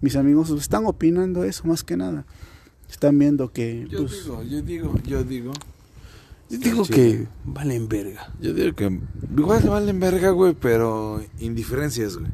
mis 0.00 0.16
amigos 0.16 0.48
pues, 0.48 0.62
están 0.62 0.86
opinando 0.86 1.44
eso 1.44 1.68
más 1.68 1.84
que 1.84 1.96
nada. 1.96 2.26
Están 2.90 3.16
viendo 3.16 3.52
que 3.52 3.86
Yo 3.88 4.00
pues, 4.00 4.24
digo, 4.24 4.42
yo 4.42 4.62
digo, 4.62 4.94
yo 5.06 5.22
digo 5.22 5.52
Yo 6.50 6.58
digo 6.58 6.84
que 6.84 7.26
valen 7.44 7.88
verga. 7.88 8.30
Yo 8.40 8.52
digo 8.52 8.74
que 8.76 8.98
igual 9.36 9.62
valen 9.62 9.98
verga, 10.00 10.30
güey, 10.30 10.54
pero 10.54 11.22
indiferencias, 11.40 12.16
güey. 12.16 12.30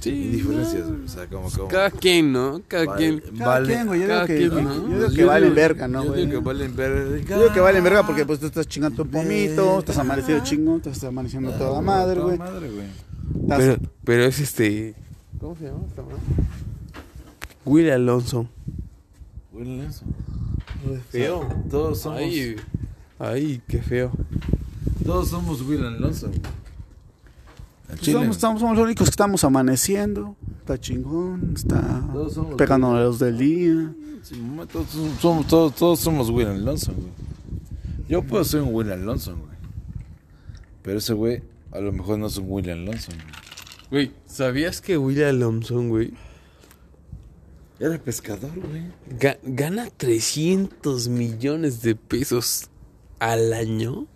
Sí. 0.00 0.10
Indiferencias, 0.10 0.88
güey. 0.88 1.04
O 1.04 1.08
sea, 1.08 1.26
como 1.28 1.48
como 1.48 1.68
Cada 1.68 1.90
quien, 1.90 2.32
¿no? 2.32 2.60
Cada 2.66 2.86
Vale. 2.86 2.98
quien. 3.20 3.36
Cada 3.38 3.50
Vale. 3.50 3.66
quien, 3.72 3.86
güey. 3.86 4.00
Yo 4.00 4.06
digo 4.08 4.26
que, 4.26 4.36
quien, 4.36 4.50
yo 4.50 4.60
¿no? 4.62 4.74
digo 4.98 5.08
que 5.10 5.14
Yo 5.14 5.26
valen 5.28 5.44
digo- 5.44 5.54
verga, 5.54 5.88
¿no, 5.88 6.02
Yo 6.04 6.10
güey? 6.10 6.26
digo 6.26 6.40
que 6.40 6.44
valen 6.46 6.76
verga. 6.76 7.18
Yo 7.28 7.38
digo 7.42 7.52
que 7.54 7.60
valen 7.60 7.84
verga 7.84 8.06
porque 8.06 8.26
pues 8.26 8.40
tú 8.40 8.46
estás 8.46 8.66
chingando 8.66 9.04
tu 9.04 9.08
pomito, 9.10 9.78
estás 9.78 9.98
amanecido 9.98 10.40
chingón, 10.42 10.80
te 10.80 10.90
estás 10.90 11.08
amaneciendo 11.08 11.52
toda 11.52 11.80
madre, 11.80 12.14
Toda 12.16 12.26
güey. 12.26 12.38
madre, 12.38 12.68
güey. 12.70 12.86
Estás- 13.42 13.58
Pero, 13.58 13.76
pero 14.04 14.24
es 14.24 14.40
este. 14.40 14.94
¿Cómo 15.38 15.54
se 15.56 15.64
llama 15.66 15.84
esta 15.88 16.02
madre? 16.02 16.16
Will 17.64 17.90
Alonso. 17.90 18.48
Güey, 19.52 19.80
eso. 19.82 20.04
Feo. 21.10 21.48
Todos 21.70 22.00
somos, 22.00 22.18
Ay, 22.18 22.56
ay, 23.22 23.62
qué 23.68 23.80
feo. 23.82 24.10
todos 25.04 25.28
somos 25.28 25.60
Will 25.62 25.84
Alonso, 25.84 26.30
Pues 27.88 28.00
somos, 28.06 28.36
somos 28.38 28.62
los 28.76 28.84
únicos 28.84 29.06
que 29.06 29.10
estamos 29.10 29.44
amaneciendo. 29.44 30.36
Está 30.60 30.78
chingón, 30.78 31.52
está 31.56 32.02
pegando 32.56 32.94
a 32.94 33.00
los 33.00 33.18
del 33.18 33.36
día. 33.38 33.92
Sí, 34.22 34.36
mamá, 34.36 34.66
todos, 34.66 34.86
somos, 35.20 35.46
todos, 35.48 35.74
todos 35.74 35.98
somos 36.00 36.30
Will 36.30 36.46
Alonso, 36.46 36.92
güey. 36.92 37.08
Yo 38.08 38.22
puedo 38.22 38.44
ser 38.44 38.62
un 38.62 38.74
Will 38.74 38.92
Alonso, 38.92 39.36
güey. 39.36 39.52
Pero 40.82 40.98
ese 40.98 41.12
güey 41.12 41.42
a 41.72 41.80
lo 41.80 41.92
mejor 41.92 42.18
no 42.18 42.26
es 42.28 42.36
un 42.38 42.46
Will 42.48 42.70
Alonso, 42.70 43.10
güey. 43.12 43.32
Güey, 43.90 44.12
¿sabías 44.26 44.80
que 44.80 44.96
Will 44.96 45.22
Alonso, 45.24 45.80
güey, 45.82 46.14
Era 47.80 47.98
pescador, 47.98 48.52
güey. 48.54 48.84
ga- 49.18 49.38
gana 49.42 49.88
300 49.96 51.08
millones 51.08 51.82
de 51.82 51.94
pesos 51.96 52.68
al 53.30 53.52
año? 53.52 54.06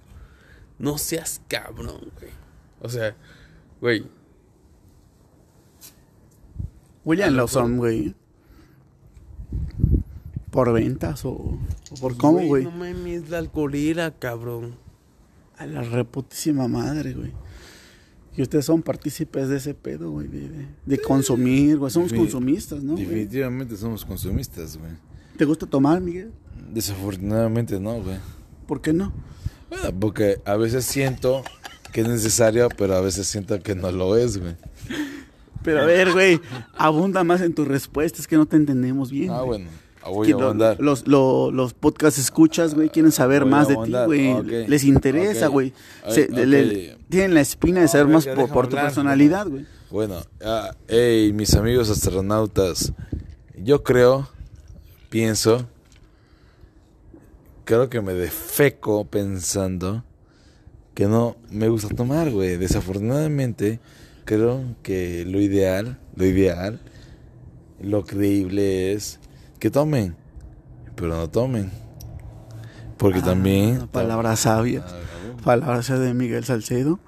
No 0.79 0.99
seas 0.99 1.41
cabrón, 1.49 2.11
güey. 2.19 2.33
O 2.81 2.89
sea, 2.89 3.17
güey, 3.81 4.05
William 7.05 7.35
Lawson, 7.35 7.77
güey. 7.77 8.15
¿Por 10.51 10.73
ventas 10.73 11.25
o, 11.25 11.31
o 11.33 11.59
por 12.01 12.17
cómo, 12.17 12.41
güey? 12.47 12.65
No 12.65 12.71
mames, 12.71 13.29
la 13.31 13.39
alcoholera, 13.39 14.11
cabrón. 14.19 14.75
A 15.59 15.67
la 15.67 15.83
reputísima 15.83 16.67
madre, 16.69 17.13
güey. 17.15 17.33
Y 18.37 18.43
ustedes 18.43 18.65
son 18.67 18.83
partícipes 18.83 19.49
de 19.49 19.57
ese 19.57 19.73
pedo, 19.75 20.11
güey, 20.11 20.29
de, 20.29 20.49
de- 20.49 20.69
de 20.85 20.99
consumir, 20.99 21.79
güey. 21.79 21.91
Somos 21.91 22.13
consumistas, 22.13 22.83
¿no? 22.83 22.93
güey? 22.93 23.05
Definitivamente 23.07 23.77
somos 23.77 24.05
consumistas, 24.05 24.77
güey. 24.77 24.93
¿Te 25.39 25.45
gusta 25.45 25.67
tomar, 25.67 26.01
Miguel? 26.03 26.33
Desafortunadamente 26.73 27.79
no, 27.81 28.03
güey. 28.03 28.17
¿Por 28.67 28.81
qué 28.81 28.93
no? 28.93 29.13
Bueno, 29.71 29.91
porque 29.99 30.41
a 30.45 30.57
veces 30.57 30.85
siento 30.85 31.43
que 31.93 32.03
es 32.03 32.09
necesario, 32.09 32.69
pero 32.77 32.95
a 32.95 33.01
veces 33.01 33.27
siento 33.27 33.61
que 33.61 33.75
no 33.75 33.91
lo 33.91 34.17
es, 34.17 34.39
güey. 34.39 34.55
Pero 35.63 35.83
a 35.83 35.85
ver, 35.85 36.13
güey, 36.13 36.41
abunda 36.77 37.25
más 37.25 37.41
en 37.41 37.53
tus 37.55 37.67
respuestas 37.67 38.27
que 38.29 38.37
no 38.37 38.47
te 38.47 38.57
entendemos 38.57 39.11
bien. 39.11 39.31
Ah, 39.31 39.41
güey. 39.41 39.63
bueno. 39.65 39.71
ah, 40.03 40.09
Voy 40.11 40.31
a 40.31 40.35
abundar. 40.35 40.77
Los, 40.81 41.09
lo- 41.09 41.51
los 41.51 41.75
podcast 41.75 42.19
escuchas, 42.19 42.75
güey, 42.75 42.89
quieren 42.89 43.11
saber 43.11 43.43
Voy 43.43 43.51
más 43.51 43.67
de 43.67 43.77
ti, 43.85 43.93
güey. 44.05 44.67
Les 44.69 44.85
interesa, 44.85 45.49
güey. 45.49 45.73
Tienen 47.09 47.35
la 47.35 47.41
espina 47.41 47.81
de 47.81 47.89
saber 47.89 48.07
más 48.07 48.27
por, 48.27 48.69
tu 48.69 48.77
hablar, 48.77 48.85
personalidad, 48.87 49.49
güey. 49.49 49.67
Bueno, 49.91 50.21
ah, 50.45 50.71
hey, 50.89 51.33
mis 51.33 51.55
amigos 51.55 51.91
astronautas, 51.91 52.93
yo 53.57 53.83
creo, 53.83 54.29
pienso, 55.11 55.67
creo 57.67 57.91
que 57.91 58.01
me 58.01 58.15
defeco 58.15 59.05
pensando 59.05 60.05
que 60.95 61.07
no 61.07 61.37
me 61.51 61.69
gusta 61.69 61.95
tomar, 61.95 62.31
güey. 62.31 62.57
Desafortunadamente, 62.57 63.81
creo 64.25 64.63
que 64.83 65.27
lo 65.27 65.41
ideal, 65.41 65.99
lo 66.15 66.25
ideal, 66.25 66.81
lo 67.83 68.05
creíble 68.05 68.93
es 68.93 69.19
que 69.59 69.71
tomen, 69.71 70.17
pero 70.95 71.09
no 71.17 71.29
tomen. 71.29 71.71
Porque 72.97 73.21
también... 73.21 73.81
Ah, 73.83 73.89
Palabras 73.93 74.41
sabias. 74.41 74.85
Ah, 74.87 75.43
Palabras 75.45 75.89
de 75.89 76.15
Miguel 76.15 76.45
Salcedo. 76.45 77.01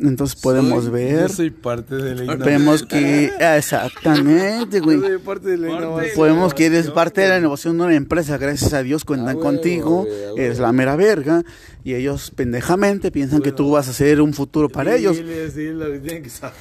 Entonces 0.00 0.40
podemos 0.40 0.84
Soy- 0.84 0.92
ver. 0.92 1.20
Yo 1.22 1.28
soy 1.28 1.50
parte 1.50 1.94
de 1.96 2.14
la 2.14 2.22
innovación. 2.24 2.46
Vemos 2.46 2.82
que. 2.84 3.30
Exactamente, 3.38 4.80
güey. 4.80 5.00
Yo 5.00 5.06
soy 5.06 5.18
parte 5.18 5.48
de 5.50 5.56
la 5.58 5.68
innovación. 5.68 6.14
Podemos 6.16 6.54
que 6.54 6.66
eres 6.66 6.90
parte 6.90 7.20
de 7.22 7.28
la 7.28 7.38
innovación 7.38 7.78
de 7.78 7.84
una 7.84 7.94
empresa, 7.94 8.38
gracias 8.38 8.72
a 8.72 8.82
Dios 8.82 9.04
cuentan 9.04 9.36
Ah, 9.38 9.40
contigo, 9.40 10.02
güey, 10.04 10.12
ah, 10.24 10.32
eres 10.36 10.58
la 10.58 10.72
mera 10.72 10.96
verga, 10.96 11.44
y 11.84 11.94
ellos 11.94 12.30
pendejamente 12.30 13.10
piensan 13.10 13.40
que 13.42 13.52
tú 13.52 13.70
vas 13.72 13.88
a 13.88 13.92
ser 13.92 14.20
un 14.20 14.32
futuro 14.34 14.68
para 14.68 14.94
ellos. 14.96 15.16
Dile, 15.16 15.50
dile 15.50 15.72
lo 15.74 15.92
que 15.92 15.98
tienen 16.00 16.22
que 16.22 16.30
saber. 16.30 16.56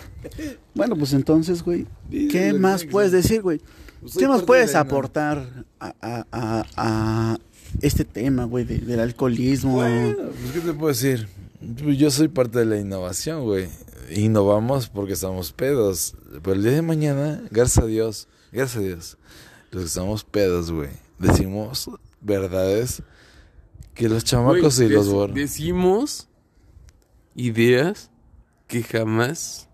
Bueno, 0.73 0.95
pues 0.95 1.13
entonces, 1.13 1.63
güey, 1.63 1.85
Dile 2.09 2.31
¿qué 2.31 2.39
que 2.51 2.53
más 2.53 2.83
que 2.83 2.89
puedes 2.89 3.11
saber. 3.11 3.23
decir, 3.23 3.41
güey? 3.41 3.61
Pues 4.01 4.15
¿Qué 4.17 4.25
nos 4.27 4.43
puedes 4.43 4.75
aportar 4.75 5.65
a, 5.79 5.93
a- 6.01 6.25
a- 6.31 6.65
a 6.77 7.37
este 7.81 8.05
tema, 8.05 8.43
güey, 8.45 8.63
de- 8.65 8.77
del 8.79 8.99
alcoholismo? 8.99 9.73
Bueno, 9.75 10.15
pues, 10.17 10.51
¿qué 10.53 10.59
te 10.59 10.73
puedo 10.73 10.89
decir? 10.89 11.27
Pues, 11.83 11.97
Yo 11.97 12.11
soy 12.11 12.27
parte 12.27 12.59
de 12.59 12.65
la 12.65 12.77
innovación, 12.77 13.43
güey. 13.43 13.69
Innovamos 14.11 14.87
porque 14.89 15.13
estamos 15.13 15.51
pedos. 15.51 16.15
Pero 16.43 16.53
el 16.53 16.63
día 16.63 16.73
de 16.73 16.81
mañana, 16.81 17.43
gracias 17.49 17.83
a 17.83 17.87
Dios, 17.87 18.27
gracias 18.51 18.77
a 18.77 18.85
Dios, 18.85 19.17
los 19.71 19.83
que 19.83 19.87
estamos 19.87 20.23
pedos, 20.23 20.71
güey, 20.71 20.89
decimos 21.17 21.89
verdades 22.21 23.01
que 23.93 24.09
los 24.09 24.23
chamacos 24.23 24.77
Güey, 24.77 24.89
y 24.89 24.93
los 24.93 25.09
borros. 25.09 25.35
Decimos 25.35 26.27
ideas 27.35 28.11
que 28.67 28.83
jamás 28.83 29.69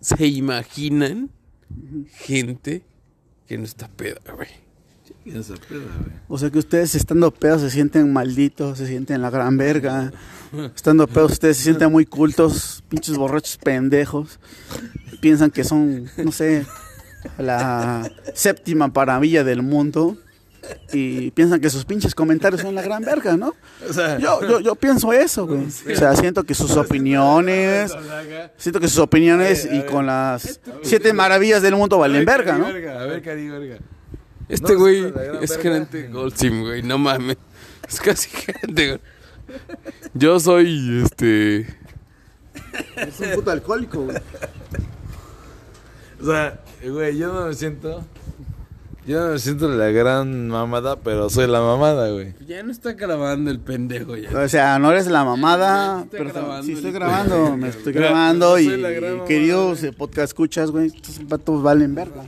se 0.00 0.26
imaginan 0.26 1.30
gente 2.08 2.84
que 3.46 3.58
no 3.58 3.64
está 3.64 3.88
peda, 3.88 4.20
güey. 4.34 4.48
O 6.28 6.38
sea 6.38 6.50
que 6.50 6.58
ustedes 6.58 6.94
estando 6.94 7.30
pedos 7.30 7.60
se 7.62 7.70
sienten 7.70 8.12
malditos, 8.12 8.78
se 8.78 8.86
sienten 8.86 9.22
la 9.22 9.30
gran 9.30 9.56
verga. 9.56 10.12
Estando 10.74 11.06
pedos 11.06 11.32
ustedes 11.32 11.56
se 11.56 11.64
sienten 11.64 11.92
muy 11.92 12.06
cultos, 12.06 12.82
pinches 12.88 13.16
borrachos 13.16 13.56
pendejos. 13.56 14.38
Piensan 15.20 15.50
que 15.50 15.64
son, 15.64 16.10
no 16.16 16.32
sé, 16.32 16.66
la 17.38 18.10
séptima 18.34 18.88
maravilla 18.88 19.44
del 19.44 19.62
mundo. 19.62 20.16
Y 20.92 21.30
piensan 21.32 21.60
que 21.60 21.70
sus 21.70 21.84
pinches 21.84 22.14
comentarios 22.14 22.60
son 22.60 22.74
la 22.74 22.82
gran 22.82 23.02
verga, 23.02 23.36
¿no? 23.36 23.54
O 23.88 23.92
sea, 23.92 24.18
Yo, 24.18 24.40
yo, 24.46 24.60
yo 24.60 24.74
pienso 24.74 25.12
eso, 25.12 25.46
güey. 25.46 25.66
O 25.66 25.96
sea, 25.96 26.14
siento 26.14 26.44
que 26.44 26.54
sus 26.54 26.76
opiniones, 26.76 27.92
siento 28.56 28.78
que 28.78 28.86
sus 28.88 28.98
opiniones 28.98 29.66
y 29.70 29.82
con 29.82 30.06
las 30.06 30.60
siete 30.82 31.12
maravillas 31.12 31.62
del 31.62 31.76
mundo 31.76 31.98
valen 31.98 32.24
verga, 32.24 32.58
¿no? 32.58 32.66
A 32.66 32.72
ver, 32.72 33.22
cari, 33.22 33.48
verga. 33.48 33.78
Este 34.50 34.72
No, 34.72 34.78
güey 34.80 35.12
es 35.40 35.52
es 35.52 35.58
gerente 35.58 36.08
Goldsim, 36.08 36.62
güey, 36.62 36.82
no 36.82 36.98
mames. 36.98 37.36
Es 37.88 38.00
casi 38.00 38.28
gerente, 38.28 38.88
güey. 38.88 39.00
Yo 40.14 40.38
soy, 40.38 41.02
este... 41.04 41.60
Es 42.96 43.18
un 43.20 43.30
puto 43.34 43.50
alcohólico, 43.50 44.02
güey. 44.04 44.16
O 46.20 46.26
sea, 46.26 46.60
güey, 46.84 47.16
yo 47.16 47.32
no 47.32 47.46
me 47.46 47.54
siento. 47.54 48.04
Yo 49.06 49.18
no 49.26 49.32
me 49.32 49.38
siento 49.38 49.66
la 49.68 49.86
gran 49.90 50.48
mamada, 50.48 50.96
pero 50.96 51.30
soy 51.30 51.46
la 51.46 51.60
mamada, 51.62 52.10
güey. 52.10 52.34
Ya 52.46 52.62
no 52.62 52.70
está 52.70 52.92
grabando 52.92 53.50
el 53.50 53.58
pendejo 53.58 54.14
ya. 54.16 54.30
O 54.38 54.46
sea, 54.48 54.78
no 54.78 54.90
eres 54.92 55.06
la 55.06 55.24
mamada, 55.24 56.06
pero 56.10 56.24
grabando 56.30 56.62
sí 56.64 56.72
estoy 56.72 56.92
grabando, 56.92 57.56
me 57.56 57.68
estoy 57.68 57.92
grabando 57.94 58.52
soy 58.54 58.66
y 58.66 58.76
la 58.76 58.90
gran 58.90 59.10
mamada, 59.12 59.28
queridos 59.28 59.82
eh, 59.84 59.92
podcast 59.92 60.30
escuchas, 60.30 60.70
güey, 60.70 60.86
estos 60.88 61.26
vatos 61.26 61.62
valen 61.62 61.94
verga. 61.94 62.24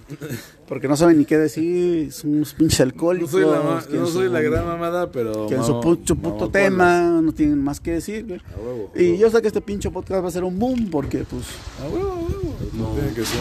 Porque 0.67 0.89
no 0.89 0.97
saben 0.97 1.19
ni 1.19 1.27
qué 1.27 1.37
decir, 1.37 2.11
son 2.11 2.37
unos 2.37 2.55
pinches 2.55 2.81
No 2.81 2.85
alcohólicos. 2.87 3.31
soy 3.31 3.43
la, 3.43 3.59
no 3.91 4.07
soy 4.07 4.27
su- 4.29 4.33
la 4.33 4.41
gran 4.41 4.65
mamada, 4.65 5.11
pero. 5.13 5.47
Que 5.47 5.57
en 5.57 5.65
su, 5.65 5.79
puto 5.79 6.15
mamo 6.17 6.49
tema 6.49 7.21
no 7.23 7.33
tienen 7.33 7.63
más 7.63 7.79
que 7.81 7.91
decir, 7.91 8.25
güey. 8.27 8.41
A 8.57 8.59
huevo. 8.59 8.91
Y 8.97 9.19
yo 9.19 9.29
sé 9.31 9.43
que 9.43 9.49
este 9.49 9.61
pinche 9.61 9.91
podcast 9.91 10.25
va 10.25 10.29
a 10.29 10.31
ser 10.31 10.45
un 10.45 10.59
boom 10.59 10.89
porque, 10.91 11.25
pues, 11.29 11.45
A 11.85 11.89
huevo, 11.95 12.13
a 12.13 12.15
huevo. 12.17 12.52
No. 12.73 12.95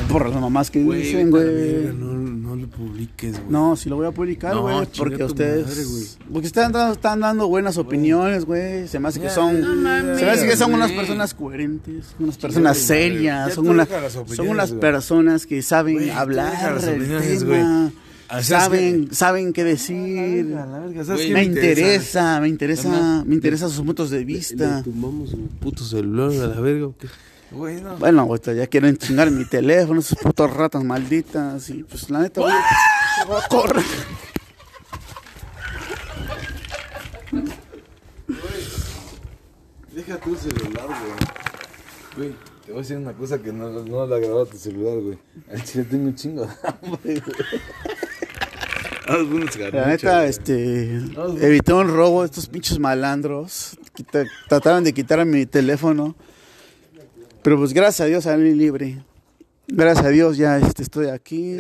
Por 0.10 0.30
las 0.30 0.42
mamás 0.42 0.70
que 0.70 0.80
dicen, 0.84 1.32
güey. 1.32 1.94
No, 1.98 2.14
no 2.14 2.56
lo 2.56 2.68
publiques, 2.68 3.34
güey. 3.40 3.50
No, 3.50 3.76
sí 3.78 3.88
lo 3.90 3.96
voy 3.96 4.06
a 4.08 4.12
publicar, 4.12 4.54
No, 4.54 4.64
güey, 4.64 4.86
porque 4.98 5.24
ustedes... 5.24 5.66
madre, 5.68 6.26
porque 6.34 6.48
están 6.48 6.72
dando, 6.74 6.94
están 6.94 7.20
dando 7.22 7.48
buenas 7.48 7.78
opiniones, 7.78 8.44
güey. 8.46 8.88
Se 8.90 9.00
me 9.00 9.08
hace 9.08 9.22
que 9.22 9.30
son... 9.30 9.82
mames, 9.84 10.20
se 10.20 10.26
me 10.26 10.32
hace 10.32 10.48
que 10.48 10.58
son 10.58 10.74
unas 10.74 10.92
personas 10.92 11.34
coherentes, 11.34 12.08
unas 12.20 12.38
personas 12.38 12.78
serias, 12.78 13.54
son, 13.54 13.66
tú 13.66 13.72
una- 13.72 13.86
deja 13.86 14.02
las 14.02 14.16
opiniones, 14.18 14.36
son 14.38 14.48
unas 14.50 14.72
personas 14.74 15.46
que 15.46 15.62
saben 15.62 15.96
Güey, 15.96 16.10
hablar 16.10 16.82
del 16.82 17.08
tema, 17.08 17.92
saben, 18.42 19.08
que- 19.08 19.16
saben 19.16 19.54
qué 19.54 19.64
decir. 19.64 20.56
A 20.58 20.66
la 20.66 20.80
verga, 20.80 21.06
¿sabes 21.06 21.22
Güey, 21.22 21.28
qué 21.30 21.34
Me 21.34 21.44
interesa, 21.44 22.42
me 22.42 22.48
interesa, 22.50 23.24
me 23.26 23.36
interesa 23.36 23.70
sus 23.70 23.86
puntos 23.86 24.10
de 24.10 24.20
Le 24.20 24.26
vista. 24.26 24.82
tumbamos 24.84 25.30
su 25.32 25.38
puto 25.38 25.84
celular 25.86 26.30
a 26.32 26.48
la 26.54 26.60
verga, 26.60 26.88
¿o 26.88 26.96
qué? 26.98 27.08
Güey, 27.52 27.82
no. 27.82 27.98
Bueno, 27.98 28.26
güey, 28.26 28.40
ya 28.56 28.66
quieren 28.68 28.96
chingar 28.98 29.30
mi 29.30 29.46
teléfono, 29.46 30.00
esas 30.00 30.18
putas 30.20 30.50
ratas 30.52 30.84
malditas. 30.84 31.70
Y 31.70 31.84
pues 31.84 32.10
la 32.10 32.20
neta, 32.20 32.42
güey, 32.42 32.54
voy 33.28 33.42
a 33.44 33.48
correr. 33.48 33.84
Deja 39.94 40.18
tu 40.18 40.36
celular, 40.36 40.86
güey. 40.88 41.12
Güey, 42.30 42.36
te 42.66 42.72
voy 42.72 42.80
a 42.80 42.82
decir 42.82 42.98
una 42.98 43.14
cosa 43.14 43.40
que 43.42 43.52
no, 43.52 43.70
no 43.70 44.06
la 44.06 44.18
grababa 44.20 44.46
tu 44.46 44.58
celular, 44.58 44.98
güey. 45.02 45.18
Al 45.52 45.64
chile 45.64 45.84
tengo 45.86 46.06
un 46.06 46.16
chingo 46.16 46.46
de 46.46 46.52
hambre, 46.64 47.22
güey. 47.22 47.50
Haz 49.08 49.18
unos 49.20 49.56
La 49.74 49.88
neta, 49.88 50.18
güey. 50.20 50.30
este, 50.30 50.96
evité 51.42 51.74
un 51.74 51.90
robo, 51.90 52.24
estos 52.24 52.48
pinches 52.48 52.80
malandros, 52.80 53.78
quita- 53.94 54.26
trataron 54.48 54.84
de 54.86 54.94
quitarme 54.94 55.26
mi 55.40 55.46
teléfono, 55.46 56.16
pero 57.44 57.58
pues 57.58 57.74
gracias 57.74 58.02
a 58.02 58.06
Dios 58.06 58.24
salí 58.24 58.54
libre, 58.54 59.04
gracias 59.68 60.06
a 60.06 60.10
Dios 60.10 60.38
ya 60.38 60.58
este, 60.58 60.84
estoy 60.84 61.08
aquí, 61.08 61.58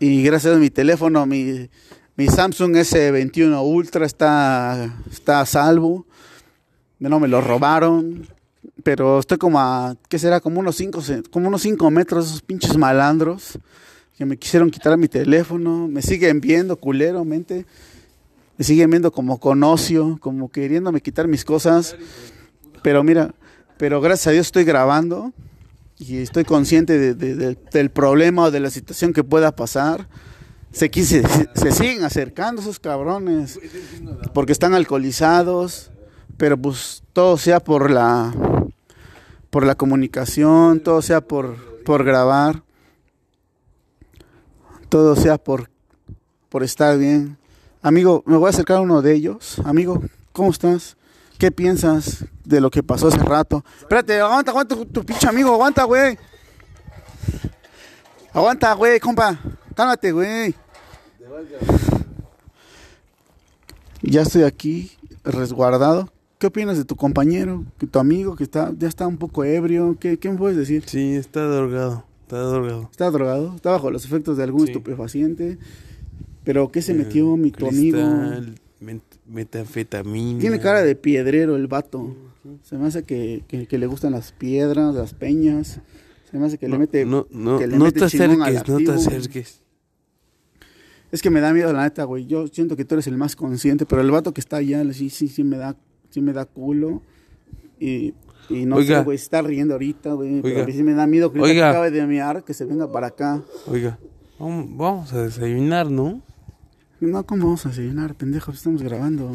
y 0.00 0.22
gracias 0.22 0.54
a 0.54 0.58
mi 0.58 0.70
teléfono, 0.70 1.24
mi, 1.26 1.68
mi 2.16 2.26
Samsung 2.26 2.76
S21 2.76 3.62
Ultra 3.62 4.06
está, 4.06 4.96
está 5.10 5.40
a 5.40 5.46
salvo, 5.46 6.06
no 6.98 7.20
me 7.20 7.28
lo 7.28 7.40
robaron, 7.40 8.26
pero 8.82 9.20
estoy 9.20 9.38
como 9.38 9.60
a, 9.60 9.96
¿qué 10.08 10.18
será? 10.18 10.40
Como 10.40 10.60
unos 10.60 10.76
5 10.76 11.00
como 11.30 11.48
unos 11.48 11.62
cinco 11.62 11.90
metros 11.90 12.26
esos 12.26 12.42
pinches 12.42 12.76
malandros 12.76 13.58
que 14.16 14.24
me 14.24 14.36
quisieron 14.36 14.70
quitar 14.70 14.96
mi 14.96 15.06
teléfono, 15.06 15.86
me 15.86 16.02
siguen 16.02 16.40
viendo 16.40 16.76
culeramente, 16.76 17.66
me 18.56 18.64
siguen 18.64 18.90
viendo 18.90 19.12
como 19.12 19.38
con 19.38 19.62
ocio, 19.62 20.18
como 20.20 20.50
queriéndome 20.50 21.00
quitar 21.00 21.28
mis 21.28 21.44
cosas, 21.44 21.94
pero 22.82 23.04
mira, 23.04 23.32
pero 23.78 24.00
gracias 24.00 24.26
a 24.26 24.30
Dios 24.32 24.46
estoy 24.46 24.64
grabando 24.64 25.32
y 25.98 26.18
estoy 26.18 26.44
consciente 26.44 26.98
de- 26.98 27.14
de- 27.14 27.34
de- 27.34 27.58
del 27.72 27.90
problema 27.90 28.44
o 28.44 28.50
de 28.50 28.60
la 28.60 28.70
situación 28.70 29.12
que 29.12 29.24
pueda 29.24 29.52
pasar. 29.54 30.06
Se, 30.70 30.90
se, 30.92 31.22
se 31.54 31.72
siguen 31.72 32.04
acercando 32.04 32.60
esos 32.60 32.78
cabrones 32.78 33.58
porque 34.34 34.52
están 34.52 34.74
alcoholizados, 34.74 35.90
pero 36.36 36.58
pues 36.58 37.02
todo 37.14 37.36
sea 37.38 37.60
por 37.60 37.90
la 37.90 38.34
por 39.50 39.64
la 39.64 39.74
comunicación, 39.76 40.80
todo 40.80 41.00
sea 41.00 41.22
por, 41.22 41.56
por 41.84 42.04
grabar 42.04 42.62
todo 44.90 45.16
sea 45.16 45.36
por, 45.38 45.68
por 46.48 46.62
estar 46.62 46.96
bien. 46.98 47.36
Amigo, 47.82 48.22
me 48.26 48.36
voy 48.36 48.46
a 48.46 48.50
acercar 48.50 48.78
a 48.78 48.80
uno 48.80 49.02
de 49.02 49.14
ellos. 49.14 49.58
Amigo, 49.64 50.02
¿cómo 50.32 50.50
estás? 50.50 50.96
¿Qué 51.38 51.50
piensas 51.50 52.24
de 52.48 52.60
lo 52.60 52.70
que 52.70 52.82
pasó 52.82 53.08
hace 53.08 53.18
rato? 53.18 53.64
Espérate, 53.78 54.18
aguanta, 54.20 54.50
aguanta, 54.50 54.76
tu 54.92 55.04
pinche 55.04 55.28
amigo, 55.28 55.52
aguanta, 55.52 55.84
güey. 55.84 56.16
Aguanta, 58.32 58.72
güey, 58.74 58.98
compa. 59.00 59.38
Cálmate, 59.74 60.12
güey. 60.12 60.54
Ya 64.02 64.22
estoy 64.22 64.42
aquí, 64.44 64.92
resguardado. 65.24 66.12
¿Qué 66.38 66.46
opinas 66.46 66.76
de 66.78 66.84
tu 66.84 66.94
compañero, 66.94 67.64
que 67.78 67.86
tu 67.88 67.98
amigo 67.98 68.36
que 68.36 68.44
está, 68.44 68.72
ya 68.78 68.86
está 68.86 69.06
un 69.08 69.16
poco 69.18 69.42
ebrio? 69.44 69.96
¿Qué, 69.98 70.18
qué 70.18 70.30
me 70.30 70.38
puedes 70.38 70.56
decir? 70.56 70.84
Sí, 70.86 71.16
está 71.16 71.42
drogado. 71.42 72.04
Está 72.22 72.38
drogado. 72.42 72.88
Está 72.92 73.10
drogado, 73.10 73.56
está 73.56 73.70
bajo 73.72 73.90
los 73.90 74.04
efectos 74.04 74.36
de 74.36 74.44
algún 74.44 74.66
Sí. 74.66 74.72
estupefaciente. 74.72 75.58
Pero 76.44 76.70
¿qué 76.70 76.80
se 76.80 76.94
metió 76.94 77.36
mi 77.36 77.50
tu 77.50 77.66
amigo? 77.66 77.98
Met- 78.80 79.00
metanfetamina. 79.26 80.38
Tiene 80.40 80.60
cara 80.60 80.82
de 80.82 80.94
piedrero 80.94 81.56
el 81.56 81.66
vato. 81.66 82.14
Se 82.62 82.76
me 82.76 82.86
hace 82.88 83.02
que, 83.04 83.44
que- 83.48 83.66
que 83.66 83.78
le 83.78 83.86
gustan 83.86 84.12
las 84.12 84.32
piedras, 84.32 84.94
las 84.94 85.14
peñas. 85.14 85.80
Se 86.30 86.38
me 86.38 86.46
hace 86.46 86.58
que 86.58 86.68
le 86.68 86.78
mete. 86.78 87.04
No, 87.04 87.26
no, 87.30 87.58
que 87.58 87.66
le 87.66 87.78
no 87.78 87.84
mete 87.86 88.00
te 88.00 88.04
acerques, 88.06 88.68
no 88.68 88.76
te 88.78 88.90
acerques. 88.92 89.62
Es 91.10 91.22
que 91.22 91.30
me 91.30 91.40
da 91.40 91.54
miedo 91.54 91.72
la 91.72 91.84
neta, 91.84 92.04
güey. 92.04 92.26
Yo 92.26 92.46
siento 92.48 92.76
que 92.76 92.84
tú 92.84 92.94
eres 92.96 93.06
el 93.06 93.16
más 93.16 93.34
consciente, 93.34 93.86
pero 93.86 94.02
el 94.02 94.10
vato 94.10 94.34
que 94.34 94.40
está 94.42 94.58
allá, 94.58 94.84
sí, 94.92 95.08
sí, 95.08 95.28
sí 95.28 95.42
me 95.42 95.56
da, 95.56 95.74
sí 96.10 96.20
me 96.20 96.32
da 96.34 96.44
culo. 96.44 97.00
Y, 97.80 98.12
y 98.50 98.66
no 98.66 98.76
Oiga. 98.76 98.98
sé, 98.98 99.04
güey, 99.04 99.16
está 99.16 99.40
riendo 99.40 99.72
ahorita, 99.74 100.12
güey. 100.12 100.42
Pero 100.42 100.48
Oiga. 100.54 100.64
a 100.64 100.66
mí 100.66 100.72
sí 100.72 100.82
me 100.82 100.92
da 100.92 101.06
miedo 101.06 101.32
que 101.32 101.40
acabe 101.62 101.90
de 101.90 102.06
mear, 102.06 102.44
que 102.44 102.52
se 102.52 102.66
venga 102.66 102.92
para 102.92 103.06
acá. 103.06 103.42
Oiga, 103.66 103.98
vamos, 104.38 104.66
vamos 104.76 105.12
a 105.14 105.22
desayunar, 105.22 105.90
¿no? 105.90 106.20
No, 107.00 107.24
¿cómo 107.24 107.44
vamos 107.44 107.64
a 107.64 107.70
desayunar, 107.70 108.14
pendejo? 108.14 108.50
Estamos 108.52 108.82
grabando. 108.82 109.30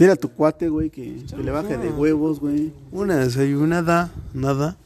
Dile 0.00 0.12
a 0.12 0.16
tu 0.16 0.30
cuate, 0.30 0.70
güey, 0.70 0.88
que, 0.88 1.14
que 1.28 1.42
le 1.42 1.50
baje 1.50 1.76
de 1.76 1.90
huevos, 1.90 2.40
güey. 2.40 2.72
Una 2.90 3.18
desayunada, 3.18 4.10
nada. 4.32 4.78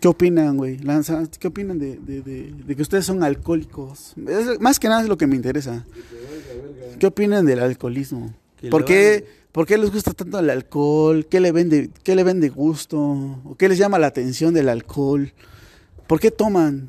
¿Qué 0.00 0.08
opinan, 0.08 0.56
güey? 0.56 0.78
Lanza, 0.78 1.22
¿qué 1.38 1.48
opinan 1.48 1.78
de, 1.78 1.96
de, 1.98 2.22
de- 2.22 2.52
de 2.66 2.74
que 2.74 2.80
ustedes 2.80 3.04
son 3.04 3.22
alcohólicos? 3.22 4.14
Es- 4.26 4.58
más 4.60 4.78
que 4.78 4.88
nada 4.88 5.02
es 5.02 5.08
lo 5.08 5.18
que 5.18 5.26
me 5.26 5.36
interesa. 5.36 5.84
¿Qué 6.98 7.06
opinan 7.06 7.44
del 7.44 7.60
alcoholismo? 7.60 8.32
¿Por 8.70 8.86
qué. 8.86 9.26
¿Por 9.52 9.66
qué 9.66 9.76
les 9.76 9.90
gusta 9.92 10.12
tanto 10.14 10.38
el 10.38 10.48
alcohol? 10.48 11.26
¿Qué 11.30 11.38
le 11.40 11.52
vende, 11.52 11.90
qué 12.02 12.14
le 12.14 12.24
vende 12.24 12.48
gusto? 12.48 12.98
¿O 12.98 13.56
qué 13.58 13.68
les 13.68 13.76
llama 13.76 13.98
la 13.98 14.06
atención 14.06 14.54
del 14.54 14.70
alcohol? 14.70 15.32
¿Por 16.06 16.18
qué 16.18 16.30
toman? 16.30 16.88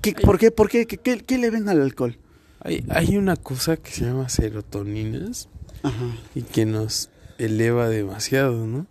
¿Qué, 0.00 0.12
¿Por 0.14 0.38
qué, 0.38 0.50
por 0.50 0.70
qué, 0.70 0.86
qué, 0.86 0.96
qué- 0.96 1.18
qué 1.24 1.36
le 1.36 1.50
ven 1.50 1.68
al 1.68 1.82
alcohol? 1.82 2.16
Hay, 2.60 2.84
hay 2.90 3.16
una 3.16 3.36
cosa 3.36 3.76
que 3.76 3.90
se 3.92 4.04
llama 4.04 4.28
serotoninas 4.28 5.48
Ajá. 5.82 6.16
y 6.34 6.42
que 6.42 6.66
nos 6.66 7.10
eleva 7.38 7.88
demasiado, 7.88 8.66
¿no? 8.66 8.86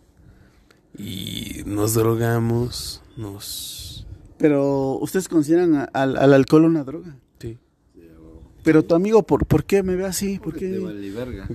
Y 0.98 1.61
nos 1.65 1.94
drogamos, 1.94 3.02
nos... 3.18 4.06
Pero 4.38 4.98
ustedes 4.99 5.27
consideran 5.27 5.76
a- 5.76 5.84
al, 5.94 6.18
al 6.18 6.34
alcohol 6.34 6.65
una 6.65 6.84
droga. 6.84 7.18
Sí. 7.39 7.57
Pero 8.64 8.84
tu 8.84 8.95
amigo, 8.95 9.23
¿por, 9.23 9.45
¿por 9.45 9.64
qué 9.65 9.84
me 9.84 9.95
ve 9.95 10.06
así? 10.06 10.39
¿Por 10.39 10.53
Te 10.53 10.60
qué? 10.60 10.80
vale 10.80 11.11
verga. 11.11 11.48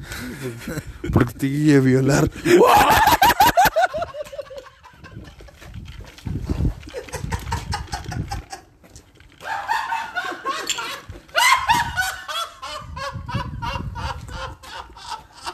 Porque 1.12 1.34
te 1.34 1.46
guía 1.48 1.78
a 1.78 1.80
violar. 1.80 2.30